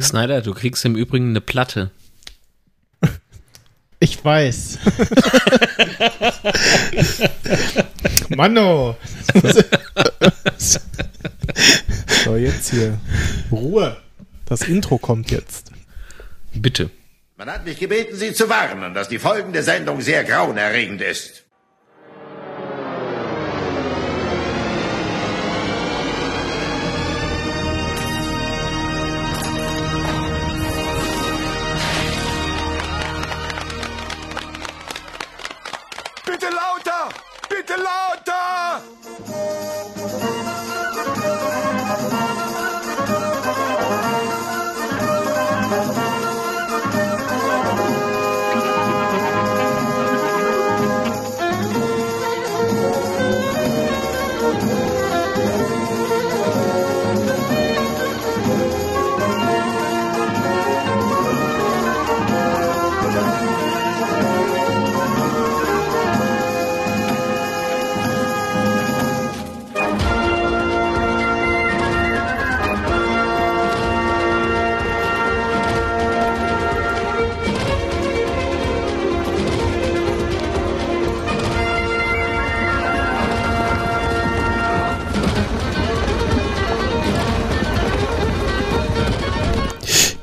[0.00, 1.90] Snyder, du kriegst im Übrigen eine Platte.
[4.00, 4.78] Ich weiß.
[8.36, 8.96] Mano.
[12.24, 12.98] So, jetzt hier.
[13.50, 13.96] Ruhe.
[14.44, 15.70] Das Intro kommt jetzt.
[16.52, 16.90] Bitte.
[17.36, 21.43] Man hat mich gebeten, Sie zu warnen, dass die folgende Sendung sehr grauenerregend ist.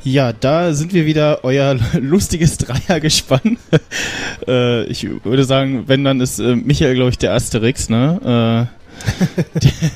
[0.03, 3.57] Ja, da sind wir wieder, euer lustiges Dreiergespann.
[4.47, 8.67] äh, ich würde sagen, wenn, dann ist äh, Michael, glaube ich, der Asterix, ne?
[8.67, 8.81] Äh,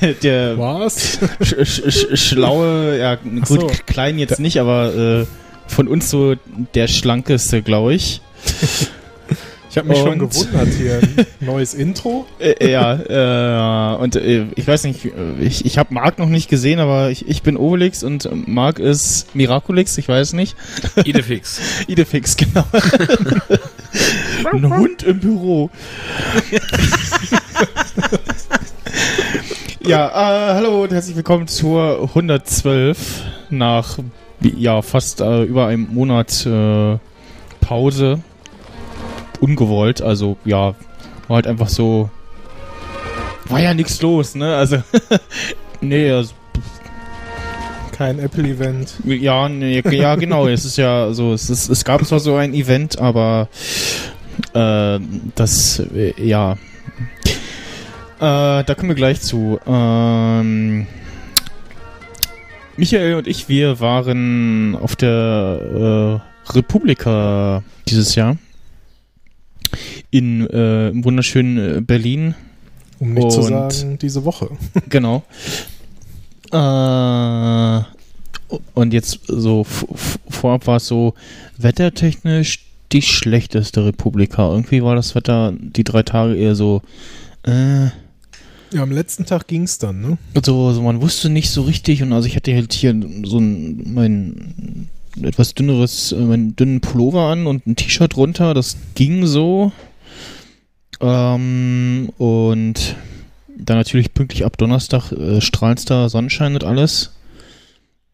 [0.02, 1.20] der, der Was?
[1.42, 3.72] sch sch sch schlaue, ja, gut, so.
[3.86, 5.26] klein jetzt nicht, aber äh,
[5.68, 6.36] von uns so
[6.74, 8.22] der schlankeste, glaube ich.
[9.76, 11.02] Ich habe mich schon Und- gewundert hier.
[11.42, 12.26] Neues Intro?
[12.40, 12.94] Äh, ja,
[13.94, 15.10] äh, und äh, ich weiß nicht, äh,
[15.42, 18.80] ich, ich habe Marc noch nicht gesehen, aber ich, ich bin Obelix und äh, Marc
[18.80, 20.56] ist Miraculix, ich weiß nicht.
[21.04, 21.60] Idefix.
[21.88, 22.64] Idefix, genau.
[24.54, 25.70] Ein Hund im Büro.
[29.86, 33.98] ja, äh, hallo und herzlich willkommen zur 112 nach
[34.40, 36.98] ja fast äh, über einem Monat äh,
[37.60, 38.22] Pause.
[39.46, 40.74] Ungewollt, also ja,
[41.28, 42.10] war halt einfach so.
[43.48, 44.56] War ja nichts los, ne?
[44.56, 44.82] Also.
[45.82, 46.34] nee, also,
[47.92, 48.96] Kein Apple-Event.
[49.06, 50.48] ja, nee, ja, genau.
[50.48, 53.48] es ist ja so, es, ist, es gab zwar so ein Event, aber
[54.54, 55.00] äh,
[55.36, 56.54] das, äh, ja.
[56.54, 59.60] Äh, da kommen wir gleich zu.
[59.68, 60.88] Ähm,
[62.78, 68.38] Michael und ich, wir waren auf der äh, Republika dieses Jahr.
[70.12, 72.36] In äh, im wunderschönen äh, Berlin.
[73.00, 74.50] Um nicht zu Und- sagen, diese Woche.
[74.90, 75.24] Genau.
[76.52, 77.82] Äh,
[78.74, 81.14] und jetzt so vorab war es so
[81.58, 84.50] wettertechnisch die schlechteste Republika.
[84.52, 86.82] Irgendwie war das Wetter die drei Tage eher so,
[87.44, 87.86] äh,
[88.72, 90.18] Ja, am letzten Tag ging's dann, ne?
[90.46, 93.94] so, so man wusste nicht so richtig und also ich hatte halt hier so ein
[93.94, 94.90] mein
[95.22, 99.72] etwas dünneres, äh, meinen dünnen Pullover an und ein T-Shirt runter, das ging so.
[101.02, 102.96] Ähm, und
[103.58, 107.12] dann natürlich pünktlich ab Donnerstag äh, strahlendster Sonnenschein und alles.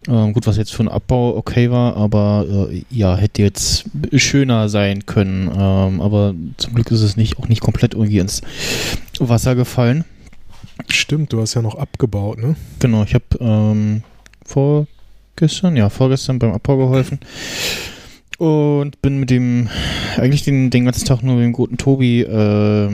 [0.07, 3.85] Ähm, gut, was jetzt für einen Abbau okay war, aber äh, ja, hätte jetzt
[4.15, 5.51] schöner sein können.
[5.55, 8.41] Ähm, aber zum Glück ist es nicht auch nicht komplett irgendwie ins
[9.19, 10.05] Wasser gefallen.
[10.87, 12.55] Stimmt, du hast ja noch abgebaut, ne?
[12.79, 14.01] Genau, ich habe ähm,
[15.41, 17.19] vorgestern, ja, vorgestern beim Abbau geholfen.
[18.37, 19.69] Und bin mit dem,
[20.17, 22.89] eigentlich den, den ganzen Tag nur mit dem guten Tobi äh,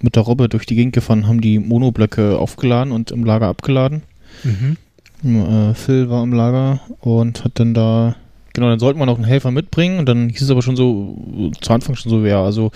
[0.00, 4.02] mit der Robbe durch die Gegend gefahren, haben die Monoblöcke aufgeladen und im Lager abgeladen.
[4.42, 4.76] Mhm.
[5.24, 8.16] Äh, Phil war im Lager und hat dann da,
[8.52, 11.52] genau, dann sollten wir noch einen Helfer mitbringen und dann hieß es aber schon so,
[11.60, 12.70] zu Anfang schon so, ja, also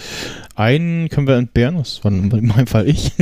[0.55, 3.13] einen können wir entbehren, das war in meinem Fall ich.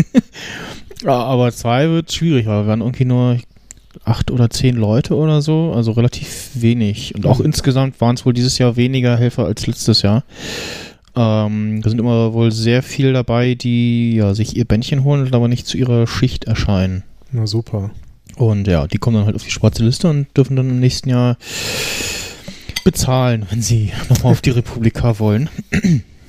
[1.05, 3.39] ja, aber zwei wird schwierig, weil wir waren irgendwie nur
[4.05, 7.15] acht oder zehn Leute oder so, also relativ wenig.
[7.15, 7.47] Und auch Mhm.
[7.47, 10.25] insgesamt waren es wohl dieses Jahr weniger Helfer als letztes Jahr.
[11.15, 15.35] Ähm, da sind immer wohl sehr viel dabei, die ja, sich ihr Bändchen holen und
[15.35, 17.05] aber nicht zu ihrer Schicht erscheinen.
[17.33, 17.91] Na super.
[18.37, 21.09] Und ja, die kommen dann halt auf die schwarze Liste und dürfen dann im nächsten
[21.09, 21.39] Jahr
[22.85, 25.49] bezahlen, wenn sie nochmal auf die Republika wollen.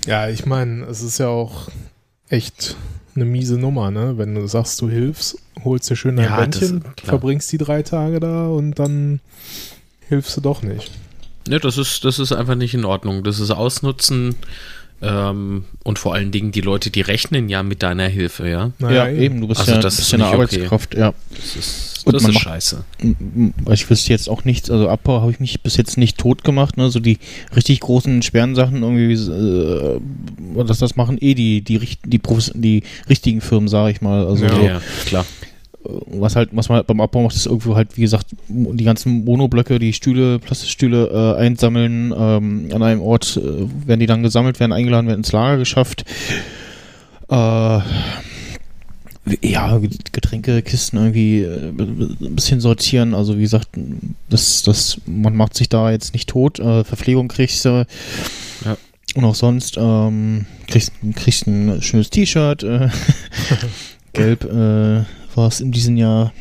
[0.06, 1.70] Ja, ich meine, es ist ja auch
[2.30, 2.76] echt
[3.18, 4.18] eine miese Nummer, ne?
[4.18, 6.94] Wenn du sagst, du hilfst, holst dir schön dein Ja, das- Bändchen, klar.
[7.04, 9.20] verbringst die drei Tage da und dann
[10.08, 10.92] hilfst du doch nicht.
[11.50, 13.24] Ne, das ist, das ist einfach nicht in Ordnung.
[13.24, 14.36] Das ist Ausnutzen
[15.02, 18.72] ähm, und vor allen Dingen die Leute, die rechnen ja mit deiner Hilfe, ja.
[18.80, 20.56] Naja, ja, eben, du bist Also ja, das bist ist ja eine nicht okay.
[20.66, 21.14] Arbeitskraft, ja.
[21.36, 22.84] Das ist, Und Das ist macht- scheiße.
[23.72, 26.78] Ich wüsste jetzt auch nichts, also Abbau habe ich mich bis jetzt nicht tot gemacht,
[26.78, 26.90] ne?
[26.90, 27.18] So die
[27.56, 30.00] richtig großen schweren Sachen irgendwie, äh,
[30.66, 34.26] das, das machen eh die, die, die, Profis, die richtigen Firmen, sage ich mal.
[34.26, 34.56] Also Ja.
[34.56, 35.26] so, Ja, klar.
[36.08, 39.24] was halt, was man halt beim Abbau macht, ist irgendwo halt, wie gesagt, die ganzen
[39.26, 44.60] Monoblöcke, die Stühle, Plastikstühle äh, einsammeln, ähm, an einem Ort äh, werden die dann gesammelt,
[44.60, 46.04] werden eingeladen, werden ins Lager geschafft.
[47.30, 47.80] Äh,
[49.42, 49.78] ja,
[50.12, 53.14] Getränkekisten irgendwie äh, ein bisschen sortieren.
[53.14, 53.70] Also wie gesagt,
[54.30, 56.60] das, das, man macht sich da jetzt nicht tot.
[56.60, 57.86] Äh, Verpflegung kriegst du.
[58.66, 58.78] Ja.
[59.16, 62.64] Und auch sonst ähm, kriegst, kriegst ein schönes T-Shirt.
[62.64, 62.90] Äh,
[64.14, 65.04] Gelb äh,
[65.36, 66.34] war es in diesem Jahr.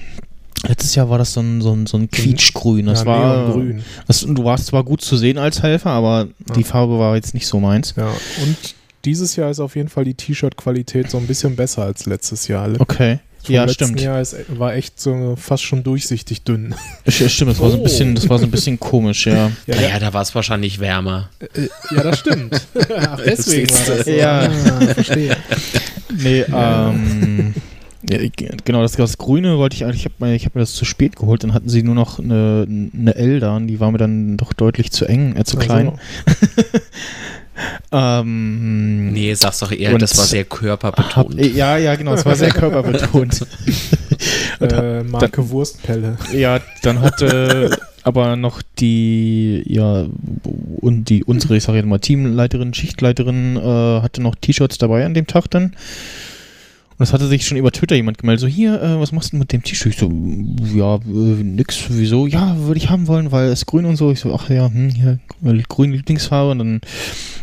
[0.67, 2.87] Letztes Jahr war das so ein, so ein, so ein Quietschgrün.
[2.87, 3.83] Das ja, war, Neongrün.
[4.06, 6.67] das, du warst zwar gut zu sehen als Helfer, aber die Ja.
[6.67, 7.94] Farbe war jetzt nicht so meins.
[7.97, 8.75] Ja, und
[9.06, 12.69] dieses Jahr ist auf jeden Fall die T-Shirt-Qualität so ein bisschen besser als letztes Jahr.
[12.79, 13.20] Okay.
[13.44, 14.00] Vom Ja, stimmt.
[14.00, 16.75] Jahr ist, war echt so fast schon durchsichtig dünn.
[17.08, 17.85] Stimmt, das war so ein Oh.
[17.85, 19.53] bisschen, das war so ein bisschen komisch, ja.
[19.67, 21.31] Ja, Naja, da war es wahrscheinlich wärmer.
[21.55, 22.61] äh, ja das stimmt.
[22.99, 24.11] Ach, deswegen war das so.
[24.11, 24.41] Ja.
[24.41, 25.37] Ah, verstehe.
[26.20, 27.55] Nee, ähm.
[28.09, 28.19] Ja,
[28.64, 30.85] genau, das, das Grüne wollte ich eigentlich, ich habe mir, ich hab mir das zu
[30.85, 33.99] spät geholt, dann hatten sie nur noch eine, eine L da und die war mir
[33.99, 35.88] dann doch deutlich zu eng, äh, zu klein.
[36.25, 36.79] Also,
[37.93, 41.35] Ähm, Nee, sag's doch eher, Und das war sehr hab, körperbetont.
[41.55, 43.47] ja, ja, genau, es war sehr körperbetont.
[44.61, 46.17] Und hab- äh, Marke Wurstpelle.
[46.32, 50.06] Ja, dann hatte aber noch die, ja,
[50.81, 55.14] und die, unsere, ich sag jetzt mal, Teamleiterin, Schichtleiterin, äh, hatte noch T-Shirts dabei an
[55.14, 55.75] dem Tag dann.
[56.98, 59.37] Und es hatte sich schon über Twitter jemand gemeldet, so, hier, äh, was machst du
[59.37, 59.93] mit dem T-Shirt?
[59.93, 60.10] Ich so,
[60.75, 62.26] ja, äh, nix, wieso?
[62.26, 64.12] Ja, würde ich haben wollen, weil es grün und so.
[64.12, 65.19] Ich so, ach ja, hm, hier,
[65.69, 66.52] grün Lieblingsfarbe.
[66.52, 66.81] Und dann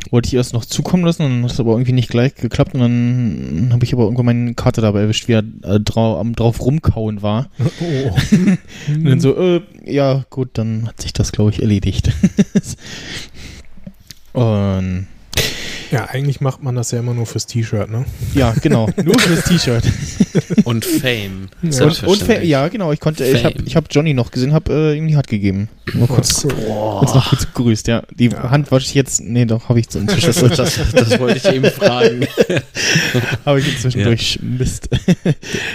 [0.09, 2.73] wollte ich erst noch zukommen lassen, und dann hat es aber irgendwie nicht gleich geklappt.
[2.73, 6.35] Und dann habe ich aber irgendwann meine Karte dabei erwischt, wie er äh, drau am
[6.35, 7.49] drauf rumkauen war.
[7.81, 8.15] Oh.
[8.88, 12.11] Und dann so, äh, ja, gut, dann hat sich das, glaube ich, erledigt.
[14.33, 15.07] Und
[15.94, 18.06] Ja, eigentlich macht man das ja immer nur fürs T-Shirt, ne?
[18.34, 19.84] ja, genau, nur fürs T-Shirt.
[20.63, 21.04] Und Fame.
[21.04, 21.22] Ja.
[21.62, 22.40] Und, und Selbstverständlich.
[22.40, 23.68] Fa- ja, genau, ich konnte, ich habe Fame.
[23.68, 25.69] ich hab Johnny noch gesehen, habe äh, ihm die Hand gegeben.
[25.94, 28.04] Mal kurz, kurz noch kurz gegrüßt, ja.
[28.16, 28.50] Die Ja.
[28.50, 31.66] Hand wasche ich jetzt, nee, doch, habe ich so inzwischen, das, das wollte ich eben
[31.66, 32.25] fragen.
[33.45, 34.06] habe ich inzwischen Ja.
[34.06, 34.90] durch Mist.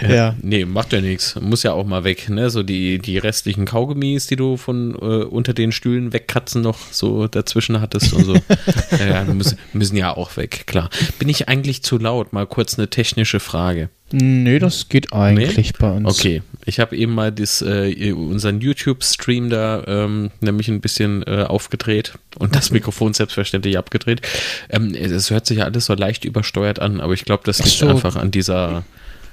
[0.09, 0.35] ja.
[0.43, 1.37] Nee, macht ja nichts.
[1.41, 2.50] Muss ja auch mal weg, ne?
[2.50, 7.26] So die, die restlichen Kaugummis, die du von äh, unter den Stühlen wegkratzen noch so
[7.29, 8.35] dazwischen hattest und so.
[8.99, 10.90] ja, ja, müssen, müssen ja auch weg, klar.
[11.19, 12.32] Bin ich eigentlich zu laut?
[12.32, 13.88] Mal kurz eine technische Frage.
[14.10, 16.08] Nee, das geht eigentlich bei uns.
[16.19, 21.44] Okay, ich habe eben mal das, äh, unseren YouTube-Stream da ähm, nämlich ein bisschen äh,
[21.46, 24.22] aufgedreht und das Mikrofon selbstverständlich abgedreht.
[24.70, 27.76] Ähm, es hört sich ja alles so leicht übersteuert an, aber ich glaube, das liegt
[27.76, 27.88] so.
[27.88, 28.84] einfach an dieser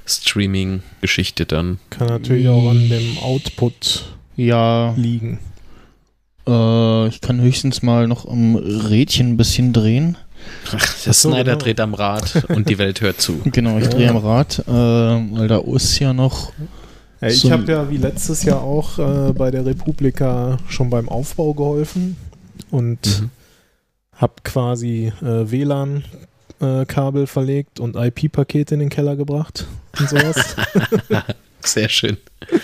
[0.06, 1.80] Streaming-Geschichte dann.
[1.90, 4.06] Kann natürlich auch an dem Output
[4.36, 5.40] Ja, liegen.
[6.48, 10.18] äh, ich kann höchstens mal noch am Rädchen ein bisschen drehen.
[10.72, 11.58] Der Ach so, Snyder genau.
[11.58, 13.40] dreht am Rad und die Welt hört zu.
[13.46, 16.52] Genau, ich drehe am Rad, äh, weil da ist ja noch.
[17.22, 21.08] Ja, ich So- habe ja wie letztes Jahr auch äh, bei der Republika schon beim
[21.10, 22.18] Aufbau geholfen
[22.72, 23.30] und Mhm.
[24.18, 29.66] habe quasi äh, WLAN-Kabel verlegt und IP-Pakete in den Keller gebracht
[30.00, 30.56] und sowas.
[31.64, 32.18] Sehr schön.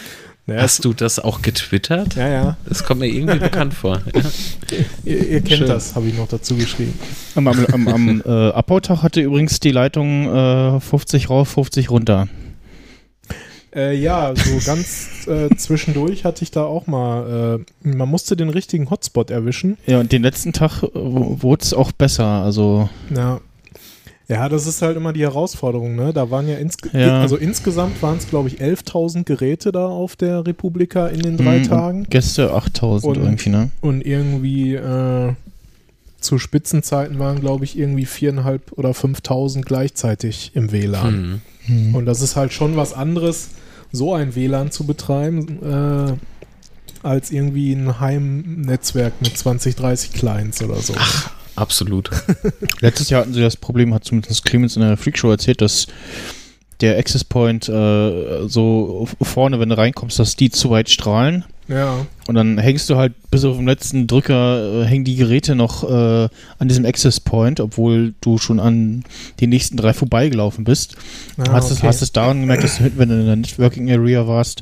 [0.51, 2.15] naja, Hast du das auch getwittert?
[2.15, 4.01] ja, ja, Das kommt mir irgendwie bekannt vor.
[5.05, 5.67] Ihr, ihr kennt Schön.
[5.67, 6.93] das, habe ich noch dazu geschrieben.
[7.35, 12.27] Am, am, am, am äh, Abbautag hatte übrigens die Leitung äh, 50 rauf, 50 runter.
[13.73, 18.49] Äh, ja, so ganz äh, zwischendurch hatte ich da auch mal, äh, man musste den
[18.49, 19.77] richtigen Hotspot erwischen.
[19.87, 22.25] Ja, und den letzten Tag äh, wurde es auch besser.
[22.25, 23.39] Also, Ja.
[24.31, 26.13] Ja, das ist halt immer die Herausforderung, ne?
[26.13, 27.19] Da waren ja, insge Ja.
[27.19, 31.59] also insgesamt waren es, glaube ich, 11.000 Geräte da auf der Republika in den drei
[31.59, 32.03] mh, Tagen.
[32.09, 33.71] Gäste 8000 Und- irgendwie, ne?
[33.81, 35.33] Und irgendwie äh,
[36.21, 41.13] zu Spitzenzeiten waren, glaube ich, irgendwie viereinhalb oder 5.000 gleichzeitig im WLAN.
[41.13, 41.41] Hm.
[41.65, 41.95] Hm.
[41.95, 43.49] Und das ist halt schon was anderes,
[43.91, 46.13] so ein WLAN zu betreiben, äh,
[47.03, 50.93] als irgendwie ein Heimnetzwerk mit 20, 30 Clients oder so.
[51.61, 52.09] Absolut.
[52.79, 55.85] Letztes Jahr hatten sie das Problem, hat zumindest Clemens in der Freakshow erzählt, dass
[56.81, 61.45] der Access Point äh, so vorne, wenn du reinkommst, dass die zu weit strahlen.
[61.67, 65.55] Ja, Und dann hängst du halt bis auf den letzten Drücker, äh, hängen die Geräte
[65.55, 69.03] noch äh, an diesem Access Point, obwohl du schon an
[69.39, 70.95] die nächsten drei vorbeigelaufen bist.
[71.37, 71.87] Ah, hast, es, okay.
[71.87, 74.61] hast es daran gemerkt, dass du hinten, wenn du in der Networking Area warst,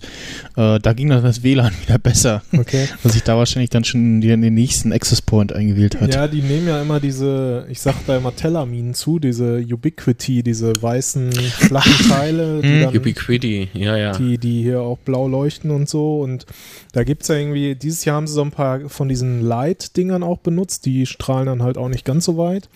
[0.55, 2.41] äh, da ging dann das WLAN wieder besser.
[2.59, 2.87] Okay.
[3.03, 6.13] Dass sich da wahrscheinlich dann schon die, den nächsten Access Point eingewählt hat.
[6.13, 10.73] Ja, die nehmen ja immer diese, ich sag da immer Tellerminen zu, diese Ubiquity, diese
[10.81, 12.81] weißen flachen Teile, die, Mhm.
[12.81, 14.11] dann, Ubiquiti, ja, ja.
[14.17, 16.19] die, die hier auch blau leuchten und so.
[16.19, 16.45] Und
[16.91, 20.39] da gibt's ja irgendwie, dieses Jahr haben sie so ein paar von diesen Light-Dingern auch
[20.39, 22.69] benutzt, die strahlen dann halt auch nicht ganz so weit.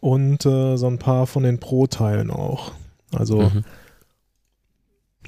[0.00, 2.72] Und äh, so ein paar von den Pro-Teilen auch.
[3.12, 3.52] Also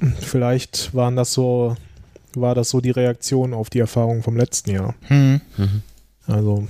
[0.01, 0.13] Mhm.
[0.19, 1.75] vielleicht waren das so,
[2.35, 4.95] war das so die Reaktion auf die Erfahrung vom letzten Jahr.
[5.03, 5.41] Hm.
[5.57, 5.81] Mhm.
[6.27, 6.67] Also,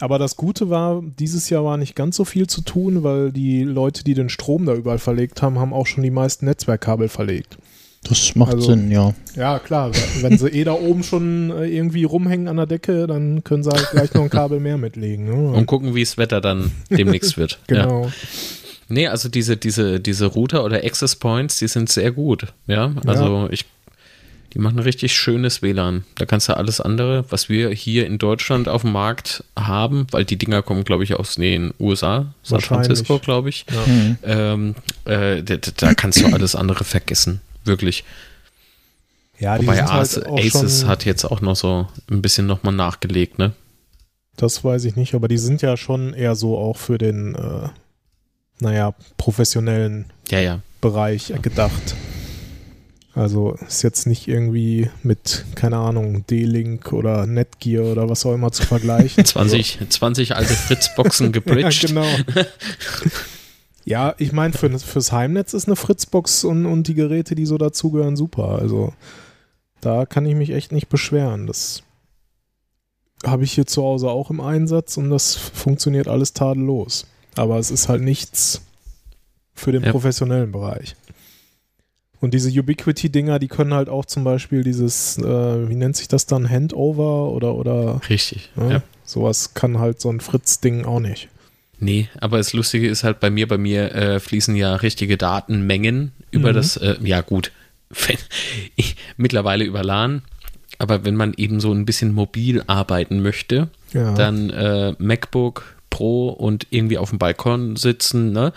[0.00, 3.64] aber das Gute war, dieses Jahr war nicht ganz so viel zu tun, weil die
[3.64, 7.58] Leute, die den Strom da überall verlegt haben, haben auch schon die meisten Netzwerkkabel verlegt.
[8.04, 9.14] Das macht Also- Sinn, ja.
[9.36, 9.90] Ja, klar,
[10.20, 13.70] wenn sie eh da oben schon äh, irgendwie rumhängen an der Decke, dann können sie
[13.70, 15.26] halt gleich noch ein Kabel mehr mitlegen.
[15.26, 15.52] Ne?
[15.52, 17.58] Und gucken, wie das Wetter dann demnächst wird.
[17.70, 17.82] Ja.
[17.84, 18.10] genau.
[18.90, 22.46] Nee, also diese, diese, diese Router oder Access Points, die sind sehr gut.
[22.66, 23.66] Ja, also ich,
[24.54, 26.04] die machen richtig schönes WLAN.
[26.14, 30.24] Da kannst du alles andere, was wir hier in Deutschland auf dem Markt haben, weil
[30.24, 32.62] die Dinger kommen, glaube ich, aus den USA, San.
[32.62, 33.66] Francisco, glaube ich.
[33.70, 33.86] Ja.
[33.86, 34.16] Hm.
[34.24, 34.74] Ähm,
[35.04, 37.42] äh, da, da kannst du alles andere vergessen.
[37.68, 38.04] Wirklich.
[39.38, 42.46] Ja, die Wobei sind Ace, halt Aces schon, hat jetzt auch noch so ein bisschen
[42.46, 43.52] nochmal nachgelegt, ne?
[44.38, 47.68] das weiß ich nicht, aber die sind ja schon eher so auch für den, äh,
[48.60, 50.60] naja, professionellen Ja, ja.
[50.80, 51.96] Bereich gedacht.
[53.14, 58.52] Also ist jetzt nicht irgendwie mit, keine Ahnung, D-Link oder Netgear oder was auch immer
[58.52, 59.24] zu vergleichen.
[59.24, 61.82] 20, 20 alte Fritzboxen gebridged.
[61.82, 62.06] Ja, genau.
[63.88, 67.56] ja, ich meine, für, fürs Heimnetz ist eine Fritzbox und, und die Geräte, die so
[67.58, 68.58] dazugehören, super.
[68.60, 68.92] Also
[69.80, 71.46] da kann ich mich echt nicht beschweren.
[71.46, 71.82] Das
[73.24, 77.06] habe ich hier zu Hause auch im Einsatz und das funktioniert alles tadellos.
[77.36, 78.62] Aber es ist halt nichts
[79.54, 79.90] für den Ja.
[79.90, 80.94] professionellen Bereich.
[82.20, 86.26] Und diese Ubiquity-Dinger, die können halt auch zum Beispiel dieses, äh, wie nennt sich das
[86.26, 88.50] dann, Handover oder, oder Richtig.
[88.56, 88.72] ne?
[88.72, 88.82] Ja.
[89.04, 91.28] sowas kann halt so ein Fritz-Ding auch nicht.
[91.80, 96.12] Nee, aber das Lustige ist halt bei mir, bei mir äh, fließen ja richtige Datenmengen
[96.30, 96.54] über Mhm.
[96.54, 97.52] das, äh, ja gut,
[98.76, 100.22] ich, mittlerweile über LAN,
[100.78, 104.14] aber wenn man eben so ein bisschen mobil arbeiten möchte, Ja.
[104.14, 108.52] dann äh, MacBook Pro und irgendwie auf dem Balkon sitzen, ne?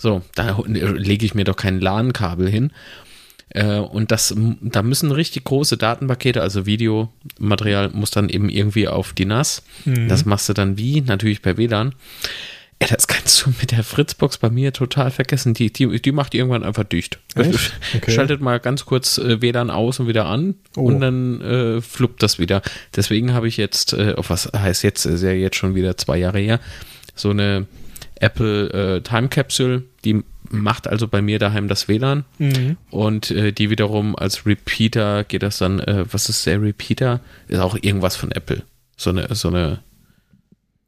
[0.00, 2.72] So, da lege ich mir doch kein LAN-Kabel hin.
[3.54, 9.12] Äh, und das, da müssen richtig große Datenpakete, also Videomaterial, muss dann eben irgendwie auf
[9.14, 9.62] die NAS.
[9.86, 10.08] Mhm.
[10.08, 11.00] Das machst du dann wie?
[11.00, 11.94] Natürlich per WLAN.
[12.80, 15.54] Ey, das kannst du mit der Fritzbox bei mir total vergessen.
[15.54, 17.20] Die, die, die macht irgendwann einfach dicht.
[17.96, 18.10] Okay.
[18.10, 20.82] Schaltet mal ganz kurz äh, WLAN aus und wieder an Oh.
[20.82, 22.60] und dann äh, fluppt das wieder.
[22.96, 26.18] Deswegen habe ich jetzt, äh, auf was heißt jetzt, ist ja jetzt schon wieder zwei
[26.18, 26.58] Jahre her,
[27.14, 27.66] so eine
[28.18, 32.76] Apple äh, Time Capsule, die macht also bei mir daheim das WLAN Mhm.
[32.90, 37.20] und äh, die wiederum als Repeater geht das dann, äh, was ist der Repeater?
[37.48, 38.62] Ist auch irgendwas von Apple.
[38.96, 39.80] So eine, so eine,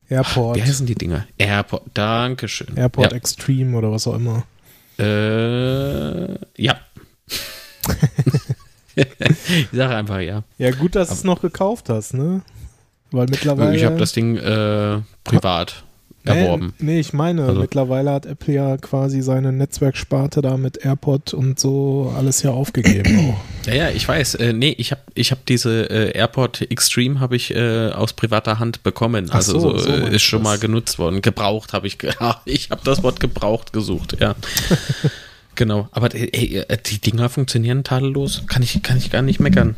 [0.09, 1.27] Airport, wie heißen die Dinger?
[1.37, 2.77] AirPod, Dankeschön.
[2.77, 4.45] Airport Extreme oder was auch immer.
[4.99, 5.05] ja.
[5.05, 6.79] Äh, ja.
[8.95, 10.45] ich sage einfach ja.
[10.59, 12.43] Ja, gut, dass du es noch gekauft hast, ne?
[13.11, 13.77] Weil mittlerweile.
[13.77, 15.85] Ich habe das Ding äh, privat
[16.29, 16.75] erworben.
[16.79, 21.35] Nee, nee, ich meine, Also- mittlerweile hat Apple ja quasi seine Netzwerksparte da mit AirPod
[21.35, 23.19] und so alles ja aufgegeben.
[23.31, 23.67] auch.
[23.69, 24.37] Ja, ja, ich weiß.
[24.37, 28.59] Äh, nee, ich habe ich hab diese äh, AirPod Extreme habe ich äh, aus privater
[28.59, 29.27] Hand bekommen.
[29.31, 30.61] Ach Also so, so, so äh, ist schon du mal das.
[30.61, 31.23] genutzt worden.
[31.23, 31.99] Gebraucht habe ich.
[32.45, 34.35] ich habe das Wort gebraucht gesucht, ja.
[35.55, 35.89] genau.
[35.93, 38.43] Aber äh, ey, äh, die Dinger funktionieren tadellos.
[38.47, 39.75] Kann ich, kann ich gar nicht meckern.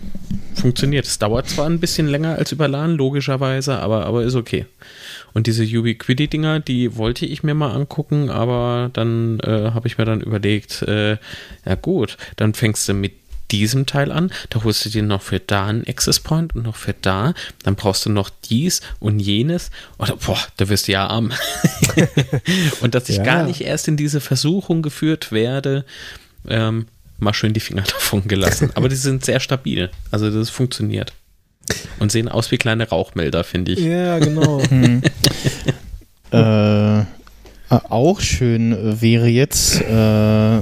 [0.54, 1.06] Funktioniert.
[1.06, 4.66] Es dauert zwar ein bisschen länger als über LAN, logischerweise, aber, aber ist okay.
[5.34, 10.04] Und diese Ubiquiti-Dinger, die wollte ich mir mal angucken, aber dann äh, habe ich mir
[10.04, 11.18] dann überlegt, äh,
[11.64, 13.12] ja gut, dann fängst du mit
[13.50, 16.76] diesem Teil an, da holst du dir noch für da einen Access Point und noch
[16.76, 17.32] für da,
[17.62, 21.32] dann brauchst du noch dies und jenes oder boah, da wirst du ja arm.
[22.82, 23.22] und dass ich Ja.
[23.24, 25.84] gar nicht erst in diese Versuchung geführt werde,
[26.46, 26.86] ähm,
[27.18, 28.70] mal schön die Finger davon gelassen.
[28.74, 31.12] Aber die sind sehr stabil, also das funktioniert.
[31.98, 33.80] Und sehen aus wie kleine Rauchmelder, finde ich.
[33.80, 34.60] Ja, genau.
[34.68, 35.02] Hm.
[36.32, 37.04] äh, äh,
[37.68, 40.60] auch schön wäre jetzt, äh,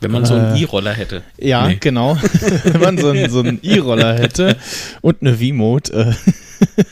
[0.00, 1.22] Wenn man so einen Äh, E-Roller hätte.
[1.38, 1.76] ja, Nee.
[1.80, 2.16] genau,
[2.64, 4.56] wenn man so einen, so einen E-Roller hätte
[5.00, 6.84] und eine V-Mode, äh,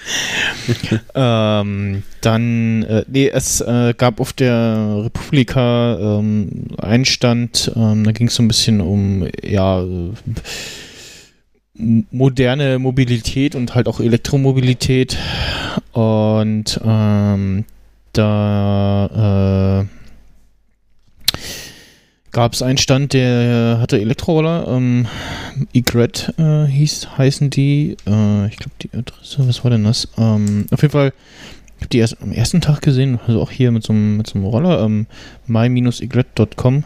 [1.15, 8.13] ähm, dann, äh, nee, es äh, gab auf der Republika ähm, einen Stand, ähm, da
[8.13, 10.11] ging es so ein bisschen um, ja, äh,
[11.75, 15.19] moderne Mobilität und halt auch Elektromobilität.
[15.93, 17.65] Und ähm,
[18.13, 19.87] da äh,
[22.31, 24.69] gab es einen Stand, der hatte Elektroroller.
[24.69, 25.07] Ähm,
[25.73, 27.97] Egret äh, heißen die.
[28.07, 30.09] Äh, ich glaube, die Adresse, was war denn das?
[30.17, 31.13] Ähm, auf jeden Fall,
[31.77, 34.35] ich habe die erst am ersten Tag gesehen, also auch hier mit so mit so
[34.35, 35.07] einem Roller, ähm,
[35.47, 36.85] my-egret.com.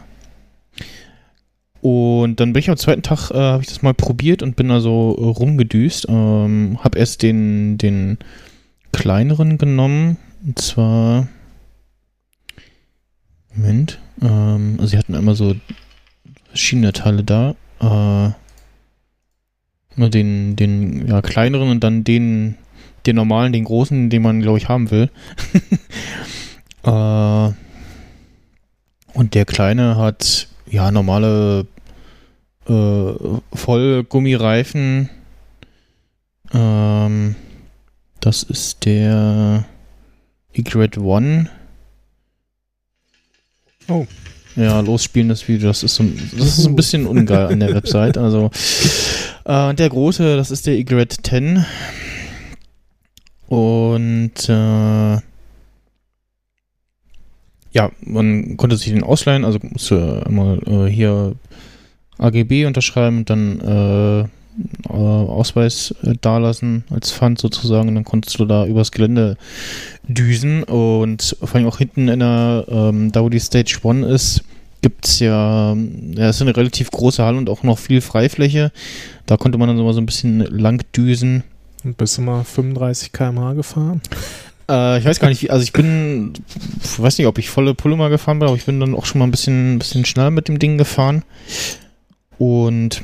[1.81, 4.69] Und dann bin ich am zweiten Tag, äh, habe ich das mal probiert und bin
[4.69, 6.07] da so äh, rumgedüst.
[6.09, 8.19] Ähm, habe erst den, den
[8.93, 10.17] kleineren genommen.
[10.45, 11.29] Und zwar.
[13.55, 13.99] Moment.
[14.21, 15.55] Ähm, also sie hatten einmal so
[16.49, 17.55] verschiedene Teile da.
[17.81, 18.33] Äh,
[19.97, 22.57] den, den ja, kleineren und dann den,
[23.07, 25.11] den normalen, den großen, den man, glaube ich, haben will.
[26.85, 27.53] äh,
[29.15, 31.67] und der kleine hat ja normale
[32.69, 33.13] äh,
[33.53, 35.11] Vollgummireifen.
[36.53, 37.35] Ähm,
[38.21, 39.65] das ist der
[40.53, 41.51] Egret One.
[43.89, 44.07] Oh.
[44.57, 46.05] Ja, losspielen das Video, das ist so,
[46.37, 48.19] das ist ein bisschen ungeil an der Website.
[48.19, 48.51] Also
[49.45, 51.65] äh, der große, das ist der Egret 10.
[53.47, 55.08] Und äh,
[57.73, 61.35] ja, man konnte sich den ausleihen, also musste einmal äh, hier
[62.19, 64.29] AGB unterschreiben und dann äh,
[64.89, 69.37] äh, Ausweis äh, dalassen als Pfand sozusagen und dann konntest du da übers Gelände
[70.07, 74.45] düsen und vor allem auch hinten in der, ähm, da wo die Stage 1 ist,
[74.83, 78.73] gibt es ja, ja, es ist eine relativ große Halle und auch noch viel Freifläche.
[79.27, 81.45] Da konnte man dann so mal so ein bisschen lang düsen.
[81.85, 84.01] Und bist du mal 35 km/h gefahren?
[84.69, 86.35] Äh, ich weiß gar nicht, wie, also ich bin,
[86.83, 89.07] ich weiß nicht, ob ich volle Pulle mal gefahren bin, aber ich bin dann auch
[89.07, 91.25] schon mal ein bisschen, bisschen schneller mit dem Ding gefahren.
[92.39, 93.03] Und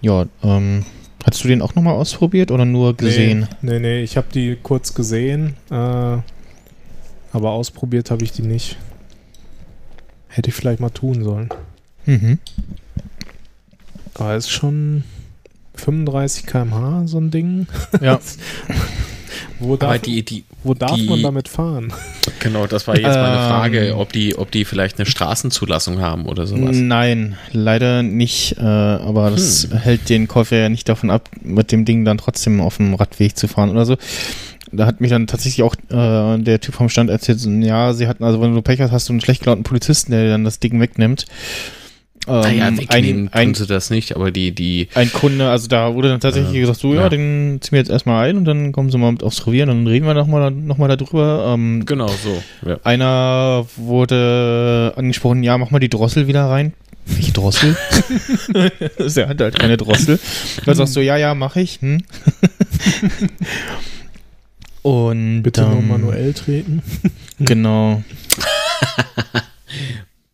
[0.00, 0.84] ja, ähm,
[1.24, 3.48] hast du den auch nochmal ausprobiert oder nur gesehen?
[3.60, 8.76] Nee, nee, nee ich habe die kurz gesehen, äh, aber ausprobiert habe ich die nicht.
[10.28, 11.48] Hätte ich vielleicht mal tun sollen.
[12.04, 12.38] Mhm.
[14.14, 15.04] Aber ist schon
[15.74, 17.66] 35 km/h so ein Ding.
[18.00, 18.18] Ja.
[19.60, 21.92] Wo darf, Aber die, die, wo darf die- man damit fahren?
[22.40, 23.48] genau, das war jetzt meine Ähm.
[23.48, 26.76] Frage, ob die, ob die vielleicht eine Straßenzulassung haben oder sowas.
[26.76, 31.84] Nein, leider nicht, äh, aber das hält den Käufer ja nicht davon ab, mit dem
[31.84, 33.96] Ding dann trotzdem auf dem Radweg zu fahren oder so.
[34.72, 38.08] Da hat mich dann tatsächlich auch äh, der Typ vom Stand erzählt, so, ja, sie
[38.08, 40.44] hatten, also wenn du Pech hast, hast du einen schlecht gelaunten Polizisten, der dir dann
[40.44, 41.24] das Ding wegnimmt.
[42.28, 45.94] Ähm, Naja, wegnehmen ein, tun sie das nicht, aber die, die, ein Kunde, also da
[45.94, 46.60] wurde dann tatsächlich Ja.
[46.60, 47.08] gesagt, so, ja, Ja.
[47.08, 49.68] den ziehen wir jetzt erstmal ein und dann kommen sie mal mit aufs Revier und
[49.68, 51.52] dann reden wir nochmal noch mal darüber.
[51.54, 52.42] Ähm, genau so.
[52.68, 52.78] Ja.
[52.84, 56.72] einer wurde angesprochen, ja, mach mal die Drossel wieder rein.
[57.08, 57.76] Welche Drossel?
[59.16, 60.18] Er hat halt keine Drossel.
[60.64, 61.80] Dann sagst du, ja, ja, mach ich.
[61.80, 62.02] Hm?
[64.82, 66.82] Und Bitte nur ähm, manuell treten.
[67.38, 68.02] Genau.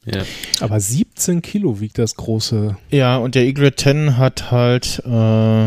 [0.04, 0.22] Ja.
[0.60, 2.76] Aber 17 Kilo wiegt das große.
[2.90, 5.66] Ja, und der Egret 10 hat halt, äh,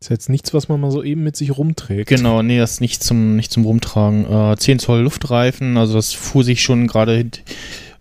[0.00, 2.08] Ist jetzt nichts, was man mal so eben mit sich rumträgt.
[2.08, 4.52] genau, nee, das ist nicht zum, nicht zum Rumtragen.
[4.52, 7.28] Äh, 10 Zoll Luftreifen, also das fuhr sich schon gerade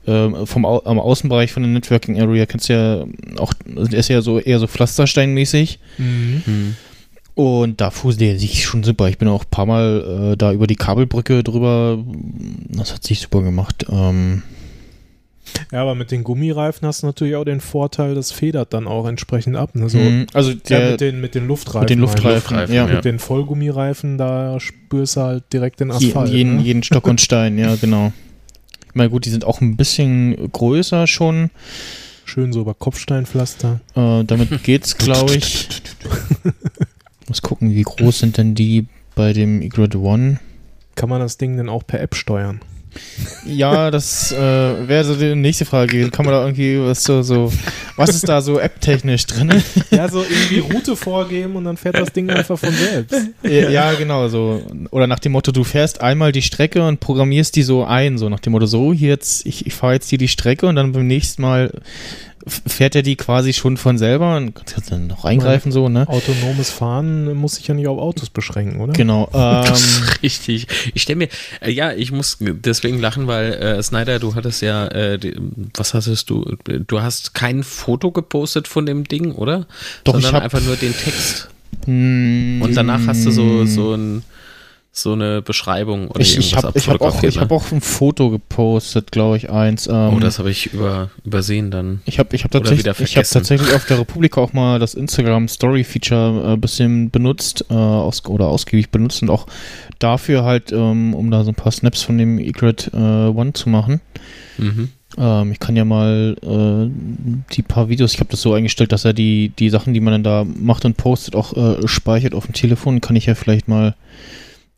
[0.06, 3.06] äh, vom Au am Außenbereich von der Networking Area, kennst du ja
[3.42, 5.80] auch, der ist ja so eher so Pflastersteinmäßig.
[5.98, 6.42] Mhm.
[6.46, 6.76] Hm.
[7.34, 9.10] Und da fuhr der sich schon super.
[9.10, 12.02] Ich bin auch ein paar Mal äh, da über die Kabelbrücke drüber.
[12.70, 13.86] Das hat sich super gemacht.
[13.90, 14.44] Ähm,
[15.72, 19.08] Ja, aber mit den Gummireifen hast du natürlich auch den Vorteil, das federt dann auch
[19.08, 19.76] entsprechend ab.
[19.76, 19.90] Ne?
[19.90, 21.82] So, mh, also ja, der, mit, den, mit den Luftreifen.
[21.82, 22.02] mit den ich.
[22.02, 22.88] Luftreifen, Luftreifen, ja.
[22.88, 22.96] ja.
[22.96, 26.32] Mit den Vollgummireifen, da spürst du halt direkt den Je, Asphalt.
[26.32, 26.62] jeden, ne?
[26.64, 28.12] jeden Stock und Stein, ja, genau.
[28.88, 31.50] Ich meine, gut, die sind auch ein bisschen größer schon.
[32.24, 33.82] Schön so über Kopfsteinpflaster.
[33.96, 35.68] Äh, damit geht's, glaube ich.
[37.28, 40.40] Muss gucken, wie groß sind denn die bei dem Egret One?
[40.96, 42.62] Kann man das Ding denn auch per App steuern?
[43.46, 46.12] Ja, das äh, wäre so die nächste Frage gewesen.
[46.12, 47.52] Kann man da irgendwie was so, so
[47.96, 49.64] was ist da so app-technisch drin?
[49.92, 53.16] Ja, so irgendwie Route vorgeben und dann fährt das Ding einfach von selbst.
[53.44, 54.62] Ja, ja, genau, so.
[54.92, 58.30] Oder nach dem Motto, du fährst einmal die Strecke und programmierst die so ein, so
[58.30, 60.92] nach dem Motto, so, hier jetzt, ich, ich fahre jetzt hier die Strecke und dann
[60.92, 61.72] beim nächsten Mal
[62.48, 66.08] fährt er die quasi schon von selber und kannst dann noch eingreifen, so, ne?
[66.08, 68.94] Autonomes Fahren muss sich ja nicht auf Autos beschränken, oder?
[68.94, 69.30] Genau.
[69.36, 69.74] Ähm,
[70.22, 70.68] Richtig.
[70.94, 71.28] Ich stelle mir,
[71.62, 75.36] äh, ja, ich muss deswegen lachen, weil äh, Snyder, du hattest ja, äh, die,
[75.76, 76.56] was hattest du?
[76.88, 79.66] Du hast kein Foto gepostet von dem Ding, oder?
[80.04, 81.50] Doch, ich Sondern hab- einfach nur den Text.
[81.88, 84.24] mm, Und danach hast du so, so ein,
[84.98, 87.56] so eine Beschreibung oder Ich, ich irgendwas habe ich hab auch, ich hab ne?
[87.56, 89.88] auch ein Foto gepostet, glaube ich, eins.
[89.88, 92.02] Ähm, Oh, das habe ich über, übersehen dann.
[92.06, 95.50] Ich habe ich hab tatsächlich, ich hab tatsächlich auf der Republika auch mal das Instagram
[95.50, 99.48] Story Feature ein bisschen benutzt äh, aus, oder ausgiebig benutzt und auch
[100.00, 103.68] dafür halt, ähm, um da so ein paar Snaps von dem Egret äh, One zu
[103.68, 104.00] machen.
[104.58, 104.90] Mhm.
[105.18, 106.90] Ähm, ich kann ja mal äh,
[107.54, 110.14] die paar Videos, ich habe das so eingestellt, dass er die, die Sachen, die man
[110.14, 113.02] dann da macht und postet, auch äh, speichert auf dem Telefon.
[113.02, 113.96] Kann ich ja vielleicht mal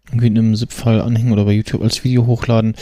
[0.08, 2.76] irgendwie in einem ZIP-File anhängen oder bei YouTube als Video hochladen.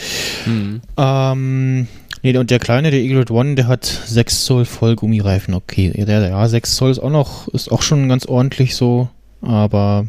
[0.46, 0.80] Mhm.
[0.96, 1.88] Ähm,
[2.22, 5.54] nee, und der kleine, der Eaglet One, der hat 6 Zoll Vollgummireifen.
[5.54, 9.08] Okay, ja, der, ja, 6 Zoll ist auch noch, ist auch schon ganz ordentlich so,
[9.42, 10.06] aber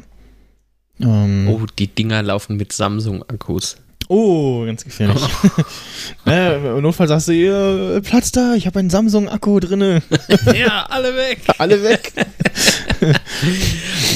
[1.00, 3.78] ähm, Oh, die Dinger laufen mit Samsung-Akkus.
[4.10, 5.22] Oh, ganz gefährlich.
[6.26, 10.02] äh, Im Notfall sagst du, ihr, Platz da, ich habe einen Samsung-Akku drinne.
[10.58, 11.40] ja, alle weg.
[11.58, 12.14] Alle weg.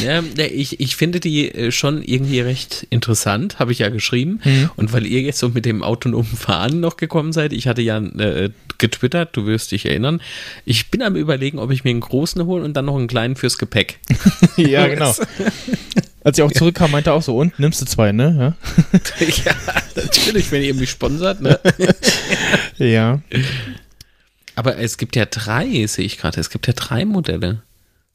[0.03, 4.41] Ja, ja, ich, ich finde die äh, schon irgendwie recht interessant, habe ich ja geschrieben.
[4.43, 4.71] Mhm.
[4.75, 7.99] Und weil ihr jetzt so mit dem autonomen Fahren noch gekommen seid, ich hatte ja
[7.99, 8.49] äh,
[8.79, 10.19] getwittert, du wirst dich erinnern,
[10.65, 13.35] ich bin am überlegen, ob ich mir einen großen hole und dann noch einen kleinen
[13.35, 13.99] fürs Gepäck.
[14.57, 15.13] ja, genau.
[16.23, 18.55] Als ich auch zurückkam, meinte er auch so, und nimmst du zwei, ne?
[19.45, 19.53] ja,
[19.95, 21.59] natürlich, wenn ihr mich sponsert, ne?
[22.77, 22.85] Ja.
[22.85, 23.21] ja.
[24.55, 26.39] Aber es gibt ja drei, sehe ich gerade.
[26.39, 27.63] Es gibt ja drei Modelle.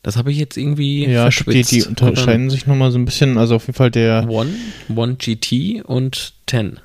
[0.02, 1.72] Das habe ich jetzt irgendwie Ja, glaub, die, verschwitzt.
[1.72, 3.38] die unterscheiden sich nochmal so ein bisschen.
[3.38, 4.28] Also auf jeden Fall der.
[4.28, 4.50] One,
[4.94, 6.78] One GT und Ten.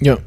[0.00, 0.18] Ja.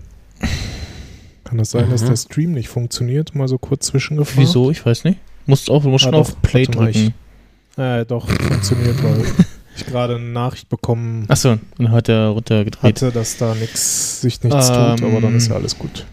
[1.44, 2.08] Kann es sein, dass Mhm.
[2.08, 3.36] der Stream nicht funktioniert?
[3.36, 4.40] Mal so kurz zwischengefragt.
[4.40, 4.72] Wieso?
[4.72, 5.20] Ich weiß nicht.
[5.46, 6.20] Musst auch, du musst Ah, schon doch.
[6.22, 7.14] auf Play drücken.
[7.78, 9.28] Äh, doch, funktioniert, weil ich
[9.88, 12.84] gerade eine Nachricht bekommen Achso, dann hat er runtergedreht.
[13.02, 16.06] hatte, dass da nix, sich nichts tut, aber dann ist ja alles gut.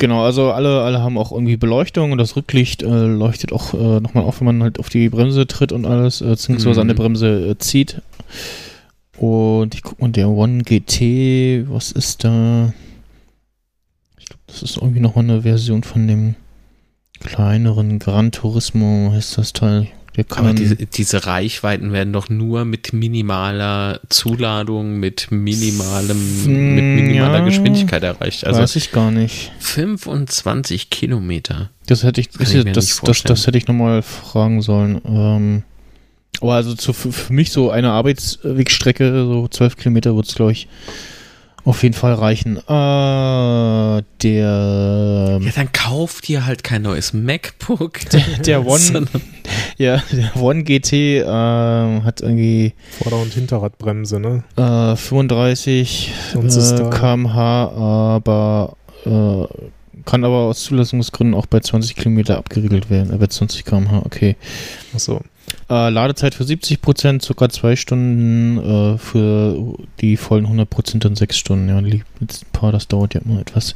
[0.00, 4.00] Genau, also alle, alle haben auch irgendwie Beleuchtung und das Rücklicht äh, leuchtet auch äh,
[4.00, 6.80] nochmal auf, wenn man halt auf die Bremse tritt und alles, äh, beziehungsweise Mhm.
[6.82, 8.00] an der Bremse äh, zieht.
[9.16, 12.72] Und ich guck mal, der One GT, was ist da?
[14.18, 16.36] Ich glaube, das ist irgendwie nochmal eine Version von dem
[17.18, 19.88] kleineren Gran Turismo, heißt das Teil.
[20.30, 27.44] Aber diese, diese Reichweiten werden doch nur mit minimaler Zuladung, mit minimalem, mit minimaler ja.
[27.44, 28.46] Geschwindigkeit erreicht.
[28.46, 29.52] Also weiß ich gar nicht.
[29.60, 31.70] 25 Kilometer.
[31.86, 35.00] Das hätte ich, ich das, das, das, hätte ich nochmal fragen sollen.
[35.04, 35.62] Ähm,
[36.40, 40.52] aber also zu, für, für mich so eine Arbeitswegstrecke, so 12 Kilometer wird es, glaube
[40.52, 40.68] ich,
[41.68, 42.56] auf jeden Fall reichen.
[42.56, 48.00] Äh, der, Ja, dann kauft ihr halt kein neues MacBook.
[48.12, 49.06] der, der One,
[49.76, 54.44] ja, der One GT ähm, hat irgendwie Vorder- und Hinterradbremse, ne?
[54.56, 57.68] äh, 35 Sonst ist äh, kmh,
[58.16, 59.44] aber äh,
[60.06, 63.12] kann aber aus Zulassungsgründen auch bei 20 Kilometer abgeriegelt werden.
[63.12, 64.36] Äh, bei 20 kmh, okay.
[64.94, 65.20] Achso.
[65.70, 71.14] Äh, Ladezeit für 70 Prozent, circa zwei Stunden, äh, für die vollen 100 Prozent dann
[71.14, 71.68] sechs Stunden.
[71.68, 72.02] Ja, die
[72.52, 73.74] paar, das dauert ja immer etwas.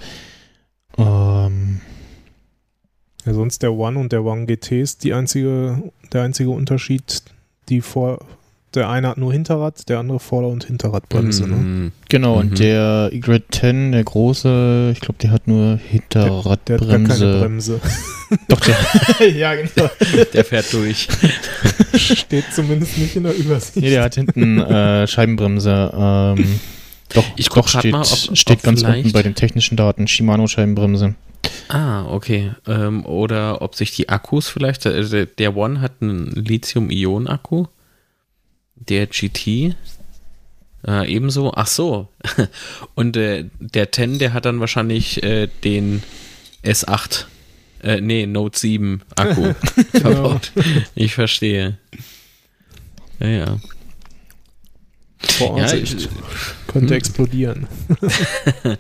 [0.96, 1.81] Ähm,
[3.24, 7.22] Ja, sonst der One und der One GT ist die einzige, der einzige Unterschied,
[7.68, 8.18] die vor,
[8.74, 11.56] der eine hat nur Hinterrad, der andere Vorder- und Hinterradbremse, ne?
[11.56, 11.92] Mm.
[12.08, 12.40] genau, Mhm.
[12.40, 15.78] und der Y 10, der große, ich glaube, der hat nur
[16.12, 17.38] Der hat gar keine Hinterradbremse.
[17.40, 17.80] Bremse.
[18.48, 19.28] Doch, der.
[19.37, 19.90] ja, genau.
[20.32, 21.06] Der fährt durch.
[21.94, 23.76] Steht zumindest nicht in der Übersicht.
[23.76, 25.92] Nee, der hat hinten äh, Scheibenbremse.
[25.94, 26.61] Ähm,
[27.12, 30.08] doch, Ich doch steht, mal, ob- steht ob ganz vielleicht- unten bei den technischen Daten.
[30.08, 31.14] Shimano Scheibenbremse.
[31.68, 32.52] Ah, okay.
[32.66, 37.66] Ähm, oder ob sich die Akkus vielleicht, äh, der, der One hat einen Lithium-Ionen-Akku.
[38.88, 39.74] Der GT
[40.86, 41.52] äh, ebenso.
[41.54, 42.08] Ach so.
[42.94, 46.02] Und äh, der 10, der hat dann wahrscheinlich äh, den
[46.64, 47.24] S8,
[47.82, 49.54] äh, nee, Note 7 Akku
[49.92, 50.52] verbaut.
[50.94, 51.78] Ich verstehe.
[53.20, 53.60] Ja, ja.
[55.38, 56.00] Vorsicht.
[56.02, 56.08] Ja,
[56.66, 56.98] Könnte Hm.
[56.98, 57.68] explodieren.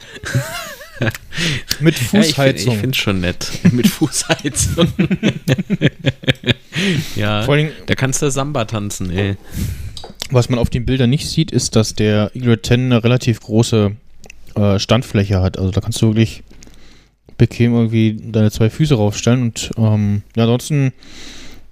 [1.80, 2.74] Mit Ja, ich Fußheizung.
[2.74, 3.50] finde es schon nett.
[3.72, 4.92] Mit Fußheizung.
[7.16, 9.36] ja, Vor Dingen, da kannst du Samba tanzen, ey.
[10.30, 13.92] Was man auf den Bildern nicht sieht, ist, dass der Eagle 10 eine relativ große
[14.56, 15.58] äh, Standfläche hat.
[15.58, 16.42] Also da kannst du wirklich
[17.38, 20.92] bequem irgendwie deine zwei Füße raufstellen und ähm, ja, ansonsten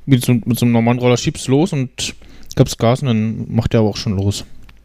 [0.07, 2.15] mit so, mit so einem normalen Roller schiebst du los und
[2.57, 4.45] gibst Gas und dann macht der aber auch schon los.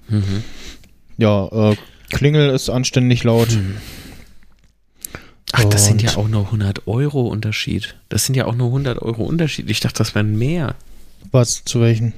[0.10, 0.44] Mhm.
[1.18, 1.76] Ja, äh,
[2.10, 3.48] Klingel ist anständig laut.
[5.54, 7.96] Ach, das sind ja Und- auch nur 100 Euro Unterschied.
[8.10, 9.70] Das sind ja auch nur 100 Euro Unterschied.
[9.70, 10.76] Ich dachte, das wären mehr.
[11.32, 11.64] Was?
[11.66, 12.14] Zu welchen?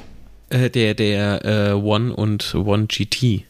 [0.50, 3.44] Äh, der der äh, One und One GT.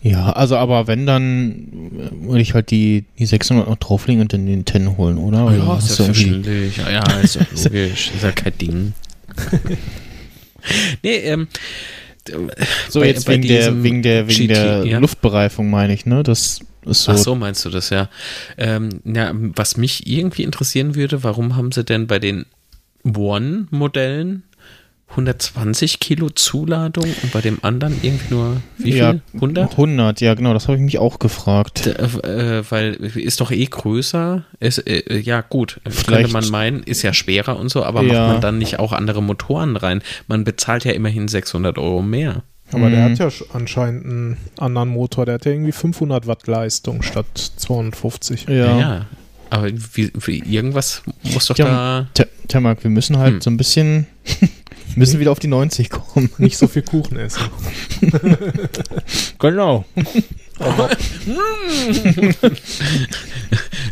[0.00, 4.46] Ja, also aber wenn, dann würde ich halt die, die 600 noch drauflegen und dann
[4.46, 5.46] den 10 holen, oder?
[5.46, 6.76] Dann hast du irgendwie- selbstverständlich.
[6.76, 8.12] Ja, ja, ist doch logisch.
[8.14, 8.92] ist ja kein Ding.
[11.02, 11.48] nee, ähm,
[12.88, 14.98] So, bei- jetzt bei wegen der, wegen der, wegen GT, der ja.
[14.98, 16.22] Luftbereifung meine ich, ne?
[16.22, 17.12] Das ist so.
[17.12, 18.08] Ach so, meinst du das, ja.
[18.56, 19.32] Ähm, ja.
[19.34, 22.46] Was mich irgendwie interessieren würde, warum haben sie denn bei den
[23.04, 24.42] One-Modellen
[25.10, 28.96] 120 Kilo Zuladung und bei dem anderen irgendwie nur, wie viel?
[29.00, 29.72] Ja, 100?
[29.72, 31.86] 100, ja, genau, das habe ich mich auch gefragt.
[31.86, 34.44] D- äh, weil ist doch eh größer.
[34.60, 38.20] Ist, äh, ja, gut, könnte Vielleicht- man meinen, ist ja schwerer und so, aber Ja.
[38.22, 40.02] macht man dann nicht auch andere Motoren rein?
[40.26, 42.42] Man bezahlt ja immerhin 600 Euro mehr.
[42.70, 43.12] Aber der Mhm.
[43.12, 45.24] hat ja sch- anscheinend einen anderen Motor.
[45.24, 48.44] Der hat ja irgendwie 500 Watt Leistung statt 250.
[48.46, 48.78] Ja.
[48.78, 49.06] ja.
[49.48, 52.06] Aber wie, wie, irgendwas muss doch Ja, da.
[52.12, 53.40] T- Tamak, wir müssen halt Hm.
[53.40, 54.06] so ein bisschen,
[54.98, 56.30] müssen wieder auf die 90 kommen.
[56.38, 57.42] Nicht so viel Kuchen essen.
[59.40, 59.84] Genau.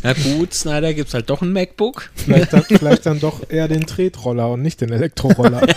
[0.02, 2.10] Na gut, Snyder gibt's halt doch ein MacBook.
[2.14, 5.66] Vielleicht dann, vielleicht dann doch eher den Tretroller und nicht den Elektroroller.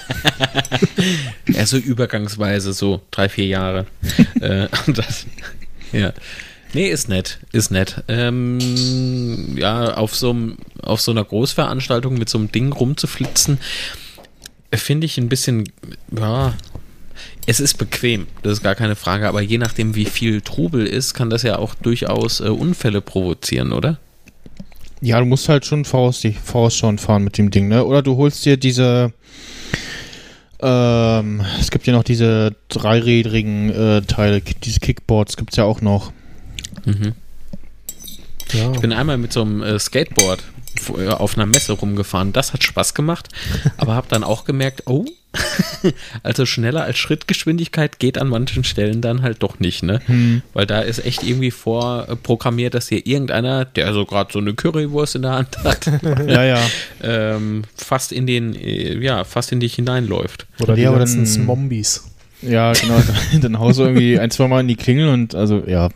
[1.47, 3.85] Ja, so übergangsweise, so drei, vier Jahre.
[4.39, 5.25] äh, das,
[5.91, 6.13] ja.
[6.73, 8.03] Nee, ist nett, ist nett.
[8.07, 13.59] Ähm, ja, auf so, einem- auf so einer Großveranstaltung mit so einem Ding rumzuflitzen, äh,
[14.77, 15.69] finde ich ein bisschen,
[16.15, 16.53] ja,
[17.45, 21.13] es ist bequem, das ist gar keine Frage, aber je nachdem, wie viel Trubel ist,
[21.13, 23.99] kann das ja auch durchaus äh, Unfälle provozieren, oder?
[25.01, 27.85] Ja, du musst halt schon voraus, vorausschauen fahren mit dem Ding, ne?
[27.85, 29.13] Oder du holst dir diese,
[30.61, 36.11] ähm, es gibt ja noch diese dreirädrigen äh, Teile, diese Kickboards gibt's ja auch noch.
[36.85, 37.13] Mhm.
[38.51, 38.71] Ja.
[38.73, 40.43] Ich bin einmal mit so einem äh, Skateboard
[41.09, 42.33] auf einer Messe rumgefahren.
[42.33, 43.29] Das hat Spaß gemacht,
[43.77, 45.05] aber habe dann auch gemerkt, oh,
[46.23, 50.01] also schneller als Schrittgeschwindigkeit geht an manchen Stellen dann halt doch nicht, ne?
[50.07, 50.41] Hm.
[50.53, 55.15] Weil da ist echt irgendwie vorprogrammiert, dass hier irgendeiner, der so gerade so eine Currywurst
[55.15, 55.85] in der Hand hat,
[56.27, 56.59] Ja, ja.
[57.03, 60.47] ähm, fast in den, äh, ja, fast in dich hineinläuft.
[60.61, 62.05] Oder die Ja, aber ganzen dann- Zombies.
[62.41, 62.95] Ja, genau.
[63.41, 65.89] dann haust du irgendwie ein, zwei Mal in die Klingel und also, ja.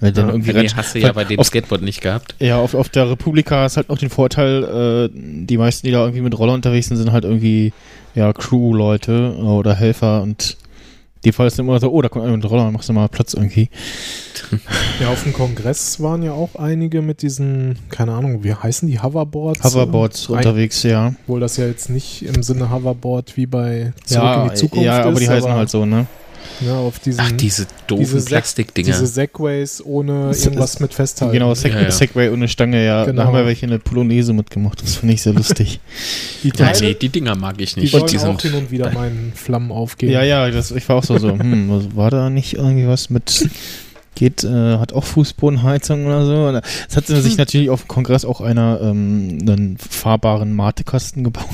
[0.00, 2.34] Weil dann Ja, irgendwie Nee, hast du ja bei dem auf, Skateboard nicht gehabt.
[2.38, 6.00] Ja, auf, auf der Republika ist halt noch den Vorteil, äh, die meisten, die da
[6.00, 7.72] irgendwie mit Roller unterwegs sind, sind halt irgendwie,
[8.14, 10.56] ja, Crew-Leute oder Helfer und
[11.24, 13.06] die Fall ist dann immer so, oh, da kommt einer mit Roller, machst du mal
[13.08, 13.68] Platz irgendwie.
[15.00, 19.00] Ja, auf dem Kongress waren ja auch einige mit diesen, keine Ahnung, wie heißen die,
[19.00, 19.62] Hoverboards?
[19.62, 21.12] Hoverboards Ein- unterwegs, ja.
[21.24, 24.84] Obwohl das ja jetzt nicht im Sinne Hoverboard wie bei Zurück Ja, in die Zukunft
[24.86, 26.06] ja, aber ist, die heißen halt so, ne?
[26.66, 28.86] Ja, auf diesen, Ach, diese doofen diese Plastikdinger.
[28.86, 31.32] diese Segways ohne irgendwas mit Festhalten.
[31.32, 31.90] Genau, Seg Ja, ja.
[31.90, 33.04] Segway ohne Stange, ja.
[33.04, 33.22] Genau.
[33.22, 34.82] Da haben wir welche in der Polonaise mitgemacht.
[34.82, 35.80] Das finde ich sehr lustig.
[36.42, 37.92] Die Ja, Teile, nee, die Dinger mag ich die nicht.
[37.92, 40.12] sollen Die auch sind, hin und wieder meinen Flammen aufgehen.
[40.12, 43.48] ja, ja, das, ich war auch so, so hm, war da nicht irgendwie was mit,
[44.14, 46.60] geht, äh, hat auch Fußbodenheizung oder so?
[46.88, 51.44] Es hat sich natürlich auf dem Kongress auch einer ähm, einen fahrbaren Matekasten gebaut.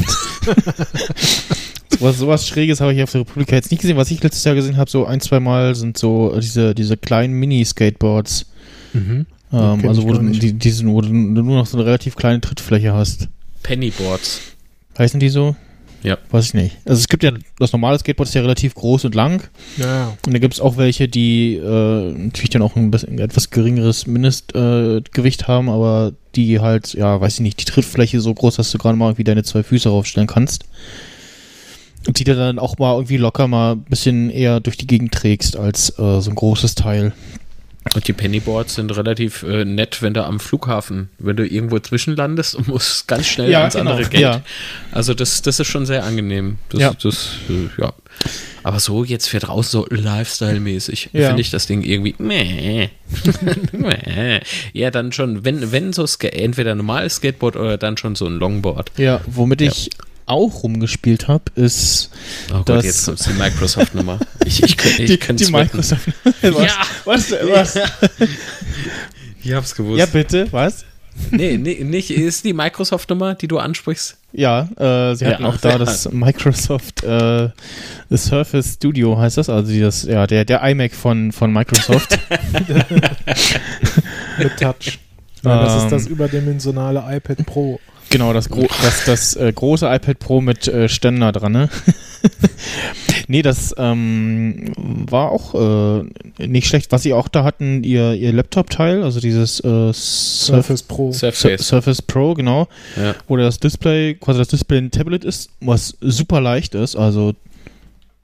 [1.98, 3.96] sowas, sowas Schräges habe ich auf der Republika jetzt nicht gesehen.
[3.96, 7.34] Was ich letztes Jahr gesehen habe, so ein, zwei Mal sind so diese, diese kleinen
[7.34, 8.46] Mini-Skateboards.
[8.92, 9.26] Mhm.
[9.52, 12.92] Ähm, also wo du, die, diesen, wo du nur noch so eine relativ kleine Trittfläche
[12.92, 13.28] hast.
[13.62, 14.40] Pennyboards.
[14.98, 15.56] Heißen die so?
[16.06, 16.18] Ja.
[16.30, 16.76] Weiß ich nicht.
[16.84, 19.42] Also es gibt ja, das normale Skateboard ist ja relativ groß und lang.
[19.76, 20.16] Ja.
[20.24, 24.06] Und da gibt es auch welche, die äh, natürlich dann auch ein bisschen etwas geringeres
[24.06, 28.70] Mindestgewicht äh, haben, aber die halt, ja, weiß ich nicht, die Trittfläche so groß, dass
[28.70, 30.66] du gerade mal irgendwie deine zwei Füße raufstellen kannst.
[32.06, 35.12] Und die du dann auch mal irgendwie locker mal ein bisschen eher durch die Gegend
[35.12, 37.14] trägst als äh, so ein großes Teil.
[37.94, 42.54] Und die Pennyboards sind relativ äh, nett, wenn du am Flughafen, wenn du irgendwo zwischenlandest
[42.54, 44.22] und musst ganz schnell Ja, ans genau, andere Geld.
[44.22, 44.42] ja.
[44.92, 46.58] Also das, das ist schon sehr angenehm.
[46.68, 46.92] Das, Ja.
[47.02, 47.92] das äh, ja.
[48.62, 51.28] Aber so jetzt für draußen so Lifestyle-mäßig Ja.
[51.28, 52.88] finde ich das Ding irgendwie meh.
[54.72, 58.38] ja, dann schon, wenn, wenn so entweder ein normales Skateboard oder dann schon so ein
[58.38, 58.90] Longboard.
[58.96, 59.90] Ja, womit ich
[60.26, 62.10] auch rumgespielt habe, ist
[62.50, 64.18] Oh Gott, Das- jetzt kommt die Microsoft-Nummer.
[64.44, 65.76] Ich, ich, könnte- ich die, könnte die wetten.
[65.76, 66.08] Microsoft.
[66.42, 66.68] Ja,
[67.04, 67.30] Was?
[67.32, 67.78] was?
[69.42, 69.98] ich hab's gewusst.
[69.98, 70.84] Ja, bitte, was?
[71.30, 74.18] Nee, nee, nicht, ist die Microsoft-Nummer, die du ansprichst?
[74.32, 75.78] Ja, äh, sie Ja, hatten auch da ja.
[75.78, 77.48] das Microsoft äh,
[78.14, 82.18] Surface Studio heißt das, also das, ja, der, der iMac von, von Microsoft.
[84.38, 84.98] Mit Touch.
[85.42, 85.90] Nein, das ist Ähm.
[85.90, 87.80] das überdimensionale iPad Pro.
[88.16, 91.68] Genau, das, gro das, das äh, große iPad Pro mit äh, Ständer dran, ne?
[93.28, 96.92] nee, das ähm, war auch äh, nicht schlecht.
[96.92, 101.12] Was sie auch da hatten, ihr, ihr Laptop-Teil, also dieses äh, Surface, Surface Pro.
[101.12, 101.68] Sur Surface.
[101.68, 102.68] Surface Pro, genau.
[102.96, 103.14] Ja.
[103.28, 106.96] wo das Display, quasi das Display ein Tablet ist, was super leicht ist.
[106.96, 107.34] Also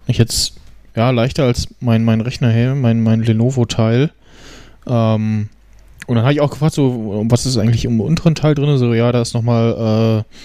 [0.07, 0.55] ich jetzt,
[0.97, 4.11] ja, leichter als mein, mein Rechner hier, mein, mein Lenovo-Teil.
[4.87, 5.49] Ähm,
[6.07, 8.77] und dann habe ich auch gefragt, so, was ist eigentlich im unteren Teil drin?
[8.79, 10.38] So, ja, da ist nochmal äh,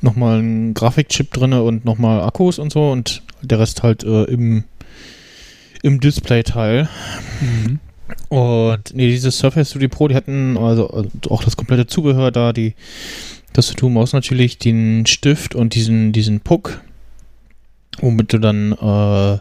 [0.00, 4.24] noch mal ein Grafikchip drin und nochmal Akkus und so und der Rest halt äh,
[4.24, 4.64] im,
[5.82, 6.88] im Display-Teil.
[8.28, 12.52] Und nee, dieses Surface Studio Pro, die hatten also, also auch das komplette Zubehör da,
[12.52, 12.74] die
[13.52, 16.80] Tastatur, Maus natürlich, den Stift und diesen, diesen Puck,
[18.00, 19.38] womit du dann äh,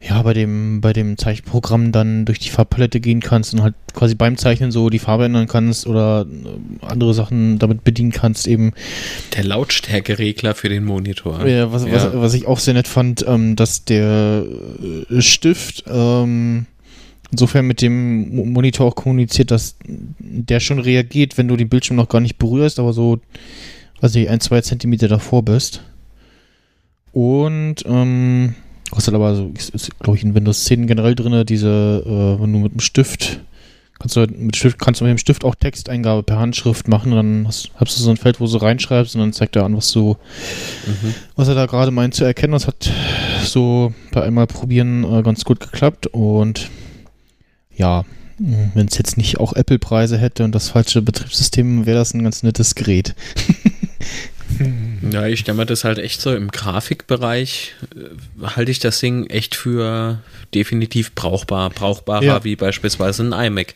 [0.00, 4.14] ja bei dem, bei dem Zeichenprogramm dann durch die Farbpalette gehen kannst und halt quasi
[4.14, 8.72] beim Zeichnen so die Farbe ändern kannst oder äh, andere Sachen damit bedienen kannst, eben
[9.36, 11.46] Der Lautstärkeregler für den Monitor.
[11.46, 11.92] ja, was, Ja.
[11.92, 14.44] Was, was ich auch sehr nett fand, ähm, dass der
[15.10, 16.66] äh, Stift ähm,
[17.32, 19.76] insofern mit dem Mo- Monitor auch kommuniziert, dass
[20.18, 23.18] der schon reagiert, wenn du den Bildschirm noch gar nicht berührst, aber so,
[24.02, 25.82] weiß ich, ein, zwei Zentimeter davor bist.
[27.12, 28.54] Und ähm,
[28.90, 32.58] kostet aber so, ist, glaube ich, in Windows 10 generell drin, diese, äh, wenn du
[32.60, 33.40] mit dem Stift
[33.98, 37.12] Kannst du halt mit Stift, kannst du mit dem Stift auch Texteingabe per Handschrift machen
[37.12, 39.74] dann hast, hast du so ein Feld, wo du reinschreibst und dann zeigt er an,
[39.74, 40.18] was du,
[40.86, 41.14] Mhm.
[41.34, 42.52] was er da gerade meint zu erkennen.
[42.52, 42.90] Das hat
[43.42, 46.68] so bei einmal probieren äh, ganz gut geklappt und
[47.74, 48.04] ja,
[48.38, 52.42] wenn es jetzt nicht auch Apple-Preise hätte und das falsche Betriebssystem, wäre das ein ganz
[52.42, 53.14] nettes Gerät.
[55.10, 59.26] Ja, ich stelle mir das halt echt so im Grafikbereich, äh, halte ich das Ding
[59.26, 60.20] echt für
[60.54, 62.44] definitiv brauchbar, brauchbarer Ja.
[62.44, 63.74] wie beispielsweise ein iMac.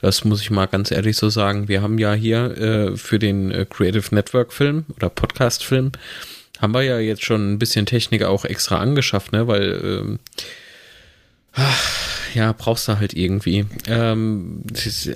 [0.00, 1.68] Das muss ich mal ganz ehrlich so sagen.
[1.68, 5.92] Wir haben ja hier äh, für den äh, Creative Network Film oder Podcast Film
[6.60, 10.18] haben wir ja jetzt schon ein bisschen Technik auch extra angeschafft, ne, weil ähm,
[11.54, 13.66] ach, ja, brauchst du halt irgendwie.
[13.86, 14.62] Ähm,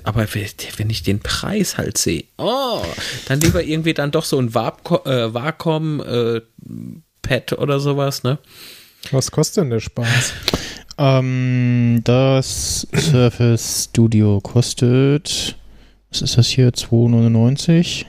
[0.03, 2.81] aber wenn ich den Preis halt sehe, oh,
[3.27, 6.41] dann lieber irgendwie dann doch so ein Wacom, äh, Wacom äh,
[7.21, 8.37] Pad oder sowas, ne?
[9.11, 10.33] Was kostet denn der Spaß?
[10.97, 15.55] Ähm, das Surface Studio kostet,
[16.11, 18.05] was ist das hier, 2,99?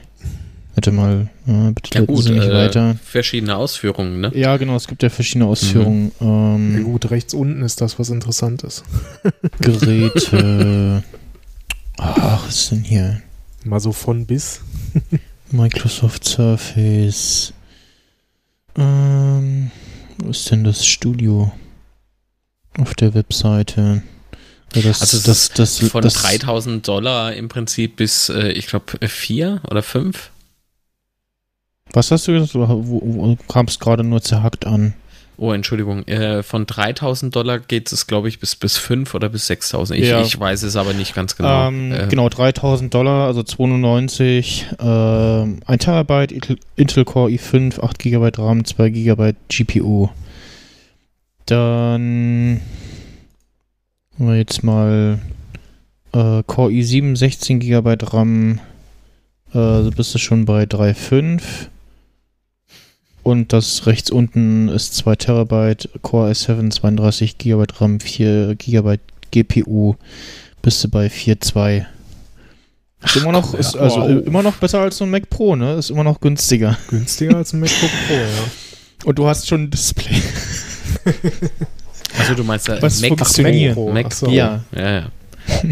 [0.75, 2.95] Warte mal, äh, bitte Ja gut, Sie nicht äh, weiter.
[3.03, 4.31] verschiedene Ausführungen, ne?
[4.33, 6.11] Ja, genau, es gibt ja verschiedene Ausführungen.
[6.19, 8.83] Na Ähm, gut, rechts unten ist das, was interessant ist.
[9.59, 11.03] Geräte.
[11.97, 13.21] Ach, was ist denn hier?
[13.63, 14.61] Mal so von bis.
[15.51, 17.53] Microsoft Surface.
[18.77, 19.71] Ähm,
[20.17, 21.51] wo ist denn das Studio?
[22.79, 24.01] Auf der Webseite.
[24.73, 28.85] Ja, das, Also das, das, Von das, 3000 Dollar im Prinzip bis, äh, ich glaube,
[29.09, 30.31] vier oder fünf.
[31.93, 32.53] Was hast du gesagt?
[32.53, 34.93] Du, kamst gerade nur zerhackt an.
[35.37, 36.03] Oh, Entschuldigung.
[36.07, 39.99] Äh, von 3000 Dollar geht es, glaube ich, bis, bis 5 oder bis 6000.
[39.99, 40.21] Ich, Ja.
[40.21, 41.67] ich weiß es aber nicht ganz genau.
[41.67, 46.31] ähm, Äh, Genau, 3000 Dollar, also 290, ähm, 1 Terabyte
[46.75, 50.09] Intel, Core i5, 8 GB RAM, 2 GB GPU.
[51.47, 52.61] Dann
[54.19, 55.19] haben wir jetzt mal
[56.13, 58.59] äh, Core i7, 16 GB RAM,
[59.53, 61.41] äh, so bist du schon bei 3,5.
[63.23, 68.97] Und das rechts unten ist 2 Terabyte Core i7, 32 GB RAM, 4 GB
[69.31, 69.95] GPU
[70.61, 71.85] bist du bei 4,2.
[73.03, 75.73] Ist immer noch, ist also äh, immer noch besser als so ein Mac Pro, ne?
[75.75, 76.77] Ist immer noch günstiger.
[76.87, 78.43] Günstiger als ein MacBook Pro, ja.
[79.05, 80.21] Und du hast schon ein Display.
[82.19, 83.73] also du meinst äh, Was Mac funktioniert.
[83.73, 84.25] Pro, Pro, Mac ach so.
[84.27, 84.33] Pro.
[84.33, 84.63] Ja.
[84.75, 85.11] Ja, ja.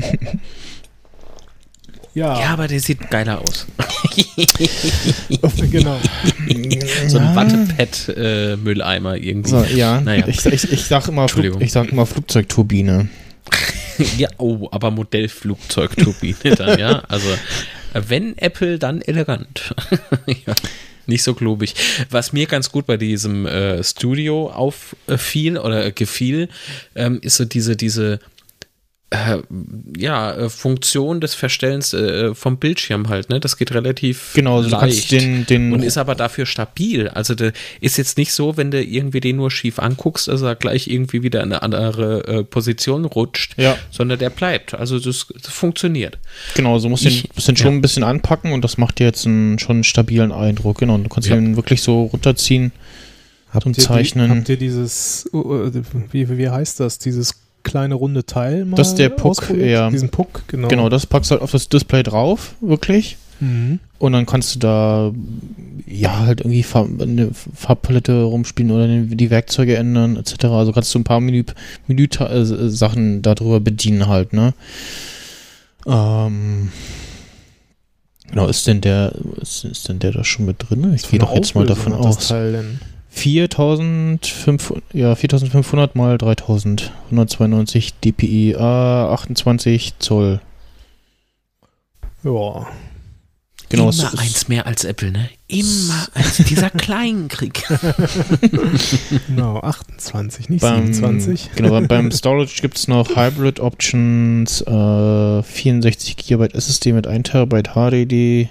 [2.19, 3.65] Ja, ja, aber der sieht geiler aus.
[5.71, 5.97] genau.
[7.07, 7.35] So ein Ja.
[7.35, 9.49] Wattepad-Mülleimer irgendwie.
[9.49, 10.27] So, ja, Naja.
[10.27, 11.61] ich, ich, ich sag immer, Flug, Entschuldigung.
[11.61, 13.07] ich sag immer Flugzeugturbine.
[14.17, 17.03] Ja, oh, aber Modellflugzeugturbine dann, ja.
[17.09, 17.27] Also,
[17.93, 19.73] äh, wenn Apple, dann elegant.
[20.25, 20.55] ja,
[21.05, 21.73] nicht so klobig.
[22.09, 26.47] Was mir ganz gut bei diesem äh, Studio auffiel oder äh, gefiel,
[26.95, 28.19] ähm, ist so diese, diese
[29.11, 29.37] äh,
[29.97, 33.39] ja, äh, Funktion des Verstellens äh, vom Bildschirm halt, ne?
[33.39, 35.23] Das geht relativ Genau, also du kannst leicht.
[35.23, 37.07] den, den und ist aber dafür stabil.
[37.09, 40.55] Also der ist jetzt nicht so, wenn du irgendwie den nur schief anguckst, dass er
[40.55, 43.77] gleich irgendwie wieder in eine andere äh, Position rutscht, Ja.
[43.89, 44.75] sondern der bleibt.
[44.75, 46.19] Also das, das funktioniert.
[46.53, 47.77] Genau, so musst du Ich- den schon ja.
[47.77, 50.77] ein bisschen anpacken und das macht dir jetzt einen, schon einen stabilen Eindruck.
[50.77, 51.35] Genau, und du kannst Ja.
[51.35, 52.71] ihn wirklich so runterziehen.
[53.51, 54.29] Habt Zum ihr die- Zeichnen.
[54.29, 55.71] Habt ihr dieses, uh,
[56.11, 59.89] wie, wie heißt das, dieses kleine runde Teil mal Das ist der Puck, ja.
[59.89, 60.67] Diesen Puck, genau.
[60.67, 63.17] Genau, das packst du halt auf das Display drauf, wirklich.
[63.39, 63.79] Mhm.
[63.97, 65.11] Und dann kannst du da
[65.85, 70.45] ja halt irgendwie Farb, eine Farbpalette rumspielen oder die Werkzeuge ändern, etc.
[70.45, 71.43] Also kannst du ein paar Menü,
[71.87, 74.53] Menü äh, Sachen darüber bedienen halt, ne?
[75.85, 76.69] Ähm,
[78.29, 80.93] genau, ist denn der, ist, ist denn der da schon mit drin?
[80.93, 82.27] Ich gehe doch jetzt mal davon aus.
[82.27, 82.79] Teil denn?
[83.09, 90.39] 4500, ja, 4500 mal 3000, 192 dpi, äh, 28 Zoll.
[92.23, 92.67] Ja.
[93.71, 95.29] Genau, Immer ist- eins mehr als Apple, ne?
[95.47, 96.37] Immer eins.
[96.37, 97.63] Dieser Kleinkrieg.
[99.27, 101.51] Genau, 28, nicht Beim, 27.
[101.55, 107.29] genau, beim, beim Storage gibt es noch Hybrid Options, äh, 64 GB SSD mit 1
[107.29, 108.49] TB HDD,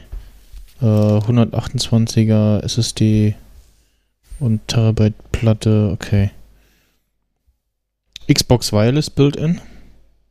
[0.81, 3.35] äh, 128er SSD
[4.41, 6.31] und Terabyte Platte, okay.
[8.33, 9.61] Xbox Wireless Built-in.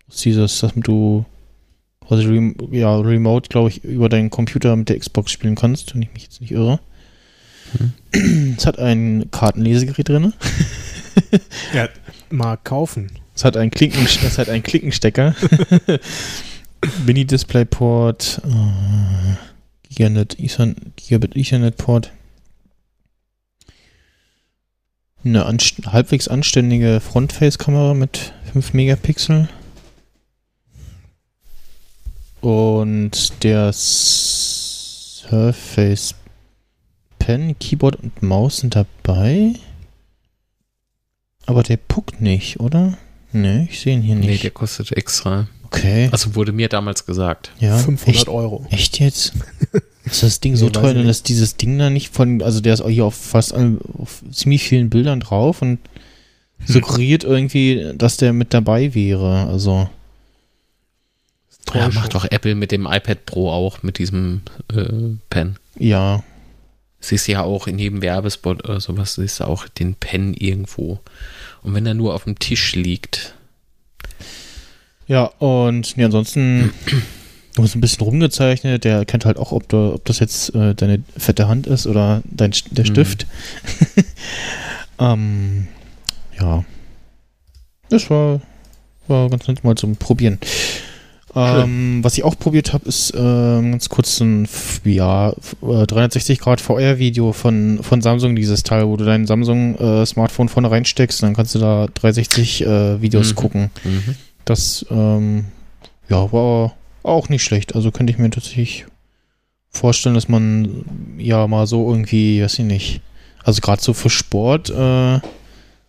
[0.08, 1.26] Das ist dieses, dass du
[2.10, 6.01] also rem ja, remote, glaube ich, über deinen Computer mit der Xbox spielen kannst, wenn
[6.01, 6.80] ich mich jetzt nicht irre.
[8.58, 10.34] Es hat ein Kartenlesegerät drin.
[11.74, 11.89] Ja,
[12.30, 13.10] mal kaufen.
[13.34, 15.36] Es hat einen, Klinken, es hat einen Klinkenstecker.
[17.08, 22.12] Mini-Displayport, äh, Gigabit Ethernet-Port.
[25.24, 29.47] Eine anst halbwegs anständige Frontface-Kamera mit 5 Megapixel.
[32.41, 35.26] Und der Surface
[37.20, 39.53] Pen, Keyboard und Maus sind dabei.
[41.45, 42.97] Aber der Puck nicht, oder?
[43.34, 44.43] Nee, ich sehe ihn hier Nee, nicht.
[44.43, 45.47] der kostet extra.
[45.65, 46.07] okay.
[46.11, 47.51] Also wurde mir damals gesagt.
[47.59, 48.65] Ja, 500 echt, Euro.
[48.70, 49.34] echt jetzt?
[50.10, 52.60] Ist das Ding so Nee, weiß teuer, denn dass dieses Ding da nicht von, also
[52.62, 55.80] der ist auch hier auf fast auf ziemlich vielen Bildern drauf und
[56.66, 59.47] suggeriert irgendwie, dass der mit dabei wäre.
[59.47, 59.89] Also,
[61.74, 64.41] Ja, macht doch Apple mit dem iPad Pro auch, mit diesem
[64.74, 65.58] äh, Pen.
[65.78, 66.24] ja.
[66.99, 70.99] Siehst du ja auch in jedem Werbespot oder sowas, siehst du auch den Pen irgendwo.
[71.62, 73.36] Und wenn er nur auf dem Tisch liegt,
[75.08, 76.74] Ja, und ja, ansonsten
[77.58, 78.84] du hast ein bisschen rumgezeichnet.
[78.84, 82.22] Der erkennt halt auch, ob, du, ob das jetzt äh, deine fette Hand ist oder
[82.26, 82.88] dein, der Mhm.
[82.89, 83.26] Stift.
[84.99, 85.68] ähm,
[86.39, 86.64] ja.
[87.89, 88.41] Das war,
[89.08, 90.39] war ganz nett mal zum Probieren.
[91.36, 94.47] Ähm, was ich auch probiert habe, ist ähm, ganz kurz ein
[94.86, 100.49] ja, f- äh, 360 Grad VR-Video von, von Samsung, dieses Teil, wo du dein Samsung-Smartphone
[100.49, 103.36] vorne reinsteckst, dann kannst du da 360 äh, Videos Mhm.
[103.36, 103.72] gucken.
[103.84, 104.16] mhm.
[104.45, 105.45] Das ähm,
[106.10, 106.74] ja, war
[107.08, 107.76] auch nicht schlecht.
[107.76, 108.86] Also könnte ich mir tatsächlich
[109.70, 110.86] vorstellen, dass man
[111.18, 113.01] ja mal so irgendwie, weiß ich nicht,
[113.43, 115.20] also gerade so für Sport, äh,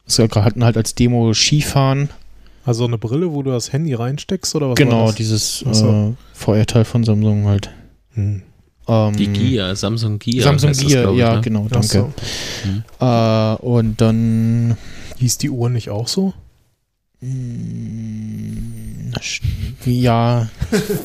[0.05, 2.09] das hatten halt als Demo Skifahren.
[2.65, 5.17] Also eine Brille, wo du das Handy reinsteckst oder was genau, war das?
[5.17, 5.89] dieses so.
[5.89, 7.71] äh, VR-Teil von Samsung halt.
[8.15, 8.43] Hm.
[8.87, 10.43] Ähm, die Gia, Samsung Gia.
[10.43, 11.41] Samsung heißt das, Gear, glaub ich, ja, ne?
[11.43, 11.87] genau, danke.
[11.89, 12.13] so.
[13.05, 14.77] Äh, und dann
[15.19, 16.33] Hieß die Uhr nicht auch so?
[17.23, 17.27] Sch-
[19.85, 20.49] Ja,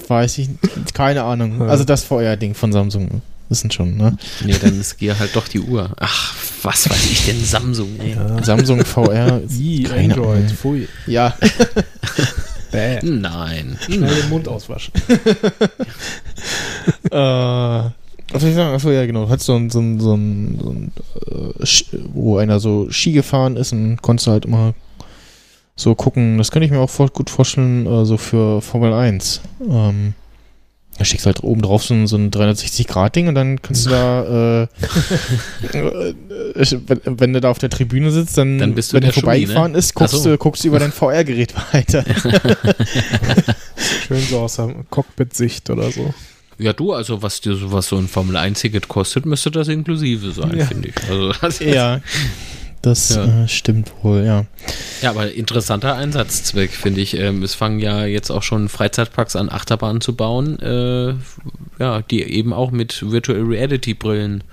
[0.07, 0.49] weiß ich,
[0.93, 1.61] keine Ahnung.
[1.69, 4.17] Also das VR-Ding von Samsung wissen schon, ne?
[4.45, 5.91] Nee, dann ist Gia halt doch die Uhr.
[5.99, 8.15] Ach, was weiß ich denn, Samsung, ey.
[8.43, 9.41] Samsung VR.
[9.49, 10.49] I, keine Android, Ahnung.
[10.49, 10.87] pfui.
[11.07, 11.35] Ja,
[12.71, 12.99] Bäh.
[13.03, 13.77] Nein.
[13.85, 14.91] Schnell den Mund auswaschen.
[17.11, 17.17] äh,
[18.31, 18.73] was soll ich sagen?
[18.75, 19.29] Achso, ja, genau.
[19.29, 20.91] Hat so ein, so ein, so ein, so ein
[21.29, 21.63] äh,
[22.13, 24.73] wo einer so Ski gefahren ist und konntest halt immer
[25.75, 26.37] so gucken.
[26.37, 29.41] Das könnte ich mir auch voll gut vorstellen, äh, so für Formel 1.
[29.67, 30.13] Ähm,
[30.97, 34.23] da schickst halt oben drauf so ein, so ein 360-Grad-Ding und dann kannst du da,
[34.23, 34.63] äh,
[35.73, 36.13] äh,
[36.87, 39.71] wenn, wenn du da auf der Tribüne sitzt, dann, Dann bist du wenn der vorbeigefahren
[39.71, 39.79] ne?
[39.79, 40.29] ist, guckst, so.
[40.29, 42.05] du, guckst du über dein VR-Gerät weiter.
[44.07, 46.13] Schön so aus der Cockpit-Sicht oder so.
[46.59, 50.59] Ja, du, also was dir sowas so ein Formel 1-Ticket kostet, müsste das inklusive sein,
[50.59, 50.65] Ja.
[50.65, 50.95] finde ich.
[51.09, 52.01] Also, das ja,
[52.83, 53.43] das Ja.
[53.43, 54.45] Äh, stimmt wohl, ja.
[55.01, 57.17] Ja, aber interessanter Einsatzzweck, finde ich.
[57.17, 61.13] Ähm, es fangen ja jetzt auch schon Freizeitparks an, Achterbahnen zu bauen, äh,
[61.79, 64.43] ja, die eben auch mit Virtual Reality Brillen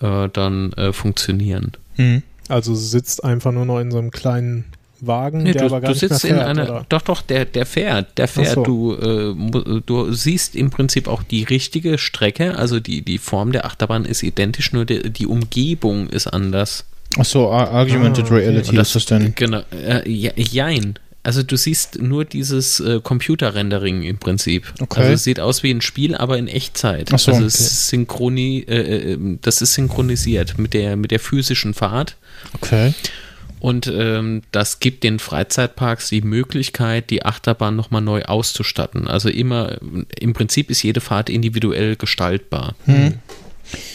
[0.00, 1.72] äh, dann äh, funktionieren.
[1.96, 2.22] Mhm.
[2.48, 4.64] Also sitzt einfach nur noch in so einem kleinen
[5.00, 6.86] Wagen, Nee, der du, aber gar du nicht mehr sitzt in fährt, einer, oder?
[6.88, 8.54] doch, doch, der, der fährt, der fährt.
[8.54, 8.62] so.
[8.62, 13.64] Du, äh, du siehst im Prinzip auch die richtige Strecke, also die, die Form der
[13.64, 16.84] Achterbahn ist identisch, nur die, die Umgebung ist anders.
[17.18, 18.34] Achso, Ar- Argumented Ah, okay.
[18.36, 19.34] Reality Und ist das denn?
[19.34, 20.98] Genau, äh, jein.
[21.24, 24.72] Also du siehst nur dieses äh, Computer-Rendering im Prinzip.
[24.80, 25.00] Okay.
[25.00, 27.10] Also es sieht aus wie ein Spiel, aber in Echtzeit.
[27.12, 27.46] Ach so, also okay.
[27.46, 32.16] es ist synchroni äh, äh, das ist synchronisiert mit der, mit der physischen Fahrt.
[32.54, 32.92] Okay.
[33.60, 39.06] Und ähm, das gibt den Freizeitparks die Möglichkeit, die Achterbahn nochmal neu auszustatten.
[39.06, 39.76] Also immer,
[40.18, 42.74] im Prinzip ist jede Fahrt individuell gestaltbar.
[42.86, 43.14] Hm.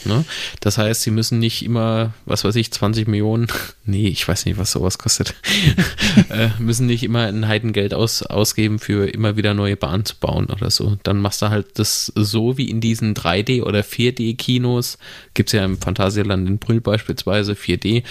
[0.06, 0.26] Ne?
[0.60, 3.48] Das heißt, sie müssen nicht immer, was weiß ich, 20 Millionen,
[3.86, 5.36] nee, ich weiß nicht, was sowas kostet,
[6.30, 10.48] äh, müssen nicht immer ein Heidengeld aus, ausgeben für immer wieder neue Bahnen zu bauen
[10.48, 10.98] oder so.
[11.04, 14.98] Dann machst du halt das so wie in diesen 3D- oder 4D-Kinos,
[15.34, 18.04] gibt es ja im Phantasialand in Brühl beispielsweise 4D,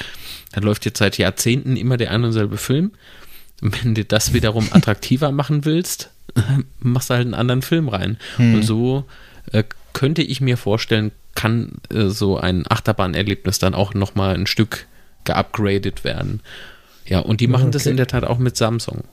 [0.53, 2.93] da läuft jetzt seit Jahrzehnten immer der ein und selbe Film.
[3.63, 6.11] Und wenn du das wiederum attraktiver machen willst,
[6.81, 8.19] machst du halt einen anderen Film rein.
[8.37, 8.55] Hm.
[8.55, 9.05] Und so
[9.53, 14.87] äh, könnte ich mir vorstellen, kann äh, so ein Achterbahnerlebnis dann auch nochmal ein Stück
[15.25, 16.41] geupgradet werden.
[17.07, 17.91] Ja, und die machen das Okay.
[17.91, 19.05] in der Tat auch mit Samsung.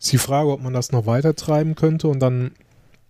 [0.00, 2.50] Ist die Frage, ob man das noch weiter treiben könnte und dann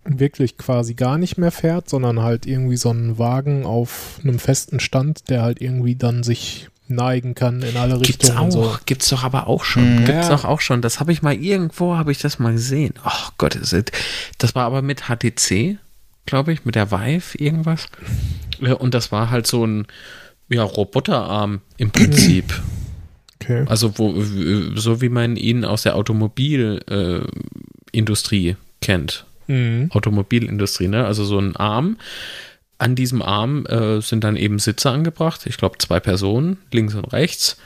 [0.05, 4.79] wirklich quasi gar nicht mehr fährt, sondern halt irgendwie so einen Wagen auf einem festen
[4.79, 8.37] Stand, der halt irgendwie dann sich neigen kann in alle Gibt's Richtungen.
[8.37, 8.77] auch, und So.
[8.85, 10.01] gibt's doch aber auch schon.
[10.01, 10.05] Mhm.
[10.05, 10.81] Gibt's doch auch schon.
[10.81, 12.93] Das habe ich mal irgendwo, habe ich das mal gesehen.
[13.05, 13.57] Oh Gott,
[14.37, 15.77] das war aber mit HTC,
[16.25, 17.87] glaube ich, mit der Vive irgendwas.
[18.59, 19.87] Ja, Und das war halt so ein
[20.49, 22.61] ja, Roboterarm im Prinzip.
[23.43, 23.65] Okay.
[23.67, 24.13] Also wo,
[24.75, 29.25] so wie man ihn aus der Automobilindustrie äh, kennt.
[29.47, 29.89] Mhm.
[29.91, 31.05] Automobilindustrie, ne?
[31.05, 31.97] Also so ein Arm.
[32.77, 35.45] An diesem Arm äh, sind dann eben Sitze angebracht.
[35.45, 37.57] Ich glaube, zwei Personen, links und rechts.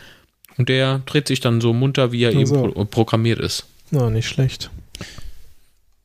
[0.58, 3.68] Und der dreht sich dann so munter, wie er Ach eben pro programmiert ist.
[3.92, 4.72] Na, nicht schlecht.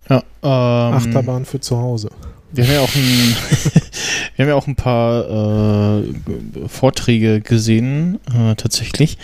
[0.08, 2.10] Ja, ähm, Achterbahn für zu Hause.
[2.54, 3.36] Wir haben ja auch ein,
[4.36, 9.16] wir haben ja auch ein paar äh, Vorträge gesehen, äh, tatsächlich.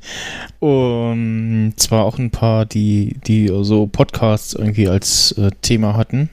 [0.60, 6.30] Und zwar auch ein paar, die, die so Podcasts irgendwie als äh, Thema hatten.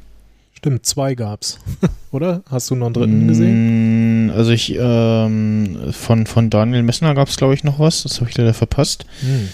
[0.55, 1.59] Stimmt, zwei gab's.
[2.11, 2.41] Oder?
[2.49, 4.27] Hast du noch einen dritten gesehen?
[4.27, 8.03] Mm, Also ich, ähm, von, von Daniel Messner gab es, glaube ich, noch was.
[8.03, 9.05] Das habe ich leider verpasst.
[9.19, 9.49] Hm.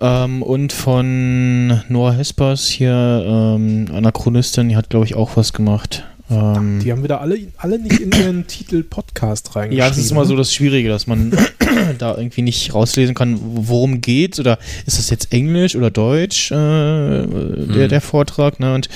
[0.00, 6.04] Ähm, und von Noah Hespers hier, ähm, Anachronistin, die hat, glaube ich, auch was gemacht.
[6.30, 9.78] Ähm, Die haben wieder alle, alle nicht in ihren Titel Podcast reingeschrieben.
[9.78, 11.36] Ja, das ist immer so das Schwierige, dass man
[11.98, 16.54] da irgendwie nicht rauslesen kann, worum geht's oder ist das jetzt Englisch oder Deutsch, äh,
[16.54, 18.74] der, der Vortrag, ne?
[18.74, 18.88] Und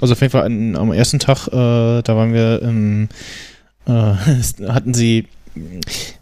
[0.00, 3.08] also auf jeden Fall an, am ersten Tag, äh, da waren wir, ähm,
[3.86, 3.92] äh,
[4.68, 5.26] hatten sie,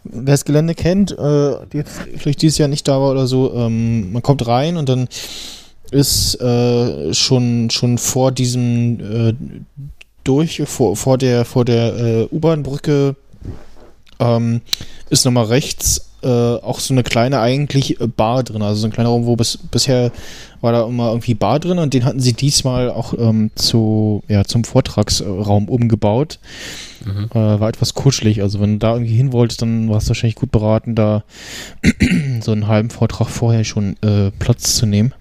[0.03, 4.11] wer das Gelände kennt, äh, jetzt vielleicht dieses Jahr nicht da war oder so, ähm,
[4.11, 5.07] man kommt rein und dann
[5.91, 9.33] ist äh, schon, schon vor diesem äh,
[10.23, 13.15] durch, vor, vor der, vor der äh, U-Bahn-Brücke
[14.19, 14.61] ähm,
[15.09, 18.91] ist nochmal rechts äh, auch so eine kleine eigentlich äh, Bar drin, also so ein
[18.91, 20.11] kleiner Raum, wo bis, bisher
[20.65, 24.43] war da immer irgendwie Bar drin und den hatten sie diesmal auch ähm, zu, ja,
[24.43, 26.39] zum Vortragsraum umgebaut.
[27.05, 27.29] Mhm.
[27.31, 30.35] Äh, war etwas kuschelig, also wenn du da irgendwie hin wolltest, dann warst du wahrscheinlich
[30.35, 31.23] gut beraten, da
[32.41, 35.13] so einen halben Vortrag vorher schon äh, Platz zu nehmen.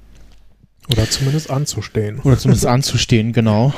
[0.91, 2.21] Oder zumindest anzustehen.
[2.21, 3.73] Oder zumindest anzustehen, genau.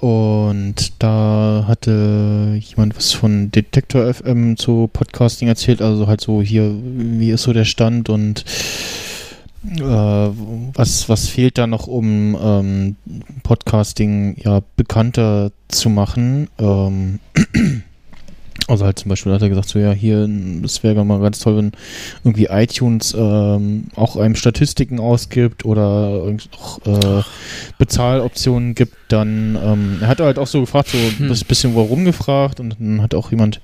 [0.00, 6.74] Und da hatte jemand was von Detektor FM zu Podcasting erzählt, also halt so hier,
[6.82, 8.44] wie ist so der Stand und
[9.78, 9.82] äh,
[10.74, 12.96] was, was fehlt da noch, um ähm,
[13.42, 16.48] Podcasting ja bekannter zu machen.
[16.58, 17.20] Ähm,
[18.68, 20.28] also halt zum Beispiel hat er gesagt, so ja, hier,
[20.62, 21.72] das wäre mal ganz toll, wenn
[22.24, 26.22] irgendwie iTunes ähm, auch einem Statistiken ausgibt oder
[26.58, 27.22] auch äh,
[27.78, 31.38] Bezahloptionen gibt, dann ähm, er hat halt auch so gefragt, so ein Hm.
[31.46, 33.60] bisschen warum gefragt und dann hat auch jemand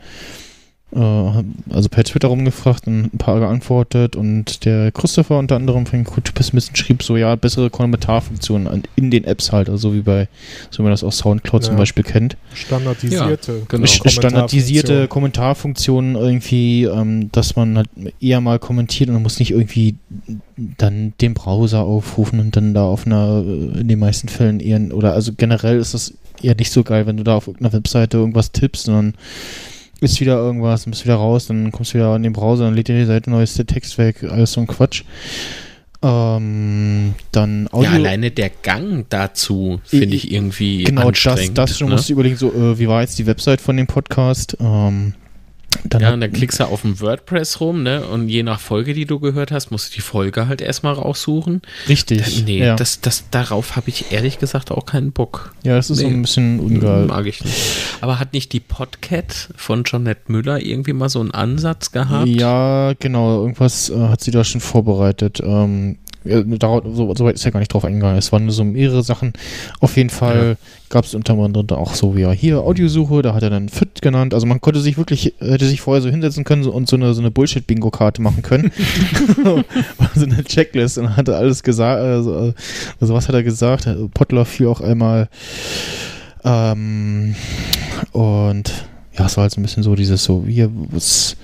[0.95, 6.34] also per Twitter rumgefragt und ein paar geantwortet und der Christopher unter anderem von Good
[6.34, 10.28] Pessimisten schrieb so, ja, bessere Kommentarfunktionen in den Apps halt, also wie bei,
[10.70, 11.78] so wie man das aus Soundcloud zum Ja.
[11.78, 12.36] Beispiel kennt.
[12.53, 13.62] Standardisierte.
[13.68, 13.84] genau.
[13.86, 15.22] St- standardisierte Kommentarfunktion.
[15.22, 17.88] Kommentarfunktionen irgendwie, ähm, dass man halt
[18.20, 19.95] eher mal kommentiert und man muss nicht irgendwie
[20.57, 24.80] dann den Browser aufrufen und dann da auf einer, äh, in den meisten Fällen eher,
[24.95, 26.12] oder also generell ist das
[26.43, 29.14] eher nicht so geil, wenn du da auf irgendeiner Webseite irgendwas tippst dann
[30.03, 32.64] ist wieder irgendwas, dann bist du wieder raus, dann kommst du wieder an den Browser,
[32.64, 35.05] dann lädt dir die Seite neu, ist der Text weg, alles so ein Quatsch.
[36.05, 37.90] Ähm, dann Audio.
[37.90, 41.59] Ja, alleine der Gang dazu finde ich irgendwie Genau, das, anstrengend.
[41.59, 41.94] das schon ne?
[41.94, 44.57] musst du überlegen, so, äh, wie war jetzt die Website von dem Podcast?
[44.59, 45.14] Ähm,
[45.85, 48.05] dann Ja, und dann klickst du auf dem WordPress rum, ne?
[48.07, 51.62] Und je nach Folge, die du gehört hast, musst du die Folge halt erstmal raussuchen.
[51.89, 52.45] Richtig.
[52.45, 52.77] Nee, ja.
[52.77, 55.55] das, das, darauf habe ich ehrlich gesagt auch keinen Bock.
[55.62, 56.14] ja, das ist so nee.
[56.14, 57.07] ein bisschen ungeil.
[57.07, 57.57] Mag ich nicht.
[58.01, 62.29] Aber hat nicht die Podcat von Jeanette Müller irgendwie mal so einen Ansatz gehabt?
[62.29, 65.41] Ja, genau, irgendwas äh, hat sie da schon vorbereitet.
[65.45, 68.18] Ähm, ja, darauf, so, so weit ist ja gar nicht drauf eingegangen.
[68.18, 69.33] Es waren nur so mehrere Sachen.
[69.81, 70.57] Auf jeden Fall
[70.89, 74.35] gab es unter anderem auch so, ja, hier Audiosuche, da hat er dann Fit genannt.
[74.35, 77.20] Also man konnte sich wirklich, hätte sich vorher so hinsetzen können und so eine, so
[77.20, 78.70] eine Bullshit-Bingo-Karte machen können.
[80.14, 82.01] so eine Checklist und hatte alles gesagt.
[82.01, 82.55] Also,
[83.01, 83.87] also was hat er gesagt?
[83.87, 85.29] Äh, Potler fiel auch einmal.
[86.45, 87.35] Ähm,
[88.12, 88.73] und
[89.18, 91.37] ja, es war halt so ein bisschen so dieses so, hier, was,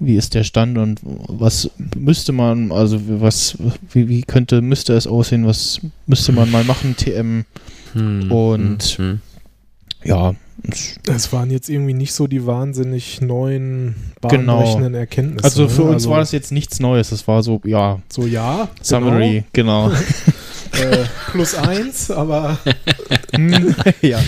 [0.00, 3.56] wie ist der Stand und was müsste man, also was,
[3.92, 7.44] wie, wie könnte, müsste es aussehen, was müsste man mal machen, TM,
[7.94, 9.20] Hm, Und- hm, hm.
[10.04, 10.34] ja,
[11.06, 13.94] es- waren jetzt irgendwie nicht so die wahnsinnig neuen,
[14.28, 14.56] Genau.
[14.58, 15.44] bahnbrechenden Erkenntnisse.
[15.44, 15.86] also für ne?
[15.88, 19.88] uns Also war das jetzt nichts Neues, das war so, ja, so ja, Summary, genau.
[19.88, 22.58] Genau, äh, plus eins, aber
[24.02, 24.20] ja.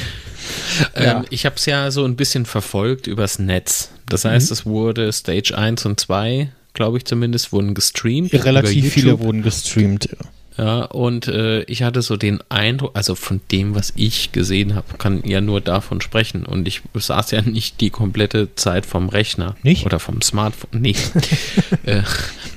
[0.95, 3.91] Ähm, ich habe es ja so ein bisschen verfolgt übers Netz.
[4.11, 8.33] Das heißt, es wurde Stage 1 und 2, glaube ich zumindest, wurden gestreamt.
[8.33, 10.11] Relativ viele wurden gestreamt.
[10.11, 10.29] ja.
[10.59, 14.99] Ja, und äh, ich hatte so den Eindruck, also von dem, was ich gesehen habe,
[14.99, 16.45] kann ja nur davon sprechen.
[16.45, 19.55] Und ich saß ja nicht die komplette Zeit vom Rechner.
[19.63, 19.87] Nicht?
[19.87, 20.81] Oder vom Smartphone.
[20.81, 20.97] Nee.
[21.85, 22.03] äh,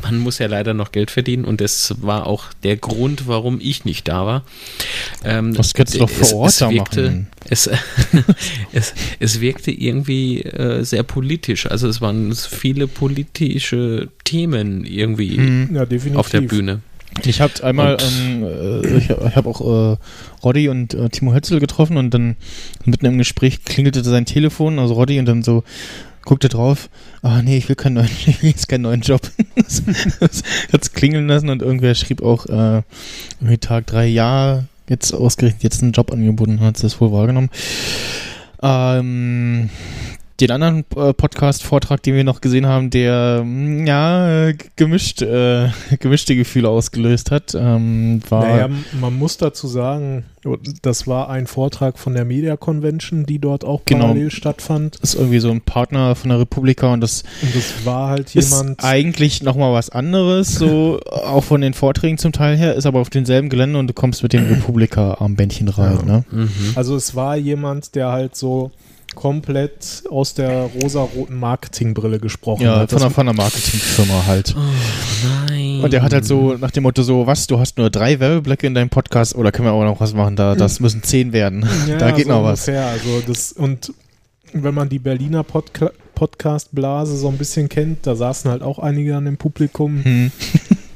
[0.02, 3.86] man muss ja leider noch Geld verdienen und das war auch der Grund, warum ich
[3.86, 4.44] nicht da war.
[5.24, 7.28] Ähm, Das kannst du doch vor Ort da wirkte, machen.
[7.48, 7.70] Es,
[8.74, 11.68] es, es wirkte irgendwie äh, sehr politisch.
[11.68, 15.70] Also es waren viele politische Themen irgendwie Mhm.
[15.76, 16.82] Ja, auf der Bühne.
[17.26, 18.44] Ich habe einmal, Und- ähm,
[18.84, 19.98] äh, ich, habe auch äh,
[20.44, 22.36] Roddy und äh, Timo Hötzel getroffen und dann
[22.86, 25.64] mitten im Gespräch klingelte sein Telefon, also Roddy, und dann so
[26.26, 26.90] guckte drauf,
[27.22, 29.22] ah nee, ich will keinen neuen, ich will jetzt keinen neuen Job.
[29.56, 30.44] das
[30.74, 32.82] hat's klingeln lassen und irgendwer schrieb auch äh,
[33.40, 37.50] irgendwie Tag drei, ja, jetzt ausgerechnet jetzt einen Job angeboten, hat das wohl wahrgenommen.
[38.62, 39.70] Ähm,
[40.48, 45.70] den anderen äh, Podcast-Vortrag, den wir noch gesehen haben, der mh, ja äh, gemischt, äh,
[46.00, 48.70] gemischte Gefühle ausgelöst hat, ähm, war Naja,
[49.00, 50.26] man muss dazu sagen,
[50.82, 54.08] das war ein Vortrag von der Media Convention, die dort auch Genau.
[54.08, 54.98] parallel stattfand.
[54.98, 58.52] ist irgendwie so ein Partner von der Republika und das Und das war halt ist
[58.52, 58.84] jemand.
[58.84, 63.10] eigentlich nochmal was anderes, so auch von den Vorträgen zum Teil her, ist aber auf
[63.10, 66.00] demselben Gelände und du kommst mit dem Republika-Armbändchen rein.
[66.00, 66.06] Ja.
[66.06, 66.26] Ne?
[66.30, 66.50] Mhm.
[66.76, 68.72] Also es war jemand, der halt so
[69.16, 72.90] komplett aus der rosaroten Marketingbrille gesprochen Ja, hat.
[72.92, 74.56] von einer, von einer Marketingfirma halt.
[74.58, 74.62] Oh
[75.50, 75.82] nein.
[75.82, 78.68] Und der hat halt so nach dem Motto so, was, du hast nur drei Werbeblöcke
[78.68, 80.36] in deinem Podcast oder können wir auch noch was machen?
[80.36, 81.68] Da, das müssen zehn werden.
[81.88, 82.68] Ja, da geht so noch was.
[82.68, 82.88] ungefähr.
[82.88, 83.94] Also das, und
[84.54, 89.18] wenn man die Berliner Podca Podcast-Blase so ein bisschen kennt, da saßen halt auch einige
[89.18, 90.04] an dem Publikum.
[90.04, 90.32] Hm.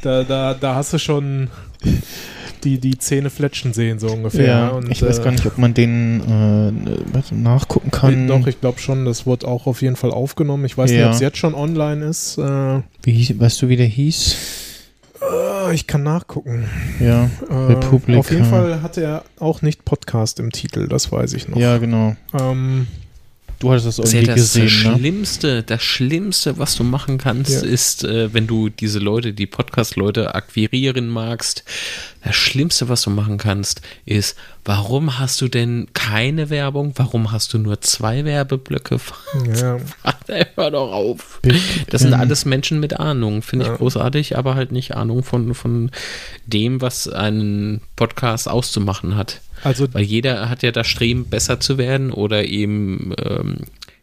[0.02, 1.50] Da, da, da hast du schon
[2.64, 4.46] die, die Zähne fletschen sehen, so ungefähr.
[4.48, 8.28] Ja, Und, ich weiß äh, gar nicht, ob man den äh, nachgucken kann.
[8.28, 10.66] Doch, ich glaube schon, das wird auch auf jeden Fall aufgenommen.
[10.66, 11.08] Ich weiß nicht, Ja.
[11.08, 12.38] ob es jetzt schon online ist.
[12.38, 14.36] Äh, Wie weißt du, wie der hieß?
[15.22, 16.66] äh, ich kann nachgucken.
[17.00, 18.20] Ja, Äh, Republika.
[18.20, 21.58] Auf jeden Fall hatte er auch nicht Podcast im Titel, das weiß ich noch.
[21.58, 22.16] ja, genau.
[22.40, 22.88] Ähm,
[23.60, 24.70] Du hattest das Das irgendwie das gesehen, ne?
[24.98, 27.62] Schlimmste, das Schlimmste, was du machen kannst, Ja.
[27.62, 31.64] ist, äh, wenn du diese Leute, die Podcast-Leute akquirieren magst,
[32.24, 34.36] das Schlimmste, was du machen kannst, ist,
[34.66, 36.94] warum hast du denn keine Werbung?
[36.98, 39.00] Warum hast du nur zwei Werbeblöcke?
[39.60, 39.78] ja.
[40.56, 41.40] Hör doch auf.
[41.90, 43.78] Das sind alles Menschen mit Ahnung, finde ich Ja.
[43.78, 45.90] großartig, aber halt nicht Ahnung von, von
[46.46, 49.42] dem, was einen Podcast auszumachen hat.
[49.64, 53.58] Also Weil jeder hat ja das Streben, besser zu werden oder eben ähm,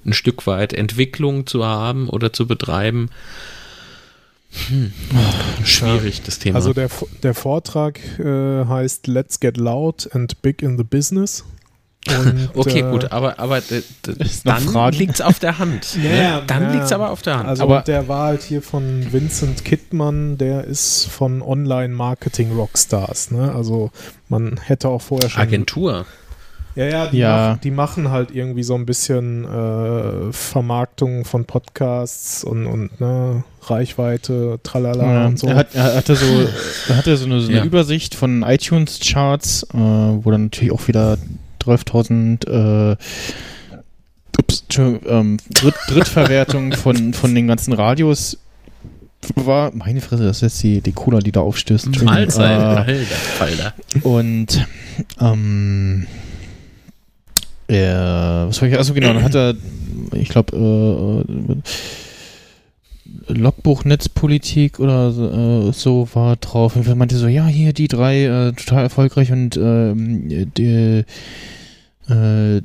[0.04, 3.10] ein Stück weit Entwicklung zu haben oder zu betreiben.
[4.68, 4.92] Hm.
[5.64, 6.56] Schwierig, das Thema.
[6.56, 6.88] Also der,
[7.22, 11.44] der Vortrag äh, heißt Let's Get Loud and Big in the Business.
[12.08, 13.56] Und, okay, äh, gut, aber, aber
[14.44, 15.96] noch dann liegt es auf der Hand.
[16.02, 16.42] Ja, ne?
[16.46, 16.70] Dann ja.
[16.72, 17.48] liegt es aber auf der Hand.
[17.48, 23.30] Also Aber- der war halt hier von Vincent Kittmann, der ist von Online-Marketing-Rockstars.
[23.30, 23.52] Ne?
[23.54, 23.90] Also
[24.28, 25.42] man hätte auch vorher schon...
[25.42, 26.04] Agentur.
[26.76, 27.36] Ja, ja, die, Ja.
[27.50, 33.44] Machen, die machen halt irgendwie so ein bisschen äh, Vermarktung von Podcasts und, und ne,
[33.62, 35.46] Reichweite, tralala Ja, und so.
[35.46, 36.26] er, hat, er hatte so,
[36.88, 37.64] er hatte so eine, so eine Ja.
[37.64, 41.16] Übersicht von iTunes-Charts, äh, wo dann natürlich auch wieder
[41.66, 42.96] 12.000 äh,
[44.38, 48.38] ups, ähm, Dritt, Drittverwertung von, von den ganzen Radios
[49.34, 49.72] war.
[49.74, 51.86] Meine Fresse, das ist jetzt die, die Cola, die da aufstößt.
[51.86, 52.14] Entschuldigung.
[52.14, 52.88] Mahlzeit.
[52.88, 53.04] Äh,
[53.40, 54.66] Alter, und
[55.20, 56.06] ähm,
[57.66, 59.54] er, was war ich, also genau, dann hat er,
[60.12, 61.54] ich glaube, äh,
[63.28, 66.76] Logbuch Netzpolitik oder so, äh, so war drauf.
[66.76, 71.04] Und er meinte so, ja, hier die drei, äh, total erfolgreich und ähm, die,
[72.08, 72.60] äh,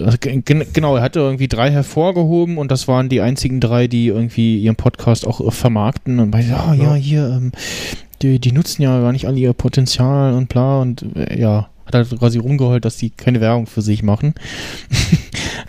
[0.00, 3.88] also gen- gen- genau, er hatte irgendwie drei hervorgehoben und das waren die einzigen drei,
[3.88, 6.94] die irgendwie ihren Podcast auch äh, vermarkten und meinte, ah, ja, Ja.
[6.94, 7.52] hier, ähm,
[8.22, 11.94] die, die nutzen ja gar nicht alle ihr Potenzial und bla und äh, ja, hat
[11.94, 14.34] halt quasi rumgeheult, dass die keine Werbung für sich machen.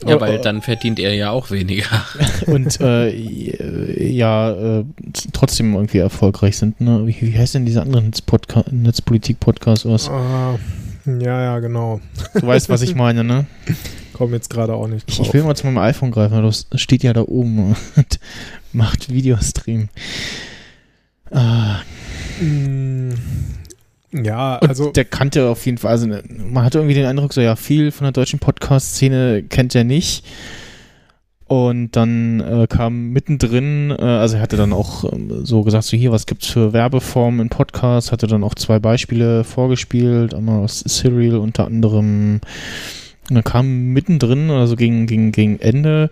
[0.07, 2.05] Ja, weil dann verdient er ja auch weniger.
[2.45, 4.86] und äh, ja, äh,
[5.34, 6.80] trotzdem irgendwie erfolgreich sind.
[6.80, 7.05] Ne?
[7.05, 8.03] Wie, wie heißt denn dieser andere
[8.72, 10.09] Netzpolitik-Podcast aus?
[10.09, 10.57] Ah,
[11.05, 11.99] ja, ja, genau.
[12.34, 13.45] Du weißt, was ich meine, ne?
[14.13, 15.28] Komm jetzt gerade auch nicht Ich, drauf.
[15.28, 18.20] ich will mal zu meinem iPhone greifen, weil das steht ja da oben und
[18.72, 19.89] macht Videostream.
[21.32, 21.80] Ah,
[22.41, 23.11] Mm,
[24.12, 27.34] ja, und also der kannte auf jeden Fall, also ne, man hatte irgendwie den Eindruck,
[27.34, 30.26] so ja, viel von der deutschen Podcast-Szene kennt er nicht.
[31.45, 35.97] Und dann äh, kam mittendrin, äh, also er hatte dann auch ähm, so gesagt, so
[35.97, 40.82] hier, was gibt's für Werbeformen in Podcasts, hatte dann auch zwei Beispiele vorgespielt, einmal aus
[40.82, 42.41] Serial unter anderem
[43.30, 46.12] Und dann kam mittendrin, also gegen, gegen, gegen Ende,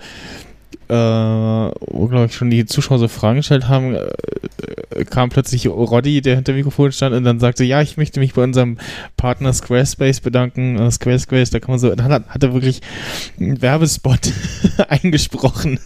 [0.89, 6.21] äh, wo, glaube ich, schon die Zuschauer so Fragen gestellt haben, äh, kam plötzlich Roddy,
[6.21, 8.77] der hinter dem Mikrofon stand und dann sagte, ja, ich möchte mich bei unserem
[9.15, 10.77] Partner Squarespace bedanken.
[10.77, 12.81] Äh, Squarespace, da kann man so, dann hat, hat er wirklich
[13.39, 14.31] einen Werbespot
[14.89, 15.79] eingesprochen.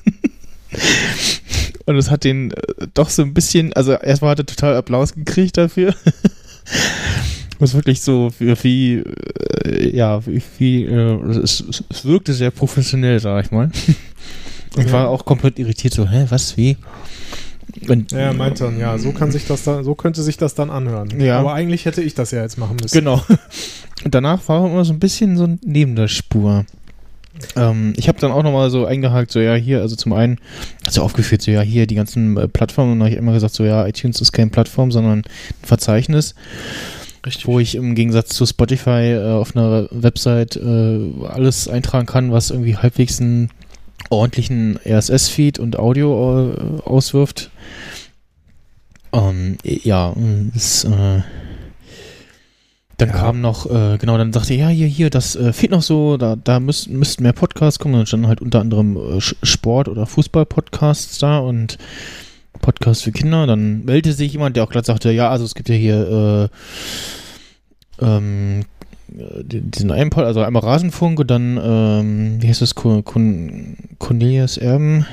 [1.85, 5.13] und es hat den äh, doch so ein bisschen, also erstmal hat er total Applaus
[5.13, 5.93] gekriegt dafür.
[7.63, 9.03] Es wirklich so wie, wie
[9.65, 13.69] äh, ja, wie, wie äh, es, es wirkte sehr professionell, sag ich mal.
[14.77, 14.91] Ich Ja.
[14.93, 16.77] war auch komplett irritiert, so, hä, was, wie?
[17.87, 20.55] Und, Ja, er meinte dann, ja, so kann sich das dann, so könnte sich das
[20.55, 21.19] dann anhören.
[21.19, 21.39] Ja.
[21.39, 22.97] Aber eigentlich hätte ich das ja jetzt machen müssen.
[22.97, 23.23] Genau.
[24.03, 26.65] Und danach war immer so ein bisschen so neben der Spur.
[27.55, 30.37] Ähm, ich habe dann auch nochmal so eingehakt, so ja, hier, also zum einen,
[30.85, 33.53] also aufgeführt, so ja, hier die ganzen äh, Plattformen und dann habe ich immer gesagt,
[33.53, 35.23] so ja, iTunes ist keine Plattform, sondern ein
[35.63, 36.35] Verzeichnis,
[37.25, 37.47] Richtig.
[37.47, 42.49] wo ich im Gegensatz zu Spotify äh, auf einer Website äh, alles eintragen kann, was
[42.49, 43.49] irgendwie halbwegs einen
[44.09, 47.51] ordentlichen RSS-Feed und Audio äh, auswirft.
[49.13, 50.13] Ähm, ja,
[50.53, 51.21] das, äh,
[52.97, 53.15] dann Ja.
[53.15, 56.17] kam noch, äh, genau, dann sagte er, ja, hier, hier, das äh, fehlt noch so,
[56.17, 57.95] da, da müssten, mehr Podcasts kommen.
[57.95, 61.77] Dann standen halt unter anderem äh, Sport- oder Fußball-Podcasts da und
[62.61, 63.47] Podcasts für Kinder.
[63.47, 66.49] Dann meldete sich jemand, der auch gerade sagte, ja, also es gibt ja hier
[67.99, 68.80] äh, ähm, äh,
[69.11, 74.57] diesen einen Pod, also einmal Rasenfunk und dann, ähm, wie heißt das, Con Con Cornelius
[74.57, 75.05] Erben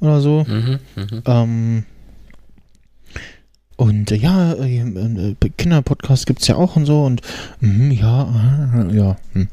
[0.00, 0.44] oder so.
[0.46, 1.22] Mhm, mhm.
[1.24, 1.84] Ähm,
[3.76, 7.22] und äh, ja, äh, äh, Kinderpodcast gibt es ja auch und so und
[7.60, 9.16] mhm, ja, äh, ja.
[9.34, 9.48] Hm.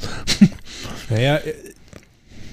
[1.11, 1.53] Naja, äh,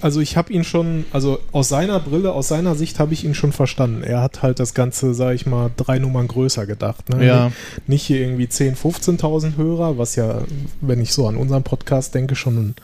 [0.03, 3.35] also ich habe ihn schon, also aus seiner Brille, aus seiner Sicht habe ich ihn
[3.35, 4.03] schon verstanden.
[4.03, 7.09] Er hat halt das Ganze, sag ich mal, drei Nummern größer gedacht.
[7.09, 7.25] Ne?
[7.27, 7.53] Ja,
[7.87, 8.77] Nicht hier irgendwie 10.000,
[9.21, 10.43] 15.000 Hörer, was ja,
[10.81, 12.75] wenn ich so an unseren Podcast denke, schon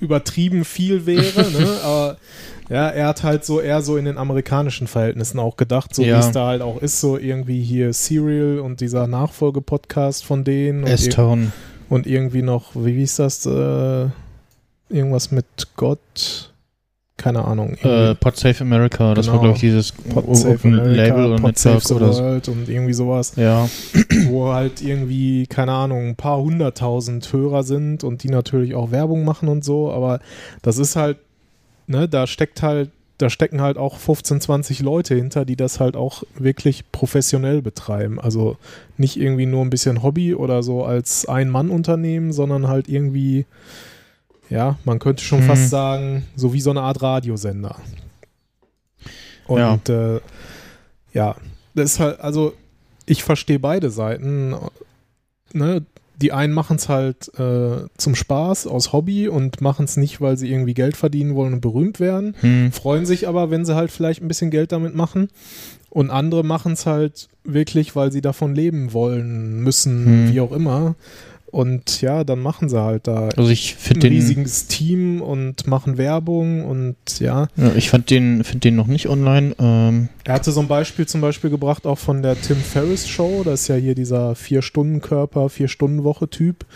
[0.00, 1.50] übertrieben viel wäre.
[1.58, 1.78] ne?
[1.82, 2.16] Aber
[2.70, 6.16] ja, er hat halt so eher so in den amerikanischen Verhältnissen auch gedacht, so Ja.
[6.16, 10.84] wie es da halt auch ist, so irgendwie hier Serial und dieser Nachfolgepodcast von denen
[10.86, 11.52] S-Town.
[11.90, 14.06] und irgendwie noch, wie hieß das, äh,
[14.88, 16.52] irgendwas mit Gott,
[17.16, 17.74] keine Ahnung.
[17.82, 19.42] Äh, Podsafe America, das war Genau.
[19.42, 22.22] glaube ich dieses Open Label Netzwerk the oder so.
[22.22, 23.34] World und irgendwie sowas.
[23.36, 23.68] Ja,
[24.26, 29.24] wo halt irgendwie, keine Ahnung, ein paar hunderttausend Hörer sind und die natürlich auch Werbung
[29.24, 30.20] machen und so, aber
[30.62, 31.18] das ist halt,
[31.86, 35.94] ne, da steckt halt, da stecken halt auch 15, 20 Leute hinter, die das halt
[35.94, 38.18] auch wirklich professionell betreiben.
[38.20, 38.56] Also
[38.98, 43.46] nicht irgendwie nur ein bisschen Hobby oder so als Ein-Mann-Unternehmen, sondern halt irgendwie,
[44.50, 45.46] ja, man könnte schon Mhm.
[45.46, 47.76] fast sagen, so wie so eine Art Radiosender.
[49.46, 50.20] Und ja, äh,
[51.12, 51.36] ja
[51.74, 52.54] das ist halt, also
[53.06, 54.54] ich verstehe beide Seiten.
[55.52, 55.84] Ne?
[56.22, 60.36] Die einen machen es halt äh, zum Spaß, aus Hobby und machen es nicht, weil
[60.36, 62.36] sie irgendwie Geld verdienen wollen und berühmt werden.
[62.40, 62.70] hm.
[62.72, 65.28] Freuen sich aber, wenn sie halt vielleicht ein bisschen Geld damit machen.
[65.90, 70.32] Und andere machen es halt wirklich, weil sie davon leben wollen, müssen, Hm.
[70.32, 70.94] wie auch immer.
[71.54, 75.98] Und ja, dann machen sie halt da also ich ein den, riesiges Team und machen
[75.98, 77.46] Werbung und ja.
[77.54, 79.54] ja, ich fand den, finde den noch nicht online.
[79.60, 83.42] Ähm, Er hatte so ein Beispiel zum Beispiel gebracht, auch von der Tim Ferriss Show.
[83.44, 86.66] Das ist ja hier dieser Vier-Stunden-Körper, Vier-Stunden-Woche-Typ.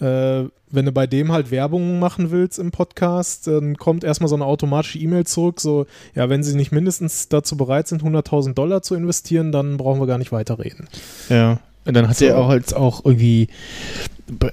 [0.00, 4.36] Äh, wenn du bei dem halt Werbung machen willst im Podcast, dann kommt erstmal so
[4.36, 8.80] eine automatische E-Mail zurück, so, ja, wenn sie nicht mindestens dazu bereit sind, 100.000 Dollar
[8.80, 10.88] zu investieren, dann brauchen wir gar nicht weiterreden.
[11.28, 11.60] Ja.
[11.86, 12.24] Und dann hat So.
[12.24, 13.48] er auch als auch irgendwie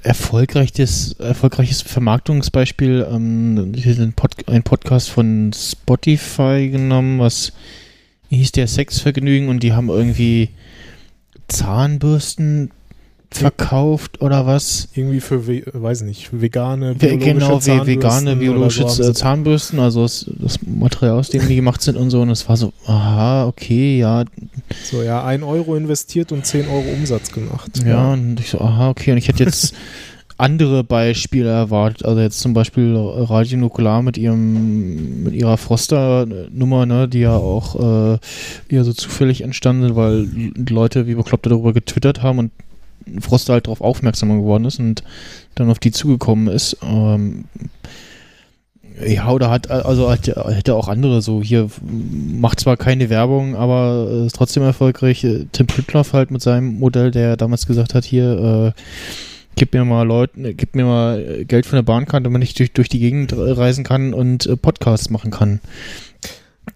[0.04, 7.54] erfolgreiches, erfolgreiches Vermarktungsbeispiel ähm, Pod, ein Podcast von Spotify genommen, was
[8.30, 10.50] hieß der Sexvergnügen und die haben irgendwie
[11.48, 12.72] Zahnbürsten
[13.32, 14.90] verkauft oder was?
[14.94, 20.04] Irgendwie für, we weiß nicht, vegane, biologische Genau, wie Zahnbürsten vegane, biologische so Zahnbürsten, also
[20.04, 22.22] das, das Material, aus dem die gemacht sind und so.
[22.22, 24.26] Und es war so, aha, okay, ja,
[24.84, 27.72] So, ja, 1 Euro investiert und 10 Euro Umsatz gemacht.
[27.86, 29.12] Ja, und ich so, aha, okay.
[29.12, 29.74] Und ich hätte jetzt
[30.38, 32.04] andere Beispiele erwartet.
[32.04, 38.16] Also jetzt zum Beispiel Radio Nukular mit ihrem, mit ihrer Froster-Nummer, ne, die ja auch
[38.16, 38.18] äh,
[38.68, 40.28] eher so zufällig entstanden sind, weil
[40.70, 42.52] Leute wie Bekloppte darüber getwittert haben und
[43.20, 45.04] Froster halt darauf aufmerksam geworden ist und
[45.56, 46.78] dann auf die zugekommen ist.
[46.84, 47.46] Ähm,
[49.06, 54.26] ja, oder hat, also hat, hätte auch andere so hier, macht zwar keine Werbung, aber
[54.26, 55.26] ist trotzdem erfolgreich.
[55.52, 58.82] Tim Pritloff halt mit seinem Modell, der damals gesagt hat, hier, äh,
[59.56, 62.90] gib mir mal Leute, gib mir mal Geld von der Bahnkarte, damit ich durch, durch
[62.90, 65.62] die Gegend reisen kann und äh, Podcasts machen kann.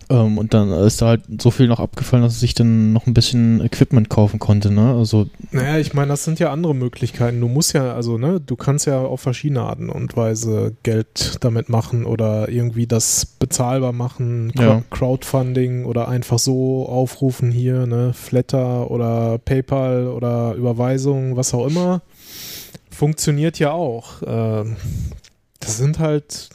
[0.10, 3.14] Ähm, und dann ist da halt so viel noch abgefallen, dass sich dann noch ein
[3.16, 4.94] bisschen Equipment kaufen konnte, ne?
[4.94, 7.42] Also, Naja, ich meine, das sind ja andere Möglichkeiten.
[7.42, 11.70] Du musst ja, also, ne, du kannst ja auf verschiedene Arten und Weise Geld damit
[11.70, 14.84] machen oder irgendwie das bezahlbar machen, Cro- Ja.
[14.92, 22.02] Crowdfunding oder einfach so aufrufen hier, ne, Flatter oder PayPal oder Überweisung, was auch immer.
[22.92, 24.22] Funktioniert ja auch.
[24.26, 24.76] Ähm,
[25.60, 26.50] das sind halt,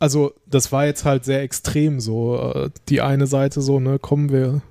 [0.00, 2.36] also, das war jetzt halt sehr extrem so.
[2.54, 4.62] Äh, Die eine Seite so, ne, kommen wir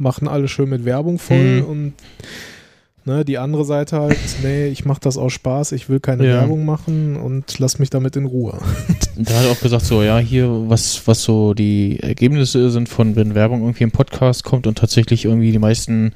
[0.00, 1.64] machen alle schön mit Werbung voll Mhm.
[1.64, 1.94] und
[3.08, 6.34] ne, die andere Seite halt, nee, ich mache das aus Spaß, ich will keine Ja.
[6.34, 8.58] Werbung machen und lass mich damit in Ruhe.
[9.16, 13.16] da hat er auch gesagt, so, ja, hier, was, was so die Ergebnisse sind von,
[13.16, 16.12] wenn Werbung irgendwie im Podcast kommt und tatsächlich irgendwie die meisten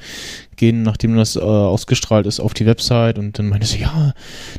[0.56, 4.12] gehen, nachdem das äh, ausgestrahlt ist, auf die Website und dann meinte sie, ja,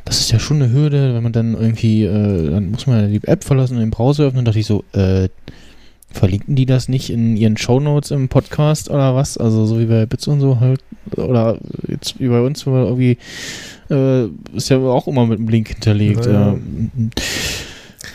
[0.04, 3.08] das ist ja schon eine Hürde, wenn man dann irgendwie, äh, dann muss man ja
[3.20, 5.30] die App verlassen und den Browser öffnen, dachte ich so, äh,
[6.14, 9.38] verlinken die das nicht in ihren Shownotes im Podcast oder was?
[9.38, 10.82] Also so wie bei Bits und so halt,
[11.18, 11.58] oder
[11.88, 13.18] jetzt wie bei uns, wo wir irgendwie,
[13.90, 16.26] äh, ist ja auch immer mit einem Link hinterlegt.
[16.26, 16.56] Naja.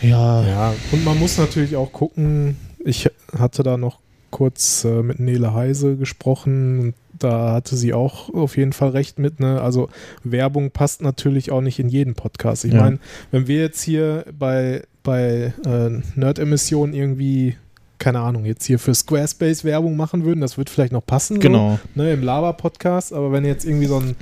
[0.00, 0.42] Ja.
[0.46, 3.98] Ja, und man muss natürlich auch gucken, ich hatte da noch
[4.30, 9.18] kurz äh, mit Nele Heise gesprochen und da hatte sie auch auf jeden Fall recht
[9.18, 9.60] mit, ne?
[9.60, 9.88] Also
[10.22, 12.64] Werbung passt natürlich auch nicht in jeden Podcast.
[12.64, 12.82] Ich Ja.
[12.82, 12.98] meine,
[13.32, 17.56] wenn wir jetzt hier bei, bei äh, Nerd-Emissionen irgendwie,
[17.98, 21.34] keine Ahnung, jetzt hier für Squarespace Werbung machen würden, das wird vielleicht noch passen.
[21.34, 21.40] So.
[21.40, 21.78] genau.
[21.94, 24.16] ne, im Laber-Podcast, aber wenn ihr jetzt irgendwie so einen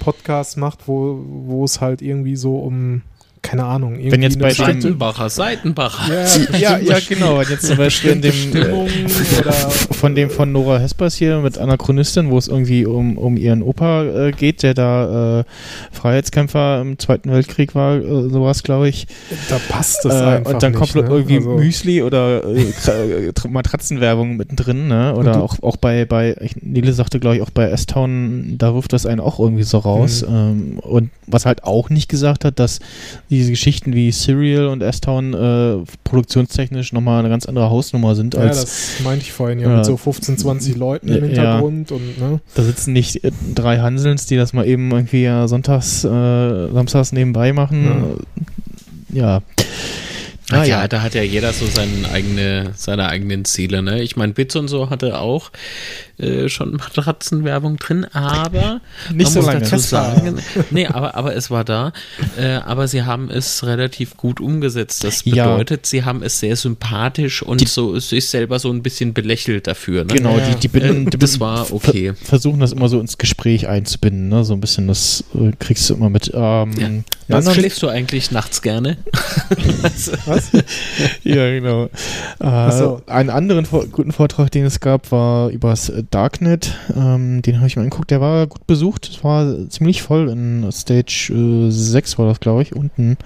[0.00, 3.02] Podcast macht, wo, wo es halt irgendwie so um,
[3.42, 6.12] keine Ahnung, irgendwie Wenn jetzt bei Seitenbacher, Seitenbacher.
[6.56, 7.38] ja, Ja, ja, genau.
[7.38, 11.38] Wenn jetzt zum Beispiel in dem Stimmung äh, oder von dem von Nora Hespers hier
[11.40, 15.44] mit Anachronistin, wo es irgendwie um, um ihren Opa äh, geht, der da äh,
[15.90, 19.06] Freiheitskämpfer im Zweiten Weltkrieg war, äh, sowas, glaube ich.
[19.48, 21.02] da passt das Äh, einfach und dann nicht, kommt ne?
[21.10, 25.14] irgendwie Also, Müsli oder äh, Matratzenwerbung mittendrin, ne?
[25.14, 28.92] Oder auch, auch bei, bei, ich- Nele sagte, glaube ich, auch bei S-Town, da wirft
[28.92, 30.24] das einen auch irgendwie so raus.
[30.28, 30.34] Mhm.
[30.34, 32.80] Ähm, und was halt auch nicht gesagt hat, dass
[33.32, 38.40] diese Geschichten wie Serial und S-Town äh, produktionstechnisch nochmal eine ganz andere Hausnummer sind ja,
[38.40, 39.76] als das meinte ich vorhin ja, Ja.
[39.76, 41.26] mit so 15, 20 Leuten im Ja.
[41.26, 42.40] Hintergrund und ne?
[42.54, 47.12] Da sitzen nicht äh, drei Hansels, die das mal eben irgendwie ja sonntags, äh, samstags
[47.12, 48.18] nebenbei machen.
[49.12, 49.42] Ja.
[50.50, 50.88] Ah, ja, ja.
[50.88, 53.82] da hat ja jeder so seine, eigene, seine eigenen Ziele.
[53.82, 54.02] Ne?
[54.02, 55.50] Ich meine, Bits und so hatte auch
[56.22, 58.80] äh, schon Matratzenwerbung drin, aber
[59.12, 59.60] Nicht man so muss lange.
[59.60, 60.38] dazu sagen,
[60.70, 61.92] nee, aber, aber es war da.
[62.38, 65.04] Äh, aber sie haben es relativ gut umgesetzt.
[65.04, 65.48] Das Ja.
[65.48, 69.66] bedeutet, sie haben es sehr sympathisch und Die- so sich selber so ein bisschen belächelt
[69.66, 70.04] dafür.
[70.04, 70.14] Ne?
[70.14, 70.48] Genau, Ja.
[70.50, 72.12] die, die, binden, Äh, das war okay.
[72.14, 74.44] ver- versuchen das immer so ins Gespräch einzubinden, ne?
[74.44, 76.30] So ein bisschen, das äh, kriegst du immer mit.
[76.34, 77.36] Ähm, Ja.
[77.44, 78.98] Was schläfst du eigentlich nachts gerne?
[80.26, 80.50] Was?
[81.24, 81.88] ja, genau.
[82.40, 83.02] Äh, so.
[83.06, 86.76] Einen anderen Vor guten Vortrag, den es gab, war übers äh, Darknet.
[86.96, 88.10] Ähm, den habe ich mir angeguckt.
[88.12, 89.08] Der war gut besucht.
[89.12, 93.16] Es war ziemlich voll in Stage äh, 6 war das, glaube ich, unten.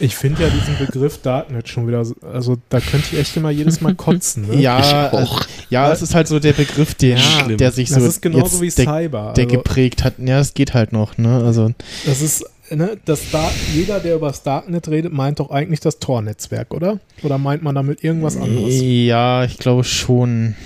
[0.00, 3.50] Ich finde ja diesen Begriff Darknet schon wieder, so- also da könnte ich echt immer
[3.50, 4.48] jedes Mal kotzen.
[4.48, 4.56] Ne?
[4.60, 5.40] Ja, Ich auch.
[5.40, 7.56] äh, ja, es ist halt so der Begriff, der, Schlimm.
[7.58, 9.32] der sich das so ist genauso jetzt wie der, Cyber.
[9.36, 10.14] der also, geprägt hat.
[10.18, 11.42] Ja, es geht halt noch, ne?
[11.44, 11.70] Also
[12.04, 16.00] das ist, ne, das Dark, jeder, der über das Darknet redet, meint doch eigentlich das
[16.00, 16.98] Tor-Netzwerk, oder?
[17.22, 18.74] Oder meint man damit irgendwas anderes?
[18.80, 20.56] ja, ich glaube schon.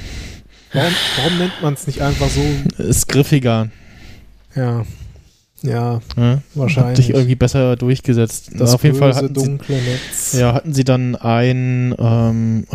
[0.73, 2.43] Warum, warum nennt man es nicht einfach so?
[2.83, 3.69] Ist griffiger.
[4.55, 4.85] Ja,
[5.63, 6.01] ja?
[6.17, 7.07] Hat wahrscheinlich.
[7.07, 8.51] sich irgendwie besser durchgesetzt.
[8.55, 10.33] das Auf jeden Fall hatten sie, dunkle Netz.
[10.39, 12.67] ja, hatten sie dann ein, ähm,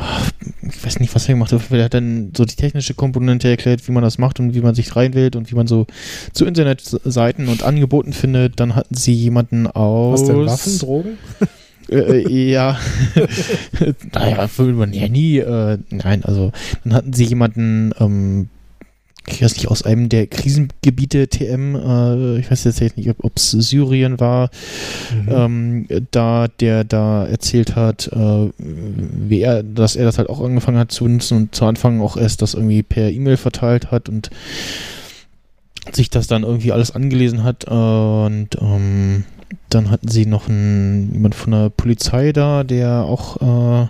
[0.61, 3.87] ich weiß nicht, was er gemacht hat, er hat dann so die technische Komponente erklärt,
[3.87, 5.87] wie man das macht und wie man sich reinwählt und wie man so
[6.33, 8.59] zu Internetseiten und Angeboten findet.
[8.59, 10.21] Dann hatten sie jemanden aus...
[10.21, 11.17] Was denn, Waffen, Drogen?
[11.93, 12.77] Äh, äh, ja.
[14.13, 15.37] naja, will man ja nie.
[15.37, 16.51] Äh, nein, also
[16.83, 18.49] dann hatten sie jemanden, ähm,
[19.27, 23.51] ich weiß nicht, aus einem der Krisengebiete TM, äh, ich weiß jetzt nicht, ob es
[23.51, 24.49] Syrien war,
[25.13, 25.29] Mhm.
[25.29, 30.77] ähm, da der da erzählt hat, äh, wie er, dass er das halt auch angefangen
[30.77, 34.29] hat zu nutzen und zu Anfang auch erst das irgendwie per E-Mail verteilt hat und
[35.91, 39.25] sich das dann irgendwie alles angelesen hat und ähm,
[39.69, 43.87] dann hatten sie noch einen, jemand von der Polizei da, der auch äh,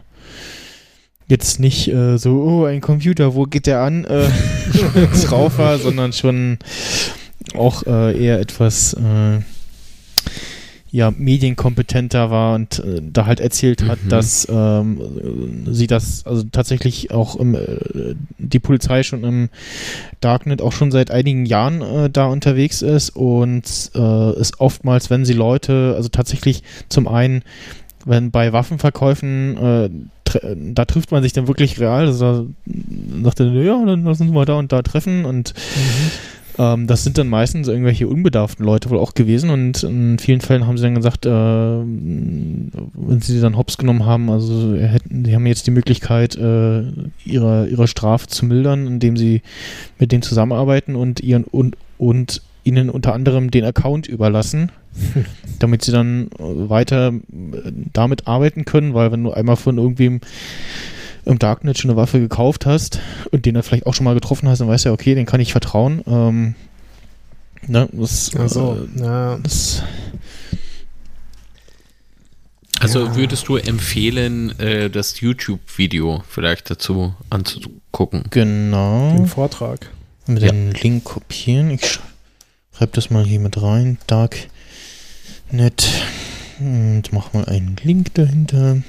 [1.27, 4.29] jetzt nicht äh, so, oh, ein Computer, wo geht der an, äh,
[5.25, 6.59] drauf war, sondern schon
[7.55, 9.39] auch äh, eher etwas äh,
[10.93, 14.09] ja, medienkompetenter war und äh, da halt erzählt hat, Mhm.
[14.09, 14.99] dass ähm,
[15.71, 19.49] sie das, also tatsächlich auch im, äh, die Polizei schon im
[20.21, 25.25] Darknet auch schon seit einigen Jahren äh, da unterwegs ist und äh, es oftmals, wenn
[25.25, 27.41] sie Leute, also tatsächlich zum einen,
[28.05, 29.89] wenn bei Waffenverkäufen äh,
[30.55, 32.07] da trifft man sich dann wirklich real.
[32.07, 35.53] Also da sagt er, ja, dann lass uns mal da und da treffen und
[36.57, 40.67] ähm, das sind dann meistens irgendwelche unbedarften Leute wohl auch gewesen und in vielen Fällen
[40.67, 45.45] haben sie dann gesagt, äh, wenn sie dann hops genommen haben, also hätten, sie haben
[45.47, 46.83] jetzt die Möglichkeit, äh,
[47.25, 49.41] ihre, ihre Strafe zu mildern, indem sie
[49.99, 54.71] mit denen zusammenarbeiten und ihren und, und ihnen unter anderem den Account überlassen,
[55.59, 60.21] damit sie dann weiter äh, damit arbeiten können, weil wenn du einmal von irgendwem
[61.25, 62.99] im Darknet schon eine Waffe gekauft hast
[63.31, 65.25] und den dann vielleicht auch schon mal getroffen hast, dann weißt du ja, okay, den
[65.25, 66.01] kann ich vertrauen.
[66.07, 66.55] Ähm,
[67.67, 69.83] ne, das, Also, äh, ja, das,
[72.79, 73.15] Also Ja.
[73.15, 78.25] würdest du empfehlen, äh, das YouTube-Video vielleicht dazu anzugucken?
[78.29, 79.13] genau.
[79.15, 79.89] den Vortrag.
[80.27, 80.49] Mit Ja.
[80.51, 81.69] dem Link kopieren.
[81.71, 81.99] Ich sch-
[82.75, 83.97] schreibe das mal hier mit rein.
[84.07, 84.49] Darknet.
[86.59, 88.81] Und mach mal einen Link dahinter.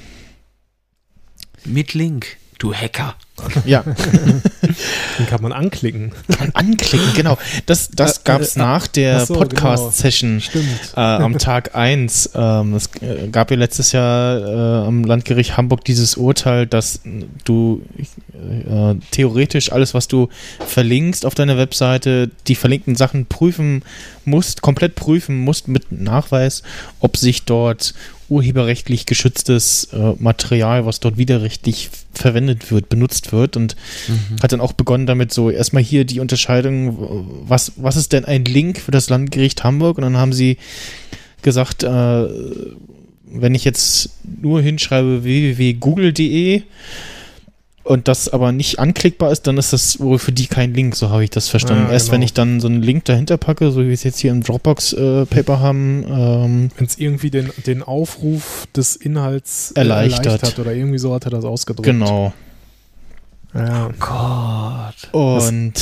[1.64, 3.16] Mit Link, du Hacker.
[3.66, 3.82] Ja,
[5.18, 6.12] Den kann man anklicken.
[6.38, 7.36] kann anklicken, genau.
[7.66, 9.40] Das, das Äh, gab's äh, nach der so, genau.
[9.46, 10.40] Podcast-Session.
[10.40, 10.92] Stimmt.
[10.96, 12.30] äh, am Tag 1.
[12.34, 17.00] Ähm, es äh, gab ja letztes Jahr äh, am Landgericht Hamburg dieses Urteil, dass
[17.44, 17.82] du
[18.34, 20.28] äh, theoretisch alles, was du
[20.64, 23.82] verlinkst auf deiner Webseite, die verlinkten Sachen prüfen
[24.24, 26.62] musst, komplett prüfen musst mit Nachweis,
[27.00, 27.94] ob sich dort
[28.28, 33.76] urheberrechtlich geschütztes äh, Material, was dort widerrechtlich verwendet wird, benutzt wird und
[34.42, 38.44] hat dann auch begonnen damit so erstmal hier die Unterscheidung, was, was ist denn ein
[38.44, 39.98] Link für das Landgericht Hamburg?
[39.98, 40.58] Und dann haben sie
[41.42, 44.10] gesagt, äh, wenn ich jetzt
[44.40, 46.62] nur hinschreibe www.google.de
[47.84, 51.10] und das aber nicht anklickbar ist, dann ist das wohl für die kein Link, so
[51.10, 51.84] habe ich das verstanden.
[51.84, 52.14] Ja, Erst genau.
[52.14, 54.42] wenn ich dann so einen Link dahinter packe, so wie wir es jetzt hier im
[54.42, 60.58] Dropbox-Paper haben, ähm, Wenn es irgendwie den, den Aufruf des Inhalts äh, Erleichtert.
[60.58, 61.86] oder irgendwie so hat er das ausgedrückt.
[61.86, 62.32] genau.
[63.54, 63.90] Ja.
[64.00, 65.12] Gott.
[65.12, 65.72] Und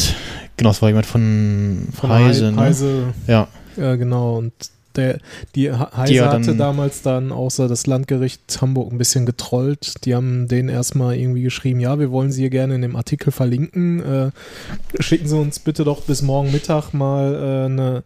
[0.57, 2.61] genau, das war jemand von, Von Heise, Heise, ne?
[2.61, 3.49] Heise Ja.
[3.77, 4.37] ja, genau.
[4.39, 4.53] Und
[4.97, 5.19] der,
[5.55, 10.05] die Heise Die hatte damals dann außer das Landgericht Hamburg ein bisschen getrollt.
[10.05, 13.33] Die haben denen erstmal irgendwie geschrieben, ja, wir wollen sie hier gerne in dem Artikel
[13.33, 14.03] verlinken.
[14.03, 14.31] Äh,
[15.03, 18.03] schicken Sie uns bitte doch bis morgen Mittag mal äh, eine,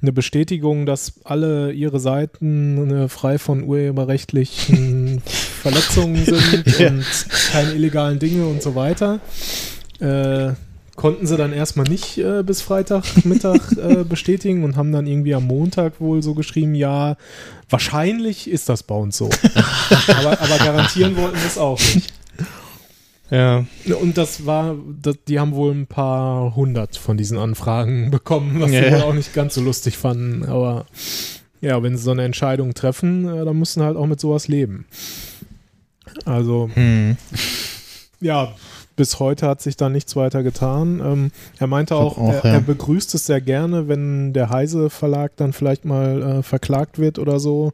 [0.00, 5.20] eine Bestätigung, dass alle Ihre Seiten äh, frei von urheberrechtlichen
[5.62, 6.88] Verletzungen sind Ja.
[6.90, 7.04] und
[7.52, 9.20] keine illegalen Dinge und so weiter.
[10.00, 10.52] Äh,
[10.98, 15.44] konnten sie dann erstmal nicht äh, bis Freitagmittag äh, bestätigen und haben dann irgendwie am
[15.44, 17.16] Montag wohl so geschrieben, ja,
[17.70, 19.30] wahrscheinlich ist das bei uns so.
[20.08, 22.12] aber, aber garantieren wollten wir es auch nicht.
[23.30, 23.64] Ja.
[24.00, 28.72] Und das war, das, die haben wohl ein paar hundert von diesen Anfragen bekommen, was
[28.72, 30.46] sie wohl auch nicht ganz so lustig fanden.
[30.46, 30.86] Aber
[31.60, 34.48] ja, wenn sie so eine Entscheidung treffen, äh, dann müssen sie halt auch mit sowas
[34.48, 34.86] leben.
[36.24, 37.16] Also, Hm.
[38.20, 38.52] ja,
[38.98, 41.00] bis heute hat sich da nichts weiter getan.
[41.02, 42.56] Ähm, er meinte auch, auch, er, ja.
[42.56, 47.18] er begrüßt es sehr gerne, wenn der Heise Verlag dann vielleicht mal äh, verklagt wird
[47.18, 47.72] oder so.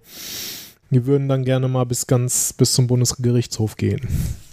[0.91, 4.07] Die würden dann gerne mal bis ganz bis zum Bundesgerichtshof gehen.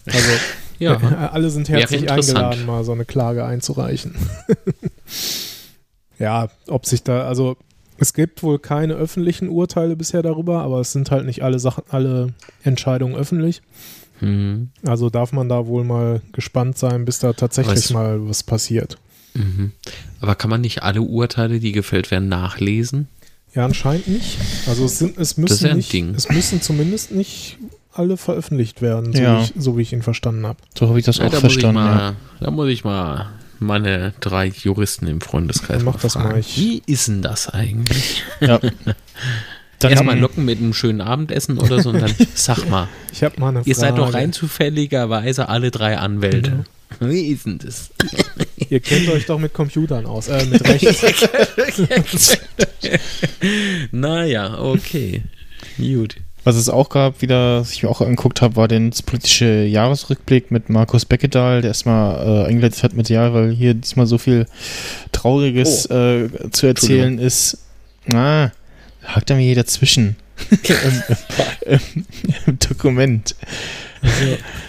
[0.08, 0.32] Also
[0.82, 0.94] Ja.
[0.96, 4.16] äh, alle sind herzlich eingeladen, mal so eine Klage einzureichen.
[6.20, 7.56] ja, ob sich da, also
[8.00, 11.84] es gibt wohl keine öffentlichen Urteile bisher darüber, aber es sind halt nicht alle Sachen,
[11.90, 13.62] alle Entscheidungen öffentlich.
[14.22, 14.70] Mhm.
[14.86, 18.98] Also darf man da wohl mal gespannt sein, bis da tatsächlich es- mal was passiert.
[19.34, 19.72] Mhm.
[20.20, 23.08] Aber kann man nicht alle Urteile, die gefällt werden, nachlesen?
[23.54, 24.38] Ja, anscheinend nicht.
[24.68, 26.14] Also es, sind, es müssen ja ein nicht, Ding.
[26.16, 27.58] es müssen zumindest nicht
[27.94, 29.40] alle veröffentlicht werden, so, Ja.
[29.40, 30.58] wie, ich, so wie ich ihn verstanden habe.
[30.78, 31.78] So habe ich das Ja, auch da, muss verstanden.
[31.80, 31.84] Ja.
[31.96, 36.30] mal, da muss ich mal meine drei Juristen im Freundeskreis Dann mach mal das fragen.
[36.30, 38.24] mal, ich- Wie ist denn das eigentlich?
[38.40, 38.60] Ja.
[39.82, 43.40] Dann Erstmal locken mit einem schönen Abendessen oder so und dann sag mal, Ich habe
[43.40, 44.14] mal eine ihr seid doch Frage.
[44.18, 46.66] rein zufälligerweise alle drei Anwälte.
[47.00, 47.90] Wie ist denn das?
[48.70, 50.86] Ihr kennt euch doch mit Computern aus, äh, mit Recht.
[53.92, 55.24] naja, okay.
[55.78, 56.16] Gut.
[56.44, 60.50] Was es auch gab, wieder, was ich mir auch angeguckt habe, war der politische Jahresrückblick
[60.50, 64.48] mit Markus Beckedahl, der erstmal äh, eingeleitet hat mit, ja, weil hier diesmal so viel
[65.12, 65.94] Trauriges Oh.
[65.94, 67.60] äh, zu erzählen ist.
[68.08, 68.52] Na,
[69.04, 70.16] hakt er mir hier dazwischen.
[70.52, 71.04] Im,
[71.68, 72.06] im,
[72.48, 73.36] Im Dokument.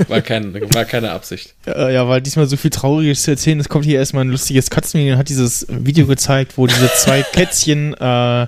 [0.08, 1.54] War, kein, war keine Absicht.
[1.66, 5.14] Ja, weil diesmal so viel Trauriges zu erzählen ist, kommt hier erstmal ein lustiges Katzenvideo
[5.14, 8.46] und hat dieses Video gezeigt, wo diese zwei Kätzchen äh,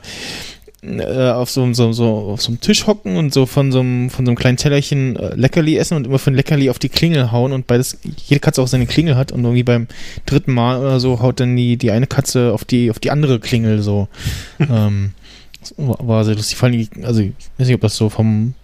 [0.86, 4.10] äh, auf so, so, so, auf so einem Tisch hocken und so von so einem,
[4.10, 7.32] von so einem kleinen Tellerchen äh, Leckerli essen und immer von Leckerli auf die Klingel
[7.32, 9.86] hauen und beides, jede Katze auch seine Klingel hat und irgendwie beim
[10.26, 13.40] dritten Mal oder so haut dann die, die eine Katze auf die, auf die andere
[13.40, 14.08] Klingel so.
[14.60, 15.12] ähm,
[15.64, 16.56] das war sehr lustig.
[16.56, 18.54] Vor allem, also ich weiß nicht, ob das so vom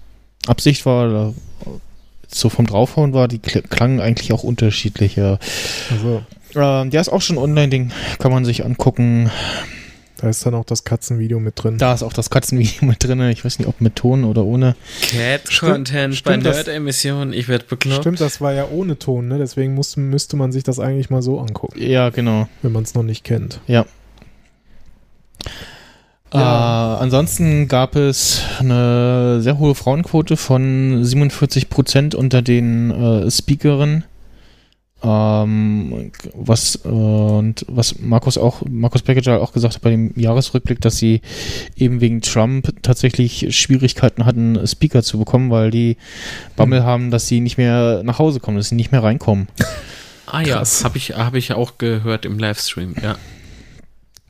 [0.47, 1.35] Absicht war oder
[2.29, 5.17] so vom Draufhauen war, die kl- klangen eigentlich auch unterschiedlich.
[5.17, 5.39] Ja.
[5.91, 6.23] Also,
[6.55, 9.31] Ähm, der ist auch schon online, den kann man sich angucken.
[10.19, 11.79] da ist dann auch das Katzenvideo mit drin.
[11.79, 13.21] Da ist auch das Katzenvideo mit drin.
[13.31, 14.77] Ich weiß nicht, ob mit Ton oder ohne.
[15.13, 17.33] Cat-Content Stimmt, bei stimmt, das- Nerd-Emission.
[17.33, 18.03] Ich werde bekloppt.
[18.03, 19.39] Stimmt, das war ja ohne Ton, ne?
[19.39, 22.49] Deswegen muss, müsste man sich das eigentlich mal so angucken, Ja, genau.
[22.63, 23.61] wenn man es noch nicht kennt.
[23.67, 23.87] Ja.
[26.33, 26.97] Ja.
[26.97, 34.05] Äh, ansonsten gab es eine sehr hohe Frauenquote von 47 Prozent unter den äh, Speakerinnen.
[35.03, 40.79] Ähm, was äh, und was Markus auch Markus Packager auch gesagt hat bei dem Jahresrückblick,
[40.83, 41.23] dass sie
[41.75, 45.97] eben wegen Trump tatsächlich Schwierigkeiten hatten, Speaker zu bekommen, weil die
[46.55, 49.49] Bammel haben, dass sie nicht mehr nach Hause kommen, dass sie nicht mehr reinkommen.
[50.27, 53.17] Ah ja, habe ich, hab ich auch gehört im Livestream, ja.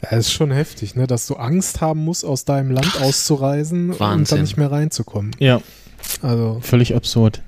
[0.02, 1.06] Ja, ist schon heftig, ne?
[1.06, 4.36] Dass du Angst haben musst, aus deinem Land auszureisen und Wahnsinn.
[4.38, 5.32] dann nicht mehr reinzukommen.
[5.38, 5.60] Ja,
[6.22, 7.42] Also, völlig absurd.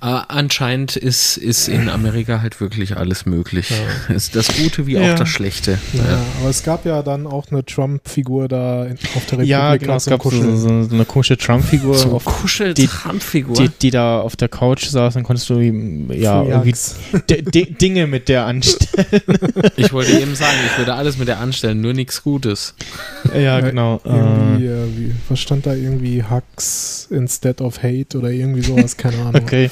[0.00, 3.70] Ah, anscheinend ist, ist in Amerika halt wirklich alles möglich.
[3.70, 4.14] Ja.
[4.14, 5.14] Ist das Gute wie Ja.
[5.14, 5.78] auch das Schlechte.
[5.92, 9.76] naja, aber es gab ja dann auch eine Trump-Figur da in, auf der Republika Ja,
[9.76, 13.54] genau, es gab so, so, eine komische Trump-Figur, So auf- Kuscheltrampfigur.
[13.56, 16.74] die, die da auf der Couch saß, dann konntest du ihm ja irgendwie
[17.80, 19.06] Dinge mit der anstellen.
[19.76, 22.74] Ich wollte eben sagen, ich würde alles mit der anstellen, nur nichts Gutes.
[23.34, 24.00] ja, genau.
[24.04, 26.22] Irgendwie, Äh, äh, wie, was stand da irgendwie?
[26.22, 29.31] Hugs instead of hate oder irgendwie sowas, keine Ahnung.
[29.34, 29.70] Okay,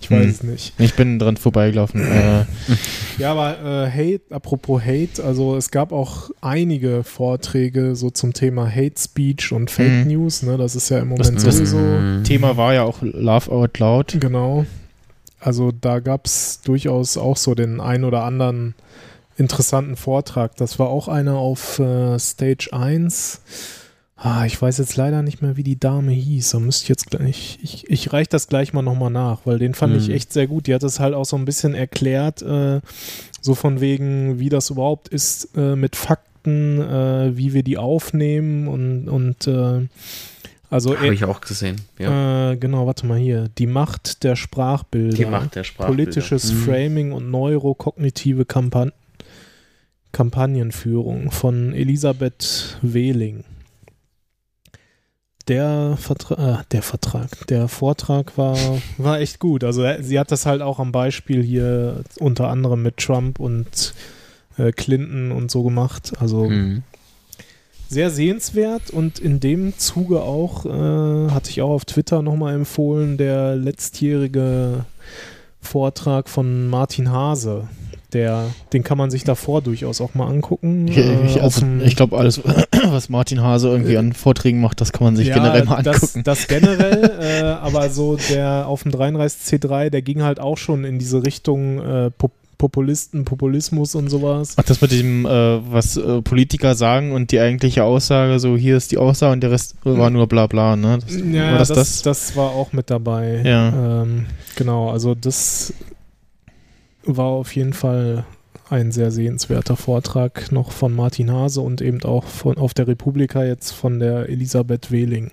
[0.00, 0.30] Ich weiß Hm.
[0.30, 0.72] es nicht.
[0.78, 2.00] ich bin dran vorbeigelaufen.
[2.02, 2.44] äh,
[3.18, 8.68] Ja, aber äh, Hate, apropos Hate, also es gab auch einige Vorträge so zum Thema
[8.68, 10.08] Hate Speech und Fake Mhm.
[10.08, 10.56] News, ne?
[10.58, 11.78] Das ist ja im Das- Moment das- sowieso.
[11.78, 12.24] Mhm.
[12.24, 14.16] Thema war ja auch Laugh Out Loud.
[14.20, 14.66] Genau.
[15.40, 18.74] Also da gab es durchaus auch so den ein oder anderen
[19.36, 20.56] interessanten Vortrag.
[20.56, 23.40] Das war auch einer auf äh, Stage 1.
[24.26, 26.50] Ah, ich weiß jetzt leider nicht mehr, wie die Dame hieß.
[26.52, 29.74] Da müsste ich jetzt gleich, ich, ich reiche das gleich mal nochmal nach, weil den
[29.74, 30.14] fand ich Mhm.
[30.14, 30.66] echt sehr gut.
[30.66, 32.80] Die hat es halt auch so ein bisschen erklärt, äh,
[33.42, 38.66] so von wegen, wie das überhaupt ist äh, mit Fakten, äh, wie wir die aufnehmen
[38.66, 39.86] und, und äh,
[40.70, 41.76] also Habe ich auch gesehen.
[41.98, 42.52] Ja.
[42.52, 43.48] äh, genau, warte mal hier.
[43.58, 45.14] Die Macht der Sprachbilder.
[45.18, 46.02] Die Macht der Sprachbilder.
[46.04, 46.56] Politisches Mhm.
[46.64, 48.90] Framing und neurokognitive Kampan
[50.12, 53.44] Kampagnenführung von Elisabeth Wehling.
[55.48, 58.56] Der, Vertra äh, der Vertrag, der Vortrag war,
[58.96, 59.62] war echt gut.
[59.62, 63.92] Also äh, sie hat das halt auch am Beispiel hier unter anderem mit Trump und
[64.56, 66.12] äh, Clinton und so gemacht.
[66.18, 66.82] Also Mhm.
[67.88, 73.18] sehr sehenswert und in dem Zuge auch, äh, hatte ich auch auf Twitter nochmal empfohlen,
[73.18, 74.86] der letztjährige
[75.60, 77.68] Vortrag von Martin Hase.
[78.14, 80.88] Der, den kann man sich davor durchaus auch mal angucken.
[80.94, 82.40] Ich, äh, ich, also, ich glaube, alles,
[82.86, 85.96] was Martin Hase irgendwie an Vorträgen macht, das kann man sich ja, generell mal das,
[85.96, 86.22] angucken.
[86.22, 90.98] das generell, äh, aber so der auf dem 33C3, der ging halt auch schon in
[90.98, 94.54] diese Richtung äh, Pop Populisten, Populismus und sowas.
[94.56, 98.76] Ach, das mit dem, äh, was äh, Politiker sagen und die eigentliche Aussage, so hier
[98.76, 100.98] ist die Aussage und der Rest war nur bla bla, ne?
[101.04, 102.36] Das, Ja, war das, das das, das?
[102.36, 103.42] war auch mit dabei.
[103.44, 104.02] Ja.
[104.02, 105.74] Ähm, genau, also das
[107.06, 108.24] war auf jeden Fall
[108.70, 113.44] ein sehr sehenswerter Vortrag noch von Martin Hase und eben auch von auf der Republika
[113.44, 115.32] jetzt von der Elisabeth Wehling.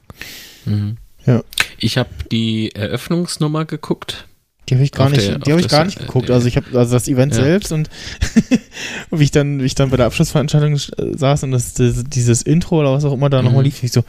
[0.65, 0.97] Mhm.
[1.25, 1.43] Ja.
[1.79, 4.27] Ich habe die Eröffnungsnummer geguckt.
[4.69, 6.29] Die habe ich gar Auf nicht, der- die habe ich gar der- nicht geguckt.
[6.29, 7.43] äh, Also ich habe also das Event ja.
[7.43, 7.89] selbst und
[9.11, 12.41] wie ich dann, wie ich dann bei der Abschlussveranstaltung äh, saß und das, das, dieses
[12.41, 13.45] Intro oder was auch immer da Mhm.
[13.47, 14.03] nochmal lief, ich so,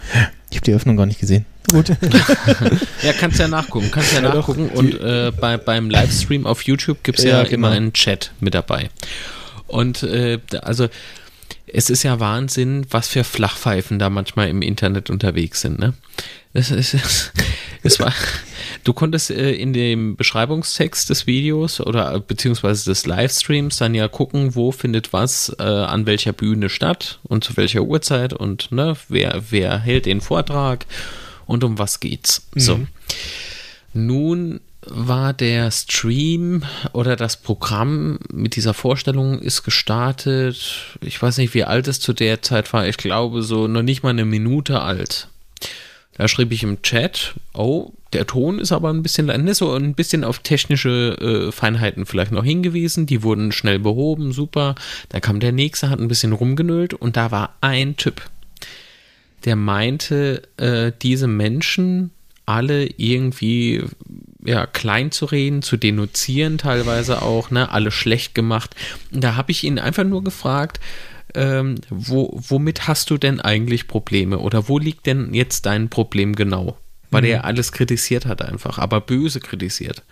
[0.50, 1.46] ich habe die Eröffnung gar nicht gesehen.
[1.72, 1.90] Gut.
[3.02, 3.90] Ja, kannst ja nachgucken.
[3.90, 4.68] Kannst ja, Ja, doch, nachgucken.
[4.68, 7.54] und äh, bei, beim Livestream auf YouTube gibt es ja, Ja, genau.
[7.54, 8.90] immer einen Chat mit dabei.
[9.66, 10.88] Und äh, also
[11.66, 15.78] es ist ja Wahnsinn, was für Flachpfeifen da manchmal im Internet unterwegs sind.
[15.78, 15.94] Ne?
[16.52, 17.32] Es, es, es,
[17.82, 18.12] es war,
[18.84, 24.06] du konntest äh, in dem Beschreibungstext des Videos oder äh, beziehungsweise des Livestreams dann ja
[24.08, 28.96] gucken, wo findet was äh, an welcher Bühne statt und zu welcher Uhrzeit und ne,
[29.08, 30.86] wer, wer hält den Vortrag
[31.52, 32.48] und um was geht's.
[32.54, 32.78] So.
[32.78, 32.88] Mhm.
[33.92, 40.96] Nun war der Stream oder das Programm mit dieser Vorstellung ist gestartet.
[41.00, 42.88] Ich weiß nicht, wie alt es zu der Zeit war.
[42.88, 45.28] Ich glaube, so noch nicht mal eine Minute alt.
[46.14, 49.94] Da schrieb ich im Chat, oh, der Ton ist aber ein bisschen, ne, so ein
[49.94, 53.06] bisschen auf technische äh, Feinheiten vielleicht noch hingewiesen.
[53.06, 54.74] Die wurden schnell behoben, super.
[55.10, 58.22] Da kam der nächste, hat ein bisschen rumgenüllt und da war ein Typ,
[59.44, 62.10] der meinte, äh, diese Menschen
[62.46, 63.84] alle irgendwie
[64.44, 68.74] ja, klein zu reden, zu denunzieren teilweise auch, ne, alle schlecht gemacht.
[69.12, 70.80] Und da habe ich ihn einfach nur gefragt,
[71.34, 76.34] ähm, wo, womit hast du denn eigentlich Probleme oder wo liegt denn jetzt dein Problem
[76.34, 76.76] genau?
[77.12, 77.28] weil Mhm.
[77.28, 80.02] er alles kritisiert hat einfach, aber böse kritisiert.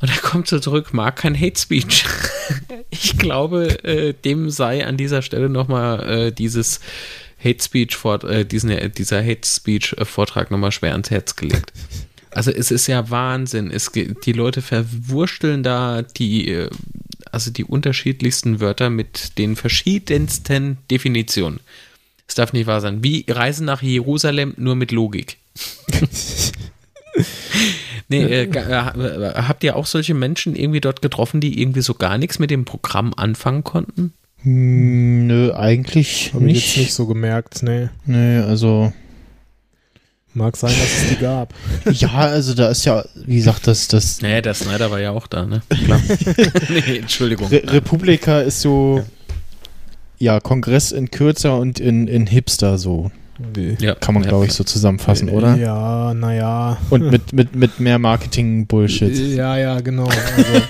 [0.00, 2.04] Und er kommt so zurück, mag kein Hate Speech.
[2.90, 6.80] ich glaube, äh, dem sei an dieser Stelle nochmal äh, dieses
[7.42, 11.72] Hate Speech, äh, diesen, äh, dieser Hate Speech äh, Vortrag nochmal schwer ans Herz gelegt.
[12.30, 13.70] Also es ist ja Wahnsinn.
[13.70, 16.70] Es, die Leute verwursteln da die, äh,
[17.32, 21.60] also die unterschiedlichsten Wörter mit den verschiedensten Definitionen.
[22.28, 23.02] Es darf nicht wahr sein.
[23.02, 25.38] Wie Reisen nach Jerusalem nur mit Logik.
[28.08, 32.18] nee, äh, äh, habt ihr auch solche Menschen irgendwie dort getroffen, die irgendwie so gar
[32.18, 34.12] nichts mit dem Programm anfangen konnten?
[34.42, 36.66] Hm, Nö, eigentlich Habe ich nicht.
[36.68, 37.88] jetzt nicht so gemerkt, nee.
[38.04, 38.92] Nee, also.
[40.34, 41.54] Mag sein, dass es die gab.
[41.92, 45.26] Ja, also da ist ja, wie gesagt, das, das Naja, der Snyder war ja auch
[45.26, 45.62] da, ne?
[45.84, 46.00] Klar.
[46.68, 47.48] nee, Entschuldigung.
[47.48, 49.02] Re Republika ist so,
[50.18, 50.38] ja.
[50.40, 53.10] Kongress in kürzer und in, in hipster so.
[53.80, 55.56] Ja, Kann man, ja, glaube ich, so zusammenfassen, oder?
[55.56, 56.78] Ja, naja.
[56.88, 59.14] Und mit, mit, mit mehr Marketing-Bullshit.
[59.36, 60.08] Ja, ja, genau.
[60.36, 60.62] Also,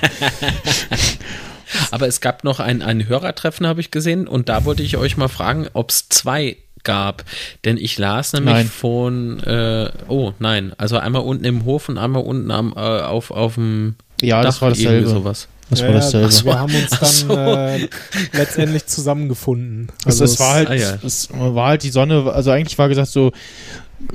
[1.91, 5.17] Aber es gab noch ein, ein Hörertreffen, habe ich gesehen, und da wollte ich euch
[5.17, 7.25] mal fragen, ob es zwei gab.
[7.65, 8.67] Denn ich las nämlich Nein.
[8.67, 13.31] von, äh, oh nein, also einmal unten im Hof und einmal unten am, äh, auf,
[13.31, 15.09] auf dem Ja, das Dach, war irgendwie dasselbe.
[15.09, 15.49] sowas.
[15.69, 16.45] Das ja, war ja, dasselbe.
[16.45, 17.37] wir haben uns dann so.
[17.37, 17.89] äh,
[18.33, 19.89] letztendlich zusammengefunden.
[20.05, 20.95] Also, es war halt, ah, ja.
[21.05, 23.33] es war halt die Sonne, also eigentlich war gesagt so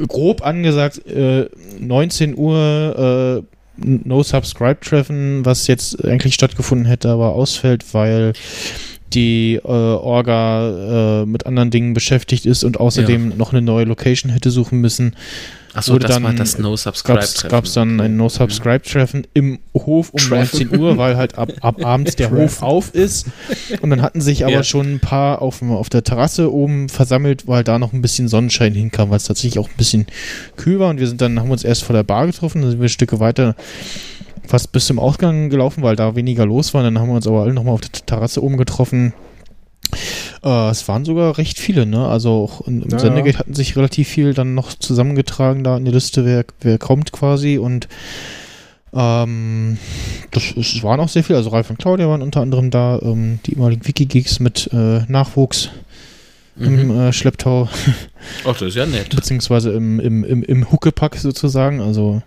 [0.07, 1.49] grob angesagt, äh,
[1.79, 3.50] 19 Uhr äh,
[3.83, 8.33] No-Subscribe-Treffen, was jetzt eigentlich stattgefunden hätte, aber ausfällt, weil
[9.13, 14.31] die äh, Orga äh, mit anderen Dingen beschäftigt ist und außerdem noch eine neue Location
[14.31, 15.15] hätte suchen müssen.
[15.73, 17.19] Achso, das dann- war das No-Subscribe.
[17.19, 20.68] Gab's, gab's dann ein No-Subscribe-Treffen im Hof um Treffen.
[20.68, 23.27] 19 Uhr, weil halt ab, ab abends der Hof auf ist.
[23.81, 24.64] Und dann hatten sich aber Ja.
[24.64, 28.73] schon ein paar auf, auf der Terrasse oben versammelt, weil da noch ein bisschen Sonnenschein
[28.73, 30.07] hinkam, weil es tatsächlich auch ein bisschen
[30.57, 30.89] kühl war.
[30.89, 33.19] Und wir sind dann, haben uns erst vor der Bar getroffen, dann sind wir Stücke
[33.19, 33.56] weiter
[34.48, 36.84] fast bis zum Ausgang gelaufen, weil da weniger los war.
[36.84, 39.14] Dann haben wir uns aber alle nochmal auf der Terrasse oben getroffen.
[40.43, 42.07] Äh, es waren sogar recht viele, ne?
[42.07, 45.91] Also auch im Ja, Sendegate hatten sich relativ viel dann noch zusammengetragen da in die
[45.91, 47.88] Liste, wer, wer kommt quasi und
[48.93, 49.77] ähm,
[50.31, 53.39] das, es waren auch sehr viele, also Ralf und Claudia waren unter anderem da, ähm,
[53.45, 55.69] die ehemaligen Wikigeeks mit äh, Nachwuchs
[56.57, 56.80] Mhm.
[56.80, 57.69] im äh, Schlepptau,
[58.43, 59.15] Ach, das ist ja nett.
[59.15, 62.22] beziehungsweise im, im, im, im Huckepack sozusagen, also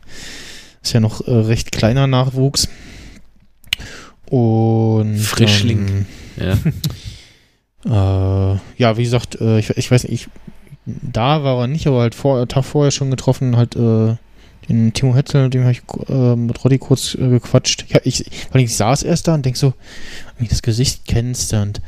[0.83, 2.69] ist ja noch äh, recht kleiner Nachwuchs.
[4.31, 6.07] Und Frischling.
[6.39, 6.57] Ja.
[7.87, 10.29] Äh, ja, wie gesagt, äh, ich, ich weiß nicht, ich,
[10.87, 14.17] da war er nicht, aber halt vor, Tag vorher schon getroffen, halt äh,
[14.69, 17.87] den Timo Hetzel, mit dem habe ich äh, mit Roddy kurz äh, gequatscht.
[17.89, 19.75] Ja, ich, weil ich saß erst da und denk so,
[20.37, 21.81] wenn ich das Gesicht kennst und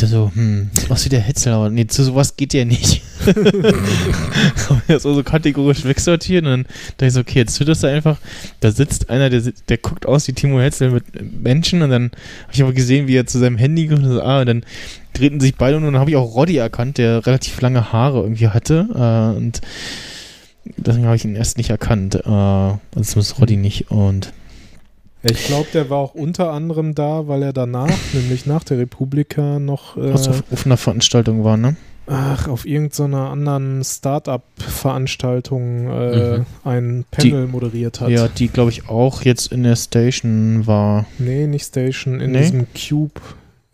[0.00, 3.02] der so, hm, machst du der Hetzel, aber nee, zu sowas geht der nicht.
[4.98, 8.18] So, so kategorisch wegsortiert und dann dachte ich so, okay, jetzt wird das da einfach,
[8.60, 11.04] da sitzt einer, der, der guckt aus wie Timo Hetzel mit
[11.42, 12.10] Menschen und dann
[12.44, 14.64] habe ich aber gesehen, wie er zu seinem Handy kommt und so, ah, und dann
[15.12, 18.20] drehten sich beide um und dann habe ich auch Roddy erkannt, der relativ lange Haare
[18.20, 19.60] irgendwie hatte äh, und
[20.76, 24.32] deswegen habe ich ihn erst nicht erkannt, äh, also zumindest Roddy nicht und
[25.22, 29.58] ich glaube, der war auch unter anderem da, weil er danach, nämlich nach der Republika,
[29.58, 31.76] noch äh, was auf, auf einer Veranstaltung war, ne?
[32.08, 36.46] ach, auf irgendeiner anderen Startup-Veranstaltung äh, Mhm.
[36.64, 38.10] ein Panel moderiert hat.
[38.10, 41.06] Ja, die glaube ich auch jetzt in der Station war.
[41.18, 42.42] Nee, nicht Station, in Nee?
[42.42, 43.20] diesem Cube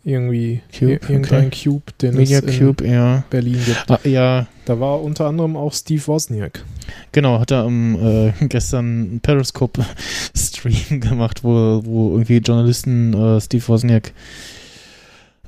[0.03, 0.61] irgendwie.
[0.77, 1.63] Cube, Ir- Irgendein okay.
[1.63, 3.23] Cube, den Media es in Cube, ja.
[3.29, 3.85] Berlin gibt.
[3.89, 6.63] Ah, ja, Da war unter anderem auch Steve Wozniak.
[7.11, 13.67] genau, hat er am äh, gestern einen Periscope-Stream gemacht, wo, wo irgendwie Journalisten äh, Steve
[13.67, 14.13] Wozniak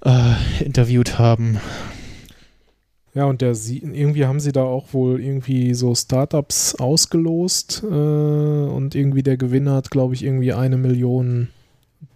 [0.05, 1.57] äh, interviewt haben.
[3.13, 7.87] Ja, und der sie, irgendwie haben sie da auch wohl irgendwie so Startups ausgelost äh,
[7.87, 11.47] und irgendwie der Gewinner hat, glaube ich, irgendwie eine Million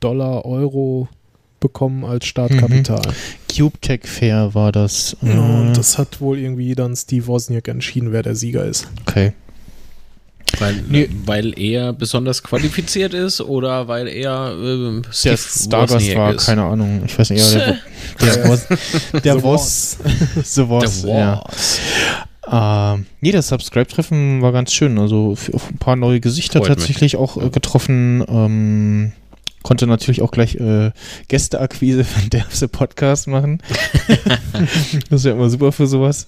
[0.01, 1.07] Dollar, Euro
[1.59, 3.01] bekommen als Startkapital.
[3.55, 5.15] Cube Tech Fair war das.
[5.21, 8.87] Ja, Äh, und das hat wohl irgendwie dann Steve Wozniak entschieden, wer der Sieger ist.
[9.07, 9.33] okay.
[10.57, 11.09] Weil, Nee.
[11.25, 16.45] weil er besonders qualifiziert ist oder weil er äh, Der Steve Stargast Wozniak war, ist?
[16.47, 17.03] keine Ahnung.
[17.05, 17.77] Ich weiß nicht, ja, der,
[18.35, 18.67] der, Woz,
[19.23, 19.97] der The Woz,
[20.43, 21.15] The Woz, Der
[22.49, 22.93] ja.
[22.93, 24.97] Ähm, nee, das Subscribe-Treffen war ganz schön.
[24.97, 25.37] Also
[25.71, 26.77] ein paar neue Gesichter Freut mich.
[26.79, 28.23] tatsächlich auch äh, getroffen.
[28.27, 29.11] Ähm,
[29.63, 30.91] konnte natürlich auch gleich äh,
[31.27, 33.61] Gästeakquise für den Derbse Podcast machen.
[35.09, 36.27] das ist ja immer super für sowas.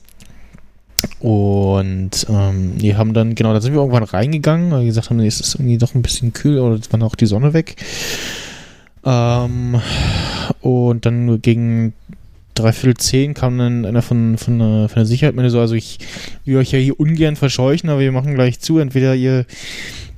[1.19, 5.17] Und ähm, die haben dann, genau, da sind wir irgendwann reingegangen, weil wir gesagt haben,
[5.17, 7.75] nee, es ist irgendwie doch ein bisschen kühl oder es war auch die Sonne weg.
[9.03, 9.81] Ähm,
[10.61, 11.93] und dann gegen
[12.53, 15.99] dreiviertel zehn kam dann einer von, von, der, von der Sicherheit meinte so, also ich
[16.45, 18.77] will euch ja hier ungern verscheuchen, aber wir machen gleich zu.
[18.77, 19.45] Entweder ihr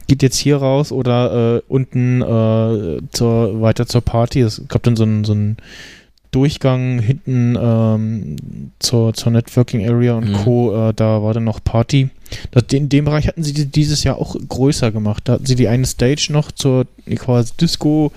[0.07, 4.41] geht jetzt hier raus oder äh, unten äh, zur, weiter zur Party.
[4.41, 5.57] Es gab dann so einen so einen
[6.31, 10.33] Durchgang hinten ähm, zur, zur Networking Area und Mhm.
[10.33, 10.89] Co.
[10.89, 12.09] Äh, da war dann noch Party.
[12.51, 15.23] Das, in dem Bereich hatten sie die dieses Jahr auch größer gemacht.
[15.25, 18.11] Da hatten sie die eine Stage noch zur quasi Disco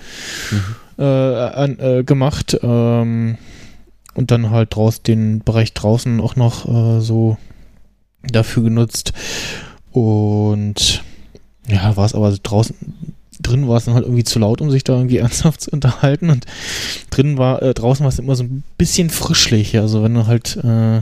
[0.97, 3.37] äh, an, äh, gemacht ähm,
[4.15, 7.37] und dann halt draus den Bereich draußen auch noch äh, so
[8.23, 9.13] dafür genutzt.
[9.91, 11.03] Und
[11.67, 12.75] ja, war es aber draußen,
[13.41, 16.29] drin war es dann halt irgendwie zu laut, um sich da irgendwie ernsthaft zu unterhalten.
[16.29, 16.45] Und
[17.09, 19.77] drin war, äh, draußen war es immer so ein bisschen frischlich.
[19.77, 21.01] Also wenn du halt äh,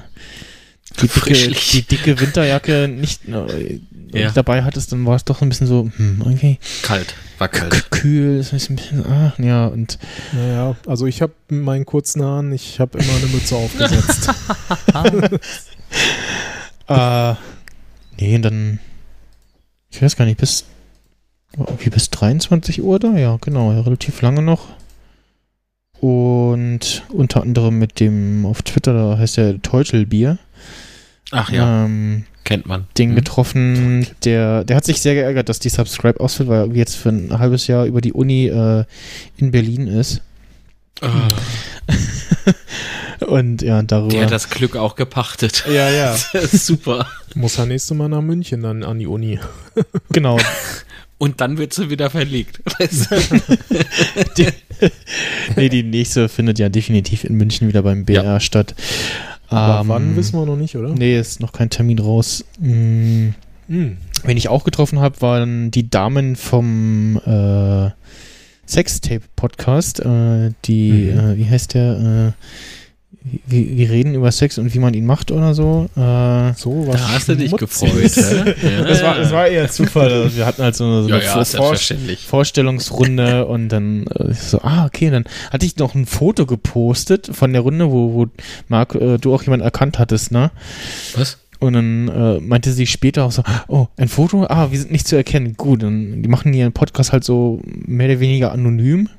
[1.02, 1.34] die, dicke,
[1.74, 3.80] die dicke Winterjacke nicht, äh,
[4.14, 4.26] Ja.
[4.26, 7.16] nicht dabei hattest, dann war es doch ein bisschen so, hm, irgendwie Kalt.
[7.38, 7.92] War k- kalt.
[7.92, 10.00] kühl, ist ein bisschen, ah, ja, und
[10.32, 14.30] Naja, also ich habe meinen kurzen Haaren, ich habe immer eine Mütze aufgesetzt.
[16.88, 17.34] Äh,
[18.20, 18.80] nee, und dann,
[19.96, 20.66] ich weiß gar nicht, bis,
[21.80, 23.14] wie bis 23 Uhr da?
[23.18, 24.68] Ja, genau, ja, relativ lange noch.
[26.02, 30.38] Und unter anderem mit dem, auf Twitter, da heißt der Teutelbier,
[31.32, 32.86] Ach ja, ähm, kennt man.
[32.98, 33.16] den Mhm.
[33.16, 37.10] getroffen, der, der hat sich sehr geärgert, dass die Subscribe ausfällt, weil er jetzt für
[37.10, 38.84] ein halbes Jahr über die Uni äh,
[39.38, 40.22] in Berlin ist.
[41.02, 41.30] Ah,
[43.22, 44.10] Und ja, darüber.
[44.14, 45.64] der hat das Glück auch gepachtet.
[45.68, 46.16] ja, ja,
[46.52, 47.08] super.
[47.36, 49.40] Muss er nächste Mal nach München dann an die Uni.
[50.12, 50.38] genau.
[51.18, 52.62] Und dann wird sie wieder verlegt.
[52.80, 53.42] Weißt du?
[54.38, 54.48] die,
[55.56, 58.76] nee, die nächste findet ja definitiv in München wieder beim BR statt.
[59.48, 60.90] Aber Ähm, wann wissen wir noch nicht, oder?
[60.90, 62.44] Nee, ist noch kein Termin raus.
[62.60, 63.30] Mm,
[63.68, 63.98] Hm.
[64.24, 67.90] Wen ich auch getroffen habe, waren die Damen vom äh,
[68.68, 70.02] Sextape-Podcast.
[70.02, 71.20] Äh, die, Mhm.
[71.20, 72.34] äh, wie heißt der?
[72.38, 72.46] Äh,
[73.24, 75.88] wir, wir reden über Sex und wie man ihn macht oder so.
[75.96, 77.92] Äh, So, was Da hast du dich gefreut.
[77.92, 78.56] hä?
[78.66, 78.84] Ja.
[78.84, 80.12] das, war, das war eher Zufall.
[80.12, 81.76] Also Wir hatten halt so eine, so ja, eine ja, Vor-.
[82.28, 87.54] Vorstellungsrunde und dann äh, so, ah, okay, dann hatte ich noch ein Foto gepostet von
[87.54, 88.28] der Runde, wo, wo
[88.68, 90.52] Marc, äh, du auch jemanden erkannt hattest, ne?
[91.16, 91.38] Was?
[91.60, 94.46] Und dann äh, meinte sie später auch so, oh, ein Foto?
[94.50, 95.56] Ah, wir sind nicht zu erkennen.
[95.56, 99.10] Gut, dann die machen ihren Podcast halt so mehr oder weniger anonym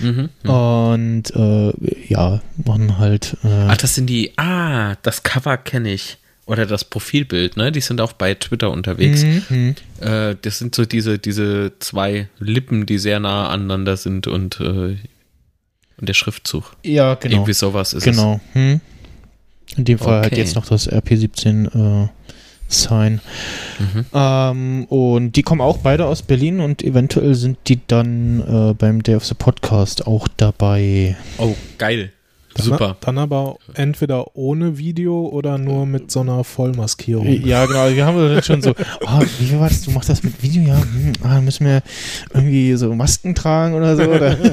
[0.00, 0.28] Mhm.
[0.48, 1.72] und äh,
[2.08, 4.32] ja, machen halt äh, Ah, das sind die.
[4.36, 6.18] Ah, das Cover kenne ich.
[6.46, 7.72] Oder das Profilbild, ne?
[7.72, 9.22] Die sind auch bei Twitter unterwegs.
[9.22, 9.74] mhm, mhm.
[10.06, 14.64] Äh, das sind so diese, diese zwei Lippen, die sehr nah aneinander sind und, äh,
[14.64, 14.98] und
[16.00, 16.76] der Schriftzug.
[16.82, 17.36] Ja, genau.
[17.36, 18.40] Irgendwie sowas ist Genau.
[18.52, 18.80] Hm.
[19.76, 20.40] In dem Fall halt Okay.
[20.42, 22.08] jetzt noch das RP17
[22.74, 22.90] es.
[23.78, 24.06] Mhm.
[24.12, 29.02] Ähm, und die kommen auch beide aus Berlin und eventuell sind die dann äh, beim
[29.02, 31.16] Day of the Podcast auch dabei.
[31.38, 32.12] Oh, geil.
[32.54, 32.96] Dann, Super.
[33.00, 37.26] Dann aber entweder ohne Video oder nur mit so einer Vollmaskierung.
[37.44, 37.88] Ja, genau.
[37.90, 38.74] Wir haben dann schon so,
[39.06, 39.82] ah, wie war das?
[39.82, 40.62] Du machst das mit Video?
[40.62, 41.82] Ja, hm, ah, müssen wir
[42.32, 44.02] irgendwie so Masken tragen oder so?
[44.04, 44.36] Oder?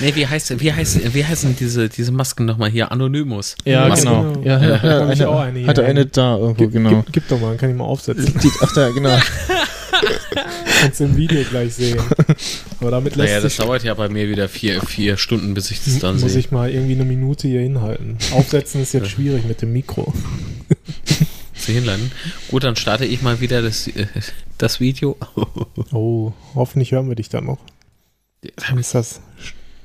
[0.00, 2.90] Nee, wie heißt, wie heißt, wie heißen diese, diese Masken nochmal hier?
[2.90, 3.56] Anonymous.
[3.64, 4.32] ja, Masken, genau.
[4.32, 4.46] genau.
[4.46, 6.90] Ja, Ja, ja, hab ich eine, auch eine hier hatte eine da irgendwo, Gib, genau.
[7.02, 8.34] gib, gib doch mal, kann ich mal aufsetzen.
[8.42, 9.10] Die, ach da, genau.
[10.80, 12.00] Kannst du im Video gleich sehen.
[12.80, 15.70] Aber damit lässt Naja, das sich, dauert ja bei mir wieder vier, vier Stunden, bis
[15.70, 16.40] ich das dann muss sehe.
[16.40, 18.16] ich mal irgendwie eine Minute hier hinhalten.
[18.32, 20.12] Aufsetzen ist jetzt schwierig mit dem Mikro.
[21.54, 22.12] Sie hinleiten.
[22.50, 24.06] Gut, dann starte ich mal wieder das, äh,
[24.58, 25.16] das Video.
[25.92, 27.58] Oh, hoffentlich hören wir dich dann noch.
[28.68, 29.20] Dann ist das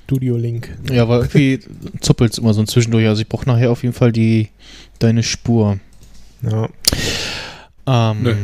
[0.05, 0.69] Studio Link.
[0.91, 1.59] Ja, aber irgendwie
[2.01, 3.07] zuppelt es immer so ein zwischendurch.
[3.07, 4.49] Also ich brauche nachher auf jeden Fall die
[4.99, 5.79] deine Spur.
[6.43, 6.69] Ja.
[7.87, 8.35] Ähm, Nö.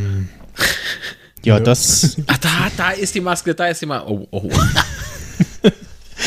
[1.44, 1.64] Ja, Nö.
[1.66, 2.18] das.
[2.28, 4.10] Ach, da, da ist die Maske, da ist die Maske.
[4.12, 4.50] Oh, oh.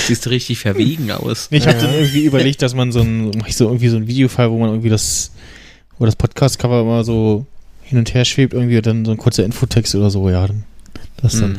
[0.07, 1.49] Siehst richtig verwegen aus.
[1.51, 1.85] Ich habe Ja.
[1.85, 4.59] dann irgendwie überlegt, dass man so ein, mach ich so irgendwie so ein Videofile, wo
[4.59, 5.33] man irgendwie das,
[5.99, 7.47] wo das Podcast-Cover immer so
[7.83, 10.47] hin und her schwebt, irgendwie dann so ein kurzer Infotext oder so, ja.
[10.47, 10.65] Dann,
[11.19, 11.59] das dann.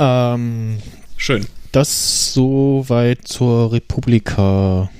[0.00, 0.78] Ähm,
[1.16, 1.46] Schön.
[1.72, 4.90] das soweit zur Republika.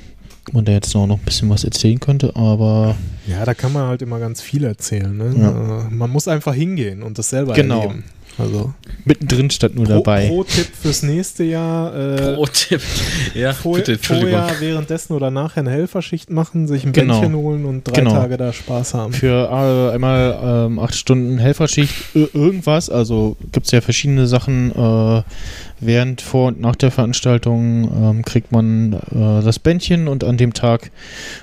[0.53, 2.97] Man da jetzt noch, noch ein bisschen was erzählen könnte, aber
[3.27, 5.17] Ja, da kann man halt immer ganz viel erzählen.
[5.17, 5.35] Ne?
[5.39, 5.87] Ja.
[5.87, 7.83] Äh, Man muss einfach hingehen und das selber Genau.
[7.83, 8.05] erleben.
[8.39, 8.73] Also
[9.05, 10.29] mittendrin stand nur pro, dabei.
[10.29, 11.95] pro Tipp fürs nächste Jahr.
[11.95, 12.81] Äh, Pro-Tipp.
[13.35, 14.31] Ja, vor, bitte, Entschuldigung.
[14.41, 17.21] vorher, währenddessen oder nachher eine Helferschicht machen, sich ein Genau.
[17.21, 18.13] Bändchen holen und drei Genau.
[18.13, 19.13] Tage da Spaß haben.
[19.13, 20.39] Für äh, einmal
[20.69, 22.89] ähm, acht Stunden Helferschicht, ir- irgendwas.
[22.91, 24.71] Also gibt es ja verschiedene Sachen.
[24.73, 25.23] Äh,
[25.81, 30.53] während, vor und nach der Veranstaltung ähm, kriegt man äh, das Bändchen und an dem
[30.55, 30.91] Tag,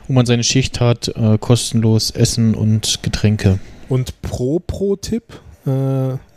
[0.08, 3.60] wo man seine Schicht hat, äh, kostenlos Essen und Getränke.
[3.90, 5.24] Und pro Pro-Tipp,
[5.68, 5.70] äh,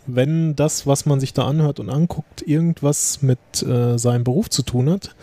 [0.09, 4.63] wenn das, was man sich da anhört und anguckt, irgendwas mit äh, seinem Beruf zu
[4.63, 5.15] tun hat,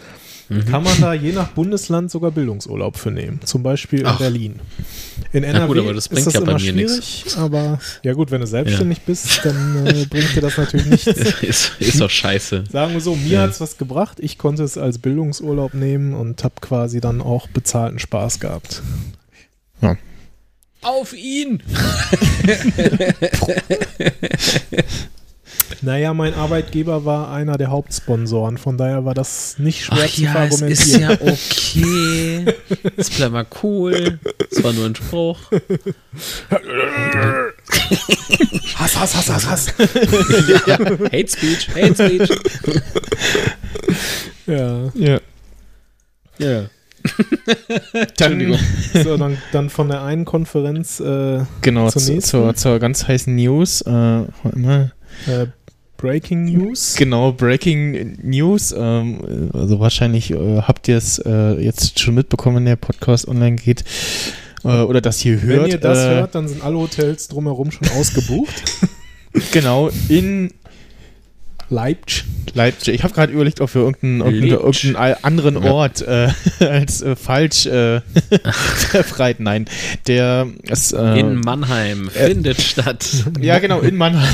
[0.48, 0.66] Mhm.
[0.66, 3.40] kann man da je nach Bundesland sogar Bildungsurlaub für nehmen.
[3.45, 4.20] Zum Beispiel in Ach.
[4.20, 4.60] Berlin.
[5.34, 6.91] In Ja, NRW gut, aber das bringt ist das ja bei immer mir nix.
[7.22, 11.07] schwierig, aber ja gut, wenn du selbstständig bist, dann äh, bringt dir das natürlich nichts.
[11.41, 12.66] ist, ist doch scheiße.
[12.72, 13.41] Sagen wir so, mir Ja.
[13.41, 14.20] hat es was gebracht.
[14.20, 18.84] Ich konnte es als Bildungsurlaub nehmen und habe quasi dann auch bezahlten Spaß gehabt.
[20.86, 21.64] Auf ihn!
[25.82, 30.22] Naja, mein Arbeitgeber war einer der Hauptsponsoren, von daher war das nicht schwer Ach zu
[30.22, 32.45] ja, es ist ja okay.
[32.98, 34.20] Es bleibt mal cool.
[34.52, 35.40] Es war nur ein Spruch.
[38.76, 39.74] Hass, Hass, Hass, Hass, Hass.
[40.68, 40.78] ja.
[40.78, 42.30] Hate Speech, Hate Speech.
[44.48, 44.91] ja.
[44.94, 45.20] Ja.
[46.38, 46.70] Ja.
[47.94, 48.57] Entschuldigung.
[49.03, 52.30] So, dann, dann von der einen Konferenz äh, Genau, Zur zu, nächsten?
[52.30, 53.82] zur, zur ganz heißen News.
[53.82, 53.90] Äh,
[54.53, 54.91] immer,
[55.27, 55.48] äh,
[55.98, 56.95] Breaking News.
[56.98, 58.73] genau, Breaking News.
[58.77, 63.56] Ähm, also wahrscheinlich äh, habt ihr es äh, jetzt schon mitbekommen, wenn der Podcast online
[63.56, 63.84] geht.
[64.64, 65.64] Äh, oder das hier hört.
[65.64, 68.53] Wenn ihr das äh, hört, dann sind alle Hotels drumherum schon ausgebucht.
[69.52, 70.53] Genau, in
[71.69, 72.25] Leipzig.
[72.53, 72.95] Leipzig.
[72.95, 75.71] Ich habe gerade überlegt, ob wir irgendeinen, irgendeinen, anderen Ja.
[75.71, 76.29] Ort äh,
[76.59, 78.01] als äh, falsch äh,
[78.91, 79.43] verbreiten.
[79.43, 79.65] Nein,
[80.07, 83.05] der ist, äh, In Mannheim findet statt.
[83.41, 84.25] ja genau in Mannheim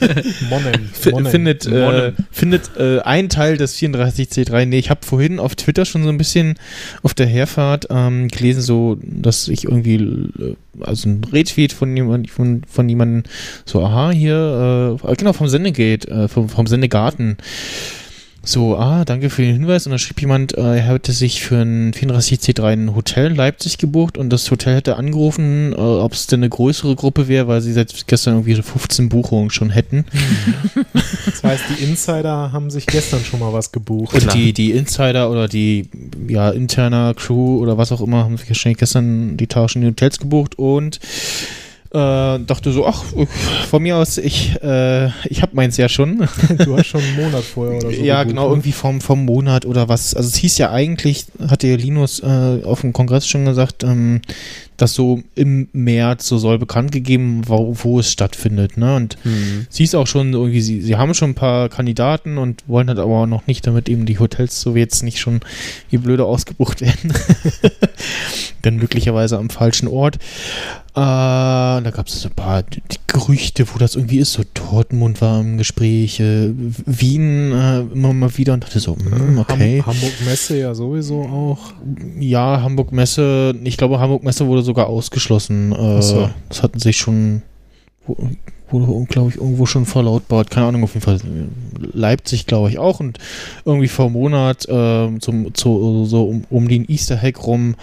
[0.50, 0.90] Monnen.
[1.10, 1.30] Monnen.
[1.30, 2.16] findet äh, Monnen.
[2.30, 4.66] findet äh, ein Teil des 34C3.
[4.66, 6.54] Nee, ich habe vorhin auf Twitter schon so ein bisschen
[7.02, 12.30] auf der Herfahrt ähm, gelesen, so dass ich irgendwie äh, also ein Retweet von jemand
[12.30, 13.24] von von jemandem
[13.64, 17.36] so aha hier äh, genau vom Sendegate äh, vom vom Sendegarten
[18.42, 19.86] so, ah, danke für den Hinweis.
[19.86, 23.76] Und dann schrieb jemand, äh, er hätte sich für ein 34C3 ein Hotel in Leipzig
[23.76, 27.60] gebucht und das Hotel hätte angerufen, äh, ob es denn eine größere Gruppe wäre, weil
[27.60, 30.04] sie seit gestern irgendwie so 15 Buchungen schon hätten.
[31.26, 34.14] Das heißt, die Insider haben sich gestern schon mal was gebucht.
[34.14, 35.88] Und die, die Insider oder die
[36.28, 39.88] ja, interner Crew oder was auch immer haben sich wahrscheinlich gestern die Tage schon in
[39.88, 40.98] die Hotels gebucht und
[41.92, 43.02] äh, dachte so, ach,
[43.68, 46.28] von mir aus, ich, äh, ich habe meins ja schon.
[46.64, 48.02] Du hast schon einen Monat vorher oder so.
[48.02, 48.52] ja, gebucht, genau, ne?
[48.52, 50.14] irgendwie vom, vom Monat oder was.
[50.14, 54.20] Also es hieß ja eigentlich, hatte ja Linus äh, auf dem Kongress schon gesagt, ähm,
[54.76, 58.76] dass so im März so soll bekannt gegeben, wo, wo es stattfindet.
[58.76, 58.94] Ne?
[58.96, 59.66] Und Hm.
[59.68, 62.98] sie ist auch schon irgendwie, sie, sie haben schon ein paar Kandidaten und wollen halt
[62.98, 65.40] aber noch nicht, damit eben die Hotels so wie jetzt nicht schon
[65.90, 67.12] wie blöde ausgebucht werden.
[68.64, 70.18] Denn möglicherweise am falschen Ort.
[71.00, 72.62] Äh, da gab es so ein paar
[73.06, 74.34] Gerüchte, wo das irgendwie ist.
[74.34, 79.38] So Dortmund war im Gespräch, äh, Wien äh, immer mal wieder und dachte so, hm,
[79.38, 79.82] okay.
[79.86, 81.72] Ham Hamburg Messe ja sowieso auch.
[82.18, 85.72] Ja, Hamburg Messe, ich glaube, Hamburg Messe wurde sogar ausgeschlossen.
[85.72, 86.28] Äh, so.
[86.50, 87.40] Das hatten sich schon,
[88.70, 90.50] wurde, glaube ich, irgendwo schon verlautbart.
[90.50, 91.18] Keine Ahnung, auf jeden Fall.
[91.78, 93.00] Leipzig, glaube ich, auch.
[93.00, 93.18] Und
[93.64, 97.74] irgendwie vor einem Monat, äh, zum, zu, so um, um den Easter Hack rum,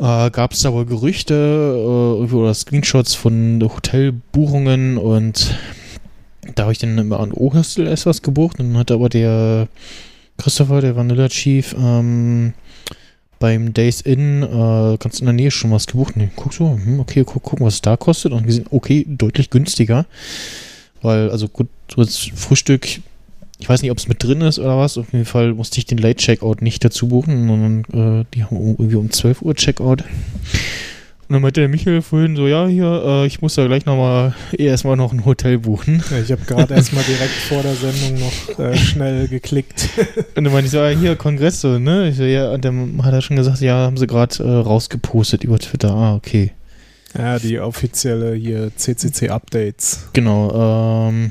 [0.00, 5.54] äh, gab es da wohl Gerüchte äh, oder Screenshots von Hotelbuchungen und
[6.54, 9.68] da habe ich dann immer an O-Hostel erst was gebucht und dann hat aber der
[10.38, 12.54] Christopher, der Vanilla Chief, ähm,
[13.38, 16.16] beim Days Inn äh, ganz in der Nähe schon was gebucht.
[16.16, 18.32] Und guck so, hm, okay, guck, gucken, was es da kostet.
[18.32, 20.06] Und gesehen, okay, deutlich günstiger.
[21.02, 23.00] Weil, also gut, so Frühstück,
[23.60, 24.98] ich weiß nicht, ob es mit drin ist oder was.
[24.98, 28.56] Auf jeden Fall musste ich den Late Checkout nicht dazu buchen, sondern äh, die haben
[28.56, 30.02] irgendwie um 12 Uhr Checkout.
[30.02, 34.34] Und dann meinte der Michael vorhin so, ja, hier, äh, ich muss da gleich nochmal
[34.58, 36.02] erstmal noch ein Hotel buchen.
[36.10, 39.90] Ja, ich habe gerade erstmal direkt vor der Sendung noch äh, schnell geklickt.
[40.34, 42.08] Und dann meinte ich so, ja, hier, Kongress, so, ne?
[42.08, 45.44] Ich so, ja, und dann hat er schon gesagt, ja, haben sie gerade äh, rausgepostet
[45.44, 45.90] über Twitter.
[45.92, 46.50] Ah, okay.
[47.16, 50.08] Ja, die offizielle hier CCC-Updates.
[50.12, 51.30] Genau, ähm,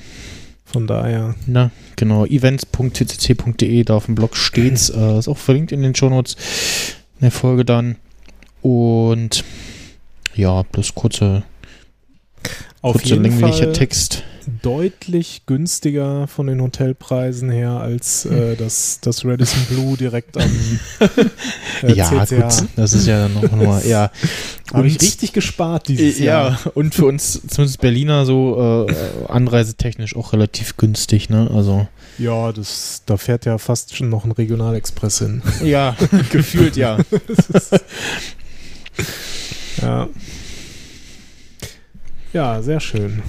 [0.66, 1.36] Von daher.
[1.46, 4.90] na, genau, events.ccc.de, da auf dem Blog steht's.
[4.90, 6.36] Äh, ist auch verlinkt in den Shownotes
[7.16, 7.98] in der Folge dann.
[8.62, 9.44] Und
[10.34, 11.44] ja, bloß kurze,
[12.82, 14.24] Auf kurze länglicher Text.
[14.62, 20.44] Deutlich günstiger von den Hotelpreisen her als äh, das, das Radisson Blue direkt am
[21.84, 22.36] äh, ja, CCH.
[22.42, 24.12] gut, das ist ja dann noch mal, ja.
[24.74, 26.60] Habe ich Und- richtig gespart dieses Äh, Jahr.
[26.66, 28.94] Ja, und für uns, zumindest Berliner, so äh,
[29.32, 31.50] anreisetechnisch auch relativ günstig, ne?
[31.54, 31.88] Also.
[32.18, 35.42] Ja, das, da fährt ja fast schon noch ein Regionalexpress hin.
[35.64, 35.96] Ja,
[36.32, 36.98] gefühlt ja.
[39.82, 40.08] Ja.
[42.34, 43.24] Ja, sehr schön.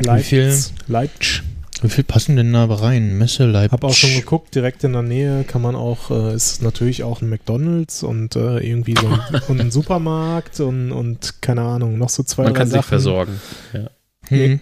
[0.00, 0.56] Wie viel?
[0.88, 1.42] Leipzig.
[1.82, 3.16] Wie viel passen denn da rein?
[3.16, 3.72] Messe, Leipzig.
[3.72, 7.22] Hab auch schon geguckt, direkt in der Nähe kann man auch, äh, ist natürlich auch
[7.22, 12.10] ein McDonalds und äh, irgendwie so ein, und ein Supermarkt und, und keine Ahnung, noch
[12.10, 12.88] so zwei, Man drei kann sich Sachen.
[12.88, 13.40] versorgen.
[13.72, 13.90] Ja.
[14.28, 14.60] Hm.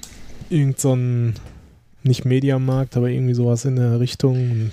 [0.49, 1.35] Irgend so ein,
[2.05, 4.71] nicht Mediamarkt, aber irgendwie sowas in der Richtung.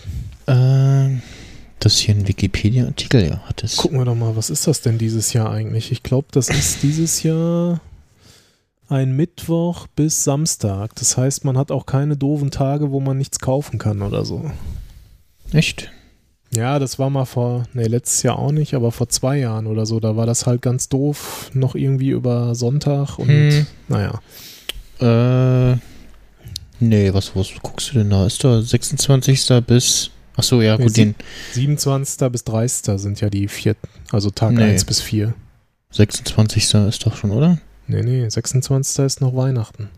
[0.48, 1.22] Ähm,
[1.80, 3.78] das hier einen Wikipedia-Artikel ja hattest.
[3.78, 5.92] Gucken wir doch mal, was ist das denn dieses Jahr eigentlich?
[5.92, 7.82] Ich glaube, das ist dieses Jahr
[8.90, 10.95] ein Mittwoch bis Samstag.
[10.95, 14.52] Das heißt, man hat auch keine doofen Tage, wo man nichts kaufen kann oder so.
[15.52, 15.91] Echt?
[16.53, 19.86] Ja, das war mal vor, nee, letztes Jahr auch nicht, aber vor zwei Jahren oder
[19.86, 19.99] so.
[19.99, 23.66] Da war das halt ganz doof, noch irgendwie über Sonntag und Hm.
[23.88, 24.22] naja.
[25.02, 25.78] Äh,
[26.80, 28.26] nee, was, was guckst du denn da?
[28.26, 29.62] Ist da 26.
[29.66, 30.12] bis.
[30.38, 31.16] Ach so, ja, Nee, gut, sie- den
[31.53, 32.30] 27.
[32.30, 32.99] bis 30.
[32.99, 33.76] sind ja die vier,
[34.12, 34.64] also Tag Nee.
[34.64, 35.34] 1 bis 4.
[35.91, 36.74] 26.
[36.90, 37.57] ist doch schon, oder?
[37.88, 39.06] Nee, nee, 26.
[39.06, 39.90] ist noch Weihnachten.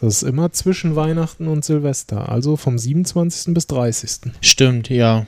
[0.00, 3.54] Das ist immer zwischen Weihnachten und Silvester, also vom 27.
[3.54, 4.32] bis 30.
[4.40, 5.26] Stimmt, ja.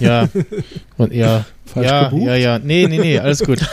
[0.00, 0.28] Ja.
[0.98, 1.46] Und ja.
[1.64, 2.26] Falsch ja, gebucht?
[2.26, 2.58] ja, ja.
[2.58, 3.60] Nee, nee, nee, alles gut.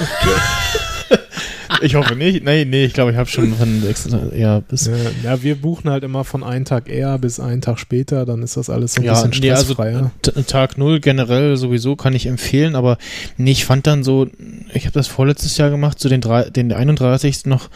[1.82, 2.44] ich hoffe nicht.
[2.44, 4.38] Nee, nee, ich glaube, ich habe schon von 26.
[4.40, 4.90] Ja, bis.
[5.24, 8.58] Ja, wir buchen halt immer von einem Tag eher bis einen Tag später, dann ist
[8.58, 10.12] das alles so ein Ja, bisschen nee, also stressfreier.
[10.48, 12.98] Tag null generell sowieso kann ich empfehlen, aber
[13.38, 14.28] nee, ich fand dann so,
[14.74, 17.46] ich habe das vorletztes Jahr gemacht, so den, drei, den 31.
[17.46, 17.70] noch,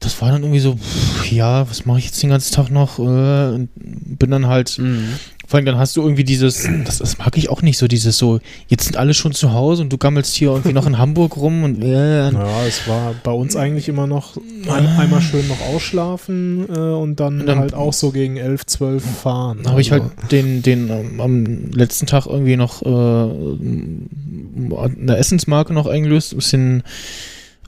[0.00, 2.98] das war dann irgendwie so, pff, ja, was mache ich jetzt den ganzen Tag noch?
[2.98, 5.08] Äh, bin dann halt, Mhm.
[5.46, 8.16] Vor allem dann hast du irgendwie dieses, das, das mag ich auch nicht so, dieses
[8.18, 11.36] so, jetzt sind alle schon zu Hause und du gammelst hier irgendwie noch in Hamburg
[11.36, 14.36] rum und äh, Ja, es war bei uns eigentlich immer noch
[14.68, 18.66] ein, einmal schön noch ausschlafen äh, und dann, Und dann- halt auch so gegen 11,
[18.66, 19.58] 12 fahren.
[19.62, 25.16] Dann habe ich halt Also, den, den ähm, am letzten Tag irgendwie noch äh, eine
[25.16, 26.82] Essensmarke noch eingelöst, ein bisschen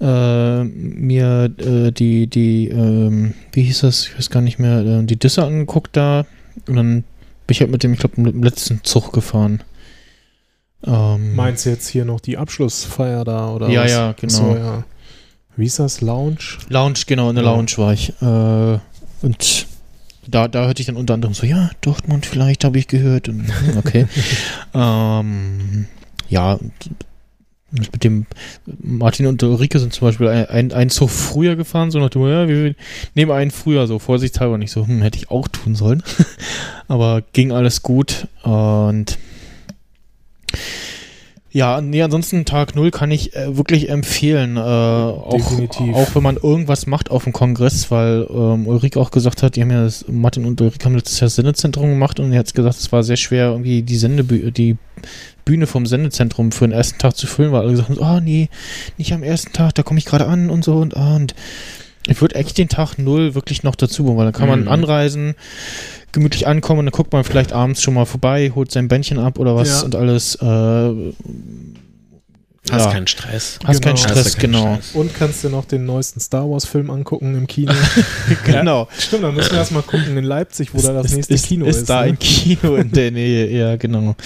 [0.00, 5.04] äh, mir äh, die, die, ähm, wie hieß das, ich weiß gar nicht mehr, äh,
[5.04, 6.26] die Disse angeguckt da.
[6.68, 7.04] Und dann
[7.46, 9.62] bin ich halt mit dem, ich glaube, mit dem letzten Zug gefahren.
[10.84, 13.90] Ähm, Meinst du jetzt hier noch die Abschlussfeier da oder Ja, was?
[13.90, 14.32] ja, genau.
[14.34, 14.84] So, ja.
[15.56, 16.00] Wie ist das?
[16.00, 16.36] Lounge?
[16.68, 17.52] Lounge, genau, in der Ja.
[17.52, 18.10] Lounge war ich.
[18.20, 18.78] Äh,
[19.24, 19.66] und
[20.28, 23.28] da, da hörte ich dann unter anderem so, ja, Dortmund vielleicht habe ich gehört.
[23.28, 23.46] Und,
[23.78, 24.06] okay.
[24.74, 25.86] ähm,
[26.28, 26.72] ja, und
[27.70, 28.26] mit dem
[28.64, 32.22] Martin und Ulrike sind zum Beispiel ein, ein, ein Zug früher gefahren, so nach dem,
[32.22, 32.74] ja, wir
[33.14, 36.02] nehmen einen früher, so vorsichtshalber nicht so, hm, hätte ich auch tun sollen.
[36.88, 39.18] Aber ging alles gut und
[41.56, 44.58] ja, nee, ansonsten Tag Null kann ich äh, wirklich empfehlen.
[44.58, 45.34] Äh, auch,
[45.94, 49.62] auch wenn man irgendwas macht auf dem Kongress, weil ähm, Ulrike auch gesagt hat, die
[49.62, 52.52] haben ja das, Martin und Ulrike haben letztes Jahr das Sendezentrum gemacht und er hat
[52.52, 54.76] gesagt, es war sehr schwer, irgendwie die Sendebü die
[55.46, 58.50] Bühne vom Sendezentrum für den ersten Tag zu füllen, weil alle gesagt haben, oh nee,
[58.98, 61.34] nicht am ersten Tag, da komme ich gerade an und so und ah, und
[62.08, 64.68] ich würde eigentlich den Tag Null wirklich noch dazu bauen, weil dann kann man Mhm.
[64.68, 65.34] anreisen,
[66.12, 69.38] gemütlich ankommen und dann guckt man vielleicht abends schon mal vorbei, holt sein Bändchen ab
[69.38, 69.82] oder was Ja.
[69.82, 70.34] und alles.
[70.36, 70.44] Äh,
[72.68, 72.92] Hast ja.
[72.92, 73.60] keinen Stress.
[73.64, 74.08] Hast keinen Genau.
[74.08, 74.74] Stress, Hast keinen genau.
[74.74, 74.94] Stress.
[74.94, 77.72] Und kannst du noch den neuesten Star Wars Film angucken im Kino?
[78.44, 78.88] Genau.
[78.98, 81.76] Stimmt, dann müssen wir erstmal gucken in Leipzig, wo da das nächste ist, Kino ist.
[81.76, 81.90] ist.
[81.90, 82.08] da ne?
[82.08, 84.16] ein Kino in der Nähe, ja, genau.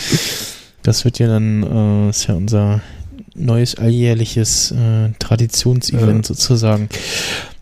[0.83, 1.63] Das wird ja dann,
[2.07, 2.81] äh, ist ja unser
[3.35, 6.35] neues alljährliches äh, Traditionsevent Ja.
[6.35, 6.89] sozusagen.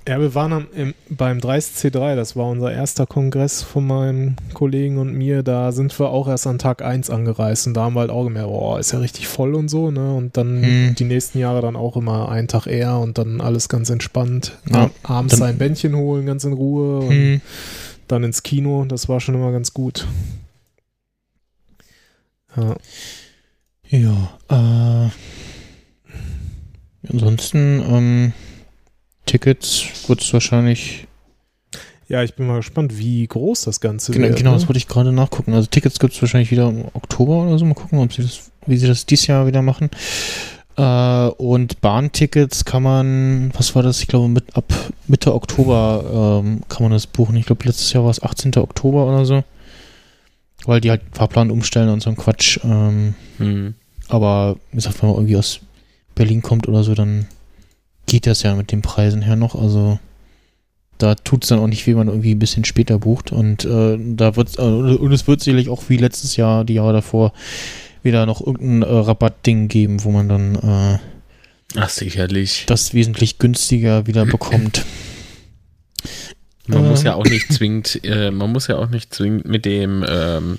[0.09, 4.97] Ja, wir waren am, im, beim 30C3, das war unser erster Kongress von meinem Kollegen
[4.97, 5.43] und mir.
[5.43, 8.25] Da sind wir auch erst an Tag 1 angereist und da haben wir halt auch
[8.25, 10.15] gemerkt, boah, ist ja richtig voll und so, ne?
[10.15, 10.95] Und dann Hm.
[10.95, 14.57] die nächsten Jahre dann auch immer einen Tag eher und dann alles ganz entspannt.
[14.73, 17.41] Ja, Ab- abends dann- sein Bändchen holen, ganz in Ruhe und Hm.
[18.07, 18.87] dann ins Kino.
[18.89, 20.07] Das war schon immer ganz gut.
[22.59, 22.77] Ja.
[23.91, 25.09] Ja, äh,
[27.11, 28.33] ansonsten, ähm,
[29.25, 31.07] Tickets wird es wahrscheinlich,
[32.09, 34.37] ja, ich bin mal gespannt, wie groß das Ganze genau, wird.
[34.37, 34.57] genau ne?
[34.57, 35.55] das wollte ich gerade nachgucken.
[35.55, 37.65] Also Tickets gibt es wahrscheinlich wieder im Oktober oder so.
[37.65, 39.91] Mal gucken, ob sie das, wie sie das dieses Jahr wieder machen.
[40.77, 44.01] Äh, und Bahntickets kann man, was war das?
[44.01, 44.73] Ich glaube, mit, ab
[45.07, 47.37] Mitte Oktober ähm, kann man das buchen.
[47.37, 48.57] Ich glaube, letztes Jahr war es 18.
[48.57, 49.45] Oktober oder so.
[50.69, 52.59] Weil die halt Fahrplan umstellen und so ein Quatsch.
[52.63, 53.75] Ähm, Mhm.
[54.09, 55.61] aber wie gesagt, wenn man irgendwie aus
[56.15, 57.27] Berlin kommt oder so, dann
[58.07, 59.55] geht das ja mit den Preisen her noch.
[59.55, 59.99] Also
[60.99, 63.33] da tut es dann auch nicht weh, wenn man irgendwie ein bisschen später bucht.
[63.33, 66.93] Und äh, da wird äh, und es wird sicherlich auch wie letztes Jahr, die Jahre
[66.93, 67.33] davor,
[68.03, 70.99] wieder noch irgendein äh, Rabattding geben, wo man dann äh,
[71.79, 72.65] Ach, sicherlich.
[72.67, 74.85] das wesentlich günstiger wieder bekommt.
[76.69, 80.05] Man muss ja auch nicht zwingend, äh, man muss ja auch nicht zwingend mit dem,
[80.09, 80.59] ähm,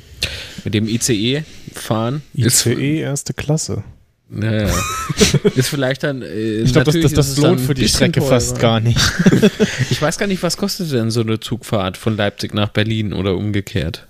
[0.63, 2.21] mit dem ICE fahren.
[2.35, 3.75] ICE erste Klasse.
[3.75, 3.83] Ist,
[4.39, 4.69] naja,
[5.55, 6.21] ist vielleicht dann.
[6.21, 8.61] Äh, Ich glaube, das, das, ist das lohnt für die Strecke fast teurer.
[8.61, 8.99] gar nicht.
[9.89, 13.35] Ich weiß gar nicht, was kostet denn so eine Zugfahrt von Leipzig nach Berlin oder
[13.35, 14.07] umgekehrt?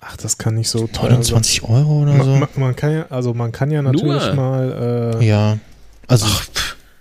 [0.00, 1.42] Ach, das kann nicht so teuer sein.
[1.42, 2.36] 29 Euro oder Man, so.
[2.36, 4.34] man, man kann ja, also man kann ja natürlich Nur?
[4.34, 5.58] mal äh, Ja.
[6.06, 6.46] Also, Ach,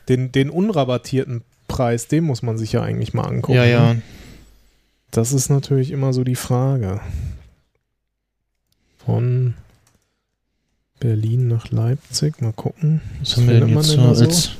[0.09, 3.57] den, den unrabattierten Preis, den muss man sich ja eigentlich mal angucken.
[3.57, 3.95] ja, ja.
[5.17, 7.01] Das ist natürlich immer so die Frage.
[9.03, 9.55] Von
[10.99, 13.01] Berlin nach Leipzig, mal gucken.
[13.21, 14.51] Was haben wir denn jetzt denn so als,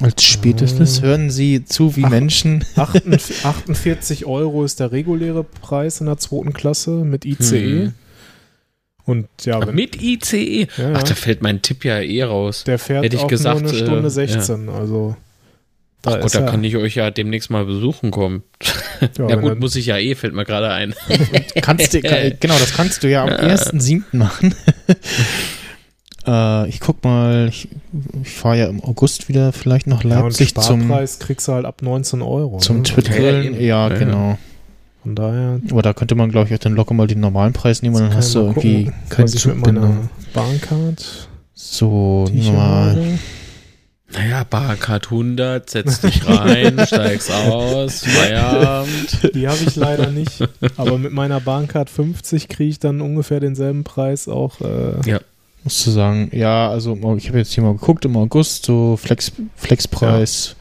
[0.00, 1.00] als spätestes?
[1.00, 1.06] Ah.
[1.06, 2.10] Hören Sie zu, wie Ach.
[2.10, 2.64] Menschen.
[2.76, 7.86] 48 48 Euro ist der reguläre Preis in der zweiten Klasse mit ICE.
[7.86, 7.94] Hm.
[9.04, 10.68] Und ja, wenn, Mit ICE.
[10.76, 10.92] Ja, ja.
[10.94, 12.62] Ach, da fällt mein Tipp ja eh raus.
[12.62, 14.68] der fährt hätte ich auch gesagt, nur eine Stunde äh, 16.
[14.68, 15.16] Also
[16.04, 18.42] Ach Gott, da er- kann ich euch ja demnächst mal besuchen kommen.
[19.18, 20.94] ja, Ja, gut, muss ich ja eh, fällt mir gerade ein.
[21.60, 24.02] Kannst du, kann, genau, das kannst du ja am 1.7.
[24.12, 24.54] machen.
[26.26, 27.68] äh, ich guck mal, ich,
[28.22, 31.52] ich fahre ja im August wieder vielleicht nach ja, und Leipzig zum, Sparpreis kriegst du
[31.52, 32.58] halt ab 19 Euro.
[32.58, 32.82] zum ne?
[32.84, 33.54] Twitgrillen.
[33.54, 33.88] Ja, Ja.
[33.88, 34.38] Ja, genau.
[35.02, 37.82] Von daher Aber da könnte man, glaube ich, auch dann locker mal den normalen Preis
[37.82, 42.90] nehmen und dann hast du mal irgendwie keinen ich mit meiner Bahncard, So, normal.
[42.90, 43.18] habe.
[44.14, 49.34] Naja, Barcard 100, setz dich rein, steigst aus, Feierabend.
[49.34, 50.46] Die habe ich leider nicht.
[50.76, 54.60] Aber mit meiner Bahncard 50 kriege ich dann ungefähr denselben Preis auch.
[54.60, 55.20] Äh, Ja.
[55.64, 59.30] Musst du sagen, ja, also ich habe jetzt hier mal geguckt im August, so Flex,
[59.54, 60.56] Flexpreis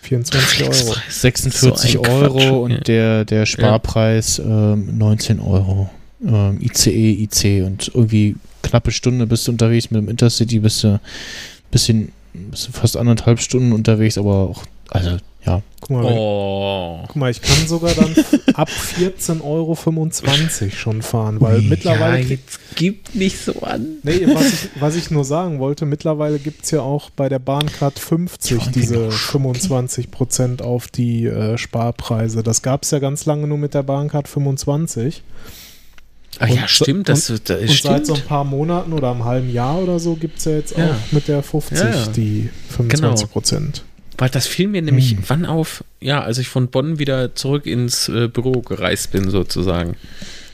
[0.00, 0.96] 24 Euro.
[1.10, 2.80] 46 So ein Euro Quatsch, und ja.
[2.80, 5.90] der, der Sparpreis ähm, 19 Euro.
[6.24, 10.88] Ähm, ICE, IC und irgendwie knappe Stunde bist du unterwegs mit dem Intercity, bist du
[10.88, 11.00] bisschen,
[11.70, 12.08] bist du
[12.72, 17.04] fast anderthalb Stunden unterwegs, aber auch, also ja, Guck mal, wenn, Oh.
[17.06, 18.12] guck mal, ich kann sogar dann
[18.54, 19.76] ab 14,25 Euro
[20.70, 22.22] schon fahren, weil mittlerweile.
[22.22, 23.98] ja, jetzt gib nicht so an.
[24.02, 27.38] Nee, was ich, was ich nur sagen wollte, mittlerweile gibt es ja auch bei der
[27.38, 29.08] Bahncard 50 Ja, diese genau.
[29.10, 32.42] 25% auf die äh, Sparpreise.
[32.42, 35.22] Das gab es ja ganz lange nur mit der Bahncard 25.
[36.38, 39.50] Ach Und ja, stimmt, das, das Und seit so ein paar Monaten oder einem halben
[39.50, 40.90] Jahr oder so gibt es ja jetzt Ja.
[40.90, 42.06] auch mit der 50 Ja, ja.
[42.08, 43.82] die 25%.
[44.18, 45.18] Weil das fiel mir nämlich Hm.
[45.28, 49.96] wann auf, ja, als ich von Bonn wieder zurück ins äh, Büro gereist bin, sozusagen.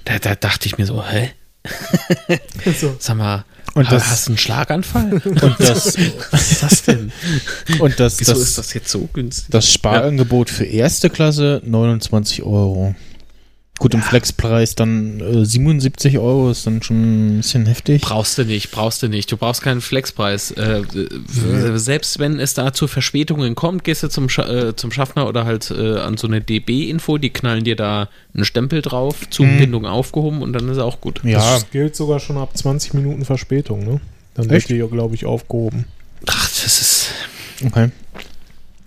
[0.04, 1.30] Da, da dachte ich mir so, hä?
[2.80, 2.96] So.
[2.98, 3.44] Sag mal,
[3.74, 5.12] Und das- hast du einen Schlaganfall?
[5.24, 5.96] und das,
[6.30, 7.12] Was ist das denn?
[7.80, 9.50] und das, Wieso das, ist das jetzt so günstig?
[9.50, 12.94] das Sparangebot für erste Klasse 29 Euro.
[13.82, 18.00] Gut, im Flexpreis dann äh, 77 Euro ist dann schon ein bisschen heftig.
[18.02, 19.32] Brauchst du nicht, brauchst du nicht.
[19.32, 20.52] Du brauchst keinen Flexpreis.
[20.52, 24.92] Äh, äh, selbst wenn es da zu Verspätungen kommt, gehst du zum, Scha äh, zum
[24.92, 29.28] Schaffner oder halt äh, an so eine DB-Info, die knallen dir da einen Stempel drauf,
[29.30, 31.20] Zugbindung aufgehoben und dann ist auch gut.
[31.24, 34.00] Ja, Das gilt sogar schon ab 20 Minuten Verspätung, ne?
[34.34, 34.68] Dann Echt?
[34.68, 35.86] wird die ja, glaube ich, aufgehoben.
[36.28, 37.10] Ach, das ist.
[37.66, 37.90] okay.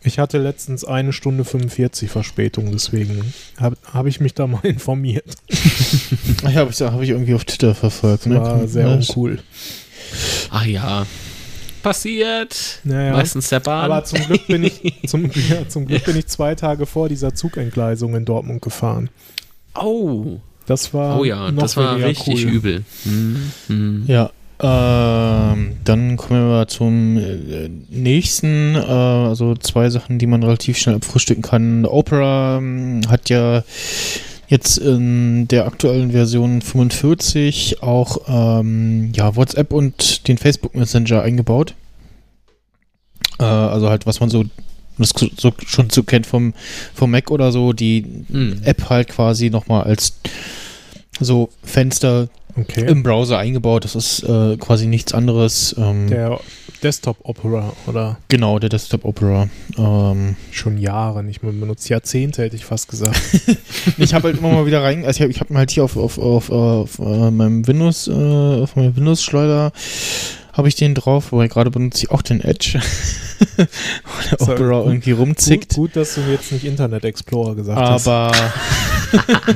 [0.06, 5.26] Ich hatte letztens eine Stunde 45 Verspätung, deswegen habe hab ich mich da mal informiert.
[6.44, 8.22] Ach ja, habe ich, hab ich irgendwie auf Twitter verfolgt.
[8.22, 8.40] Das Ne?
[8.40, 9.40] war sehr uncool.
[10.52, 11.06] Ach ja.
[11.82, 12.80] Passiert.
[12.84, 13.14] Naja.
[13.14, 13.86] Meistens der Bahn.
[13.92, 17.34] Aber zum Glück bin ich zum, ja, zum Glück bin ich zwei Tage vor dieser
[17.36, 19.10] Zugentgleisung in Dortmund gefahren.
[19.76, 20.40] oh.
[20.68, 22.52] Das war Oh ja, noch das war richtig cool.
[22.54, 22.84] übel.
[23.04, 24.04] Hm, hm.
[24.08, 30.78] Ja, ähm, dann kommen wir zum äh, nächsten, äh, also zwei Sachen, die man relativ
[30.78, 31.86] schnell abfrühstücken kann.
[31.86, 33.64] Opera ähm, hat ja
[34.48, 41.74] jetzt in der aktuellen Version 45 auch ähm, ja, WhatsApp und den Facebook Messenger eingebaut.
[43.40, 44.46] Äh, also halt, was man so,
[44.98, 46.54] das so schon so kennt vom,
[46.94, 48.62] vom Mac oder so, die Hm.
[48.64, 50.14] App halt quasi nochmal als
[51.20, 52.86] so Fenster Okay.
[52.88, 53.84] im Browser eingebaut.
[53.84, 55.76] Das ist äh, quasi nichts anderes.
[55.78, 56.40] Ähm, Der
[56.84, 59.50] Desktop Opera oder genau, der Desktop Opera.
[59.78, 61.90] Ähm, schon Jahre nicht mehr benutzt.
[61.90, 63.20] Jahrzehnte hätte ich fast gesagt.
[63.98, 66.18] ich habe halt immer mal wieder rein, also ich habe hab halt hier auf, auf,
[66.18, 69.72] auf, auf äh, meinem Windows, äh, auf meiner Windows-Schleuder
[70.54, 72.80] habe ich den drauf, wobei gerade benutze ich auch den Edge.
[73.58, 75.76] Wo der So, Opera gut- irgendwie Gut, rumzickt.
[75.76, 78.08] gut, dass du jetzt nicht Internet Explorer gesagt hast.
[78.08, 78.32] Aber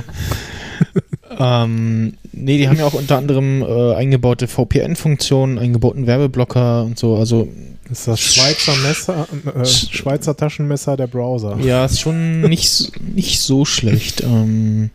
[1.39, 7.15] ähm, nee, die haben ja auch unter anderem äh, eingebaute VPN-Funktionen, eingebauten Werbeblocker und so.
[7.15, 7.47] Also
[7.87, 11.57] Das ist das Schweizer Messer, äh, Schweizer Taschenmesser der Browser.
[11.61, 14.21] Ja, ist schon nicht, nicht so schlecht.
[14.21, 14.89] Ähm,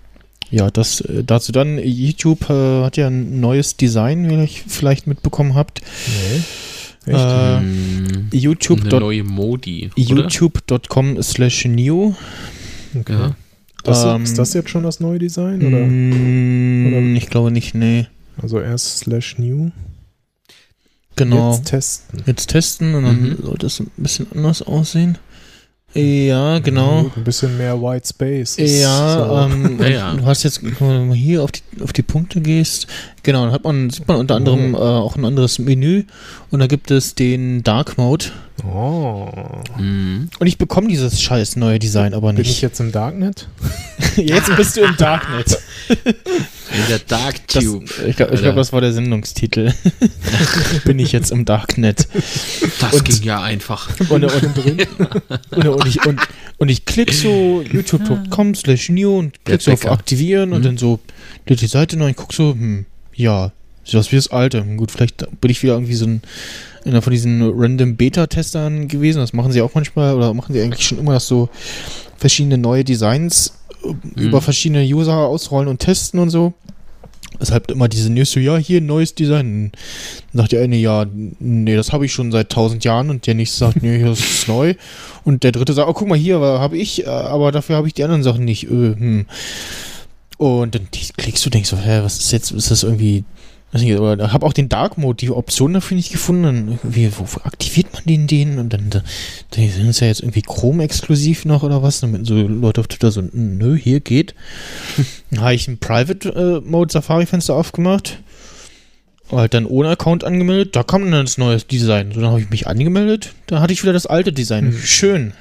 [0.50, 5.06] ja, das äh, dazu dann, YouTube äh, hat ja ein neues Design, wie ihr vielleicht
[5.06, 5.80] mitbekommen habt.
[6.06, 6.42] Nee.
[7.12, 7.18] Echt?
[7.20, 8.28] Äh, Hm.
[8.32, 9.90] YouTube Eine neue Modi.
[9.96, 12.14] youtube.com slash new.
[12.98, 13.12] okay.
[13.12, 13.36] Ja.
[13.84, 15.58] Das, ähm, ist das jetzt schon das neue Design?
[15.64, 15.78] Oder?
[15.86, 18.06] Mm, Oder- Ich glaube nicht, nee.
[18.40, 19.70] Also erst slash new.
[21.16, 21.52] Genau.
[21.54, 22.22] Jetzt testen.
[22.26, 23.36] Jetzt testen und dann Mhm.
[23.42, 25.18] sollte es ein bisschen anders aussehen.
[25.94, 27.04] Ja, genau.
[27.04, 28.56] Gut, Ein bisschen mehr White Space.
[28.56, 29.54] ist Ja, so.
[29.54, 30.14] ähm, Ja, ja.
[30.14, 32.86] du hast jetzt, wenn du mal hier auf die, auf die Punkte gehst,
[33.22, 36.04] genau, dann hat man, sieht man unter anderem äh, auch ein anderes Menü
[36.50, 38.26] und da gibt es den Dark Mode.
[38.64, 39.28] Oh.
[39.76, 40.28] Hm.
[40.38, 42.62] Und ich bekomme dieses scheiß neue Design aber Bin ich nicht.
[42.62, 43.48] jetzt im Darknet?
[44.16, 45.58] Jetzt bist du im Darknet.
[46.72, 47.84] In der Dark Das, Tube.
[48.06, 49.72] ich glaube, glaub, das war der Sendungstitel.
[50.84, 52.08] Bin ich jetzt im Darknet.
[52.80, 53.90] das und- ging ja einfach.
[54.08, 56.20] Und, und, und, und, ich, und,
[56.58, 60.64] und ich klick so youtube.com slash new und Der klick so auf aktivieren und Mhm.
[60.64, 61.00] dann so
[61.48, 63.52] die Seite neu und guck so, hm, ja,
[63.84, 64.62] sieht aus wie das alte.
[64.62, 66.22] Gut, vielleicht bin ich wieder irgendwie so ein
[66.86, 69.18] einer von diesen random Beta-Testern gewesen.
[69.18, 71.48] Das machen sie auch manchmal oder machen sie eigentlich schon immer, dass so
[72.18, 73.54] verschiedene neue Designs
[74.16, 76.54] über verschiedene User ausrollen und testen und so.
[77.40, 79.72] Deshalb immer diese News so, ja, hier neues Design.
[80.32, 81.04] Dann sagt der eine, ja,
[81.40, 84.48] nee, das habe ich schon seit tausend Jahren und der nächste sagt, nee, das ist
[84.48, 84.74] neu.
[85.24, 87.94] Und der dritte sagt, oh, guck mal hier, habe ich, äh, aber dafür habe ich
[87.94, 88.64] die anderen Sachen nicht.
[88.64, 89.26] Äh, hm.
[90.36, 93.24] Und dann klickst du, denkst so, hä, was ist jetzt, ist das irgendwie,
[93.74, 96.78] weiß nicht, aber habe auch den Dark Mode, die Option dafür nicht gefunden.
[96.82, 98.58] Irgendwie, wo, aktiviert man den den?
[98.58, 99.02] Und dann, da,
[99.50, 102.00] da sind es ja jetzt irgendwie Chrome-exklusiv noch oder was?
[102.00, 104.34] Damit so Leute auf Twitter so, nö, hier geht.
[105.30, 108.20] Dann habe ich ein Private äh, Safari-Fenster aufgemacht.
[109.32, 110.76] Halt dann ohne Account angemeldet.
[110.76, 112.12] Da kam dann das neue Design.
[112.12, 113.32] So, dann habe ich mich angemeldet.
[113.46, 114.66] Da hatte ich wieder das alte Design.
[114.66, 114.78] Mhm.
[114.84, 115.32] Schön.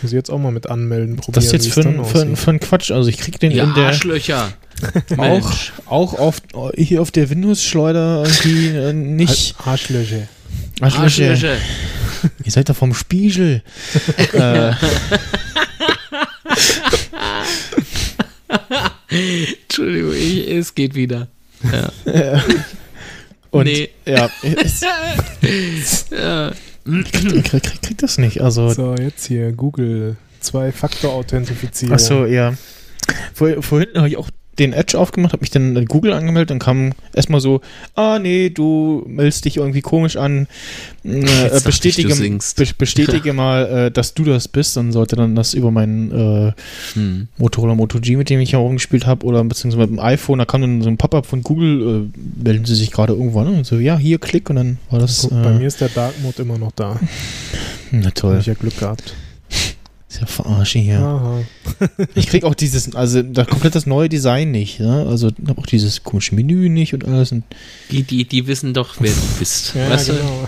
[0.00, 1.34] Muss ich jetzt auch mal mit anmelden probieren.
[1.34, 2.90] Das ist jetzt für, ein- für, ein- für ein Quatsch.
[2.92, 4.52] Also ich krieg den Ja, in der Arschlöcher.
[5.16, 5.52] auch,
[5.86, 6.36] auch auf
[6.76, 9.54] hier auf der Windows-Schleuder irgendwie äh, nicht.
[9.58, 10.28] Ar- Arschlöcher.
[10.80, 11.30] Arschlöcher.
[11.30, 11.56] Arschlöcher.
[12.44, 13.62] Ihr seid doch vom Spiegel.
[14.32, 14.72] äh,
[19.62, 21.28] Entschuldigung, ich, es geht wieder.
[23.52, 23.90] Und Nee.
[24.06, 24.80] ja, es,
[26.10, 26.52] Ja.
[26.84, 28.40] krieg, krieg, krieg, krieg das nicht.
[28.42, 31.94] Also So, jetzt hier Google Zwei-Faktor-Authentifizierung.
[31.94, 32.54] Achso, ja.
[33.34, 36.58] Vor, vorhin habe ich auch den Edge aufgemacht, habe mich dann in Google angemeldet, dann
[36.58, 37.60] kam erstmal so,
[37.94, 40.46] ah nee, du meldest dich irgendwie komisch an,
[41.04, 42.56] äh, ich, bestätige, singst.
[42.56, 46.52] be bestätige mal, äh, dass du das bist, dann sollte dann das über meinen äh,
[46.94, 47.28] Hm.
[47.38, 50.60] Motorola Moto G, mit dem ich herumgespielt habe, oder beziehungsweise mit dem iPhone, da kam
[50.60, 53.76] dann so ein Pop-up von Google, äh, melden sie sich gerade irgendwo an und so,
[53.76, 56.42] ja, hier, klick und dann war das, Guck, äh, bei mir ist der Dark Mode
[56.42, 56.98] immer noch da.
[57.90, 59.14] na Hab toll, ich ja Glück gehabt.
[60.12, 60.98] Ist ja verarsche hier.
[60.98, 61.42] Aha.
[62.14, 65.06] Ich krieg auch dieses, also da komplett das neue Design nicht, ne?
[65.08, 67.32] Also hab auch dieses komische Menü nicht und alles.
[67.32, 67.44] Und
[67.90, 69.74] Die, die, die wissen doch, wer du bist.
[69.74, 70.12] Ja, weißt du?
[70.14, 70.46] genau.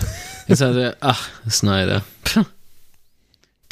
[0.49, 2.05] Ist also, ach, Snyder.
[2.25, 2.45] Puh.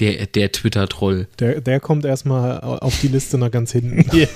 [0.01, 1.29] Der, der Twitter-Troll.
[1.39, 4.05] Der, der kommt erstmal auf die Liste nach ganz hinten.
[4.17, 4.27] ja.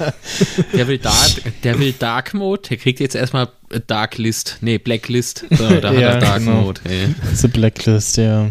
[0.74, 3.48] Der will, Dark, der will Dark Mode, der kriegt jetzt erstmal
[3.86, 4.58] Dark List.
[4.60, 5.46] Nee, Blacklist.
[5.50, 6.60] So, da hat Ja, er Dark genau.
[6.60, 6.82] Mode.
[6.84, 7.14] Ey.
[7.34, 8.50] The Blacklist, ja.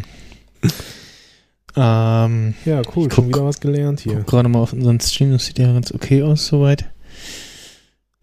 [1.77, 4.22] Ähm, Ja, cool, Ich schon guck- wieder was gelernt hier.
[4.22, 6.85] gerade mal auf unseren Stream, das sieht ja ganz okay aus soweit.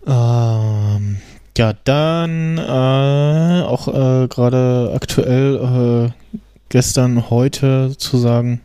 [0.07, 1.19] Ähm,
[1.57, 6.31] ja, dann äh, auch äh, gerade aktuell äh,
[6.71, 8.61] gestern, heute sozusagen.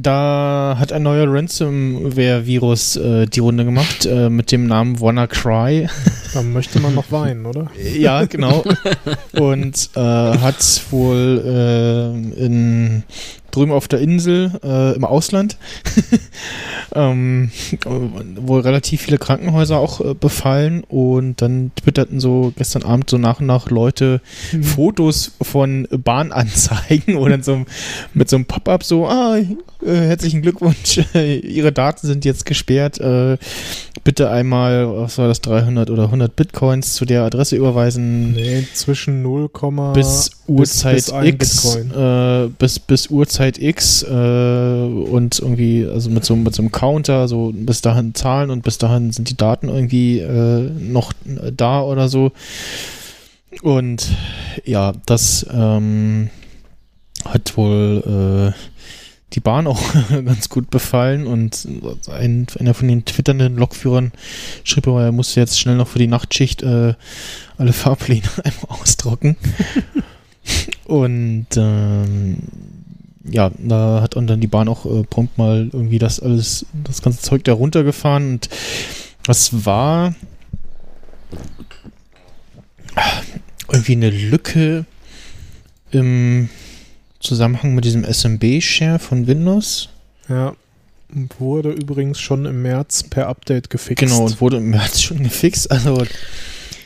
[0.00, 5.88] Da hat ein neuer Ransomware-Virus äh, die Runde gemacht äh, mit dem Namen WannaCry.
[6.34, 7.68] Da möchte man noch weinen, oder?
[7.96, 8.62] Ja, genau.
[9.32, 13.02] Und äh, hat wohl äh, in,
[13.50, 15.56] drüben auf der Insel äh, im Ausland.
[16.94, 17.50] Ähm,
[17.84, 20.84] wohl relativ viele Krankenhäuser auch äh, befallen.
[20.84, 24.22] Und dann twitterten so gestern Abend so nach und nach Leute
[24.62, 27.66] Fotos von Bahnanzeigen oder so
[28.14, 29.46] mit so einem Pop-up so, ah, äh,
[29.84, 33.36] herzlichen Glückwunsch, Ihre Daten sind jetzt gesperrt, äh,
[34.04, 39.22] bitte einmal, was war das, 300 oder 100 Bitcoins zu der Adresse überweisen Nee, zwischen
[39.22, 39.50] 0,
[39.94, 46.24] bis Uhrzeit bis ein X, äh, bis, bis Uhrzeit X äh, und irgendwie, also mit
[46.24, 49.68] so, mit so einem Counter, so bis dahin zahlen und bis dahin sind die Daten
[49.68, 51.12] irgendwie äh, noch
[51.52, 52.32] da oder so.
[53.62, 54.08] Und
[54.64, 56.30] ja, das ähm,
[57.24, 58.78] hat wohl äh,
[59.32, 59.82] die Bahn auch
[60.24, 61.68] ganz gut befallen und
[62.10, 64.12] ein, einer von den twitternden Lokführern
[64.64, 66.94] schrieb aber, er musste jetzt schnell noch für die Nachtschicht äh,
[67.56, 69.36] alle Fahrpläne einmal ausdrucken.
[70.84, 72.38] und ähm,
[73.30, 77.20] ja, da hat dann die Bahn auch äh, prompt mal irgendwie das alles, das ganze
[77.20, 78.48] Zeug da runtergefahren und
[79.24, 80.14] was war
[83.70, 84.86] irgendwie eine Lücke
[85.90, 86.48] im
[87.20, 89.88] Zusammenhang mit diesem SMB-Share von Windows.
[90.28, 90.54] Ja.
[91.38, 93.98] Wurde übrigens schon im März per Update gefixt.
[94.00, 95.70] Genau, und wurde im März schon gefixt.
[95.70, 96.04] Also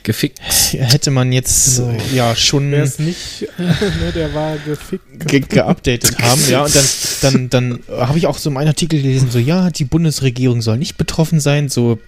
[0.05, 0.41] Gefickt.
[0.73, 5.29] hätte man jetzt äh, ja schon Wer es nicht, ne, der war gefickt.
[5.29, 6.41] ge geupdatet haben.
[6.49, 6.85] Ja, und dann,
[7.21, 10.79] dann, dann habe ich auch so in einem Artikel gelesen, so ja, die Bundesregierung soll
[10.79, 12.01] nicht betroffen sein, so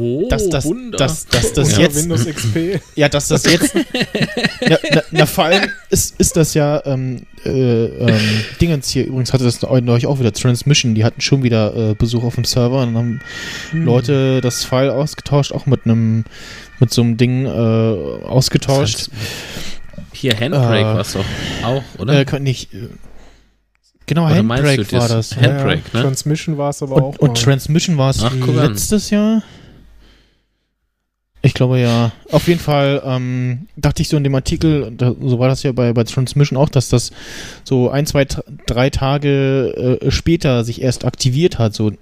[0.00, 0.98] Oh, dass das, Wunder.
[0.98, 2.80] dass, dass das Unter jetzt Windows XP.
[2.96, 3.74] Ja, dass das jetzt.
[3.74, 7.50] na, na, na, vor allem ist, ist das ja, ähm, äh,
[7.86, 8.18] ähm,
[8.60, 12.24] Dingens hier übrigens hatte das neulich auch wieder, Transmission, die hatten schon wieder äh, Besuch
[12.24, 13.20] auf dem Server und dann haben
[13.70, 13.84] Hm.
[13.84, 16.24] Leute das File ausgetauscht, auch mit einem,
[16.80, 17.48] mit so einem Ding äh,
[18.24, 19.08] ausgetauscht.
[20.12, 21.24] Hier, Handbrake Äh, war es doch
[21.64, 22.20] auch, oder?
[22.20, 22.72] Äh, kann nicht.
[22.72, 22.88] Äh,
[24.06, 25.30] genau, Oder Handbrake du war das?
[25.30, 25.36] das.
[25.36, 26.04] Hand- Handbrake, ja, ne?
[26.04, 27.08] Transmission war es aber auch.
[27.10, 27.34] Und, und mal.
[27.42, 29.42] Transmission war es letztes Jahr.
[31.44, 32.10] Ich glaube ja.
[32.32, 35.72] Auf jeden Fall ähm, dachte ich so in dem Artikel, da, so war das ja
[35.72, 37.12] bei, bei Transmission auch, dass das
[37.64, 38.26] so ein, zwei,
[38.66, 41.74] drei Tage äh, später sich erst aktiviert hat.
[41.74, 41.92] So,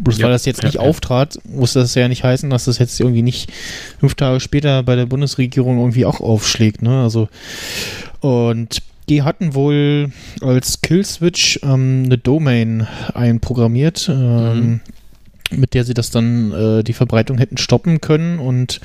[0.00, 0.82] bloß Ja, weil das jetzt ja, nicht ja.
[0.82, 3.50] auftrat, muss das ja nicht heißen, dass das jetzt irgendwie nicht
[3.98, 6.80] fünf Tage später bei der Bundesregierung irgendwie auch aufschlägt.
[6.80, 7.02] Ne?
[7.02, 7.28] Also
[8.20, 14.80] und die hatten wohl als Killswitch ähm, eine Domain einprogrammiert, ähm, Mhm.
[15.50, 18.80] Mit der sie das dann äh, die Verbreitung hätten stoppen können und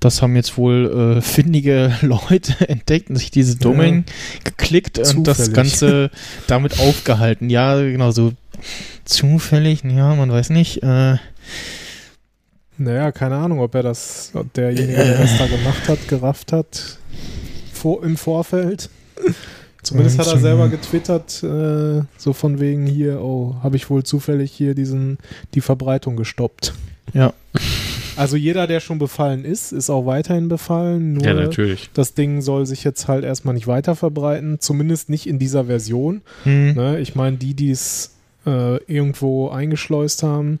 [0.00, 4.04] das haben jetzt wohl äh, findige Leute entdeckt und sich diese Domain
[4.44, 5.54] geklickt und das Zufällig.
[5.54, 6.10] Ganze
[6.46, 7.50] damit aufgehalten.
[7.50, 8.32] Ja, genau, so
[9.04, 10.82] zufällig, ja, man weiß nicht.
[10.82, 11.16] Äh,
[12.78, 16.98] Naja, keine Ahnung, ob er das, ob derjenige, der das da gemacht hat, gerafft hat
[17.72, 18.90] vor, im Vorfeld.
[19.82, 24.52] Zumindest hat er selber getwittert, äh, so von wegen hier, oh, habe ich wohl zufällig
[24.52, 25.18] hier diesen,
[25.54, 26.72] die Verbreitung gestoppt.
[27.12, 27.32] Ja.
[28.16, 31.14] Also jeder, der schon befallen ist, ist auch weiterhin befallen.
[31.14, 31.90] Nur ja, natürlich.
[31.94, 36.22] das Ding soll sich jetzt halt erstmal nicht weiter verbreiten, zumindest nicht in dieser Version.
[36.44, 37.00] hm, Ne?
[37.00, 38.12] Ich meine, die, die es
[38.46, 40.60] äh, irgendwo eingeschleust haben,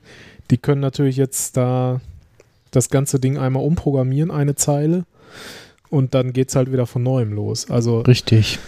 [0.50, 2.00] die können natürlich jetzt da
[2.70, 5.04] das ganze Ding einmal umprogrammieren, eine Zeile.
[5.92, 7.70] Und dann geht es halt wieder von neuem los.
[7.70, 8.58] Also, richtig.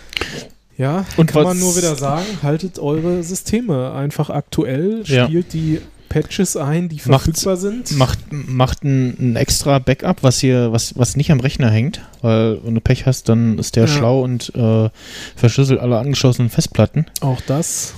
[0.77, 5.25] ja, Und kann man nur wieder sagen, haltet eure Systeme einfach aktuell, Ja.
[5.25, 5.81] spielt die
[6.11, 7.97] Patches ein, die Macht- verfügbar sind.
[7.97, 12.59] Macht, macht ein, ein extra Backup, was hier, was, was nicht am Rechner hängt, weil
[12.63, 13.89] wenn du Pech hast, dann ist der Ja.
[13.89, 14.91] schlau und äh,
[15.35, 17.07] verschlüsselt alle angeschlossenen Festplatten.
[17.21, 17.95] Auch das.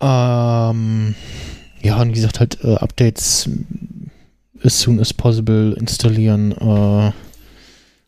[0.00, 1.14] Ähm,
[1.82, 3.48] ja, und wie gesagt, halt äh, Updates
[4.64, 6.52] as soon as possible installieren.
[6.52, 7.10] Äh,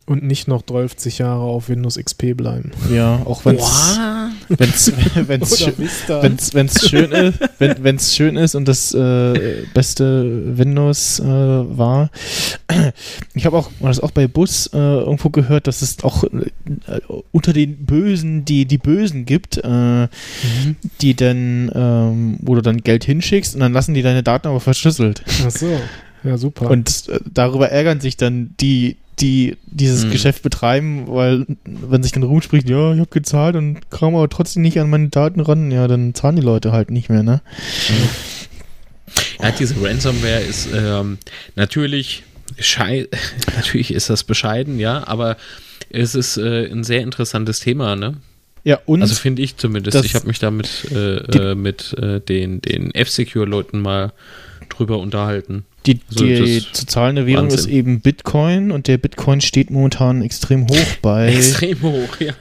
[0.07, 2.71] Und nicht noch 12 Jahre auf Windows XP bleiben.
[2.93, 3.97] ja, auch wenn's,
[4.49, 6.21] wenn's, wenn's, Vista.
[6.21, 12.11] wenn's, wenn's schön ist, wenn, wenn's schön ist und das äh, beste Windows äh, war.
[13.33, 16.29] Ich habe auch, das auch bei Bus äh, irgendwo gehört, dass es auch äh,
[17.31, 20.75] unter den Bösen die die Bösen gibt, äh, Mhm.
[21.01, 24.59] die dann, ähm, wo du dann Geld hinschickst und dann lassen die deine Daten aber
[24.59, 25.23] verschlüsselt.
[25.45, 25.79] Ach so.
[26.23, 26.69] Ja, super.
[26.69, 30.11] Und äh, darüber ärgern sich dann die, die dieses Mhm.
[30.11, 34.61] Geschäft betreiben, weil wenn sich dann rumspricht, ja, ich habe gezahlt und kam aber trotzdem
[34.61, 37.41] nicht an meine Daten ran, ja, dann zahlen die Leute halt nicht mehr, ne?
[39.41, 41.17] Ja, diese Ransomware ist ähm,
[41.55, 42.23] natürlich
[42.59, 43.07] schei
[43.55, 45.37] natürlich ist das bescheiden, ja, aber
[45.89, 48.15] es ist äh, ein sehr interessantes Thema, ne?
[48.63, 50.03] Ja, und Also finde ich zumindest.
[50.03, 54.11] Ich habe mich da mit, äh, äh, mit äh, den, den F-Secure-Leuten mal
[54.69, 55.65] drüber unterhalten.
[55.85, 57.59] Die, also die zu zahlende Währung Wahnsinn.
[57.59, 62.33] ist eben Bitcoin und der Bitcoin steht momentan extrem hoch bei Extrem hoch, ja.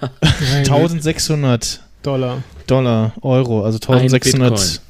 [0.58, 2.42] 1600 Dollar.
[2.66, 4.80] Dollar, Euro, also Ein 1600,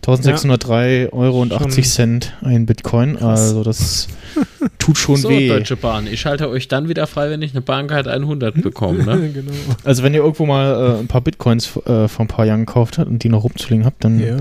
[0.00, 0.14] Bitcoin.
[0.18, 3.16] 1603 Euro und Schon 80 Cent ein Bitcoin.
[3.16, 3.40] krass.
[3.40, 4.06] Also das
[4.78, 5.48] tut schon so, weh.
[5.48, 6.06] Deutsche Bahn.
[6.06, 9.30] Ich schalte euch dann wieder frei, wenn ich eine Bahncard 100 bekomme, ne?
[9.32, 9.50] genau.
[9.84, 12.98] Also wenn ihr irgendwo mal äh, ein paar Bitcoins äh, vor ein paar Jahren gekauft
[12.98, 14.36] habt und die noch rumzulegen habt, dann Ja.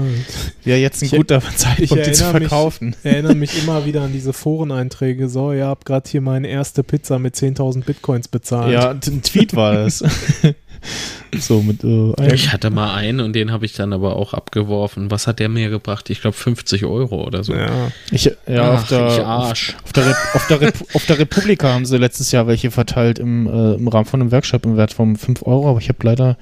[0.64, 2.95] wäre jetzt ein Ich- guter ich Zeitpunkt, die zu mich- verkaufen.
[3.03, 5.30] Ich erinnere mich immer wieder an diese Foreneinträge.
[5.30, 8.72] So, ihr habt gerade hier meine erste Pizza mit 10.000 Bitcoins bezahlt.
[8.72, 10.03] Ja, ein Tweet war das.
[11.41, 15.12] so mit äh, Ich hatte mal einen und den habe ich dann aber auch abgeworfen.
[15.12, 16.10] Was hat der mir gebracht?
[16.10, 17.53] Ich glaube 50 Euro oder so.
[17.53, 17.91] Ja.
[18.12, 19.76] ich, ja, Ach, auf der, ich Arsch.
[19.84, 23.76] auf, der auf, der auf der Republika haben sie letztes Jahr welche verteilt im, äh,
[23.76, 26.38] im Rahmen von einem Workshop im Wert von 5 Euro, aber ich habe leider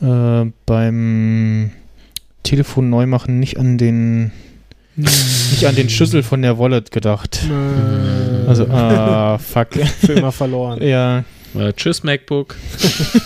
[0.00, 1.70] äh, beim
[2.42, 4.32] Telefon neu machen nicht an den
[4.96, 7.40] nicht an den Schlüssel von der Wallet gedacht.
[8.46, 9.68] Also, ah, fuck.
[9.72, 10.82] für immer verloren.
[10.86, 12.56] ja, Äh, tschüss, MacBook.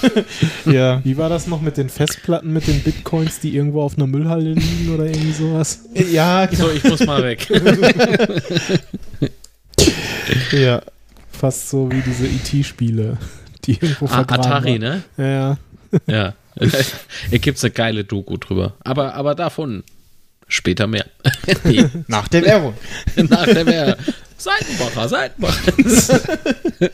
[0.66, 1.00] ja.
[1.04, 4.52] Wie war das noch mit den Festplatten, mit den Bitcoins, die irgendwo auf einer Müllhalde
[4.52, 5.84] liegen oder irgendwie sowas?
[5.94, 7.46] Ja, So, ich muss mal weg.
[10.52, 10.82] ja.
[11.30, 13.18] Fast so wie diese IT-Spiele,
[13.64, 14.80] die irgendwo Ah, vergraben Atari, waren.
[14.80, 15.02] ne?
[15.18, 15.56] Ja, ja.
[16.06, 16.34] Ja.
[17.30, 18.72] Hier gibt's eine geile Doku drüber.
[18.80, 19.84] Aber, aber davon
[20.48, 21.06] später mehr.
[21.64, 22.74] Nee, Nach der Werbung.
[23.16, 23.96] Nach der Wehr.
[24.38, 25.72] Seitenbacher, Seitenbacher.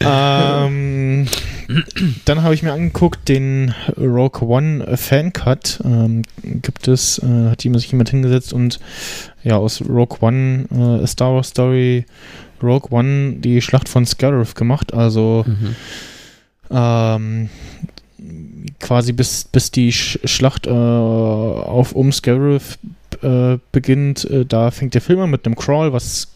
[0.00, 1.26] ähm,
[2.24, 5.80] dann habe ich mir angeguckt, den Rogue One Fan-Cut.
[5.84, 8.80] Ähm, gibt es, äh, hat sich jemand hingesetzt und
[9.42, 12.06] ja, aus Rogue One äh, Star Wars Story
[12.62, 14.92] Rogue One die Schlacht von Scarif gemacht.
[14.94, 15.76] Also Mhm.
[16.70, 17.50] ähm,
[18.80, 22.78] quasi bis, bis die Sch Schlacht äh, auf um Scarif
[23.22, 26.28] äh, beginnt, äh, da fängt der Film an mit einem Crawl, was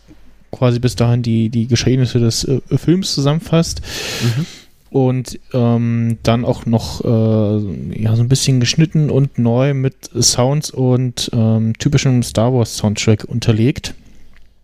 [0.51, 3.83] quasi bis dahin die, die Geschehnisse des äh, Films zusammenfasst.
[4.23, 4.47] Mhm.
[4.91, 10.71] Und ähm, dann auch noch äh, ja, so ein bisschen geschnitten und neu mit Sounds
[10.71, 13.95] und ähm, typischem Star Wars Soundtrack unterlegt.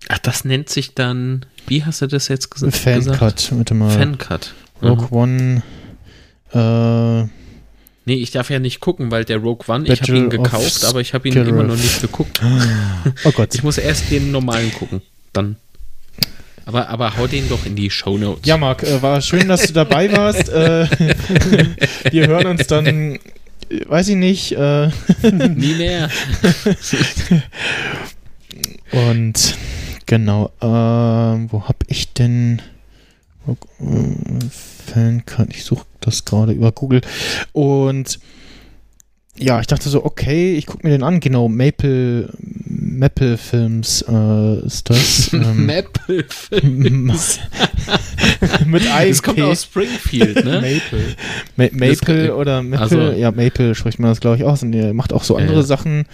[0.09, 2.77] Ach, das nennt sich dann, wie hast du das jetzt ges gesagt?
[3.11, 3.91] Fancut, warte mal.
[3.91, 4.55] Fancut.
[4.83, 5.63] Rogue One.
[6.55, 7.29] Äh,
[8.07, 10.85] Nee, ich darf ja nicht gucken, weil der Rogue One, ich habe Battle ihn gekauft,
[10.85, 11.49] aber ich habe ihn Scarif.
[11.49, 12.41] immer noch nicht geguckt.
[13.25, 13.55] oh Gott.
[13.55, 15.01] Ich muss erst den normalen gucken,
[15.33, 15.57] dann.
[16.67, 18.47] Aber, aber hau den doch in die Shownotes.
[18.47, 20.49] Ja, Marc, äh, war schön, dass du dabei warst.
[20.51, 20.87] äh,
[22.11, 23.19] wir hören uns dann, äh,
[23.87, 24.53] weiß ich nicht.
[24.53, 24.89] Äh,
[25.23, 26.11] Nie mehr.
[28.93, 29.57] und
[30.07, 32.61] genau, äh, wo hab ich denn
[33.49, 35.49] äh, Fancut?
[35.51, 37.01] Ich suche das gerade über Google.
[37.53, 38.19] Und
[39.37, 41.19] ja, ich dachte so, okay, ich gucke mir den an.
[41.19, 45.31] Genau, Maple, Maple Films äh, ist das.
[45.33, 46.25] Ähm, Maple.
[48.67, 49.09] mit I.
[49.09, 50.61] Das kommt aus Springfield, ne?
[50.61, 51.17] Maple.
[51.57, 54.63] Ma Das- Maple oder Maple, Also- ja, Maple spricht man das, glaube ich, aus.
[54.63, 55.63] Und er macht auch so andere ja.
[55.65, 56.05] Sachen.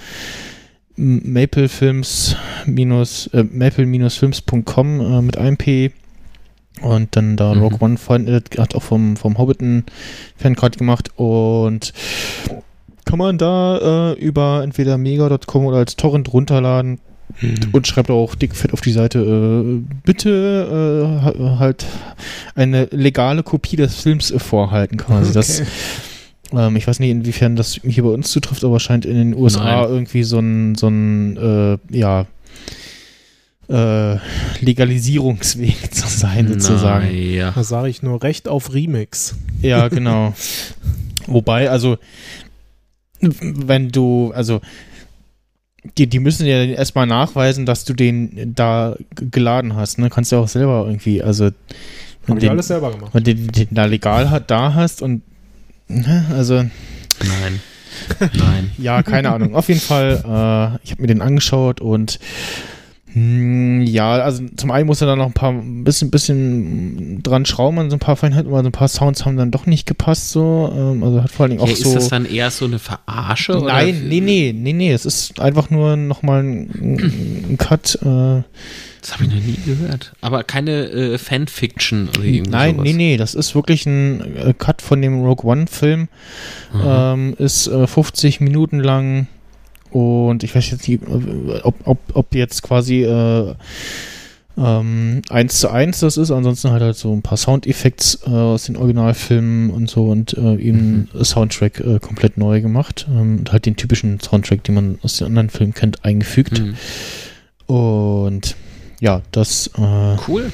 [0.96, 2.36] Maple Films
[2.66, 5.92] minus, äh, maple-films.com äh, mit einem P.
[6.82, 7.62] Und dann da Mhm.
[7.62, 8.26] Rogue One Fan
[8.58, 9.84] hat auch vom, vom Hobbiten
[10.36, 11.92] Fancard gemacht und
[13.04, 17.00] kann man da äh, über entweder mega.com oder als Torrent runterladen
[17.72, 20.30] und schreibt auch dickfett auf die Seite, äh, bitte
[21.22, 21.84] äh, ha- halt
[22.54, 25.32] eine legale Kopie des Films äh, vorhalten quasi.
[25.32, 25.62] Das,
[26.52, 29.64] ähm, ich weiß nicht, inwiefern das hier bei uns zutrifft, aber scheint in den USA
[29.82, 29.88] Nein.
[29.90, 32.26] irgendwie so ein, so ein äh, ja,
[33.70, 34.16] äh,
[34.60, 37.06] Legalisierungsweg zu sein, sozusagen.
[37.06, 37.52] Naja.
[37.54, 39.36] Da sage ich nur Recht auf Remix.
[39.62, 40.34] Ja, genau.
[41.26, 41.98] Wobei, also,
[43.20, 44.60] wenn du, also,
[45.96, 50.10] die, die müssen ja erstmal nachweisen, dass du den da geladen hast, ne?
[50.10, 51.50] Kannst du auch selber irgendwie, also,
[52.26, 53.14] wenn ich den, alles selber gemacht.
[53.14, 55.22] wenn du den, den da legal hat, da hast und,
[55.88, 56.26] ne?
[56.32, 56.64] also,
[57.26, 57.60] Nein.
[58.34, 58.70] Nein.
[58.78, 59.54] ja, keine Ahnung.
[59.54, 62.18] Auf jeden Fall, äh, ich habe mir den angeschaut und
[63.12, 67.78] ja, also zum einen muss er da noch ein paar ein bisschen, bisschen dran schrauben
[67.80, 70.30] an so ein paar Feinheiten, aber so ein paar Sounds haben dann doch nicht gepasst
[70.30, 70.72] so.
[70.74, 71.88] Ähm, also hat vor allen Dingen auch Ja, so.
[71.88, 73.56] ist das dann eher so eine Verarsche?
[73.58, 73.72] oder?
[73.72, 74.92] Nein, nee, nee, nee, nee.
[74.92, 76.70] Es ist einfach nur nochmal ein,
[77.50, 77.96] ein Cut.
[78.02, 78.42] Äh,
[79.00, 80.12] Das habe ich noch nie gehört.
[80.20, 82.84] Aber keine äh, Fanfiction oder irgendwie nein, sowas.
[82.84, 83.16] nee, nee.
[83.16, 86.02] Das ist wirklich ein äh, Cut von dem Rogue One-Film.
[86.72, 86.80] Mhm.
[86.86, 89.26] Ähm, ist äh, 50 Minuten lang
[89.92, 91.02] und ich weiß jetzt nicht,
[91.62, 93.54] ob, ob, ob jetzt quasi äh,
[94.58, 98.64] ähm, 1 zu 1 das ist, ansonsten halt halt so ein paar Soundeffekte äh, aus
[98.64, 103.64] den Originalfilmen und so und äh, eben Soundtrack äh, komplett neu gemacht ähm, und halt
[103.66, 106.74] den typischen Soundtrack, den man aus den anderen Filmen kennt, eingefügt Hm.
[107.66, 108.56] und
[109.00, 110.50] ja, das äh, Cool.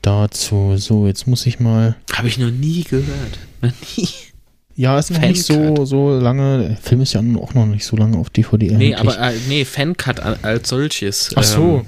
[0.00, 0.74] dazu.
[0.78, 3.38] So, jetzt muss ich mal Habe ich noch nie gehört.
[3.60, 4.08] Noch nie.
[4.74, 6.68] Ja, ist noch nicht so, so lange.
[6.68, 8.70] Der Film ist ja auch noch nicht so lange auf DVD.
[8.76, 9.18] Nee, eigentlich.
[9.18, 11.30] aber äh, nee, Fancut als solches.
[11.36, 11.84] Ach so.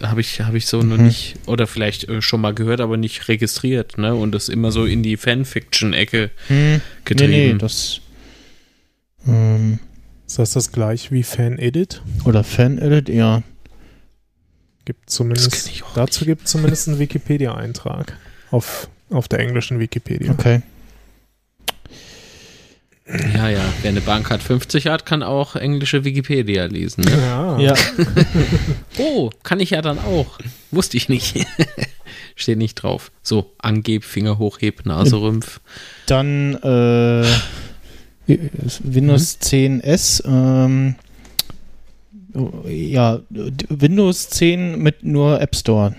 [0.00, 1.06] Ähm, habe ich, hab ich so noch Mhm.
[1.06, 4.14] nicht, oder vielleicht äh, schon mal gehört, aber nicht registriert, ne?
[4.14, 7.30] Und das immer so in die Fanfiction-Ecke Hm, nee, getrieben.
[7.32, 8.00] nee, das.
[9.26, 9.78] Ähm,
[10.26, 12.02] Ist das das gleich wie Fan-Edit?
[12.24, 13.42] oder Fan-Edit, ja.
[14.84, 18.16] Gibt zumindest, kenn ich auch dazu gibt es zumindest einen Wikipedia-Eintrag
[18.50, 20.30] auf, auf der englischen Wikipedia.
[20.32, 20.62] Okay.
[23.34, 23.64] Ja, ja.
[23.80, 27.04] Wer eine Bahncard 50 hat, kann auch englische Wikipedia lesen.
[27.04, 27.12] Ne?
[27.12, 27.58] Ja.
[27.58, 27.74] Ja.
[28.98, 30.38] Oh, kann ich ja dann auch.
[30.70, 31.36] Wusste ich nicht.
[32.34, 33.10] Steht nicht drauf.
[33.22, 35.60] So, angeb, Finger hochheb, Nase rümpf.
[36.06, 37.24] Dann äh,
[38.82, 40.22] Windows 10 S.
[40.26, 40.96] Ähm,
[42.66, 45.94] ja, Windows 10 mit nur App Store.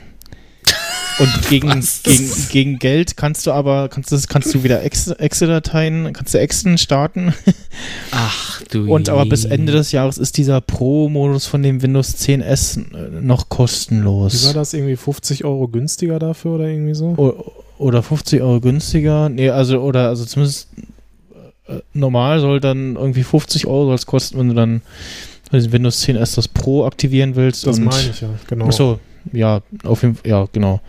[1.19, 1.69] Und gegen,
[2.03, 6.39] gegen, gegen Geld kannst du aber, kannst du, kannst du wieder Ex- Exe-Dateien, kannst du
[6.39, 7.33] Exen starten.
[8.11, 9.45] Ach du Und aber bis.
[9.45, 14.53] Ende des Jahres ist dieser Pro-Modus von dem Windows 10S äh, noch Wie war kostenlos.
[14.53, 14.73] das?
[14.73, 17.13] Irgendwie 50 Euro günstiger dafür oder irgendwie so?
[17.17, 19.29] O oder 50 Euro günstiger.
[19.29, 20.67] Nee, also, oder, also zumindest
[21.67, 24.81] äh, normal soll dann irgendwie 50 Euro soll es kosten, wenn du dann
[25.51, 27.65] Windows 10S das Pro aktivieren willst.
[27.65, 28.65] Das meine ich ja, genau.
[28.67, 28.99] Achso,
[29.33, 30.81] ja, auf jeden Fall, ja, genau.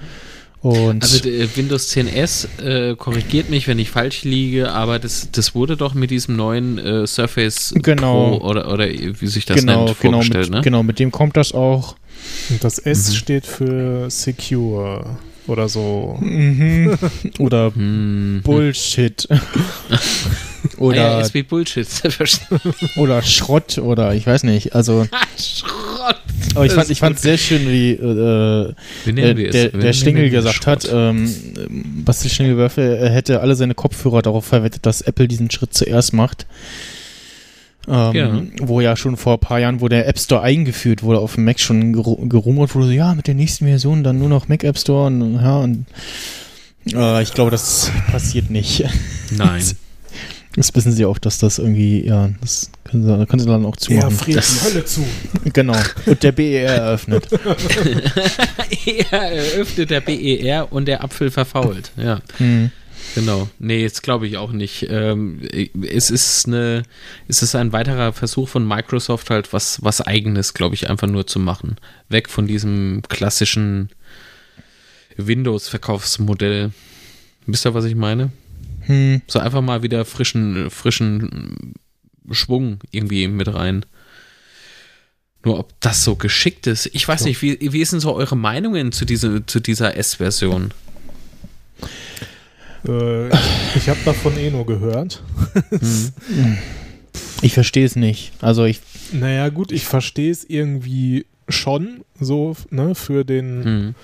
[0.62, 5.76] Und Also Windows 10S äh, korrigiert mich, wenn ich falsch liege, aber das, das wurde
[5.78, 8.36] doch mit diesem neuen äh, Surface Genau.
[8.38, 10.60] Pro oder, oder wie sich das genau, nennt, genau, vorgestellt, mit, ne?
[10.60, 11.96] genau, mit dem kommt das auch.
[12.50, 13.14] Und das S Mhm.
[13.14, 16.18] steht für Secure oder so.
[16.20, 16.94] Mhm.
[17.38, 18.42] Oder Hm.
[18.44, 19.26] Bullshit.
[19.92, 21.86] Ah, oder, ja, ist wie Bullshit.
[22.10, 22.74] Verstanden.
[22.96, 24.74] oder Schrott oder ich weiß nicht.
[24.74, 25.06] Also,
[25.38, 26.16] Schrott.
[26.56, 28.72] Aber ich fand ich fand sehr schön, wie äh,
[29.04, 29.72] Wie der, der,
[30.16, 31.32] wir gesagt hat, ähm,
[32.04, 36.46] Basti Stingelwürfe, er hätte alle seine Kopfhörer darauf verwettet, dass Apple diesen Schritt zuerst macht.
[37.88, 38.42] Ähm, Ja.
[38.60, 41.44] Wo ja schon vor ein paar Jahren, wo der App Store eingeführt wurde auf dem
[41.44, 44.64] Mac, schon geru- gerumort wurde, so, ja, mit der nächsten Version dann nur noch Mac
[44.64, 45.86] App Store und, ja, und
[46.92, 48.84] äh, ich glaube, das passiert nicht.
[49.36, 49.62] Nein.
[50.56, 53.76] Das wissen sie auch, dass das irgendwie, ja, das können sie, können sie dann auch
[53.76, 54.10] Er zumachen.
[54.10, 55.06] friert Das- die Hölle zu.
[55.52, 55.76] Genau.
[56.06, 57.28] Und der BER eröffnet.
[59.10, 61.92] er eröffnet der BER und der Apfel verfault.
[61.96, 62.70] Ja, Hm.
[63.14, 63.48] genau.
[63.60, 64.86] Nee, das glaube ich auch nicht.
[64.90, 65.40] Ähm,
[65.88, 66.82] es ist eine,
[67.28, 71.26] es ist ein weiterer Versuch von Microsoft halt was, was eigenes, glaube ich, einfach nur
[71.28, 71.76] zu machen.
[72.08, 73.90] Weg von diesem klassischen
[75.16, 76.72] Windows-Verkaufsmodell.
[77.46, 78.30] Wisst ihr, was ich meine?
[78.90, 79.22] Hm.
[79.26, 81.74] So einfach mal wieder frischen, frischen
[82.30, 83.84] Schwung irgendwie mit rein.
[85.44, 88.92] Nur ob das so geschickt ist, ich weiß nicht, wie, wie denn so eure Meinungen
[88.92, 90.72] zu, diese, zu dieser S-Version?
[92.86, 93.34] Äh, ich
[93.76, 95.22] ich habe davon eh nur gehört.
[95.70, 96.58] Hm.
[97.42, 98.32] Ich verstehe es nicht.
[98.42, 98.80] Also ich,
[99.12, 103.94] Naja, gut, ich verstehe es irgendwie schon so, ne, für den Hm.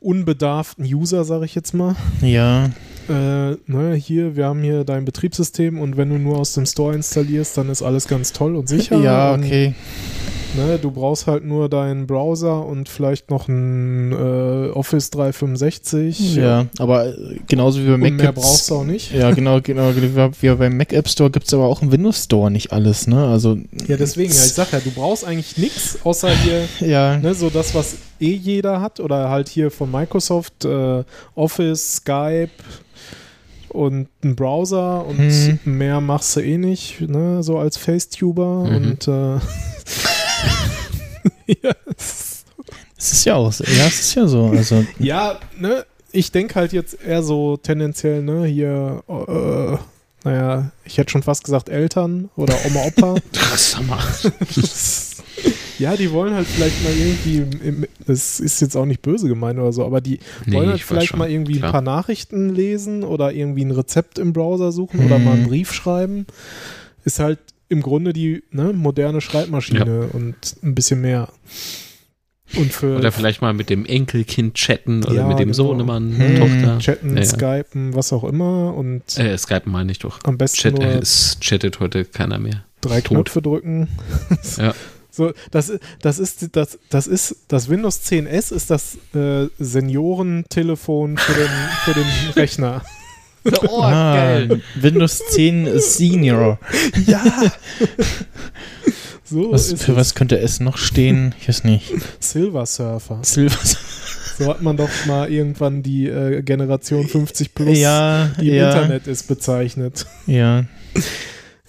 [0.00, 1.94] unbedarften User, sage ich jetzt mal.
[2.20, 2.70] ja,
[3.10, 6.94] Äh, ne, hier, wir haben hier dein Betriebssystem und wenn du nur aus dem Store
[6.94, 8.96] installierst, dann ist alles ganz toll und sicher.
[8.98, 9.74] ja, und, okay.
[10.56, 16.34] Ne, du brauchst halt nur deinen Browser und vielleicht noch ein äh, Office 365.
[16.34, 19.12] Ja, aber äh, genauso wie bei Und Mac mehr gibt's- brauchst du auch nicht.
[19.12, 19.92] Ja, genau, genau.
[19.94, 23.28] Wie beim Mac App Store gibt es aber auch im Windows Store nicht alles, ne?
[23.28, 27.34] Also, Ja, deswegen, ja, ich sag ja, du brauchst eigentlich nichts, außer hier ja, Ne,
[27.34, 31.04] so das, was eh jeder hat, oder halt hier von Microsoft, äh,
[31.36, 32.50] Office, Skype
[33.72, 35.58] und ein Browser und Hm.
[35.64, 38.74] mehr machst du eh nicht, ne, so als Facetuber Mhm.
[38.76, 39.38] und äh,
[41.62, 42.44] ja, es-
[42.98, 43.64] ist ja auch so.
[43.64, 44.46] Ja, es ist ja so.
[44.48, 49.76] Also, ja, ne, ich denke halt jetzt eher so tendenziell, ne, hier, äh,
[50.22, 53.14] naja, ich hätte schon fast gesagt Eltern oder Oma, Opa.
[53.56, 53.98] Sag mal.
[55.80, 59.58] Ja, die wollen halt vielleicht mal irgendwie, im, das ist jetzt auch nicht böse gemeint
[59.58, 61.70] oder so, aber die Nee, wollen halt vielleicht schon, mal irgendwie klar.
[61.70, 65.24] ein paar Nachrichten lesen oder irgendwie ein Rezept im Browser suchen oder Mhm.
[65.24, 66.26] mal einen Brief schreiben.
[67.04, 67.38] Ist halt
[67.68, 71.28] im Grunde die ne, moderne Schreibmaschine und ein bisschen mehr.
[72.56, 75.54] Und für Oder vielleicht mal mit dem Enkelkind chatten oder Ja, mit dem genau.
[75.54, 76.34] Sohnemann, Hm.
[76.36, 76.78] Tochter.
[76.80, 77.24] Chatten, Ja, ja.
[77.24, 80.18] Skypen, was auch immer und Äh, Skype meine ich doch.
[80.24, 82.64] am besten Chat, äh, es chattet heute keiner mehr.
[82.80, 83.16] drei tot.
[83.26, 83.88] Knöpfe drücken.
[84.58, 84.74] Ja.
[85.20, 85.70] So, das,
[86.00, 91.50] das ist das, das ist das Windows 10S ist das äh, Seniorentelefon für den,
[91.84, 92.06] für den
[92.36, 92.82] Rechner.
[93.68, 94.40] Oh, ah,
[94.76, 96.58] Windows 10 Senior.
[97.06, 97.22] Ja.
[99.24, 99.98] so Was, ist für es.
[99.98, 101.34] was könnte es noch stehen?
[101.38, 101.92] Ich weiß nicht.
[102.18, 103.18] Silver Surfer.
[103.22, 103.58] Silver.
[104.38, 108.70] So hat man doch mal irgendwann die äh, Generation 50 plus, Ja, die im ja,
[108.72, 110.06] Internet ist, bezeichnet.
[110.26, 110.64] ja.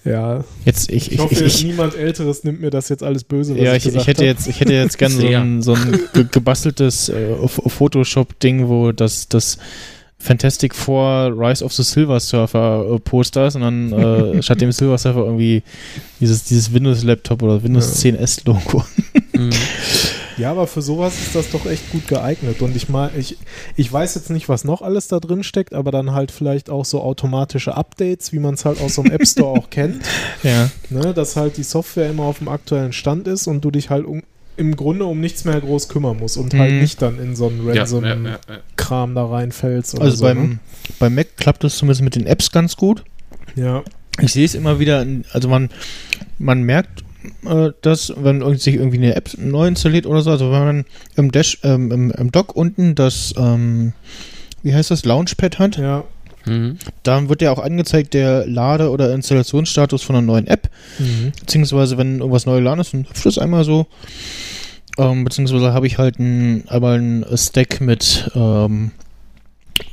[0.04, 0.44] Ja.
[0.64, 3.54] Jetzt, ich, Ich, ich, hoffe, ich, ich, niemand Älteres nimmt mir das jetzt alles böse.
[3.54, 4.36] Was ja, ich, ich, hätte hab.
[4.36, 9.28] jetzt, ich hätte jetzt gern so ein, so ein ge gebasteltes äh, Photoshop-Ding, wo das,
[9.28, 9.58] das
[10.18, 14.72] Fantastic Four Rise of the Silver Surfer äh, Poster ist und dann äh, statt dem
[14.72, 15.62] Silver Surfer irgendwie
[16.20, 18.12] dieses, dieses Windows-Laptop oder Windows Ja.
[18.12, 18.84] 10S-Logo.
[19.34, 19.50] Mhm.
[20.42, 22.60] Ja, aber für sowas ist das doch echt gut geeignet.
[22.62, 23.38] Und ich mal, ich,
[23.76, 26.84] ich weiß jetzt nicht, was noch alles da drin steckt, aber dann halt vielleicht auch
[26.84, 30.02] so automatische Updates, wie man es halt aus so einem App Store auch kennt.
[30.42, 30.70] Ja.
[30.90, 31.14] Ne?
[31.14, 34.22] Dass halt die Software immer auf dem aktuellen Stand ist und du dich halt um,
[34.56, 36.80] im Grunde um nichts mehr groß kümmern musst und halt Mhm.
[36.80, 38.38] nicht dann in so einen Ja, Ransom ja, ja, ja.
[38.76, 39.94] Kram da reinfällst.
[39.94, 40.58] Oder Also so, beim, ne?
[40.98, 43.04] beim Mac klappt das zumindest mit den Apps ganz gut.
[43.54, 43.82] Ja.
[44.20, 45.70] Ich sehe es immer wieder, also man,
[46.38, 47.01] man merkt
[47.46, 50.84] äh, das, wenn sich irgendwie eine App neu installiert oder so, also wenn man
[51.16, 53.92] im Dash, ähm, im, im Dock unten das, ähm,
[54.62, 56.04] wie heißt das, Launchpad hat, Ja.
[56.44, 56.78] Mhm.
[57.04, 60.68] dann wird ja auch angezeigt der Lade- oder Installationsstatus von einer neuen App,
[60.98, 61.32] Mhm.
[61.38, 63.86] beziehungsweise wenn irgendwas neu geladen ist, dann hüpft das einmal so.
[64.98, 68.90] Ähm, beziehungsweise habe ich halt ein, einmal ein Stack mit ähm,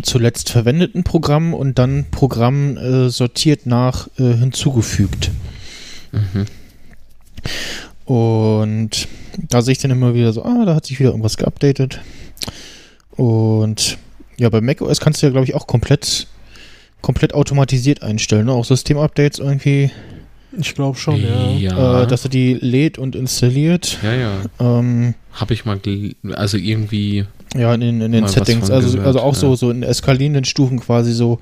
[0.01, 5.31] zuletzt verwendeten Programmen und dann Programm äh, sortiert nach äh, hinzugefügt.
[6.11, 6.45] Mhm.
[8.05, 9.07] Und
[9.37, 12.01] da sehe ich dann immer wieder so, ah, da hat sich wieder irgendwas geupdatet.
[13.11, 13.97] Und
[14.37, 16.27] ja, bei macOS kannst du ja, glaube ich, auch komplett,
[17.01, 18.45] komplett automatisiert einstellen.
[18.45, 18.53] Ne?
[18.53, 19.91] Auch Systemupdates irgendwie,
[20.57, 21.51] Ich glaube schon, ja.
[21.51, 23.97] Ja, äh, dass er die lädt und installiert.
[24.03, 24.31] ja, ja.
[24.59, 25.79] Ähm, Habe ich mal,
[26.33, 28.69] also irgendwie, ja, in, den- in den Settings.
[28.71, 29.55] Also, gehört, also auch so, ja.
[29.55, 31.39] so in eskalierenden Stufen quasi so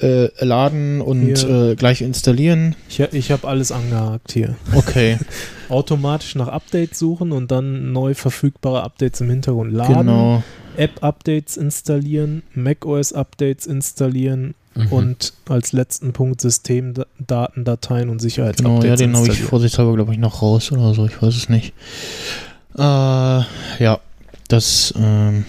[0.00, 2.74] äh, laden und äh, gleich installieren.
[2.88, 4.56] Ich, ich habe alles angehakt hier.
[4.74, 5.18] Okay,
[5.68, 9.94] Automatisch nach Updates suchen und dann neu verfügbare Updates im Hintergrund laden.
[9.96, 10.42] genau.
[10.76, 14.86] App-Updates installieren, macOS-Updates installieren mhm.
[14.88, 20.12] und als letzten Punkt Systemdaten, Dateien und Genau, Sicherheitsupdates ja, den habe ich vorsichtshalber, glaube
[20.12, 21.06] ich, noch raus oder so.
[21.06, 21.72] Ich weiß es nicht.
[22.76, 24.00] Äh, ja,
[24.48, 25.44] das, ähm,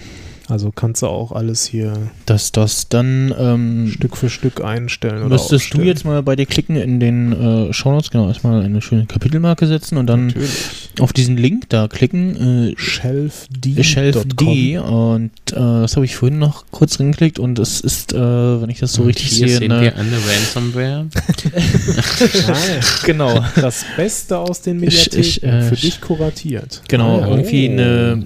[0.48, 1.94] Also kannst du auch alles hier
[2.26, 2.88] das, das.
[2.88, 5.86] Dann ähm, Stück für Stück einstellen oder müsstest du aufstellen.
[5.86, 7.32] jetzt mal bei dir klicken in den
[7.68, 10.50] äh, Shownotes, genau, erstmal eine schöne Kapitelmarke setzen und dann Natürlich.
[10.98, 13.82] auf diesen Link da klicken, äh, Shelf.d.
[13.84, 18.16] Shelf D und äh, das habe ich vorhin noch kurz reingeklickt und es ist, äh,
[18.60, 21.06] wenn ich das so Und richtig hier sehe, sehen eine, wir eine Ransomware.
[23.06, 26.82] genau, Das Beste aus den Ich- Mediatheken ich, äh, für dich kuratiert.
[26.88, 27.72] genau, Ah, irgendwie oh.
[27.72, 28.24] eine,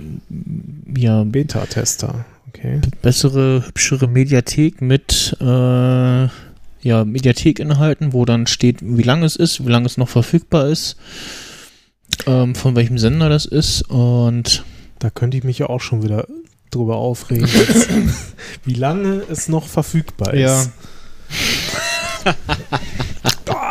[0.97, 2.25] ja, Beta-Tester.
[2.49, 2.81] Okay.
[3.03, 9.71] bessere, hübschere Mediathek mit, äh, ja, Mediathekinhalten, wo dann steht, wie lange es ist, wie
[9.71, 10.97] lange es noch verfügbar ist,
[12.27, 14.65] ähm, von welchem Sender das ist und
[15.01, 16.27] Da könnte ich mich ja auch schon wieder
[16.71, 17.47] drüber aufregen,
[18.65, 20.41] wie lange es noch verfügbar ist.
[20.41, 22.35] Ja.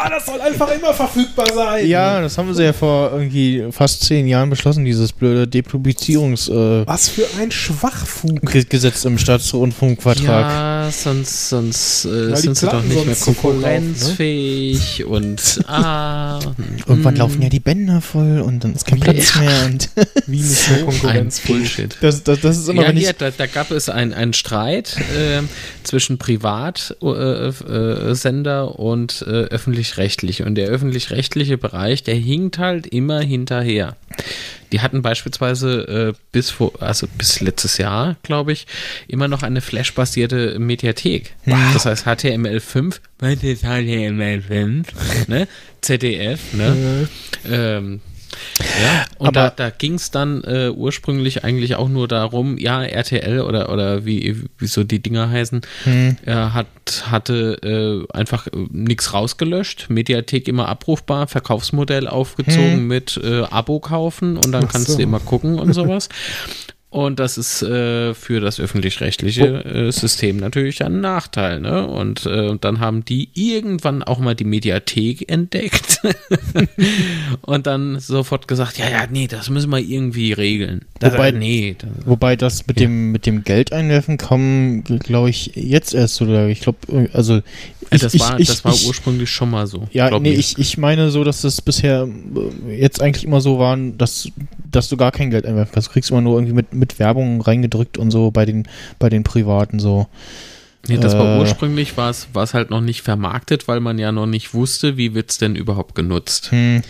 [0.09, 1.87] Das soll einfach immer verfügbar sein.
[1.87, 6.87] ja, das haben sie ja vor irgendwie fast zehn Jahren beschlossen, dieses blöde Depublizierungsgesetz äh,
[6.87, 8.41] Was für ein Schwachfug.
[8.51, 10.25] Ge- Gesetz im Staatsrundfunkvertrag.
[10.25, 13.15] Ja, sonst, sonst äh, sind sie doch nicht mehr ne?
[13.19, 16.39] konkurrenzfähig und ah.
[16.87, 19.89] Irgendwann mm, laufen ja die Bänder voll und dann ist kein Platz mehr und
[20.27, 21.57] Wie nicht mehr konkurrenzfähig.
[21.59, 21.97] Bullshit.
[22.01, 24.97] das, das, das ist immer, ja, wenn hier, da, da gab es ein- einen Streit
[25.17, 25.41] äh,
[25.83, 29.45] zwischen Privatsender äh, Sender und äh,
[29.95, 30.43] öffentlich-rechtlich.
[30.43, 33.95] Und der öffentlich-rechtliche Bereich, der hinkt halt immer hinterher.
[34.71, 38.67] Die hatten beispielsweise äh, bis vor, also bis letztes Jahr, glaube ich,
[39.07, 41.35] immer noch eine Flash-basierte Mediathek.
[41.73, 44.85] Das heißt HTML5, was ist HTML5?
[45.27, 45.47] ne?
[45.81, 47.07] ZDF, ne?
[47.49, 48.01] Ähm,
[48.83, 52.83] ja, und Aber- da, da ging es dann äh, ursprünglich eigentlich auch nur darum, ja,
[52.83, 56.17] RTL oder, oder wie, wie so die Dinger heißen, Hm.
[56.25, 56.67] äh, hat,
[57.09, 64.37] hatte äh, einfach äh, nichts rausgelöscht, Mediathek immer abrufbar, Verkaufsmodell aufgezogen mit äh, Abo kaufen
[64.37, 64.97] und dann Ach kannst so.
[64.97, 66.09] du immer gucken und sowas.
[66.95, 71.59] Und das ist äh, für das öffentlich-rechtliche äh, System natürlich ein Nachteil.
[71.59, 71.85] Ne?
[71.85, 75.99] Und äh, dann haben die irgendwann auch mal die Mediathek entdeckt
[77.41, 80.85] und dann sofort gesagt, ja, ja, nee, das müssen wir irgendwie regeln.
[80.99, 85.51] Das, Wobei- nee, das, Wobei das mit dem mit dem Geld einwerfen kam, glaube ich,
[85.55, 87.41] jetzt erst oder ich glaube, also
[87.91, 89.87] ich, das ich, war, ich, das war ich, ursprünglich schon mal so.
[89.91, 92.07] ja, nee, ich, ich meine so, dass das bisher
[92.67, 94.29] äh, jetzt eigentlich immer so war, dass,
[94.71, 95.89] dass du gar kein Geld einwerfen kannst.
[95.89, 98.67] Du kriegst immer nur irgendwie mit, mit Werbung reingedrückt und so bei den,
[98.99, 100.07] bei den Privaten so.
[100.87, 103.97] Nee, das war Äh, ursprünglich, war es war es halt noch nicht vermarktet, weil man
[103.97, 106.51] ja noch nicht wusste, wie wird's denn überhaupt genutzt.
[106.51, 106.81] Hm,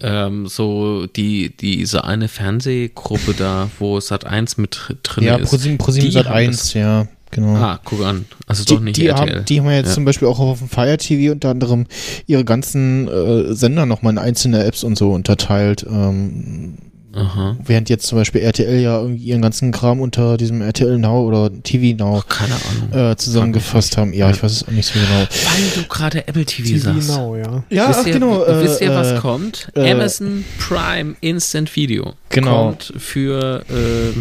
[0.00, 5.48] Ähm, so die, diese eine Fernsehgruppe da, wo Sat 1 mit drin ja, ist.
[5.50, 7.54] ProSieben, ProSieben die Sat haben 1, ja, genau.
[7.56, 8.24] Ah, guck an.
[8.46, 9.36] Also die, doch nicht die, RTL.
[9.36, 9.94] haben, die haben ja jetzt Ja.
[9.94, 11.86] zum Beispiel auch auf dem Fire TV unter anderem
[12.26, 15.84] ihre ganzen äh, Sender nochmal in einzelne Apps und so unterteilt.
[15.88, 16.78] Ähm,
[17.16, 17.56] Aha.
[17.64, 21.48] während jetzt zum Beispiel RTL ja irgendwie ihren ganzen Kram unter diesem RTL Now oder
[21.62, 23.12] TV Now Ach, keine Ahnung.
[23.12, 24.12] äh, zusammengefasst haben.
[24.12, 24.32] Ja, Ja.
[24.34, 25.20] ich weiß es auch nicht so genau.
[25.20, 27.08] Weil du gerade Apple TV, TV sagst.
[27.10, 27.62] Now, ja.
[27.70, 28.44] Ja, wisst ach, ihr, genau.
[28.48, 29.68] wisst ihr, äh, was äh, kommt?
[29.76, 32.14] äh, Amazon Prime Instant Video.
[32.30, 32.64] Genau.
[32.70, 34.18] Kommt für, äh,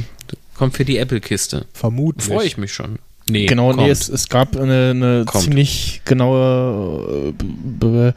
[0.57, 1.65] kommt für die Apple-Kiste.
[1.73, 2.25] Vermutlich.
[2.27, 2.99] Freue ich mich schon.
[3.29, 3.81] Nee, Genau, kommt.
[3.83, 7.33] nee, es, es gab eine, eine ziemlich genaue
[7.81, 8.13] äh,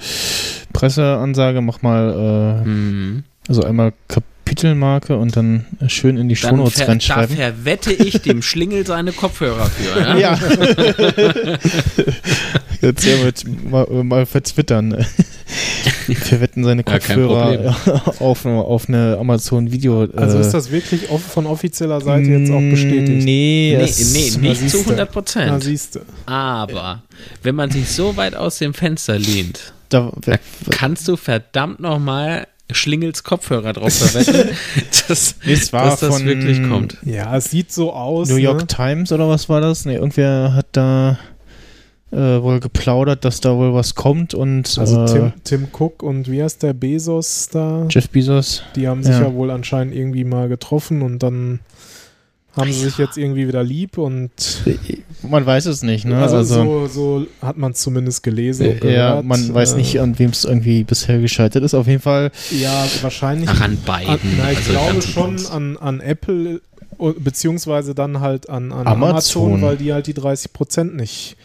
[0.73, 1.61] Presseansage.
[1.61, 3.23] Mach mal, äh, Hm.
[3.49, 7.37] also einmal Kapitelmarke und dann schön in die Dann Shownotes ver da reinschreiben.
[7.37, 10.01] verwette ich dem Schlingel seine Kopfhörer für.
[10.01, 10.17] Ja?
[10.19, 10.39] Ja.
[12.87, 15.05] Jetzt ja mit, mal, mal verzwittern.
[16.07, 17.77] Wir wetten seine Ja, Kopfhörer
[18.21, 20.07] auf, auf eine Amazon Video.
[20.17, 23.25] Also äh, ist das wirklich off- von offizieller Seite jetzt auch bestätigt?
[23.25, 24.79] Nee, Nee, nee, nicht zu siehste.
[24.79, 25.65] 100 Na, Prozent.
[25.65, 26.01] siehst du.
[26.27, 27.03] Aber
[27.43, 30.37] wenn man sich so weit aus dem Fenster lehnt, Da, da
[30.71, 34.51] kannst du verdammt nochmal Schlingels Kopfhörer drauf verwetten,
[35.09, 36.97] dass, es war dass das von wirklich kommt.
[37.05, 38.29] Ja, es sieht so aus.
[38.29, 38.67] New York ne?
[38.67, 39.85] Times oder was war das?
[39.85, 41.17] Nee, irgendwer hat da
[42.13, 46.31] äh, wohl geplaudert, dass da wohl was kommt und Also äh, Tim, Tim Cook und
[46.31, 47.87] wie heißt der Bezos da?
[47.91, 48.63] Jeff Bezos.
[48.77, 49.23] Die haben sich Ja.
[49.25, 51.61] ja wohl anscheinend irgendwie mal getroffen und dann
[52.57, 54.31] Haben sie sich jetzt irgendwie wieder lieb und
[55.29, 56.17] Man weiß es nicht, ne?
[56.17, 58.81] also, Also, so, so hat man es zumindest gelesen.
[58.83, 61.75] äh, ja, man weiß Äh, nicht, an wem es irgendwie bisher gescheitert ist.
[61.75, 63.51] Auf jeden Fall, Ja, wahrscheinlich.
[63.53, 64.09] Ach, an beiden.
[64.11, 66.61] An, na, ich Also glaube schon an, an Apple
[67.01, 69.51] äh, beziehungsweise dann halt an, an Amazon.
[69.51, 69.63] Amazon.
[69.63, 71.37] weil die halt die 30% nicht.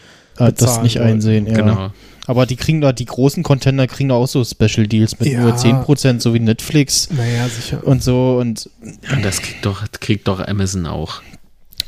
[0.47, 1.09] Äh, das Bezahlen nicht wollten.
[1.09, 1.53] einsehen, ja.
[1.53, 1.89] Genau.
[2.27, 5.41] Aber die kriegen da, die großen Contender kriegen da auch so Special Deals mit Ja.
[5.41, 7.85] nur 10%, so wie Netflix Naja, sicher.
[7.85, 8.69] und so und
[9.11, 11.21] Und das kriegt doch, kriegt doch Amazon auch.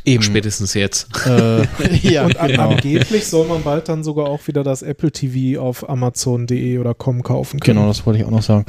[0.05, 0.23] eben.
[0.23, 1.07] Spätestens jetzt.
[1.27, 1.61] Äh,
[2.01, 2.71] ja, Und genau.
[2.71, 7.21] angeblich soll man bald dann sogar auch wieder das Apple TV auf Amazon.de oder com
[7.23, 7.77] kaufen können.
[7.77, 8.65] Genau, das wollte ich auch noch sagen.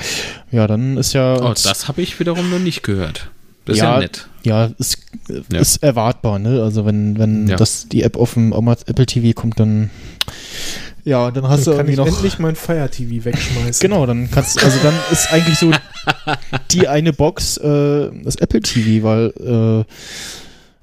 [0.53, 1.35] Ja, dann ist ja.
[1.43, 3.31] Oh, das habe ich wiederum noch nicht gehört.
[3.65, 4.29] Das ist Ja, ja nett.
[4.43, 4.99] Ja, ist,
[5.51, 5.59] Ja.
[5.61, 6.63] ist erwartbar, ne?
[6.63, 7.57] Also wenn, wenn Ja.
[7.57, 9.91] das, die App auf dem Apple TV kommt, dann
[11.07, 12.07] ja, dann hast Dann du kann irgendwie ich noch.
[12.07, 13.87] endlich mein Fire TV wegschmeißen.
[13.87, 15.71] Genau, dann kannst also dann ist eigentlich so
[16.71, 19.85] die eine Box äh, das Apple TV, weil äh,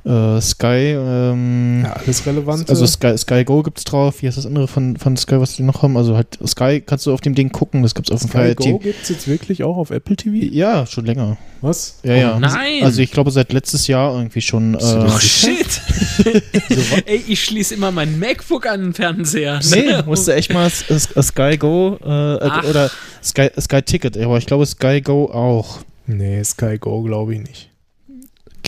[0.05, 2.69] äh, Sky, ähm, Ja, alles relevant.
[2.69, 5.63] also Sky, Sky Go gibt's drauf, wie heißt das andere von, von Sky, was die
[5.63, 5.97] noch haben?
[5.97, 8.55] Also halt Sky kannst du auf dem Ding gucken, das gibt's auf dem Sky Fire
[8.55, 10.35] Go gibt es jetzt wirklich auch auf Apple TV?
[10.53, 11.37] Ja, schon länger.
[11.61, 11.99] Was?
[12.03, 12.35] Ja, ja.
[12.35, 12.83] Oh nein!
[12.83, 14.73] Also ich glaube seit letztes Jahr irgendwie schon.
[14.73, 15.81] Äh, Oh shit!
[17.05, 19.59] Ey, ich schließe immer mein MacBook an den Fernseher.
[19.71, 22.89] Nee, musste echt mal Sky Go äh, oder
[23.23, 25.79] Sky, Sky Ticket, aber ich glaube Sky Go auch.
[26.07, 27.70] Nee, Sky Go glaube ich nicht.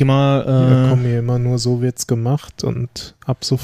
[0.06, 0.42] Mal.
[0.42, 3.60] Äh, kommen mir immer nur so wird's gemacht und ab, so,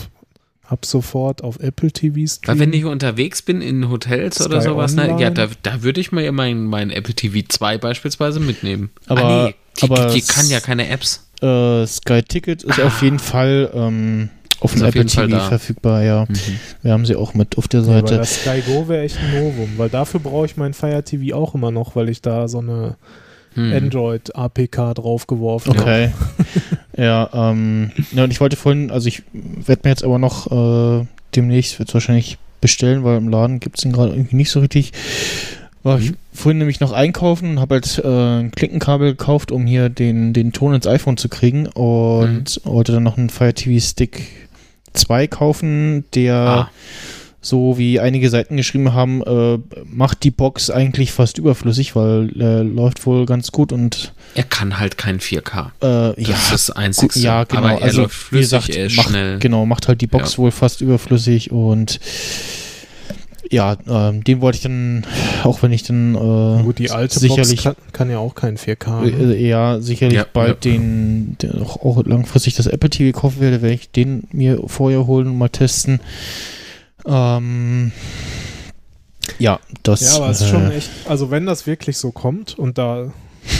[0.68, 2.60] ab sofort auf Apple TV Weil streamen.
[2.60, 5.22] wenn ich unterwegs bin in Hotels oder Sky sowas, ne, Online?
[5.22, 8.90] ja, da, da würde ich mir mein, mein Apple TV 2 beispielsweise mitnehmen.
[9.08, 11.28] Aber- ah, nee, die, aber die, die kann ja keine Apps.
[11.42, 14.30] äh, Sky Ticket ist auf jeden Fall ähm,
[14.60, 15.48] auf dem Apple TV da.
[15.48, 16.28] verfügbar, ja.
[16.82, 18.18] Wir haben sie auch mit auf der Ja, aber Seite.
[18.18, 21.56] das Sky Go wäre echt ein Novum, weil dafür brauche ich mein Fire TV auch
[21.56, 22.98] immer noch, weil ich da so eine
[23.60, 23.74] Hm.
[23.74, 25.72] Android APK draufgeworfen.
[25.72, 26.12] Okay.
[26.98, 30.52] ja, ähm, ja, und ich wollte vorhin, also ich werde mir jetzt aber noch
[31.02, 31.06] äh,
[31.36, 34.92] demnächst, wird wahrscheinlich bestellen, weil im Laden gibt es den gerade irgendwie nicht so richtig.
[35.82, 39.88] War ich vorhin nämlich noch einkaufen und habe halt äh, ein Klinkenkabel gekauft, um hier
[39.88, 44.28] den, den Ton ins iPhone zu kriegen und wollte dann noch einen Fire TV Stick
[44.94, 46.70] 2 kaufen, der Ah,
[47.42, 52.62] so wie einige Seiten geschrieben haben, äh, macht die Box eigentlich fast überflüssig, weil äh,
[52.64, 55.68] läuft wohl ganz gut und er kann halt kein 4K.
[55.82, 57.18] äh, Das ja, ist das Einzige.
[57.20, 57.62] ja, genau.
[57.62, 59.40] Aber er also, läuft flüssig, wie gesagt, er ist macht, schnell.
[59.40, 60.38] Genau, macht halt die Box Ja.
[60.40, 62.00] wohl fast überflüssig und
[63.52, 65.06] ja, ähm, den wollte ich dann,
[65.44, 68.58] auch wenn ich dann äh, Gut, die alte sicherlich, Box kann, kann ja auch kein
[68.58, 69.02] 4K.
[69.06, 69.34] Ne?
[69.36, 73.62] äh, ja, sicherlich Ja, bald den, den auch, auch langfristig das Apple TV kaufen werde,
[73.64, 76.00] werde ich den mir vorher holen und mal testen.
[77.10, 77.92] Ähm,
[79.38, 80.02] ja, das.
[80.02, 83.12] Ja, aber es äh, ist schon echt, also wenn das wirklich so kommt und da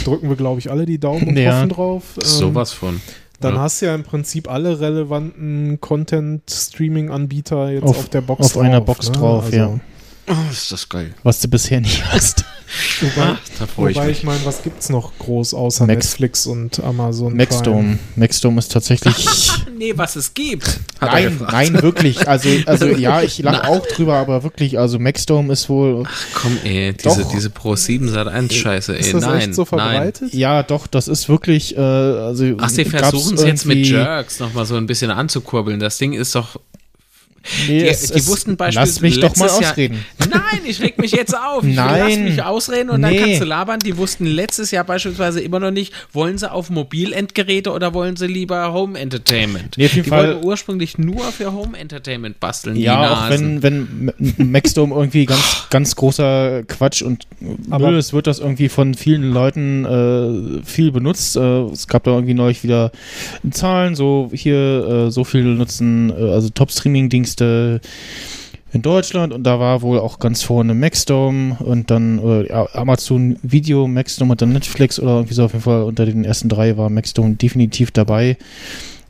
[0.04, 1.56] drücken wir, glaube ich, alle die Daumen und Ja.
[1.58, 3.00] hoffen drauf, ähm, Sowas von.
[3.40, 3.60] dann ja.
[3.60, 8.62] hast du ja im Prinzip alle relevanten Content-Streaming-Anbieter jetzt auf, Auf- der Box auf drauf.
[8.62, 9.12] einer Box ne?
[9.16, 9.80] drauf, ja.
[10.28, 11.12] Oh, ist das geil.
[11.22, 12.44] was du bisher nicht hast.
[13.00, 14.18] Wobei, da freue ich wobei mich.
[14.18, 17.34] ich meine, was gibt's noch groß außer Max- Netflix und Amazon?
[17.36, 17.98] Maxdome.
[18.16, 19.50] Maxdome ist tatsächlich.
[19.80, 20.78] Nee, was es gibt.
[21.00, 22.28] Nein, nein, wirklich.
[22.28, 26.04] Also, also ja, ich lache auch drüber, aber wirklich, also Maxdome ist wohl.
[26.34, 27.32] Komm, ey, diese, Doch.
[27.32, 29.00] diese Pro 7 Sat 1 Scheiße, ey.
[29.00, 29.66] Ist das nein, echt so nein.
[29.68, 30.34] verbreitet?
[30.34, 31.78] Ja, doch, das ist wirklich.
[31.78, 35.80] Äh, also, Ach, sie versuchen es jetzt mit Jerks nochmal so ein bisschen anzukurbeln.
[35.80, 36.60] Das Ding ist doch.
[37.66, 39.00] Nee, Die, es, die wussten Lass beispielsweise.
[39.02, 40.04] mich doch mal letztes Jahr- ausreden.
[40.30, 41.64] Nein, ich reg mich jetzt auf.
[41.64, 41.98] Ich Nein.
[41.98, 43.18] lass mich ausreden und dann Nee.
[43.18, 43.78] kannst du labern.
[43.80, 48.26] Die wussten letztes Jahr beispielsweise immer noch nicht, wollen sie auf Mobilendgeräte oder wollen sie
[48.26, 49.76] lieber Home Entertainment?
[49.78, 52.76] Nee, auf jeden die Fall- wollten ursprünglich nur für Home Entertainment basteln.
[52.76, 57.26] die Ja, auch wenn, wenn Maxdome irgendwie ganz, ganz großer Quatsch und
[57.70, 61.36] Aber- Müll ist, wird das irgendwie von vielen Leuten äh, viel benutzt.
[61.36, 61.40] Äh,
[61.70, 62.92] es gab da irgendwie neulich wieder
[63.50, 66.50] Zahlen, so hier äh, so viel nutzen, äh, also
[67.36, 67.80] Top-Streaming-Dienste
[68.72, 73.88] in Deutschland und da war wohl auch ganz vorne Maxdome und dann äh, Amazon Video,
[73.88, 76.88] Maxdome und dann Netflix oder irgendwie so auf jeden Fall unter den ersten drei war
[76.88, 78.36] Maxdome definitiv dabei.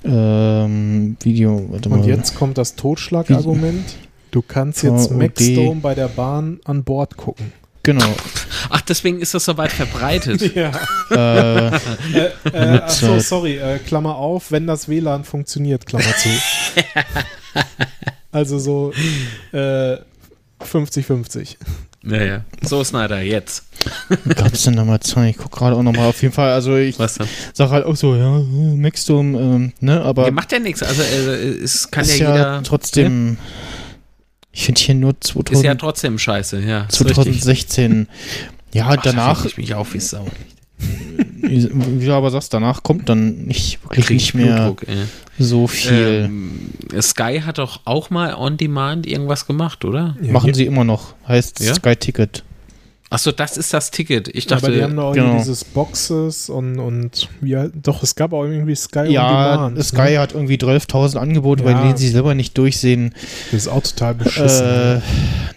[0.02, 3.96] Ähm, Video, warte Und jetzt kommt das Totschlagargument.
[4.30, 5.10] Du kannst jetzt.
[5.10, 7.52] Maxdome bei der Bahn an Bord gucken.
[7.82, 8.14] Genau.
[8.70, 10.54] Ach, deswegen ist das so weit verbreitet.
[10.54, 10.72] Ja.
[11.10, 16.28] äh, äh, äh, achso, sorry, äh, Klammer auf, wenn das WLAN funktioniert, Klammer zu.
[18.32, 18.92] also so
[19.52, 19.96] äh,
[20.60, 21.56] 50-50.
[22.02, 22.44] naja.
[22.62, 23.64] So, Snyder, jetzt.
[24.36, 25.30] gab es denn da mal zwei?
[25.30, 26.06] Ich guck gerade auch nochmal.
[26.08, 27.28] Auf jeden Fall, also ich Was dann?
[27.54, 30.82] sag halt auch so, ja, Maxdome, ähm, ne, aber Ja, macht ja nichts.
[30.82, 32.62] Also, äh, es kann ist ja ja, jeder.
[32.62, 33.38] trotzdem,
[34.52, 36.82] ich finde hier nur Ist ja 2000, trotzdem scheiße, ja.
[36.82, 37.14] ist richtig.
[37.42, 38.08] 2016.
[38.72, 40.26] Ja, Ach, da danach, reg ich mich auf wie Sau.
[40.80, 44.86] Wie du aber sagst, danach kommt dann nicht wirklich Krieg nicht mehr Blutdruck,
[45.38, 46.24] so viel.
[46.26, 46.70] Ähm,
[47.00, 50.16] Sky hat doch auch mal on demand irgendwas gemacht, oder?
[50.22, 51.14] Ja, Machen sie immer noch.
[51.26, 51.74] Heißt Ja?
[51.74, 52.44] Sky Ticket.
[53.12, 54.28] Achso, das ist das Ticket.
[54.28, 55.36] Ich aber die dachte, haben doch auch genau.
[55.36, 59.84] dieses Boxes und, und halt, doch, es gab auch irgendwie Sky on Ja, Demand.
[59.84, 60.18] Sky ne?
[60.20, 61.82] hat irgendwie 12.000 Angebote, bei Ja.
[61.82, 63.12] denen sie selber nicht durchsehen.
[63.50, 64.64] Das ist auch total beschissen.
[64.64, 65.00] Äh,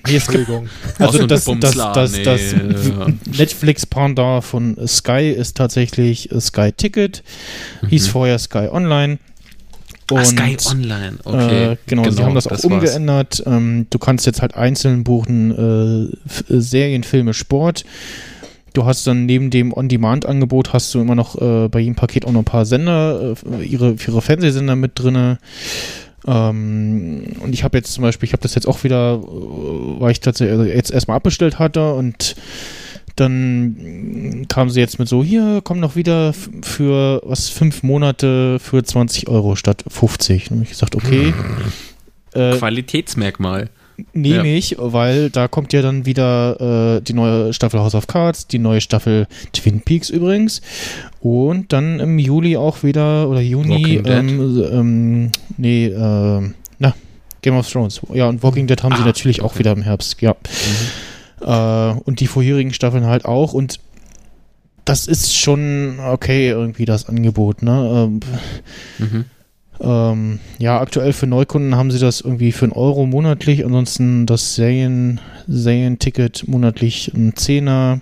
[0.07, 0.67] nee, Entschuldigung.
[0.97, 3.07] So Also ein das, das, das, nee, das ja.
[3.38, 7.23] Netflix-Pendant von Sky ist tatsächlich Sky Ticket,
[7.88, 9.19] hieß vorher Sky Online.
[10.11, 11.17] Ah, Und, Sky Online.
[11.23, 11.71] Okay.
[11.71, 12.65] Äh, genau, sie haben das auch war's.
[12.65, 13.43] umgeändert.
[13.45, 17.85] Ähm, du kannst jetzt halt einzeln buchen äh, äh, Serien, Filme, Sport.
[18.73, 22.31] Du hast dann neben dem On-Demand-Angebot hast du immer noch äh, bei jedem Paket auch
[22.31, 25.38] noch ein paar Sender, äh, ihre, ihre Fernsehsender mit drinne.
[26.25, 30.11] Ähm, und ich habe jetzt zum Beispiel, ich habe das jetzt auch wieder, äh, weil
[30.11, 32.35] ich tatsächlich jetzt erstmal abbestellt hatte und
[33.15, 38.84] dann kamen sie jetzt mit so, hier, komm noch wieder für was, fünf Monate für
[38.84, 40.52] 20 Euro statt 50.
[40.52, 41.34] Und ich gesagt, okay.
[42.34, 43.69] Äh, Qualitätsmerkmal.
[44.14, 44.56] Nehme Ja.
[44.57, 48.57] ich, weil da kommt ja dann wieder äh, die neue Staffel House of Cards, die
[48.57, 50.64] neue Staffel Twin Peaks übrigens
[51.19, 56.41] und dann im Juli auch wieder oder Juni ähm, ähm, nee, äh,
[56.80, 56.95] na,
[57.44, 58.02] Game of Thrones.
[58.14, 59.60] Ja, und Walking Dead haben sie Ah, natürlich auch okay.
[59.60, 60.35] wieder im Herbst, ja.
[61.43, 63.79] Äh, und die vorherigen Staffeln halt auch und
[64.85, 68.09] das ist schon okay irgendwie das Angebot, ne?
[68.09, 68.19] Ähm,
[68.99, 69.25] Mhm.
[69.79, 74.55] ähm, ja, aktuell für Neukunden haben sie das irgendwie für einen Euro monatlich, ansonsten das
[74.55, 78.01] Serien, Serienticket monatlich ein Zehner.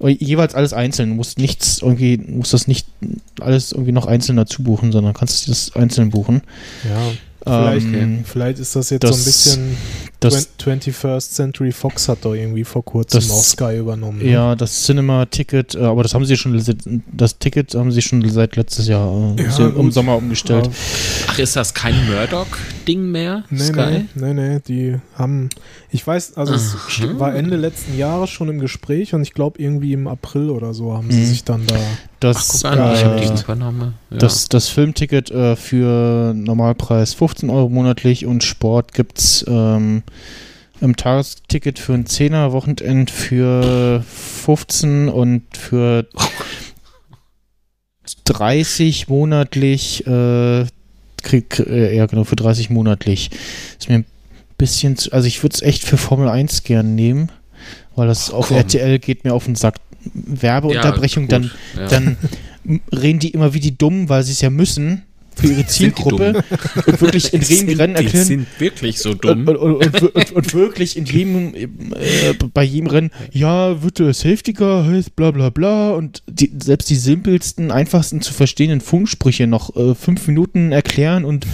[0.00, 1.10] Äh, Jeweils alles einzeln.
[1.10, 2.86] Du musst nichts irgendwie, musst das nicht
[3.40, 6.42] alles irgendwie noch einzeln dazu buchen, sondern kannst das einzeln buchen.
[6.88, 7.00] Ja,
[7.48, 9.76] vielleicht, Ähm, vielleicht ist das jetzt das- so ein bisschen.
[10.20, 14.18] das, 21st Century Fox hat doch irgendwie vor kurzem Das- auch Sky übernommen.
[14.18, 14.30] ne?
[14.30, 16.60] ja, das Cinema-Ticket, äh, aber das haben sie schon,
[17.12, 19.08] das Ticket haben sie schon seit letztes Jahr
[19.38, 19.94] äh, Ja, im gut.
[19.94, 20.68] Sommer umgestellt.
[21.28, 23.44] Ach, ist das kein Murdoch-Ding mehr?
[23.50, 24.04] Nee, Sky?
[24.14, 25.48] nee, nee, nee, die haben,
[25.90, 27.18] ich weiß, also es Aha.
[27.18, 30.94] war Ende letzten Jahres schon im Gespräch und ich glaube irgendwie im April oder so
[30.94, 31.24] haben sie Mhm.
[31.26, 31.76] sich dann da,
[32.20, 33.94] Das, Ach, guck an, ich äh, Übernahme.
[34.10, 34.18] Ja.
[34.18, 40.02] Das, das Filmticket äh, für Normalpreis 15 Euro monatlich und Sport gibt's ähm,
[40.80, 46.06] im Tagesticket für ein Zehner Wochenend für 15 und für
[48.24, 50.66] 30 monatlich äh,
[51.22, 53.30] krieg, äh, ja genau für 30 monatlich
[53.78, 54.06] ist mir ein
[54.58, 57.30] bisschen zu, also ich würde es echt für Formel 1 gern nehmen
[57.98, 58.58] weil das auf komm.
[58.58, 59.76] RTL geht mir auf den Sack
[60.14, 61.88] Werbeunterbrechung Ja, dann ja.
[61.88, 62.16] dann
[62.92, 65.02] reden die immer wie die Dummen, weil sie es ja müssen
[65.40, 66.44] für ihre Zielgruppe
[66.86, 68.26] und wirklich in reden Rennen die erklären.
[68.26, 69.48] sind wirklich so Und, dumm.
[69.48, 71.68] und, und, und, und, und wirklich in jedem, äh,
[72.52, 76.96] bei jedem Rennen, ja, Virtual Safety Car heißt bla bla bla und die, selbst die
[76.96, 81.46] simpelsten, einfachsten zu verstehenden Funksprüche noch äh, fünf Minuten erklären und,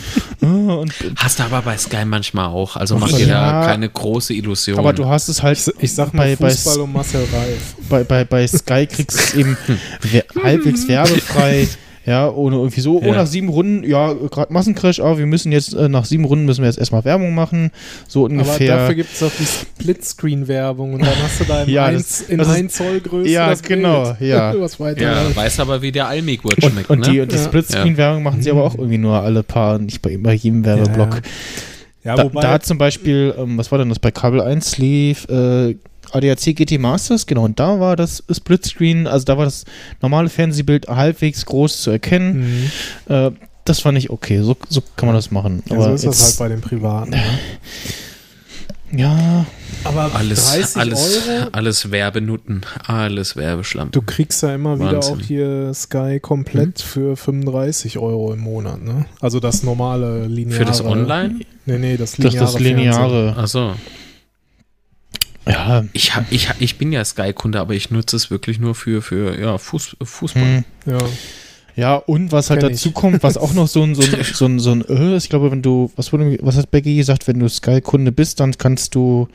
[0.42, 2.76] äh, und Hast du aber bei Sky manchmal auch.
[2.76, 3.62] Also Ach, mach dir ja.
[3.62, 4.78] da keine große Illusion.
[4.78, 7.74] aber du hast es halt ich, ich sag mal bei, bei, Fußball und Marcel Reif.
[7.88, 9.56] bei, bei, bei Sky kriegst du es eben
[10.42, 11.68] halbwegs werbefrei.
[12.06, 13.14] Ja, ohne irgendwie so, oh, Ja.
[13.14, 16.60] nach sieben Runden, ja, gerade Massencrash, aber wir müssen jetzt, äh, nach sieben Runden müssen
[16.60, 17.70] wir jetzt erstmal Werbung machen.
[18.06, 18.76] So Aber ungefähr.
[18.76, 22.20] dafür gibt es auch die Splitscreen-Werbung und dann hast du da in, Ja, ein, das-
[22.20, 24.20] in das 1 Zoll Größe Ja, das genau, Bild.
[24.30, 24.52] ja.
[24.60, 27.10] Was weiter ja, weiß aber, wie der Almigurt und, schmeckt, und ne?
[27.10, 27.44] die, und die Ja.
[27.44, 31.22] Splitscreen-Werbung machen sie aber auch irgendwie nur alle paar, nicht bei, bei jedem Werbeblock.
[32.04, 35.26] Ja, da, wobei, da zum Beispiel, ähm, was war denn das, bei Kabel 1 lief
[35.30, 35.74] äh,
[36.14, 39.64] ADAC GT Masters, genau, und da war das Splitscreen, also da war das
[40.00, 42.70] normale Fernsehbild halbwegs groß zu erkennen.
[43.08, 43.14] Mhm.
[43.14, 43.30] Äh,
[43.64, 45.62] das fand ich okay, so, so kann man das machen.
[45.68, 47.10] Ja, Aber so ist das halt jetzt, bei den Privaten.
[47.10, 47.22] Ne?
[48.92, 49.46] ja,
[49.84, 53.90] Aber alles, 30 alles, Euro, alles Werbenutten, alles Werbeschlamm.
[53.90, 55.14] du kriegst ja immer wieder Wahnsinn.
[55.14, 59.06] auch hier Sky komplett für 35 Euro im Monat, ne?
[59.20, 60.58] Also das normale lineare.
[60.58, 61.40] Für das Online?
[61.64, 62.38] Nee, nee, das das lineare.
[62.44, 62.76] das Fernsehen.
[62.76, 63.36] Lineare.
[63.38, 63.72] Achso.
[65.46, 69.02] Ja, Ich, hab, ich, ich bin ja Sky-Kunde, aber ich nutze es wirklich nur für,
[69.02, 70.42] für ja, Fuß, Fußball.
[70.42, 70.64] hm.
[70.86, 70.98] Ja.
[71.76, 72.94] Ja, und was halt Kenn dazu ich.
[72.94, 75.30] kommt, was auch noch so ein, so ein, so ein, so ein äh, ist, ich
[75.30, 78.94] glaube, wenn du, was wurde, was hat Becky gesagt, wenn du Sky-Kunde bist, dann kannst
[78.94, 79.28] du,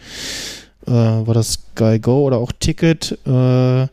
[0.87, 3.87] äh, war das Sky Go oder auch Ticket, äh,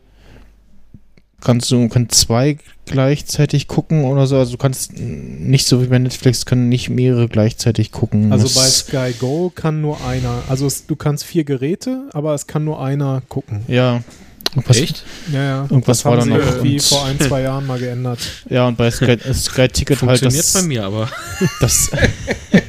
[1.47, 5.97] kannst du, kannst zwei gleichzeitig gucken oder so, also du kannst nicht so wie bei
[5.97, 8.33] Netflix, können nicht mehrere gleichzeitig gucken.
[8.33, 12.47] Also bei Sky Go kann nur einer, also es, du kannst vier Geräte, aber es
[12.47, 13.61] kann nur einer gucken.
[13.67, 14.03] Ja.
[14.51, 15.05] Irgendwas, Echt?
[15.31, 15.61] Ja, ja.
[15.63, 18.19] Irgendwas das war haben da sie noch irgendwie vor ein, zwei Jahren mal geändert.
[18.49, 21.09] Ja, und bei Sky, äh, Sky Ticket halt Funktioniert das, bei mir, aber.
[21.61, 21.91] das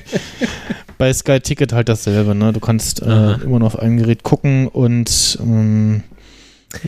[0.98, 2.52] bei Sky Ticket halt dasselbe, ne?
[2.52, 6.02] Du kannst äh, immer nur auf einem Gerät gucken und ähm,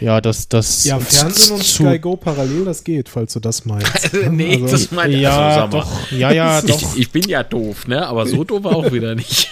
[0.00, 4.10] Ja, das, das Ja, Fernsehen und Sky Go parallel, das geht, falls du das meinst.
[4.30, 5.20] nee, Also- das meine ich.
[5.22, 6.10] Ja, also, doch.
[6.12, 6.94] Ja, ja, doch.
[6.94, 8.06] Ich, ich bin ja doof, ne?
[8.06, 9.50] Aber so doof auch wieder nicht.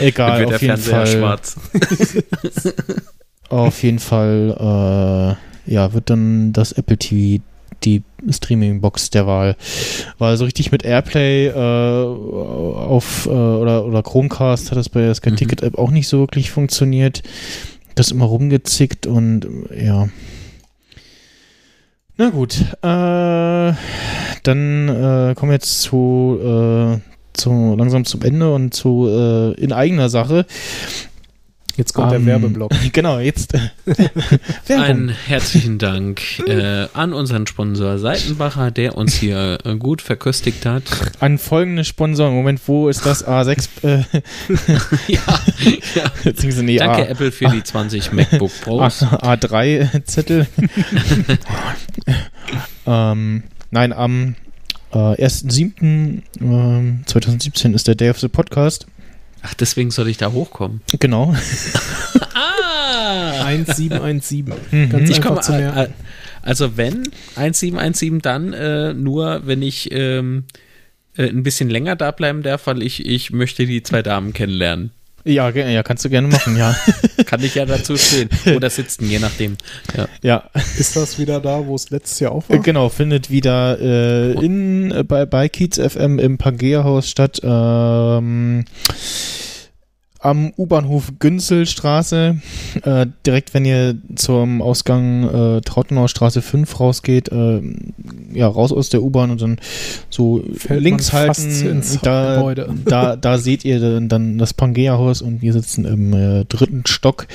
[0.00, 1.06] Egal, auf jeden Fernseher Fall.
[1.06, 1.56] schwarz.
[3.48, 5.36] Auf jeden Fall,
[5.68, 7.40] äh, ja, wird dann das Apple TV
[7.84, 9.54] die Streaming-Box der Wahl.
[10.18, 15.14] Weil so richtig mit Airplay äh, auf äh, oder, oder Chromecast hat das bei der
[15.14, 15.36] Sky Mhm.
[15.36, 17.22] Ticket App auch nicht so wirklich funktioniert.
[17.96, 20.08] Das immer rumgezickt und ja.
[22.18, 23.74] Na gut, äh,
[24.42, 26.98] dann äh, kommen wir jetzt zu, äh,
[27.32, 30.46] zu langsam zum Ende und zu äh, in eigener Sache.
[31.76, 32.72] Jetzt kommt Ähm, der Werbeblock.
[32.92, 33.60] Genau, jetzt äh.
[34.74, 40.84] Einen herzlichen Dank äh, an unseren Sponsor Seitenbacher, der uns hier äh, gut verköstigt hat.
[41.20, 42.34] An folgende Sponsoren.
[42.34, 43.26] Moment, wo ist das?
[43.26, 43.68] A6?
[43.82, 44.04] Äh,
[45.12, 45.20] ja,
[45.94, 46.62] ja.
[46.62, 49.02] nee, Danke A, Apple für die 20 MacBook Pros.
[49.02, 50.46] A, A3-Zettel.
[52.86, 54.34] ähm, nein, am
[54.92, 56.22] äh, 1.7.
[56.40, 58.86] Ähm, 2017 ist der Day of the Podcast.
[59.48, 60.80] Ach, deswegen soll ich da hochkommen.
[60.98, 61.34] Genau.
[62.38, 63.46] Ah!
[63.46, 64.52] 1717.
[64.70, 64.90] Mhm.
[64.90, 65.88] Ganz Ich komme, zu äh,
[66.42, 70.44] also wenn 1717, dann äh, nur, wenn ich ähm,
[71.16, 74.90] äh, ein bisschen länger da bleiben darf, weil ich, ich möchte die zwei Damen kennenlernen.
[75.26, 76.76] Ja, ja, kannst du gerne machen, ja.
[77.26, 78.28] Kann ich ja dazu stehen.
[78.54, 79.56] Oder sitzen, je nachdem.
[79.96, 80.06] Ja.
[80.22, 80.44] ja,
[80.78, 82.58] Ist das wieder da, wo es letztes Jahr auch äh, war?
[82.60, 87.40] genau, findet wieder äh, in, äh, bei, bei Kiez FM im Pangea-Haus statt.
[87.42, 88.66] Ähm,
[90.20, 92.40] am U-Bahnhof Günzelstraße,
[92.82, 95.24] äh, direkt wenn ihr zum Ausgang
[95.58, 97.60] äh, Trautenauer Straße 5 rausgeht, äh,
[98.32, 99.58] ja, raus aus der U-Bahn und dann
[100.10, 101.66] so Fällt links halten.
[101.66, 102.74] ins Da, Gebäude.
[102.84, 107.26] da, da seht ihr dann, dann das Pangea-Haus und wir sitzen im äh, dritten Stock.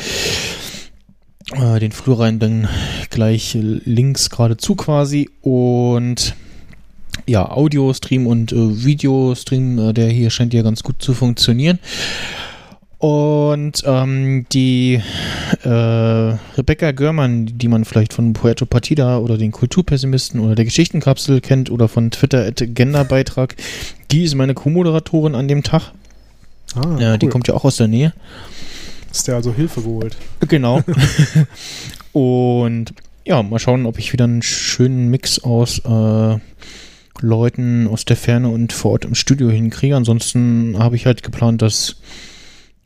[1.53, 2.67] Äh, den Flur rein dann
[3.09, 6.35] gleich links geradezu quasi und
[7.27, 11.79] ja, Audio-Stream und äh, Videostream, äh, der hier scheint ja ganz gut zu funktionieren.
[13.02, 15.02] Und ähm, die
[15.64, 21.41] äh, Rebecca Görmann, die man vielleicht von Puerto Partida oder den Kulturpessimisten oder der Geschichtenkapsel
[21.41, 23.56] kennt oder von Twitter at Genderbeitrag,
[24.11, 25.94] die ist meine Co-Moderatorin an dem Tag.
[26.76, 27.32] Ah, Ja, Die cool.
[27.32, 28.14] kommt ja auch aus der Nähe.
[29.11, 30.15] Ist der also Hilfe geholt?
[30.48, 30.84] Genau.
[32.14, 32.94] Und
[33.26, 36.38] ja, mal schauen, ob ich wieder einen schönen Mix aus äh,
[37.19, 39.95] Leuten aus der Ferne und vor Ort im Studio hinkriege.
[39.95, 41.95] Ansonsten habe ich halt geplant, dass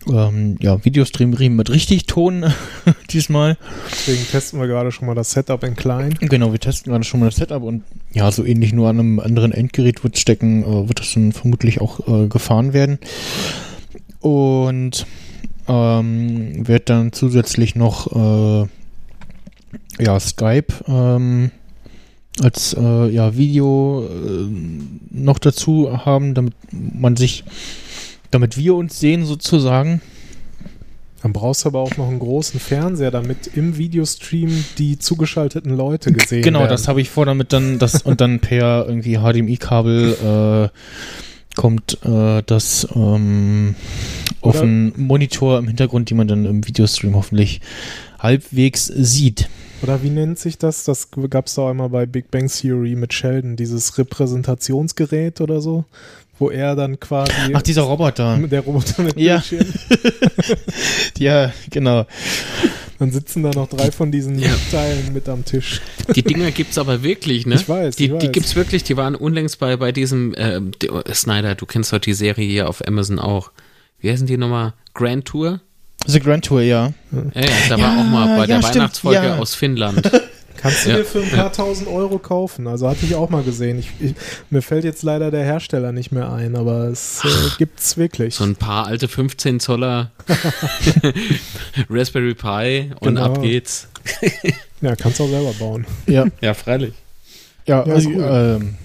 [0.08, 2.46] ähm, ja, Videostream mit richtig Ton
[3.10, 3.58] diesmal.
[3.92, 6.14] Deswegen testen wir gerade schon mal das Setup in klein.
[6.20, 7.84] Genau, wir testen gerade schon mal das Setup und
[8.14, 11.82] ja, so ähnlich nur an einem anderen Endgerät wird stecken, äh, wird das dann vermutlich
[11.82, 13.00] auch äh, gefahren werden.
[14.20, 15.06] Und
[15.68, 18.12] ähm, wird dann zusätzlich noch
[18.64, 18.68] äh,
[20.00, 21.52] ja, Skype ähm,
[22.42, 24.48] als äh, ja, Video äh,
[25.12, 27.46] noch dazu haben, damit man sich,
[28.36, 30.02] damit wir uns sehen sozusagen.
[31.24, 36.12] Dann brauchst du aber auch noch einen großen Fernseher, damit im Videostream die zugeschalteten Leute
[36.12, 36.70] gesehen Genau, werden.
[36.70, 42.44] das habe ich vor, damit dann das und dann per irgendwie HDMI-Kabel äh, kommt äh,
[42.46, 43.76] das ähm,
[44.42, 47.62] auf einen Monitor im Hintergrund, die man dann im Videostream hoffentlich
[48.20, 49.50] halbwegs sieht.
[49.82, 50.84] Oder wie nennt sich das?
[50.84, 55.86] Das gab es doch einmal bei Big Bang Theory mit Sheldon, dieses Repräsentationsgerät oder so,
[56.40, 58.38] wo er dann quasi Ach, dieser Roboter.
[58.40, 59.38] der Roboter mit Ja.
[59.38, 59.66] Bildschirm.
[61.18, 62.06] Ja, genau.
[63.00, 64.50] Dann sitzen da noch drei von diesen Ja.
[64.72, 65.82] Teilen mit am Tisch.
[66.16, 67.56] Die Dinger gibt's aber wirklich, ne?
[67.56, 68.32] Ich weiß, Die, ich die weiß.
[68.32, 72.00] gibt's wirklich, die waren unlängst bei, bei diesem, äh, die- oh, Snyder, du kennst doch
[72.00, 73.52] die Serie hier auf Amazon auch.
[74.00, 74.74] Wie heißen die nochmal?
[74.94, 75.60] Grand Tour?
[76.06, 76.94] The Grand Tour, ja.
[77.12, 79.38] Ja, ja, da Ja, war auch mal bei ja, der stimmt, Weihnachtsfolge ja.
[79.38, 80.10] aus Finnland.
[80.66, 80.96] Kannst du Ja.
[80.98, 82.66] dir für ein paar tausend Euro kaufen.
[82.66, 83.78] Also hatte ich auch mal gesehen.
[83.78, 84.16] Ich, ich,
[84.50, 87.28] mir fällt jetzt leider der Hersteller nicht mehr ein, aber es äh,
[87.60, 88.34] gibt's wirklich.
[88.34, 90.10] So ein paar alte 15 Zoller
[91.90, 93.26] Raspberry Pi und Genau.
[93.26, 93.88] ab geht's.
[94.82, 95.86] ja, kannst auch selber bauen.
[96.08, 96.94] Ja, Ja, freilich.
[97.66, 98.24] ja, Ja, also, cool.
[98.62, 98.76] ähm,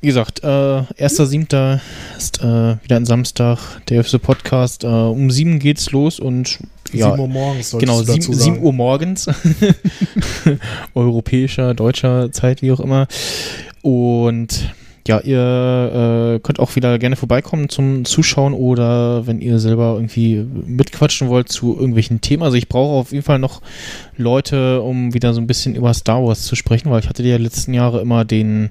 [0.00, 1.80] wie gesagt, äh, 1.7.
[2.16, 3.58] ist äh, wieder ein Samstag,
[3.88, 4.84] der FC Podcast.
[4.84, 6.58] Äh, um sieben geht's los und
[6.92, 8.54] ja, 7 Uhr morgens Genau, du dazu 7, sagen.
[8.56, 9.28] 7 Uhr morgens.
[10.94, 13.08] Europäischer, deutscher Zeit, wie auch immer.
[13.82, 14.72] Und
[15.08, 20.46] ja, ihr äh, könnt auch wieder gerne vorbeikommen zum Zuschauen oder wenn ihr selber irgendwie
[20.66, 22.42] mitquatschen wollt zu irgendwelchen Themen.
[22.42, 23.62] Also ich brauche auf jeden Fall noch
[24.16, 27.38] Leute, um wieder so ein bisschen über Star Wars zu sprechen, weil ich hatte ja
[27.38, 28.70] letzten Jahre immer den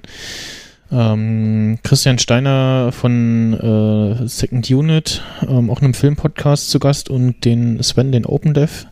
[0.90, 7.82] ähm, Christian Steiner von äh, Second Unit, ähm, auch einem Filmpodcast zu Gast und den
[7.82, 8.86] Sven, den Open Dev.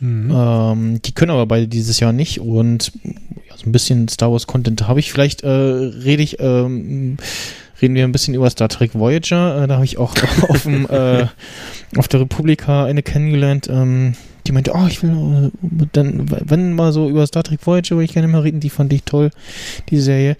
[0.00, 0.32] Mhm.
[0.34, 4.46] Ähm, die können aber beide dieses Jahr nicht und ja, so ein bisschen Star Wars
[4.46, 5.12] Content habe ich.
[5.12, 7.16] Vielleicht äh, rede ich, ähm,
[7.80, 9.62] reden wir ein bisschen über Star Trek Voyager.
[9.62, 10.14] Äh, da habe ich auch
[10.48, 11.26] auf, dem, äh,
[11.96, 13.68] auf der Republika eine kennengelernt.
[13.70, 14.14] Ähm,
[14.46, 18.04] die meinte, oh, ich will äh, dann, wenn mal so über Star Trek Voyager würde
[18.04, 19.30] ich gerne mal reden, die fand ich toll,
[19.88, 20.36] die Serie.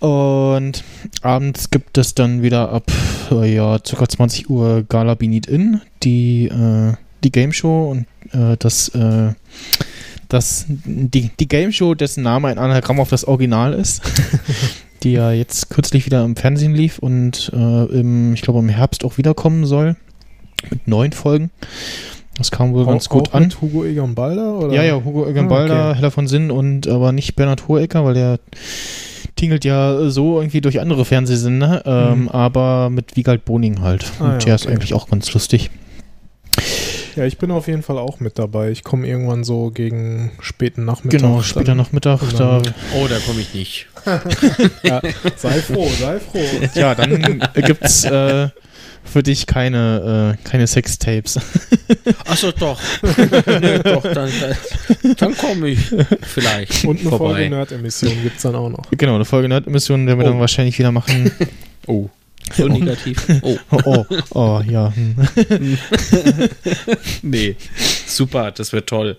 [0.00, 0.84] Und
[1.22, 2.90] abends gibt es dann wieder ab
[3.30, 4.08] äh, ja, ca.
[4.08, 6.92] 20 Uhr Gala Beneath In, die, äh,
[7.24, 9.32] die Game Show und äh, das, äh,
[10.28, 14.02] das, die, die Game Show, dessen Name ein Anagramm auf das Original ist,
[15.02, 19.04] die ja jetzt kürzlich wieder im Fernsehen lief und äh, im, ich glaube im Herbst
[19.04, 19.96] auch wiederkommen soll
[20.70, 21.50] mit neun Folgen.
[22.36, 23.50] Das kam wohl ganz Auch- gut auch an.
[23.62, 24.58] Hugo Egon Balder?
[24.58, 24.74] Oder?
[24.74, 25.96] Ja, ja, Hugo Egon Ah, Balder, okay.
[25.98, 28.40] Heller von Sinn und aber nicht Bernhard Hohecker, weil der
[29.36, 32.28] tingelt ja so irgendwie durch andere Fernsehsender, ähm, Mhm.
[32.30, 34.10] aber mit Wiegald Boning halt.
[34.18, 34.72] Ah, und ja, der ist okay.
[34.74, 35.70] eigentlich auch ganz lustig.
[37.16, 38.70] Ja, ich bin auf jeden Fall auch mit dabei.
[38.70, 41.20] Ich komme irgendwann so gegen späten Nachmittag.
[41.20, 42.20] genau, später dann- Nachmittag.
[42.36, 42.60] Da,
[42.94, 43.86] Oh, da komme ich nicht.
[44.82, 45.00] Ja,
[45.36, 46.38] sei froh, sei froh.
[46.74, 48.48] ja, dann gibt's äh,
[49.06, 51.38] für dich keine, äh, keine Sextapes.
[52.26, 52.80] Achso, doch.
[53.60, 55.80] nee, doch, dann, dann, dann komme ich
[56.22, 57.48] vielleicht Und eine Folge vorbei.
[57.48, 58.82] Nerd-Emission gibt es dann auch noch.
[58.90, 60.30] genau, eine Folge Nerd-Emission werden wir Oh.
[60.30, 61.30] dann wahrscheinlich wieder machen.
[61.86, 62.08] Oh,
[62.54, 63.26] so negativ.
[63.42, 64.04] Oh, Oh, oh,
[64.34, 64.92] oh ja.
[64.94, 65.78] Hm.
[67.22, 67.56] nee.
[68.06, 69.16] Super, das wird toll.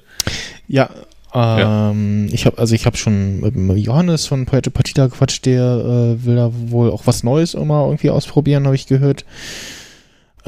[0.68, 0.90] Ja,
[1.34, 5.62] ähm, ich habe also ich habe schon mit Johannes von Poete Partita gequatscht, der
[6.20, 9.26] äh, will da wohl auch was Neues immer irgendwie ausprobieren, habe ich gehört.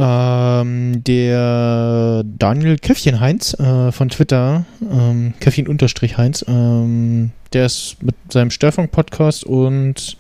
[0.02, 7.98] Ähm, der Daniel Käffchen Heinz äh, von Twitter, ähm, Käffchen unterstrich Heinz, ähm, der ist
[8.02, 10.16] mit seinem Störfunk Podcast und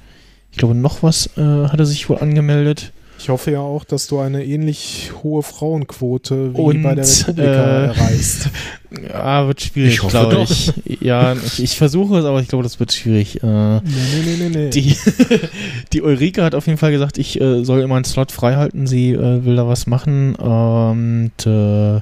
[0.51, 2.91] ich glaube noch was äh, hat er sich wohl angemeldet.
[3.19, 7.43] Ich hoffe ja auch, dass du eine ähnlich hohe Frauenquote wie Und, bei der Republika
[7.43, 8.49] äh, erreichst.
[9.07, 10.49] Ja, wird schwierig, Ich hoffe glaube doch.
[10.49, 10.73] ich.
[10.99, 13.43] Ja, ich, ich versuche es, aber ich glaube, das wird schwierig.
[13.43, 14.69] Äh, Nee, nee, nee, nee, nee.
[14.71, 14.97] Die,
[15.93, 18.87] die Ulrike hat auf jeden Fall gesagt, ich äh, soll immer einen Slot frei halten.
[18.87, 20.33] Sie äh, will da was machen.
[20.35, 21.95] Und äh,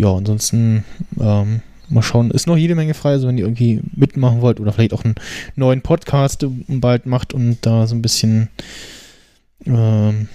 [0.00, 0.84] ja, ansonsten
[1.20, 2.30] ähm, mal schauen.
[2.30, 5.16] Ist noch jede Menge frei, also wenn ihr irgendwie mitmachen wollt oder vielleicht auch einen
[5.56, 8.48] neuen Podcast bald macht und da so ein bisschen
[9.66, 10.28] ähm,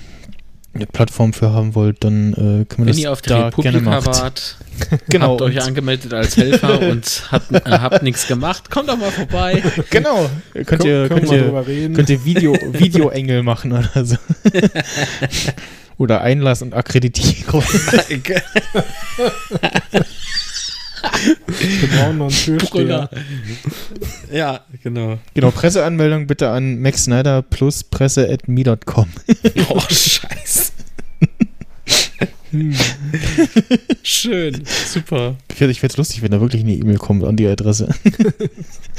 [0.75, 3.61] eine Plattform für haben wollt, dann äh, können wir Wenn das ihr auf der da
[3.61, 4.21] gerne Republika machen.
[4.21, 4.57] wart,
[5.09, 9.11] Genau, habt euch angemeldet als Helfer und habt, äh, habt nichts gemacht, kommt doch mal
[9.11, 9.63] vorbei.
[9.89, 10.29] Genau.
[10.65, 11.95] Könnt ihr, könnt ihr, drüber reden.
[11.95, 14.17] Könnt ihr Video, Videoengel machen oder so.
[15.97, 17.63] oder Einlass und Akkreditierung.
[21.57, 23.09] Wir brauchen noch einen Türsteher.
[24.31, 25.17] Ja, genau.
[25.33, 29.07] Genau, Presseanmeldung bitte an Max Snyder plus presse at me.com.
[29.69, 30.71] Oh, scheiße.
[32.55, 32.73] Hm.
[34.03, 35.35] Schön, super.
[35.49, 37.89] Ich werde es lustig, wenn da wirklich eine E-Mail kommt an die Adresse.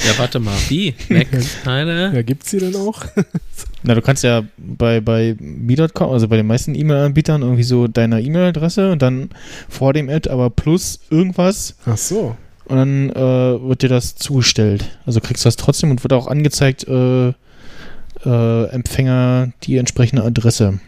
[0.06, 0.94] Ja, warte mal, wie?
[1.08, 2.12] Max Snyder?
[2.12, 3.02] Ja, gibt's die denn auch?
[3.82, 8.20] Na, du kannst ja bei, bei me.com, also bei den meisten E-Mail-Anbietern irgendwie so deine
[8.20, 9.30] E-Mail-Adresse und dann
[9.70, 12.36] vor dem Ad aber plus irgendwas Ach so.
[12.66, 14.84] und dann äh, wird dir das zugestellt.
[15.06, 20.78] Also kriegst du das trotzdem und wird auch angezeigt, äh, äh, Empfänger die entsprechende Adresse.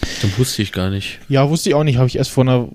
[0.00, 1.18] Das wusste ich gar nicht.
[1.28, 1.96] Ja, wusste ich auch nicht.
[1.98, 2.68] Habe ich erst vor einer,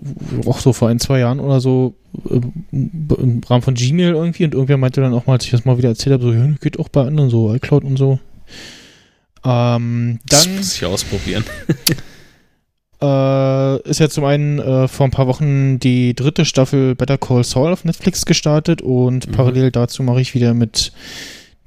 [0.46, 1.96] auch so vor ein, zwei Jahren oder so
[2.30, 2.40] äh,
[2.72, 5.78] im Rahmen von Gmail irgendwie und irgendwer meinte dann auch mal, als ich das mal
[5.78, 8.20] wieder erzählt habe, so, ja, geht auch bei anderen so, iCloud und so.
[9.44, 11.44] Ähm, Das dann muss ich ausprobieren.
[13.02, 17.44] äh, ist ja zum einen äh, vor ein paar Wochen die dritte Staffel Better Call
[17.44, 19.32] Saul auf Netflix gestartet und Mhm.
[19.32, 20.92] parallel dazu mache ich wieder mit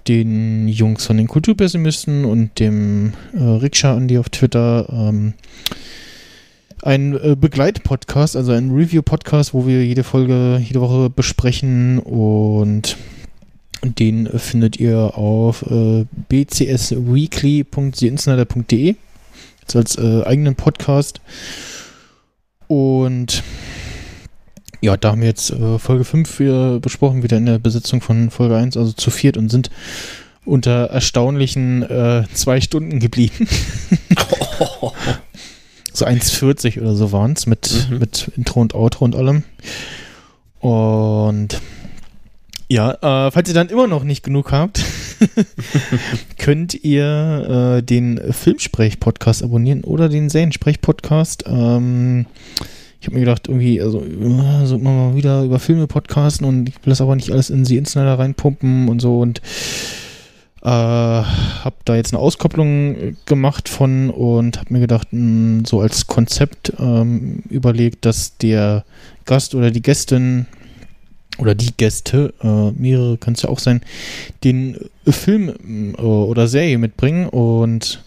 [0.09, 5.35] den Jungs von den Kulturpessimisten und dem äh, Rikscha Andi auf Twitter ähm,
[6.83, 12.97] ein äh, Begleitpodcast, also ein Review-Podcast, wo wir jede Folge jede Woche besprechen und
[13.83, 18.97] den findet ihr auf äh, bcsweekly.seinsider.de
[19.75, 21.23] als äh, eigenen Podcast
[22.69, 23.43] und
[24.85, 28.31] ja, da haben wir jetzt äh, Folge 5 wieder besprochen, wieder in der Besetzung von
[28.31, 29.71] Folge 1, also zu viert und sind
[30.45, 33.49] unter erstaunlichen äh, zwei Stunden geblieben.
[35.93, 37.99] so 1,40 oder so waren es mit, Mhm.
[37.99, 39.43] mit Intro und Outro und allem.
[40.61, 41.61] Und
[42.69, 44.83] ja, äh, falls ihr dann immer noch nicht genug habt,
[46.39, 51.45] könnt ihr äh, den Filmsprech-Podcast abonnieren oder den Seriensprech-Podcast.
[51.47, 52.27] Ähm,
[53.05, 56.71] ich habe mir gedacht, irgendwie, also, äh, so immer mal wieder über Filme podcasten und
[56.71, 59.43] ich will das aber nicht alles in sie Insider reinpumpen und so und
[60.63, 65.83] äh, habe da jetzt eine Auskopplung äh, gemacht von und habe mir gedacht, mh, so
[65.83, 68.87] als Konzept ähm, überlegt, dass der
[69.27, 70.47] Gast oder die Gästin
[71.37, 73.83] oder die Gäste, äh, mehrere können es ja auch sein,
[74.45, 78.03] den äh, Film äh, oder Serie mitbringen und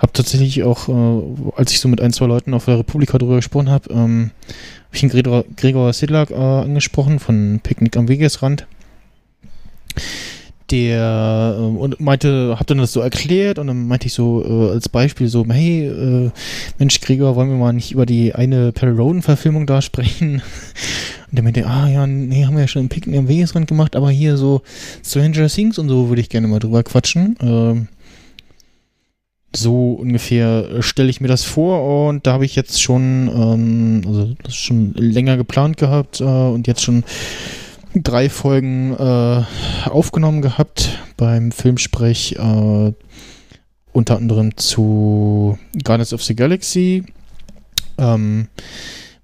[0.00, 1.22] habe tatsächlich auch, äh,
[1.56, 4.30] als ich so mit ein, zwei Leuten auf der Republika drüber gesprochen habe, ähm,
[4.86, 8.66] habe ich den Gregor, Gregor Sidlak äh, angesprochen von Picknick am Wegesrand.
[10.70, 14.72] Der äh, und meinte, hab dann das so erklärt und dann meinte ich so äh,
[14.72, 16.30] als Beispiel so, hey, äh,
[16.78, 20.42] Mensch, Gregor, wollen wir mal nicht über die eine Perry Roden-Verfilmung da sprechen?
[21.30, 23.94] Und der meinte, ah ja, nee, haben wir ja schon im Picknick am Wegesrand gemacht,
[23.94, 24.62] aber hier so
[25.04, 27.36] Stranger Things und so würde ich gerne mal drüber quatschen.
[27.40, 27.86] Ähm,
[29.54, 34.34] so ungefähr stelle ich mir das vor und da habe ich jetzt schon, ähm, also
[34.42, 37.04] das schon länger geplant gehabt äh, und jetzt schon
[37.94, 39.42] drei Folgen äh,
[39.88, 42.92] aufgenommen gehabt beim Filmsprech, äh,
[43.92, 47.04] unter anderem zu Guardians of the Galaxy,
[47.98, 48.46] ähm,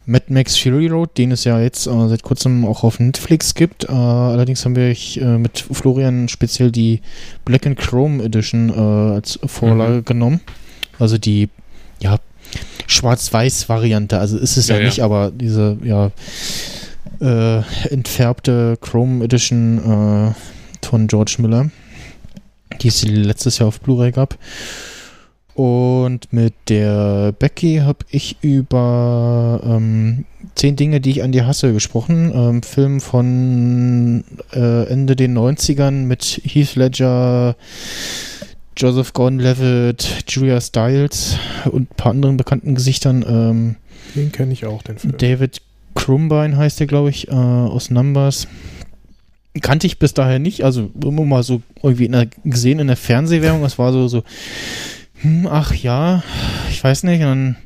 [0.07, 3.85] Mad Max Fury Road, den es ja jetzt äh, seit kurzem auch auf Netflix gibt.
[3.85, 7.01] Äh, allerdings haben wir äh, mit Florian speziell die
[7.45, 10.05] Black and Chrome Edition äh, als Vorlage mhm.
[10.05, 10.41] genommen.
[10.99, 11.49] Also die,
[12.01, 12.19] ja,
[12.87, 14.19] Schwarz-Weiß-Variante.
[14.19, 16.13] Also ist es ja, ja nicht, aber diese, ja,
[17.21, 21.71] äh, entfärbte Chrome Edition äh, von George Miller,
[22.81, 24.39] die es letztes Jahr auf Blu-ray gab.
[25.57, 31.73] Und mit der Becky habe ich über ähm, zehn Dinge, die ich an dir hasse,
[31.73, 32.31] gesprochen.
[32.35, 37.57] Ähm, Film von äh, Ende den 90ern mit Heath Ledger,
[38.77, 41.39] Joseph Gordon-Levitt, Julia Stiles
[41.71, 43.25] und ein paar anderen bekannten Gesichtern.
[43.27, 43.77] Ähm,
[44.15, 45.17] den kenne ich auch, den Film.
[45.17, 45.63] David
[45.95, 48.47] Krumbine heißt der, glaube ich, äh, aus Numbers.
[49.63, 52.97] Kannte ich bis daher nicht, also immer mal so irgendwie in der, gesehen in der
[52.97, 53.63] Fernsehwerbung.
[53.63, 54.23] Das war so, so
[55.21, 56.23] hm, ach ja,
[56.71, 57.25] ich weiß nicht.
[57.25, 57.57] Und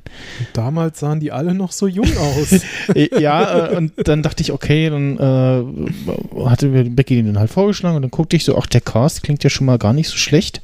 [0.52, 2.60] damals sahen die alle noch so jung aus.
[3.18, 7.96] ja, äh, und dann dachte ich, okay, dann äh, hatte mir Becky den halt vorgeschlagen
[7.96, 10.16] und dann guckte ich so, ach, der Cast klingt ja schon mal gar nicht so
[10.16, 10.62] schlecht.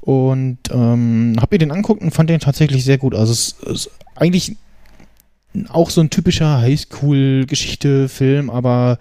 [0.00, 3.14] Und ähm, habe mir den anguckt und fand den tatsächlich sehr gut.
[3.14, 4.56] Also es ist eigentlich
[5.70, 8.98] auch so ein typischer Highschool-Geschichte-Film, aber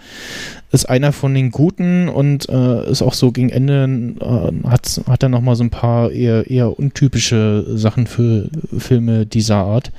[0.71, 5.23] ist einer von den guten und äh, ist auch so gegen Ende äh, hat, hat
[5.23, 9.91] er nochmal so ein paar eher, eher untypische Sachen für Filme dieser Art.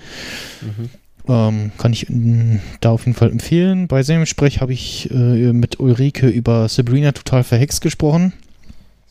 [0.63, 0.91] Mhm.
[1.31, 3.87] Ähm, kann ich äh, da auf jeden Fall empfehlen.
[3.87, 8.33] Bei seinem Sprech habe ich äh, mit Ulrike über Sabrina total verhext gesprochen.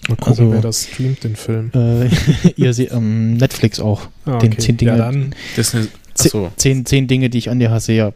[0.08, 1.72] Mal gucken, also, wer das streamt, den Film.
[1.74, 2.10] Äh,
[2.56, 4.08] ihr seht ähm, Netflix auch.
[4.26, 4.50] Ah, okay.
[4.50, 4.92] den zehn Dinge.
[4.92, 5.36] Ja, dann.
[5.56, 6.52] Das ist eine so.
[6.56, 8.14] zehn, zehn Dinge, die ich an dir hasse, ja.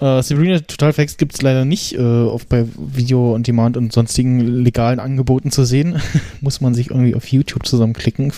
[0.00, 3.92] Äh, Sabrina Total Facts gibt es leider nicht äh, oft bei Video on Demand und
[3.92, 6.00] sonstigen legalen Angeboten zu sehen.
[6.40, 8.32] Muss man sich irgendwie auf YouTube zusammenklicken.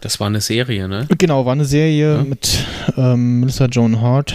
[0.00, 1.06] Das war eine Serie, ne?
[1.18, 2.24] Genau, war eine Serie ja.
[2.24, 2.64] mit
[2.96, 4.34] ähm, Melissa Joan Hart.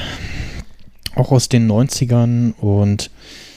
[1.15, 3.09] Auch aus den 90ern und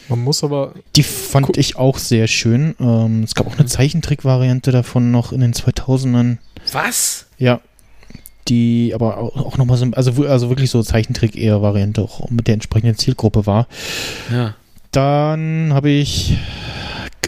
[0.09, 0.75] man muss aber.
[0.97, 2.75] Die fand ich auch sehr schön.
[2.81, 6.39] Ähm, es gab auch eine Zeichentrick-Variante davon noch in den 2000ern.
[6.73, 7.27] Was?
[7.39, 7.61] Ja,
[8.51, 12.55] die aber auch nochmal so, also, also wirklich so Zeichentrick eher Variante auch mit der
[12.55, 13.67] entsprechenden Zielgruppe war.
[14.31, 14.55] Ja.
[14.91, 16.37] Dann habe ich,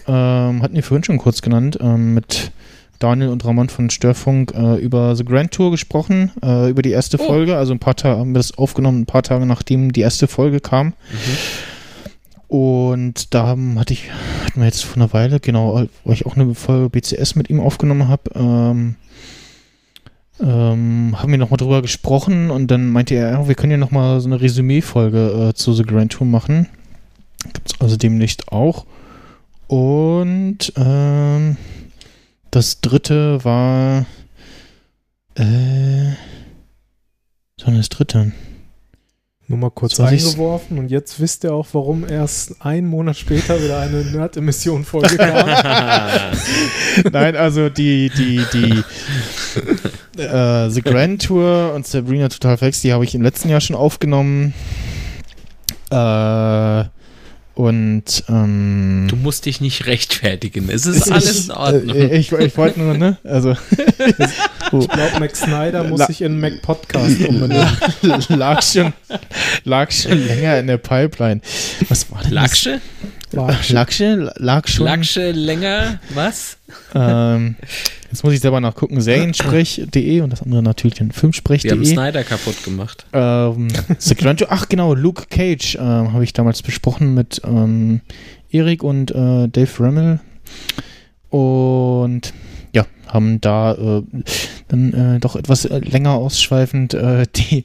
[0.08, 2.50] ähm, hatten wir vorhin schon kurz genannt, ähm, mit
[2.98, 7.18] Daniel und Ramon von Störfunk äh, über The Grand Tour gesprochen, äh, über die erste
[7.20, 7.26] oh.
[7.26, 7.56] Folge.
[7.56, 10.60] Also ein paar Tage haben wir das aufgenommen, ein paar Tage nachdem die erste Folge
[10.60, 10.88] kam.
[10.88, 10.92] Mhm.
[12.48, 14.10] Und da haben, hatte ich,
[14.44, 17.60] hatten wir jetzt vor einer Weile, genau, wo ich auch eine Folge BCS mit ihm
[17.60, 18.96] aufgenommen habe, ähm,
[20.42, 24.20] ähm, haben wir nochmal drüber gesprochen und dann meinte er, ja, wir können ja nochmal
[24.20, 26.68] so eine Resümee-Folge äh, zu The Grand Tour machen.
[27.52, 28.86] Gibt es also demnächst auch.
[29.68, 31.56] Und ähm,
[32.50, 34.06] das dritte war.
[35.34, 36.12] Äh,
[37.64, 38.32] war das dritte?
[39.52, 43.80] Nur mal kurz eingeworfen und jetzt wisst ihr auch, warum erst einen Monat später wieder
[43.80, 45.46] eine Nerd-Emission-Folge kam.
[47.12, 48.82] Nein, also die, die, die
[50.22, 53.76] äh, The Grand Tour und Sabrina Total Facts, die habe ich im letzten Jahr schon
[53.76, 54.54] aufgenommen.
[55.90, 56.84] Äh,
[57.54, 60.70] und ähm, du musst dich nicht rechtfertigen.
[60.70, 61.96] Es ist alles in Ordnung.
[61.96, 63.18] Äh, ich, ich wollte nur, ne?
[63.24, 67.68] Also ich glaube, Mac Snyder muss La sich in Mac Podcast umbenennen.
[68.28, 68.92] lag schon,
[69.64, 71.40] lag schon länger in der Pipeline.
[71.88, 72.80] Was war denn Lagsche?
[73.02, 73.21] das?
[73.32, 74.32] Lagsche?
[74.36, 74.86] Lag schon.
[74.86, 76.00] Lagsche länger?
[76.14, 76.58] Was?
[76.94, 77.56] Ähm,
[78.12, 79.00] Jetzt muss ich selber nachgucken.
[79.00, 81.70] Seriensprech.de und das andere natürlich in Filmsprech.de.
[81.70, 83.06] Die haben Snyder kaputt gemacht.
[83.14, 83.68] Ähm,
[84.48, 88.02] ach genau, Luke Cage ähm, habe ich damals besprochen mit ähm,
[88.50, 90.20] Erik und äh, Dave Remmel.
[91.30, 92.34] Und
[92.74, 94.02] ja, haben da, äh,
[94.72, 97.64] dann äh, doch etwas äh, länger ausschweifend äh, die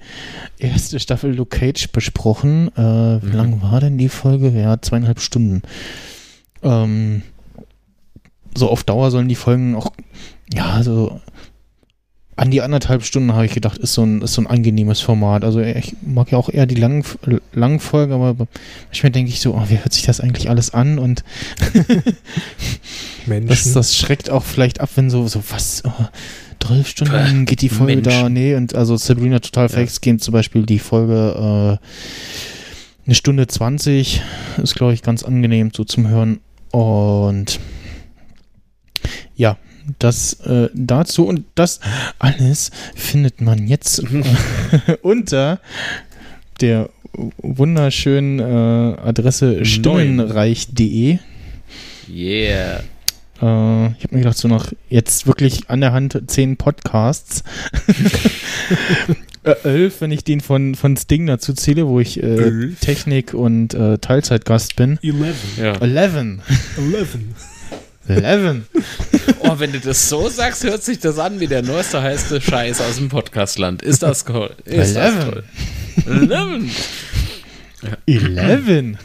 [0.59, 2.67] erste Staffel Luke Cage besprochen.
[2.75, 3.33] Äh, wie Mhm.
[3.33, 4.49] lang war denn die Folge?
[4.49, 5.61] Ja, zweieinhalb Stunden.
[6.63, 7.21] Ähm,
[8.55, 9.91] so auf Dauer sollen die Folgen auch,
[10.53, 11.19] ja, so
[12.35, 15.43] an die anderthalb Stunden habe ich gedacht, ist so ein, ist so ein angenehmes Format.
[15.43, 17.03] Also ich mag ja auch eher die langen,
[17.51, 18.35] langen Folgen, aber
[18.85, 20.99] manchmal denke ich so, oh, wie hört sich das eigentlich alles an?
[20.99, 21.23] Und
[23.27, 25.91] das, das schreckt auch vielleicht ab, wenn so, so was, oh,
[26.59, 28.33] 12 Stunden geht die Folge da, Menschen.
[28.33, 29.69] nee, und also Sabrina Total Ja.
[29.69, 34.21] Fakes gehen zum Beispiel die Folge äh, eine Stunde 20,
[34.61, 36.39] ist glaube ich ganz angenehm so zum Hören
[36.71, 37.59] und
[39.35, 39.57] ja,
[39.99, 41.79] das äh, dazu und das
[42.19, 44.03] alles findet man jetzt
[45.01, 45.59] unter
[46.59, 46.89] der
[47.37, 51.19] wunderschönen äh, Adresse stimmenreich.de.
[52.09, 52.83] Yeah.
[53.41, 57.43] Äh, ich habe mir gedacht, so nach jetzt wirklich an der Hand zehn Podcasts.
[59.43, 62.69] äh, elf, wenn ich den von, von Sting dazu zähle, wo ich äh?
[62.81, 64.99] Technik- und äh, Teilzeitgast bin.
[65.01, 65.35] 11.
[65.57, 65.73] Ja.
[65.81, 66.41] Eleven.
[66.77, 67.17] 11.
[68.07, 68.65] Eleven.
[69.39, 72.81] Oh, wenn du das so sagst, hört sich das an wie der neueste heiße Scheiß
[72.81, 73.81] aus dem Podcastland.
[73.81, 74.55] Ist das toll?
[74.65, 75.31] Ist das Eleven.
[75.31, 75.43] toll?
[76.05, 76.71] Eleven.
[78.05, 78.97] Eleven.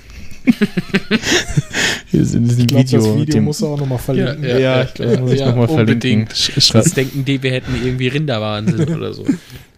[2.11, 3.01] Hier ist in diesem Ich glaube, Video.
[3.01, 4.45] das Video muss er auch nochmal verlinken.
[4.45, 6.29] Ja, ja, ich glaube, ja, muss ich ja, nochmal verlinken.
[6.33, 9.25] Sonst denken die, wir hätten irgendwie Rinderwahnsinn oder so.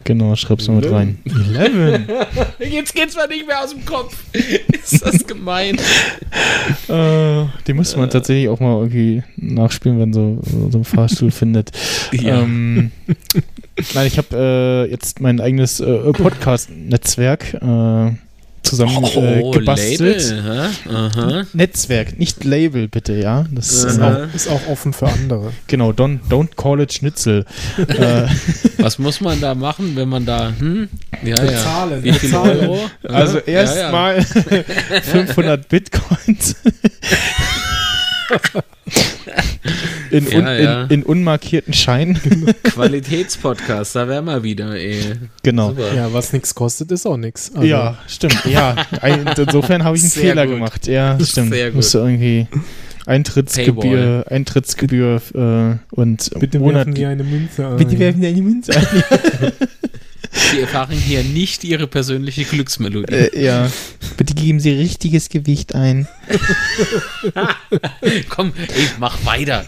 [0.05, 1.19] genau, schreib's mal mit rein.
[1.25, 2.07] Eleven.
[2.59, 4.17] Jetzt geht's mal nicht mehr aus dem Kopf.
[4.33, 5.77] Ist das gemein?
[6.89, 11.71] äh, den müsste man tatsächlich auch mal irgendwie nachspielen, wenn so, so ein Fahrstuhl findet.
[12.13, 12.43] Ja.
[12.43, 12.91] Ähm,
[13.95, 17.59] nein, ich habe äh, jetzt mein eigenes äh, Podcast-Netzwerk
[18.65, 20.25] äh, zusammen äh, gebastelt.
[20.33, 20.71] Oh, Label?
[20.91, 21.43] Aha.
[21.53, 23.45] Netzwerk, nicht Label, bitte, ja.
[23.51, 25.53] Das ist auch, ist auch offen für andere.
[25.67, 27.45] genau, don't, don't call it Schnitzel.
[27.89, 28.27] äh,
[28.79, 30.89] Was muss man da machen, wenn man da, hm?
[31.23, 31.43] Ja, ja.
[31.51, 32.61] Bezahlen, Wie viel bezahlen.
[32.61, 32.91] Euro?
[33.09, 33.61] also Ja, ja.
[33.61, 34.23] erstmal
[35.03, 36.57] 500 Bitcoins.
[40.11, 40.83] In, un, Ja, ja.
[40.85, 42.19] In, in unmarkierten Scheinen.
[42.63, 45.01] Qualitätspodcast, da wären wir wieder, ey.
[45.43, 45.71] Genau.
[45.71, 45.95] Super.
[45.95, 47.51] Ja, was nichts kostet, ist auch nichts.
[47.55, 48.45] Also, Ja, stimmt.
[48.45, 48.77] Ja,
[49.37, 50.55] insofern habe ich einen Sehr Fehler gut.
[50.57, 50.87] gemacht.
[50.87, 51.53] Ja, stimmt.
[51.53, 51.77] Sehr gut.
[51.77, 52.47] Musste irgendwie
[53.07, 56.87] Eintrittsgebühr, Eintrittsgebühr äh, und Bitte Monat.
[56.87, 57.77] werfen Sie eine Münze ein.
[57.77, 59.53] Bitte werfen Sie eine Münze ein.
[60.33, 63.15] Sie erfahren hier nicht ihre persönliche Glücksmelodie.
[63.15, 63.71] äh, ja.
[64.17, 66.09] Bitte geben Sie richtiges Gewicht ein.
[68.29, 69.67] Komm, ey, mach weiter.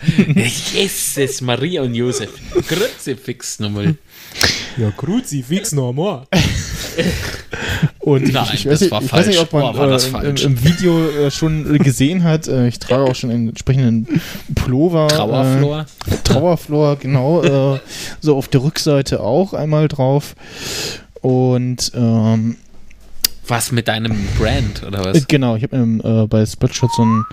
[0.72, 2.30] Jesus, Maria und Josef.
[2.66, 3.96] Kruzifix nochmal.
[4.76, 6.26] Ja, Kruzifix nochmal.
[7.98, 10.28] Und Nein, ich, ich, weiß das nicht, war ich weiß nicht, ob man Boah, äh,
[10.28, 12.48] im, im Video äh, schon gesehen hat.
[12.48, 14.20] Äh, ich trage auch schon einen entsprechenden
[14.54, 15.08] Pullover.
[15.08, 15.86] Trauerflor.
[16.06, 17.74] Äh, Trauerflor, genau.
[17.74, 17.80] äh,
[18.20, 20.34] so auf der Rückseite auch einmal drauf.
[21.20, 22.56] Und ähm,
[23.48, 25.26] Was mit deinem Brand, oder äh, was?
[25.26, 27.24] genau, ich habe äh, bei Spreadshot so einen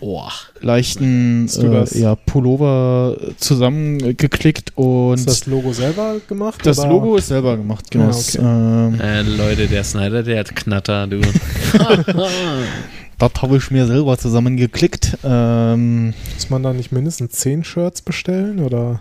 [0.00, 0.28] Oh,
[0.60, 6.60] leichten äh, ja, Pullover zusammengeklickt und Ist das Logo selber gemacht?
[6.64, 6.88] das oder?
[6.88, 8.04] Logo ist selber gemacht, genau.
[8.04, 8.46] Ja, Das, okay.
[8.46, 11.20] ähm, äh, Leute, der Snyder, der hat Knatter, du.
[13.18, 15.18] das habe ich mir selber zusammengeklickt.
[15.24, 18.60] Ähm, Muss man da nicht mindestens 10 Shirts bestellen?
[18.60, 19.00] Oder?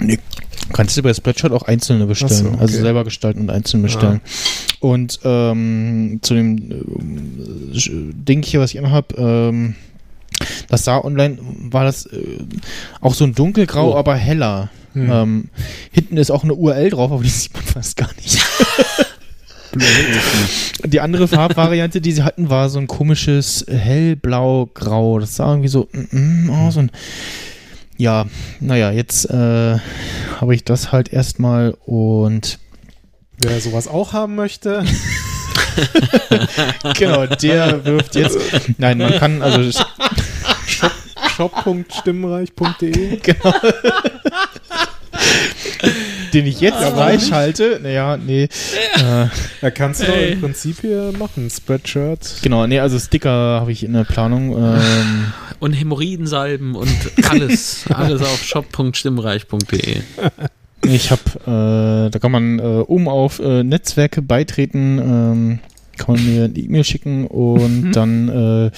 [0.00, 0.18] Nee,
[0.72, 2.32] kannst du bei Spreadshot auch einzelne bestellen.
[2.32, 2.56] So, okay.
[2.60, 4.20] Also selber gestalten und einzeln bestellen.
[4.80, 9.74] Und ähm, zu dem äh, Ding hier, was ich anhab, ähm,
[10.68, 11.38] das sah online,
[11.70, 12.38] war das äh,
[13.00, 13.96] auch so ein dunkelgrau, Oh.
[13.96, 14.70] aber heller.
[14.94, 15.10] Hm.
[15.10, 15.48] Ähm,
[15.92, 18.38] hinten ist auch eine URL drauf, aber die sieht man fast gar nicht.
[20.84, 25.18] die andere Farbvariante, die sie hatten, war so ein komisches hellblau-grau.
[25.18, 26.90] Das sah irgendwie so mm, mm, aus und
[27.96, 28.26] ja,
[28.60, 29.76] naja, jetzt äh,
[30.40, 32.58] habe ich das halt erstmal und
[33.40, 34.84] Wer sowas auch haben möchte,
[36.98, 38.36] genau, der wirft jetzt.
[38.78, 39.60] Nein, man kann also
[41.38, 43.16] shop.stimmenreich.de.
[43.22, 43.54] genau.
[46.32, 47.80] den ich jetzt Ja, warum freischalte.
[47.82, 48.44] Naja, nee.
[48.44, 48.48] Äh,
[49.62, 51.48] Ja, kannst du im Prinzip hier machen.
[51.50, 52.36] Spreadshirt.
[52.42, 54.52] genau, nee, also Sticker habe ich in der Planung.
[54.56, 56.90] Ähm, Und Hämorrhoidensalben und
[57.30, 57.84] alles.
[57.94, 59.96] alles auf shop.stimmreich.de.
[60.86, 65.58] ich habe, äh, da kann man äh, um auf äh, Netzwerke beitreten, ähm,
[65.96, 67.92] kann man mir eine E-Mail schicken und Mhm.
[67.92, 68.70] dann äh,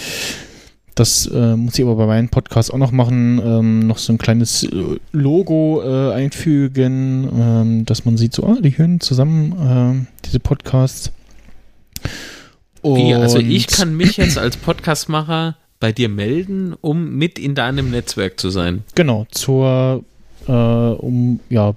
[0.95, 4.19] das äh, muss ich aber bei meinem Podcast auch noch machen, ähm, noch so ein
[4.19, 10.07] kleines äh, Logo äh, einfügen, ähm, dass man sieht, so, ah, die hören zusammen ähm,
[10.25, 11.13] diese Podcasts.
[12.83, 17.55] Wie, also Und- ich kann mich jetzt als Podcastmacher bei dir melden, um mit in
[17.55, 18.85] deinem Netzwerk zu sein.
[18.95, 20.05] Genau, zur
[20.47, 21.75] äh, um ja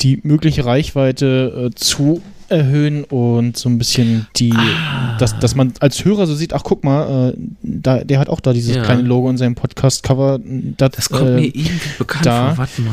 [0.00, 5.16] die mögliche Reichweite äh, zu erhöhen und so ein bisschen die, Ah.
[5.18, 8.40] dass, dass man als Hörer so sieht, ach guck mal, äh, da, der hat auch
[8.40, 8.82] da dieses Ja.
[8.84, 10.38] kleine Logo in seinem Podcast-Cover.
[10.42, 12.54] Das, Das kommt äh, mir irgendwie bekannt da.
[12.54, 12.58] vor.
[12.58, 12.92] Warte mal.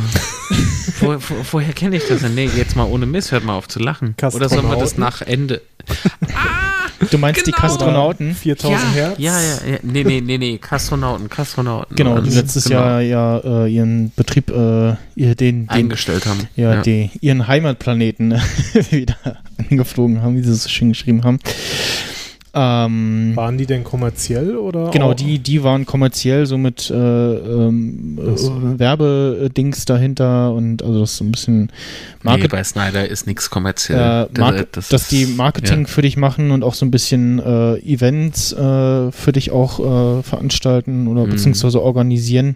[0.99, 2.35] wo, wo, woher kenne ich das denn?
[2.35, 4.15] Nee, jetzt mal ohne Mist, hört mal auf zu lachen.
[4.33, 5.61] Oder sollen wir das nach Ende?
[7.11, 7.61] Du meinst die Genau.
[7.61, 8.35] Kastronauten?
[8.35, 9.19] 4000 ja, Hertz.
[9.19, 9.77] Ja, ja, ja.
[9.83, 10.57] Nee, nee, nee, nee.
[10.57, 11.95] Kastronauten, Kastronauten.
[11.95, 12.79] Genau, die Also, letztes genau.
[12.79, 16.47] Jahr ja äh, ihren Betrieb, äh, ihr, den, den eingestellt haben.
[16.55, 18.33] ja, Die, ihren Heimatplaneten
[18.91, 19.15] wieder
[19.57, 21.39] angeflogen haben, wie sie es so schön geschrieben haben.
[22.57, 24.89] Ähm, Waren die denn kommerziell oder?
[24.89, 28.51] genau, auch- die, die waren kommerziell so mit äh, ähm, so.
[28.51, 31.69] äh, Werbedings dahinter und also das ist so ein bisschen Nee,
[32.23, 34.27] Market, bei Snyder ist nichts kommerziell.
[34.33, 37.75] äh, Market Das- dass die Marketing für dich machen und auch so ein bisschen äh,
[37.79, 41.31] Events äh, für dich auch äh, veranstalten oder Mhm.
[41.31, 42.55] beziehungsweise organisieren.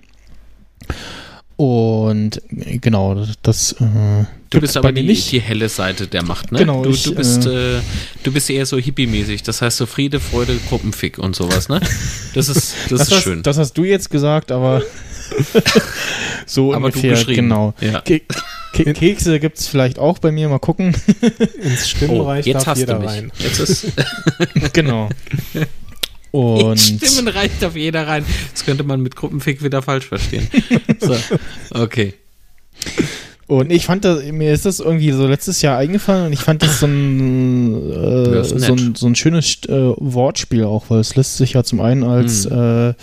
[1.59, 5.29] Und genau, das, das äh, Du bist aber die, nicht.
[5.29, 6.59] die helle Seite der Macht, ne?
[6.59, 7.81] Genau, du, ich, du, bist, äh, äh,
[8.23, 9.43] du bist eher so hippie-mäßig.
[9.43, 11.81] Das heißt so Friede, Freude, Gruppenfick und sowas, ne?
[12.33, 13.43] Das ist, das, ist hast, schön.
[13.43, 14.83] Das hast du jetzt gesagt, aber
[16.45, 17.49] so aber ungefähr, du geschrieben.
[17.49, 17.73] genau.
[17.81, 17.99] Ja.
[18.01, 18.21] Ke
[18.71, 20.95] Ke Kekse gibt es vielleicht auch bei mir, mal gucken.
[21.61, 23.09] Ins Oh, Stimmreich jetzt darf hast jeder du mich.
[23.09, 23.31] rein.
[23.39, 23.87] Jetzt ist
[24.71, 25.09] genau.
[26.31, 28.25] Und Stimmen reicht auf jeder rein.
[28.51, 30.47] Das könnte man mit Gruppenfick wieder falsch verstehen.
[30.99, 31.15] So,
[31.71, 32.13] okay.
[33.47, 36.61] Und ich fand das, mir ist das irgendwie so letztes Jahr eingefallen und ich fand
[36.61, 41.37] das so ein, äh, so ein, so ein schönes äh, Wortspiel auch, weil es lässt
[41.37, 42.51] sich ja zum einen als Hm.
[42.51, 42.93] äh,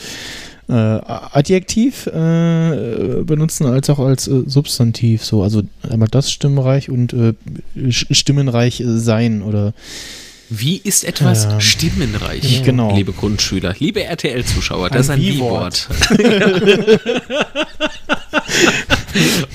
[0.69, 5.25] äh, Adjektiv äh, benutzen, als auch als äh, Substantiv.
[5.25, 7.15] So, also einmal das Stimmreich und
[7.91, 9.75] stimmenreich sein oder
[10.49, 12.63] Wie ist etwas Ähm, stimmenreich?
[12.63, 12.95] genau.
[12.95, 15.89] Liebe Grundschüler, liebe RTL-Zuschauer, das ist Ein ein Wie-Wort.
[16.11, 17.01] Wie-Wort.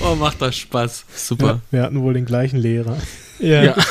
[0.00, 1.04] oh, macht das Spaß.
[1.08, 1.60] Ja, Super.
[1.70, 2.96] wir hatten wohl den gleichen Lehrer.
[3.40, 3.62] ja.
[3.64, 3.76] Ja.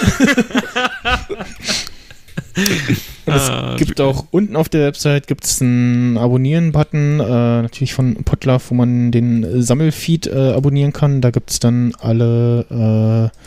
[3.26, 8.62] Es Ah, gibt auch unten auf der Website gibt's einen Abonnieren-Button, äh, natürlich von Podlove,
[8.70, 11.22] wo man den Sammelfeed äh, abonnieren kann.
[11.22, 13.38] Da gibt's dann alle äh,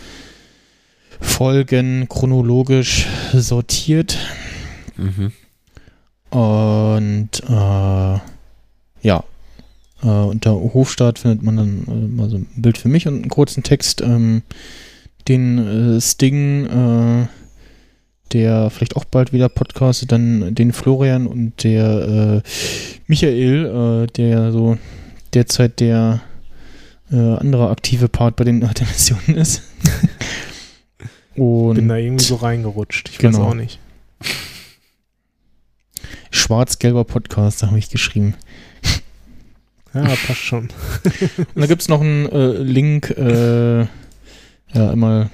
[1.20, 4.18] Folgen chronologisch sortiert.
[4.96, 5.32] Mhm.
[6.30, 8.18] Und äh,
[9.02, 9.24] ja,
[10.02, 13.28] äh, unter Hofstaat findet man dann äh, mal so ein Bild für mich und einen
[13.28, 14.00] kurzen Text.
[14.00, 14.42] Ähm,
[15.28, 17.26] den äh, Sting, äh,
[18.32, 22.48] der vielleicht auch bald wieder podcastet, dann den Florian und der äh,
[23.06, 24.76] Michael, der so
[25.34, 26.22] derzeit der
[27.10, 29.62] andere aktive Part bei den Missionen ist.
[31.36, 33.08] Und Bin da irgendwie so reingerutscht.
[33.08, 33.48] Ich weiß Genau.
[33.50, 33.78] auch nicht.
[36.30, 38.34] schwarz-gelber Podcast, da habe ich geschrieben.
[39.94, 40.70] Ja, passt schon.
[41.36, 43.86] Und da gibt es noch einen äh, Link, äh, ja,
[44.90, 45.30] einmal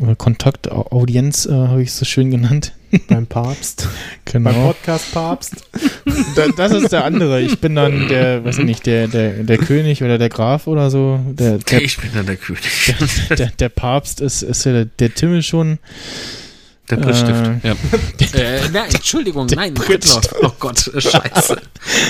[0.00, 2.72] äh, Kontakt, Au- Audienz, äh, habe ich es so schön genannt.
[3.08, 3.88] Beim Papst.
[4.32, 4.66] Beim Genau.
[4.68, 5.54] Podcast Papst.
[6.34, 7.40] Da, das ist der andere.
[7.40, 10.90] Ich bin dann der, weiß ich nicht, der, der, der König oder der Graf oder
[10.90, 11.20] so.
[11.30, 12.62] Der, der, Ich bin dann der König.
[13.38, 15.78] der, der Papst ist, ist ja der, der Timmel schon.
[16.90, 17.46] Der Brittstift.
[17.62, 17.74] Äh, ja.
[18.40, 20.22] äh, nein, Entschuldigung, nein, Brittloff.
[20.42, 21.56] Oh Gott, scheiße.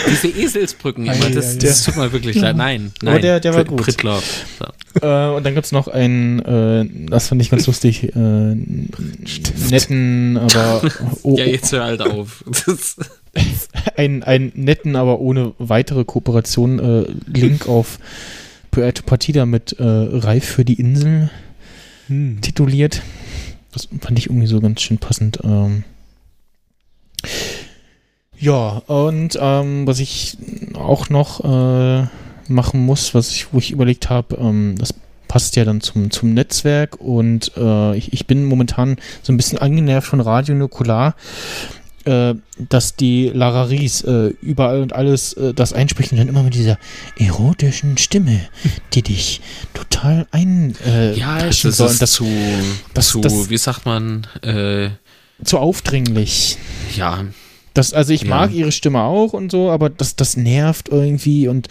[0.08, 2.56] Diese Eselsbrücken immer, Ei, das, ei, das tut mir wirklich leid.
[2.56, 3.12] Nein, nein.
[3.12, 3.82] Aber der- der war gut.
[3.82, 4.44] Brittloff.
[4.58, 5.06] So.
[5.06, 8.54] Äh, und dann gibt es noch einen, äh, das fand ich ganz lustig, äh,
[9.70, 10.82] netten, aber
[11.22, 12.44] oh, Ja, jetzt hör halt auf.
[12.66, 12.96] Das,
[13.96, 18.00] einen, einen netten, aber ohne weitere Kooperation äh, Link auf
[18.72, 21.30] Puerto Partida mit äh, Reif für die Insel
[22.08, 22.40] Hm.
[22.40, 23.02] tituliert.
[23.72, 25.40] Das fand ich irgendwie so ganz schön passend.
[25.44, 25.84] Ähm.
[28.38, 30.38] Ja, und ähm, was ich
[30.74, 32.06] auch noch äh,
[32.48, 34.94] machen muss, was ich, wo ich überlegt habe, ähm, das
[35.28, 39.58] passt ja dann zum, zum Netzwerk und äh, ich, ich bin momentan so ein bisschen
[39.58, 41.14] angenervt von Radio Nukular,
[42.04, 46.42] äh, dass die Lara Ries äh, überall und alles äh, das einspricht und dann immer
[46.42, 46.78] mit dieser
[47.18, 48.40] erotischen Stimme,
[48.94, 49.40] die dich
[49.74, 51.88] total ein äh, ja, es ist, soll.
[51.88, 52.26] es das zu,
[52.94, 54.90] das- zu das- wie sagt man, äh,
[55.44, 56.58] zu aufdringlich.
[56.96, 57.24] ja,
[57.74, 58.28] Das, also ich Ja.
[58.28, 61.68] mag ihre Stimme auch und so, aber das, das nervt irgendwie und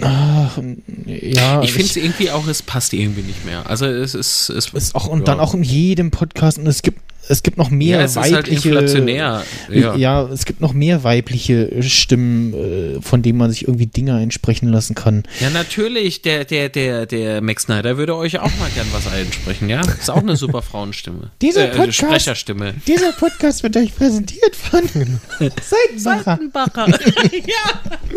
[0.00, 0.58] ach,
[1.06, 1.62] ja.
[1.62, 3.68] ich finde es irgendwie auch, es passt irgendwie nicht mehr.
[3.68, 5.24] Also es ist, es ist auch und ja.
[5.26, 8.16] dann auch in jedem Podcast und es gibt es gibt noch mehr ja, es ist
[8.16, 9.44] halt weibliche inflationär.
[9.70, 9.94] Ja.
[9.94, 10.22] Ja.
[10.24, 14.94] es gibt noch mehr weibliche Stimmen, äh, von denen man sich irgendwie Dinge einsprechen lassen
[14.94, 15.22] kann.
[15.40, 19.68] Ja, natürlich, der, der, der, der Max Snyder würde euch auch mal gern was einsprechen,
[19.68, 19.80] ja?
[19.80, 21.30] Ist auch eine super Frauenstimme.
[21.42, 22.74] Dieser äh, Podcast- Sprecherstimme.
[22.86, 24.82] Dieser Podcast wird euch präsentiert von
[25.38, 26.24] Seitenbacher.
[26.24, 26.86] Seitenbacher.
[27.46, 28.09] ja.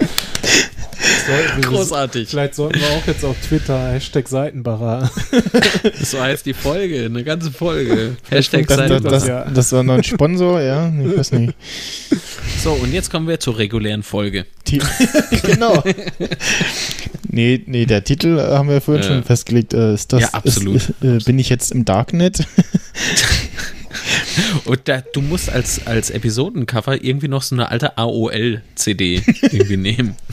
[1.28, 2.30] Sollten wir- Großartig.
[2.30, 5.10] Vielleicht sollten wir auch jetzt auf Twitter Hashtag Seitenbacher.
[6.04, 8.16] So heißt die Folge, eine ganze Folge.
[8.30, 9.16] Hashtag Das, das, Seitenbacher.
[9.16, 9.46] das, ja.
[9.46, 11.54] das war noch ein Sponsor, ja, ich weiß nicht.
[12.64, 14.46] So, und jetzt kommen wir zur regulären Folge.
[14.68, 14.82] Die,
[15.44, 15.84] genau.
[17.30, 19.10] Nee, nee, der Titel äh, haben wir vorhin Ja.
[19.10, 19.74] schon festgelegt.
[19.74, 20.76] Äh, ist das, Ja, absolut.
[20.76, 22.40] Ist, äh, bin ich jetzt im Darknet?
[24.66, 30.16] Und da, du musst als, als Episodencover irgendwie noch so eine alte AOL-CD irgendwie nehmen.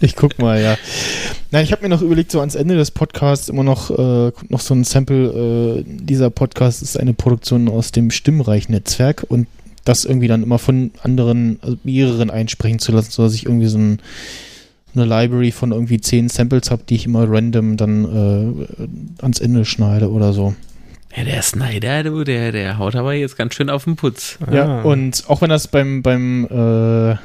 [0.00, 0.76] Ich guck mal, ja.
[1.50, 4.60] Nein, ich habe mir noch überlegt, so ans Ende des Podcasts immer noch, äh, noch
[4.60, 5.78] so ein Sample.
[5.78, 9.46] Äh, dieser Podcast ist eine Produktion aus dem Stimmreich-Netzwerk und
[9.84, 13.78] das irgendwie dann immer von anderen, also mehreren einsprechen zu lassen, sodass ich irgendwie so
[13.78, 14.00] ein,
[14.94, 19.64] eine Library von irgendwie zehn Samples habe, die ich immer random dann äh, ans Ende
[19.64, 20.54] schneide oder so.
[21.16, 24.38] Ja, der Snyder, du, der, der haut aber jetzt ganz schön auf den Putz.
[24.50, 24.82] Ja, Ah.
[24.82, 27.16] und auch wenn das beim, beim, äh,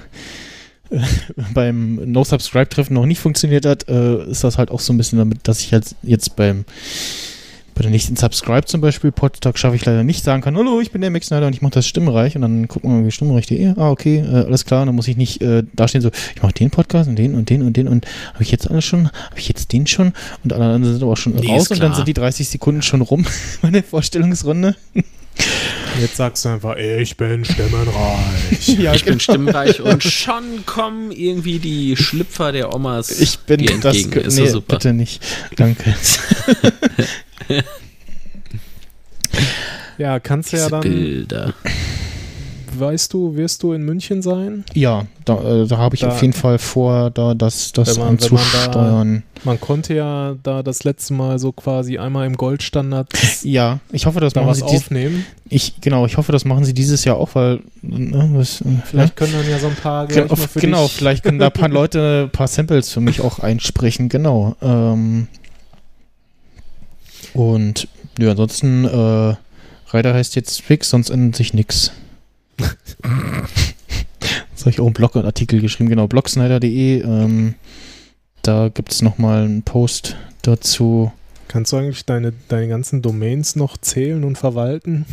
[1.54, 5.48] beim No-Subscribe-Treffen noch nicht funktioniert hat, äh, ist das halt auch so ein bisschen damit,
[5.48, 6.66] dass ich halt jetzt beim
[7.80, 10.92] bei der nächsten Subscribe zum Beispiel, Podtag schaffe ich leider nicht, sagen kann, hallo, ich
[10.92, 13.12] bin der Max Snyder und ich mache das Stimmreich und dann gucken wir mal, wie
[13.12, 16.44] stimmreich.de, ah, okay, äh, alles klar, und dann muss ich nicht äh, dastehen so, ich
[16.44, 19.08] mache den Podcast und den und den und den und habe ich jetzt alles schon,
[19.08, 20.12] habe ich jetzt den schon
[20.44, 22.82] und alle anderen sind aber auch schon Nee, raus und dann sind die 30 Sekunden
[22.82, 23.26] schon rum,
[23.62, 24.76] meine Vorstellungsrunde.
[26.02, 28.68] Jetzt sagst du einfach, ich bin stimmenreich.
[28.78, 33.80] ja, ich bin stimmreich und schon kommen irgendwie die Schlüpfer der Omas Ich bin dir
[33.80, 33.96] das.
[33.96, 35.24] nee, bitte nicht.
[35.56, 35.96] Danke.
[39.98, 41.54] Ja, kannst du ja dann, Bilder.
[42.74, 44.64] weißt du, wirst du in München sein?
[44.74, 48.18] Ja, da, äh, da habe ich Da- auf jeden Fall vor, da das, das man-
[48.22, 49.24] wenn man da- anzusteuern.
[49.44, 53.10] Man konnte ja da das letzte Mal so quasi einmal im Goldstandard
[53.44, 55.26] Ja, ich hoffe, das da machen was sie dies, aufnehmen.
[55.50, 59.16] ich Genau, ich hoffe, das machen sie dieses Jahr auch, weil ne, was, äh, Vielleicht
[59.18, 60.94] können dann ja so ein paar genau, dich.
[60.94, 64.56] vielleicht können da ein paar Leute ein paar Samples für mich auch einsprechen, genau.
[64.62, 65.28] Ähm,
[67.34, 69.36] und ja, ansonsten, äh,
[69.92, 71.92] Reiter heißt jetzt fix, sonst ändert sich nix.
[74.60, 77.02] Das habe ich auch einen Blogartikel geschrieben, genau, blogsnyder.de.
[77.02, 77.56] Ähm,
[78.42, 81.14] da gibt es nochmal einen Post dazu.
[81.48, 85.06] Kannst du eigentlich deine, deine ganzen Domains noch zählen und verwalten?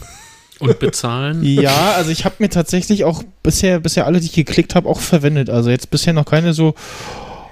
[0.58, 1.42] Und bezahlen?
[1.44, 4.98] Ja, also ich habe mir tatsächlich auch bisher, bisher alle, die ich geklickt habe, auch
[4.98, 5.48] verwendet.
[5.48, 6.74] Also jetzt bisher noch keine so,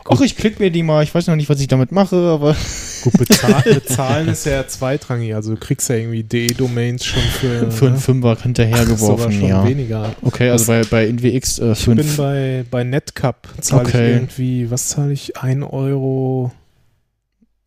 [0.09, 2.57] ach, ich klicke mir die mal, ich weiß noch nicht, was ich damit mache, aber
[3.03, 5.35] Gut, bezahlen, bezahlen ist ja zweitrangig.
[5.35, 8.01] Also du kriegst ja irgendwie DE-Domains schon für, für einen ne?
[8.01, 9.67] Fünfer hinterhergeworfen, schon ja.
[9.67, 10.15] weniger.
[10.23, 14.07] Okay, also bei, bei NWX äh, Ich bin bei, bei Netcup, zahle Okay.
[14.07, 15.37] ich irgendwie, was zahle ich?
[15.37, 16.53] 1 Euro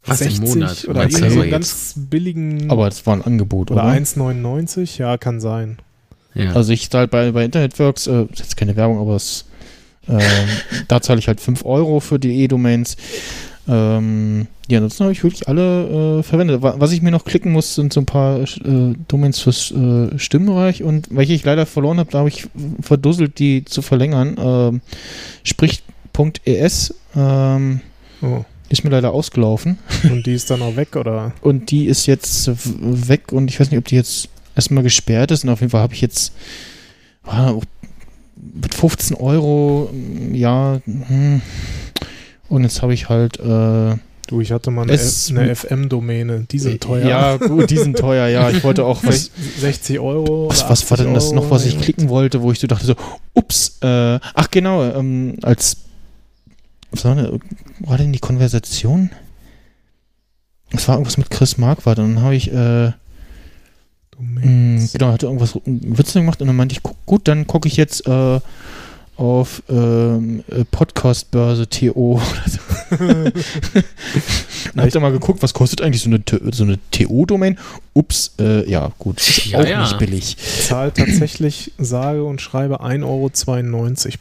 [0.06, 0.88] Was im 60 Monat?
[0.88, 3.93] oder irgendwie so einen ganz billigen Aber das war ein Angebot, oder oder?
[3.93, 4.99] 1,99?
[4.99, 5.77] Ja, kann sein.
[6.33, 6.53] Ja.
[6.53, 9.45] Also ich zahle bei, bei Internetworks, äh, ist jetzt keine Werbung, aber es,
[10.10, 10.19] ähm,
[10.88, 12.95] da zahle ich halt 5 Euro für die E-Domains.
[13.69, 16.61] Ähm, ja, ansonsten habe ich wirklich alle äh, verwendet.
[16.61, 18.45] Wa- Was ich mir noch klicken muss, sind so ein paar äh,
[19.10, 22.48] Domains fürs äh, Stimmreich und welche ich leider verloren habe, da habe ich
[22.82, 24.36] verdusselt, die zu verlängern.
[24.40, 24.82] Ähm,
[25.44, 27.82] Spricht.es ähm,
[28.22, 28.45] Oh.
[28.69, 29.77] ist mir leider ausgelaufen.
[30.03, 31.34] Und die ist dann auch weg, oder?
[31.42, 32.50] Und die ist jetzt
[32.82, 35.44] weg und ich weiß nicht, ob die jetzt erstmal gesperrt ist.
[35.44, 36.34] Und auf jeden Fall habe ich jetzt
[37.24, 37.53] ah,
[38.53, 39.90] mit 15 Euro,
[40.32, 41.41] ja, hm.
[42.49, 43.95] und jetzt habe ich halt, äh,
[44.27, 44.99] Du, ich hatte mal eine,
[45.30, 46.48] eine FM-Domäne.
[46.51, 47.07] Die sind teuer.
[47.07, 48.49] ja, gut, die sind teuer, ja.
[48.49, 50.49] Ich wollte auch was, 60 Euro.
[50.49, 52.85] was, was war denn das 80 noch, was ich klicken wollte, wo ich so dachte,
[52.85, 52.95] so,
[53.33, 55.77] ups, äh, ach genau, ähm, als,
[56.91, 57.40] was war, denn,
[57.80, 59.11] war denn die Konversation?
[60.72, 62.91] Es war irgendwas mit Chris Marquardt und dann habe ich, äh,
[64.17, 64.93] Domains.
[64.93, 68.05] Genau, hatte irgendwas Witze gemacht und dann meinte ich, gu- gut, dann gucke ich jetzt
[68.07, 68.39] äh,
[69.15, 72.59] auf ähm, äh, Podcastbörse TO oder so.
[74.73, 76.21] und hab da mal geguckt, was kostet eigentlich so eine,
[76.51, 77.57] so eine TO-Domain?
[77.93, 79.81] Ups, äh, ja, gut, ist Ja, auch ja.
[79.81, 80.37] nicht billig.
[80.37, 83.31] Zahlt tatsächlich, sage und schreibe 1,92 Euro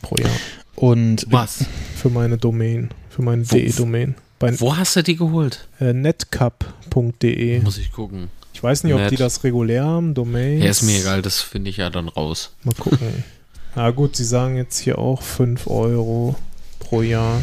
[0.03, 0.31] pro Jahr
[0.77, 1.65] Und Was?
[1.97, 4.15] für meine Domain, für meine DE-Domain.
[4.41, 5.67] Wo hast du die geholt?
[5.81, 7.61] äh, netcup.de.
[7.61, 8.29] Muss ich gucken.
[8.57, 9.11] Ich weiß nicht, ob Net.
[9.11, 10.65] die das regulär haben, Domains.
[10.65, 12.55] Ja, ist mir egal, das finde ich ja dann raus.
[12.65, 13.23] Mal gucken.
[13.75, 16.37] Na gut, sie sagen jetzt hier auch 5 Euro
[16.79, 17.43] pro Jahr.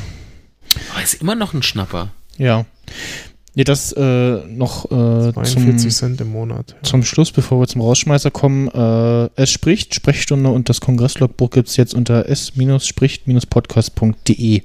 [0.91, 2.09] Aber ist immer noch ein Schnapper.
[2.39, 2.65] ja.
[3.53, 6.71] Nee, das äh, noch äh, 42 zum, Cent im Monat.
[6.71, 6.77] Ja.
[6.81, 8.67] zum Schluss, bevor wir zum Rausschmeißer kommen.
[8.69, 14.63] Äh, es spricht, Sprechstunde und das Kongresslogbuch gibt es jetzt unter s-spricht-podcast.de.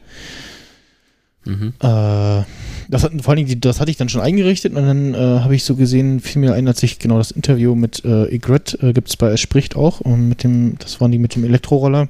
[1.45, 1.75] Mhm.
[1.83, 2.43] Äh,
[2.89, 5.55] das, hat, vor allen Dingen, das hatte ich dann schon eingerichtet und dann äh, habe
[5.55, 8.93] ich so gesehen, fiel mir ein, als ich genau das Interview mit äh, Egret äh,
[8.93, 12.09] gibt es bei Es spricht auch und mit dem, das waren die mit dem Elektroroller.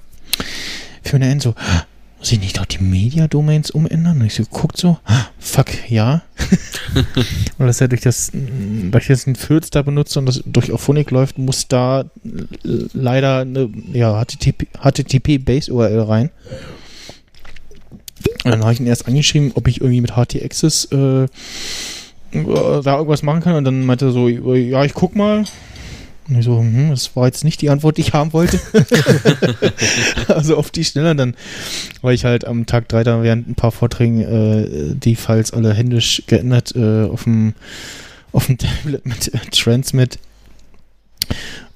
[1.02, 1.54] Fiel mir ein, so,
[2.18, 4.20] muss ich nicht doch die Media-Domains umändern?
[4.20, 4.98] Und ich so geguckt so,
[5.38, 6.22] fuck, ja.
[7.58, 11.10] Weil das ja durch das, durch das ein Filz da benutze und das durch Auphonic
[11.12, 12.04] läuft, muss da
[12.64, 16.30] leider eine, ja, HTTP, HTTP Base URL rein.
[18.44, 21.26] Und dann habe ich ihn erst angeschrieben, ob ich irgendwie mit HT-Access äh,
[22.32, 23.54] da irgendwas machen kann.
[23.56, 25.44] Und dann meinte er so, ja, ich guck mal.
[26.28, 28.60] Und ich so, hm, das war jetzt nicht die Antwort, die ich haben wollte.
[30.28, 31.34] also auf die schneller dann,
[32.02, 35.72] weil ich halt am Tag 3 da während ein paar Vorträgen äh, die Files alle
[35.72, 37.54] händisch geändert äh, auf dem
[38.32, 40.18] auf dem Tablet mit äh, Transmit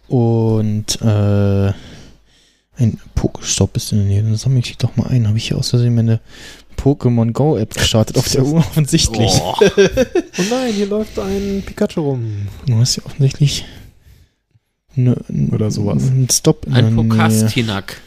[0.09, 1.73] und äh,
[2.77, 4.23] ein Pokestop ist in der Nähe.
[4.23, 5.29] Dann sammle ich die doch mal ein.
[5.29, 6.21] Habe ich hier aus Versehen meine
[6.77, 9.31] Pokémon Go App gestartet auf der Uhr offensichtlich.
[9.41, 9.55] Oh.
[9.61, 12.49] oh nein, hier läuft ein Pikachu rum.
[12.67, 13.65] Du hast ja offensichtlich
[14.95, 15.17] ne,
[15.53, 16.05] oder sowas.
[16.05, 16.67] Ein Stop.
[16.67, 16.97] in Ein.
[16.97, 18.01] Pokastinak.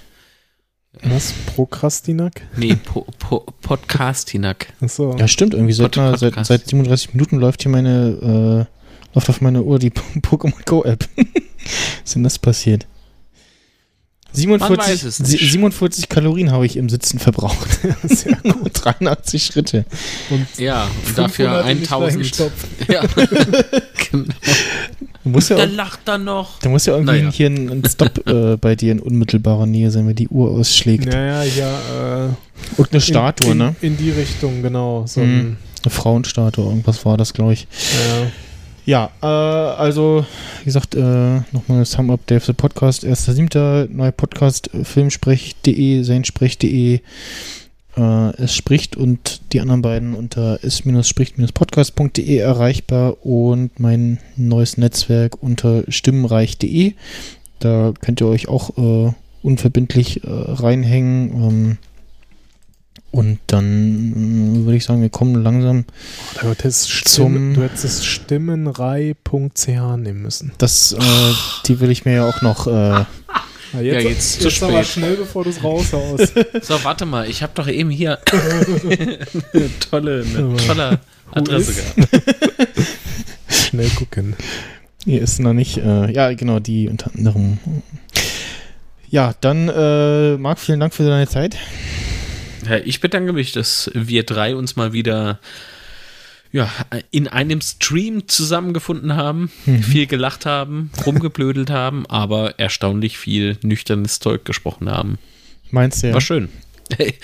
[1.04, 1.34] Was?
[1.46, 2.42] Prokrastinak?
[2.56, 4.74] Nee, po, po, Podcastinak.
[4.80, 5.16] Achso.
[5.18, 5.54] Ja, stimmt.
[5.54, 9.78] Irgendwie seit, mal, seit, seit 37 Minuten läuft hier meine, äh, läuft auf meine Uhr
[9.78, 11.08] die Pokémon Go App.
[11.16, 11.26] Was
[12.06, 12.88] ist denn das passiert?
[14.36, 15.40] 47, weiß es nicht.
[15.40, 17.80] sie- 47 Kalorien habe ich im Sitzen verbraucht.
[18.04, 18.72] Sehr gut.
[18.74, 19.86] 83 Schritte.
[20.58, 22.12] Ja, und dafür 500 in dich 1000.
[22.12, 22.68] reingestopft.
[22.90, 23.02] Ja.
[24.12, 24.26] genau.
[25.24, 26.60] Du musst ja Da auch, lacht er noch.
[26.60, 27.32] da muss ja irgendwie Naja.
[27.32, 31.06] hier ein, ein Stop äh, bei dir in unmittelbarer Nähe sein, wenn die Uhr ausschlägt.
[31.06, 32.30] Naja, ja, äh,
[32.78, 33.76] Und eine Statue, in, in, ne?
[33.82, 35.06] In die Richtung, genau.
[35.08, 35.26] So Mhm.
[35.40, 37.62] ein, Eine Frauenstatue, irgendwas war das, glaube ich.
[37.64, 38.28] äh,
[38.86, 40.26] Ja, äh, also,
[40.60, 43.90] wie gesagt, äh, nochmal Sum Up the Podcast, 1.7.
[43.92, 47.00] neuer Podcast, äh, filmsprech.de, seinsprech.de,
[47.98, 55.84] äh, es spricht und die anderen beiden unter es-spricht-podcast.de erreichbar und mein neues Netzwerk unter
[55.88, 56.94] stimmenreich.de.
[57.58, 61.32] Da könnt ihr euch auch äh, unverbindlich äh, reinhängen.
[61.32, 61.78] Ähm,
[63.16, 64.12] und dann
[64.62, 65.86] äh, würde ich sagen, wir kommen langsam
[66.42, 70.52] hättest, Zum- du hättest stimmenrei.ch nehmen müssen.
[70.58, 71.34] Das, äh,
[71.66, 72.68] die will ich mir ja auch noch.
[72.68, 72.72] Äh,
[73.74, 74.88] Ja, Ja, jetzt zu aber spät.
[74.88, 76.34] schnell, bevor du es raushaust.
[76.62, 81.00] So, warte mal, ich habe doch eben hier eine tolle, eine tolle
[81.32, 82.10] Adresse gehabt.
[83.50, 84.36] schnell gucken.
[85.04, 85.78] hier ist noch nicht.
[85.78, 87.58] Äh, ja, genau, die unter anderem.
[89.10, 91.56] Ja, dann, äh, Marc, vielen Dank für deine Zeit.
[92.66, 95.40] Ja, ich bedanke mich, dass wir drei uns mal wieder
[96.52, 96.72] ja,
[97.12, 99.50] in einem Stream zusammengefunden haben,
[99.82, 105.18] viel gelacht haben, rumgeblödelt haben, aber erstaunlich viel nüchternes Zeug gesprochen haben.
[105.72, 106.14] Meinst du ja?
[106.14, 106.50] War schön.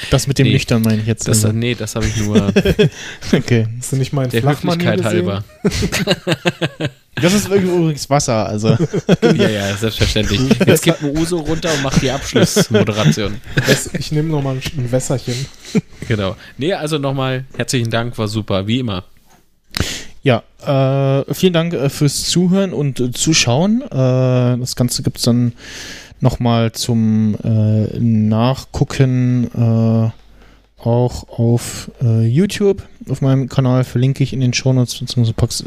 [0.09, 0.53] Das mit dem Nee.
[0.53, 1.27] Nüchtern meine ich jetzt.
[1.27, 1.55] Das, also.
[1.55, 2.51] nee, das habe ich nur
[3.31, 3.67] okay.
[3.77, 5.43] Hast du nicht meinen der Flachmann Höflichkeit halber.
[7.15, 8.69] Das ist übrigens Wasser, also.
[9.21, 10.41] Ja, ja, selbstverständlich.
[10.65, 13.39] Jetzt gibt ein Uso runter und macht die Abschlussmoderation.
[13.97, 15.45] Ich nehme nochmal ein, ein Wässerchen.
[16.07, 16.35] Genau.
[16.57, 19.05] Nee, also nochmal herzlichen Dank, war super, wie immer.
[20.23, 23.81] Ja, äh, vielen Dank äh, fürs Zuhören und äh, Zuschauen.
[23.83, 25.53] Äh, das Ganze gibt's dann
[26.19, 32.83] nochmal zum äh, Nachgucken äh, auch auf äh, YouTube.
[33.09, 35.63] Auf meinem Kanal verlinke ich in den Shownotes beziehungsweise pack's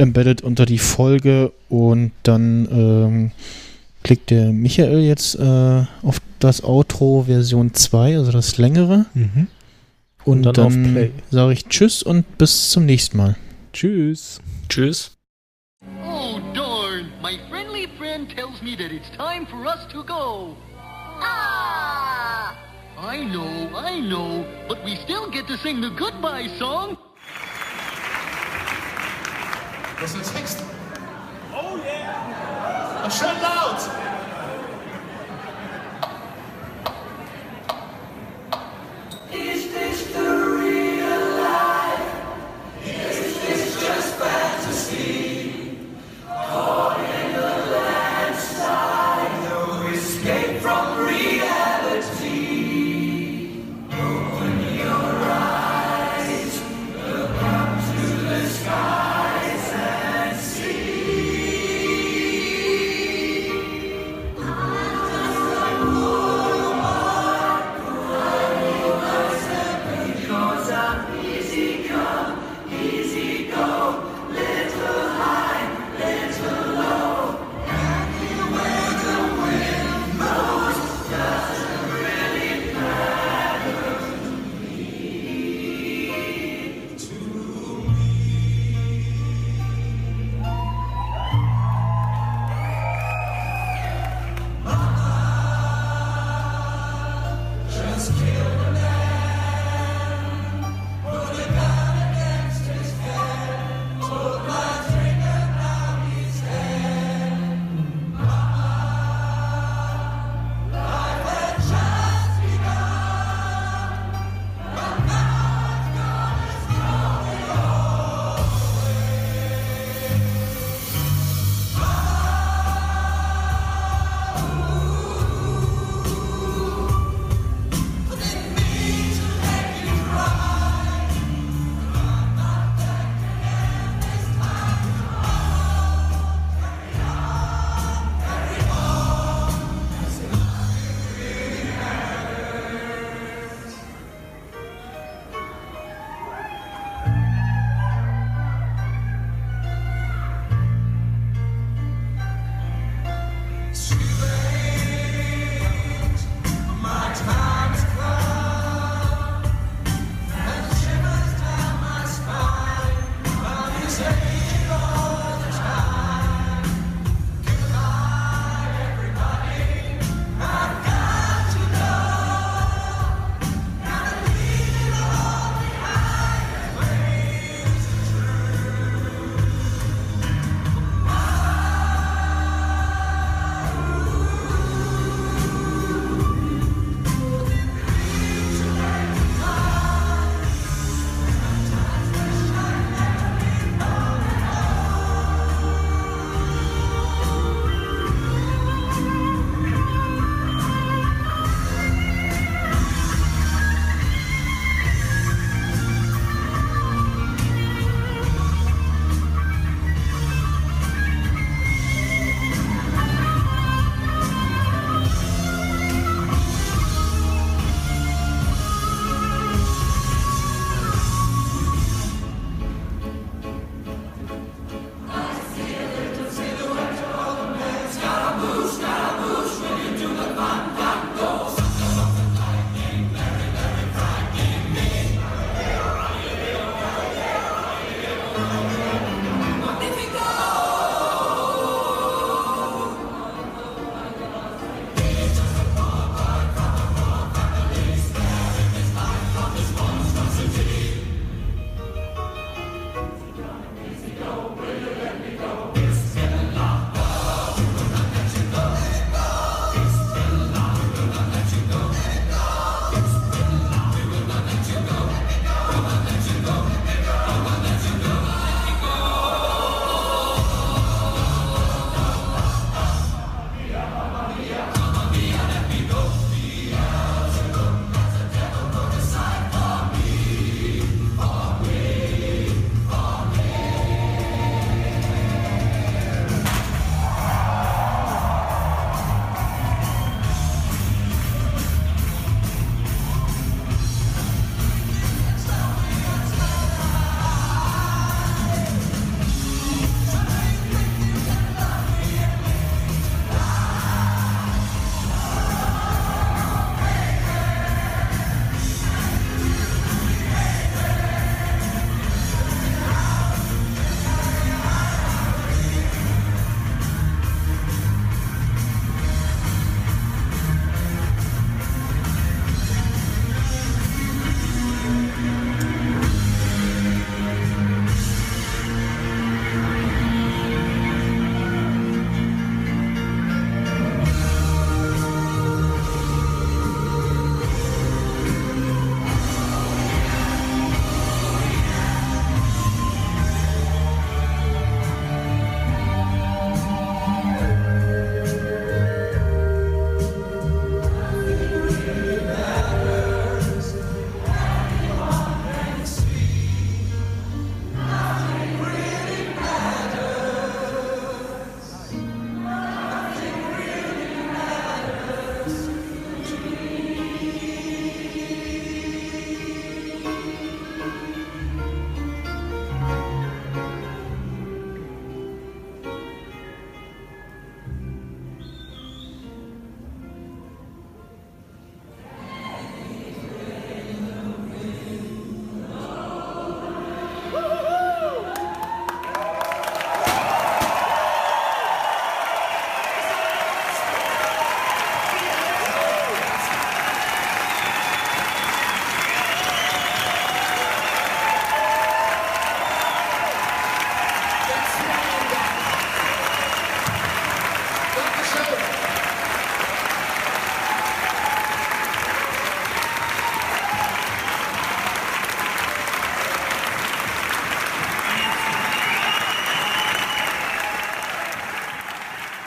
[0.00, 3.30] embedded unter die Folge und dann ähm,
[4.02, 9.06] klickt der Michael jetzt äh, auf das Outro Version 2, also das längere.
[10.24, 11.10] Und, Und dann auf dann, Play.
[11.30, 13.36] sage ich Tschüss und bis zum nächsten Mal.
[13.72, 14.40] Tschüss.
[14.68, 15.12] Tschüss.
[16.04, 17.06] Oh, darn.
[17.22, 20.56] My friendly friend tells me that it's time for us to go.
[21.22, 22.54] Ah!
[23.02, 26.96] I know, I know, but we still get to sing the goodbye song.
[30.00, 30.62] Das ist Text.
[31.52, 33.04] Oh yeah!
[33.04, 33.76] Und schön laut!
[39.30, 39.70] Ich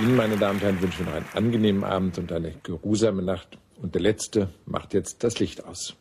[0.03, 3.57] Ihnen, meine Damen und Herren, wünsche ich noch einen angenehmen Abend und eine geruhsame Nacht.
[3.82, 5.95] Und der Letzte macht jetzt das Licht aus.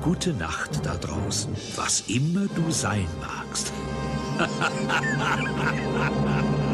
[0.00, 3.74] Gute Nacht da draußen, was immer du sein magst.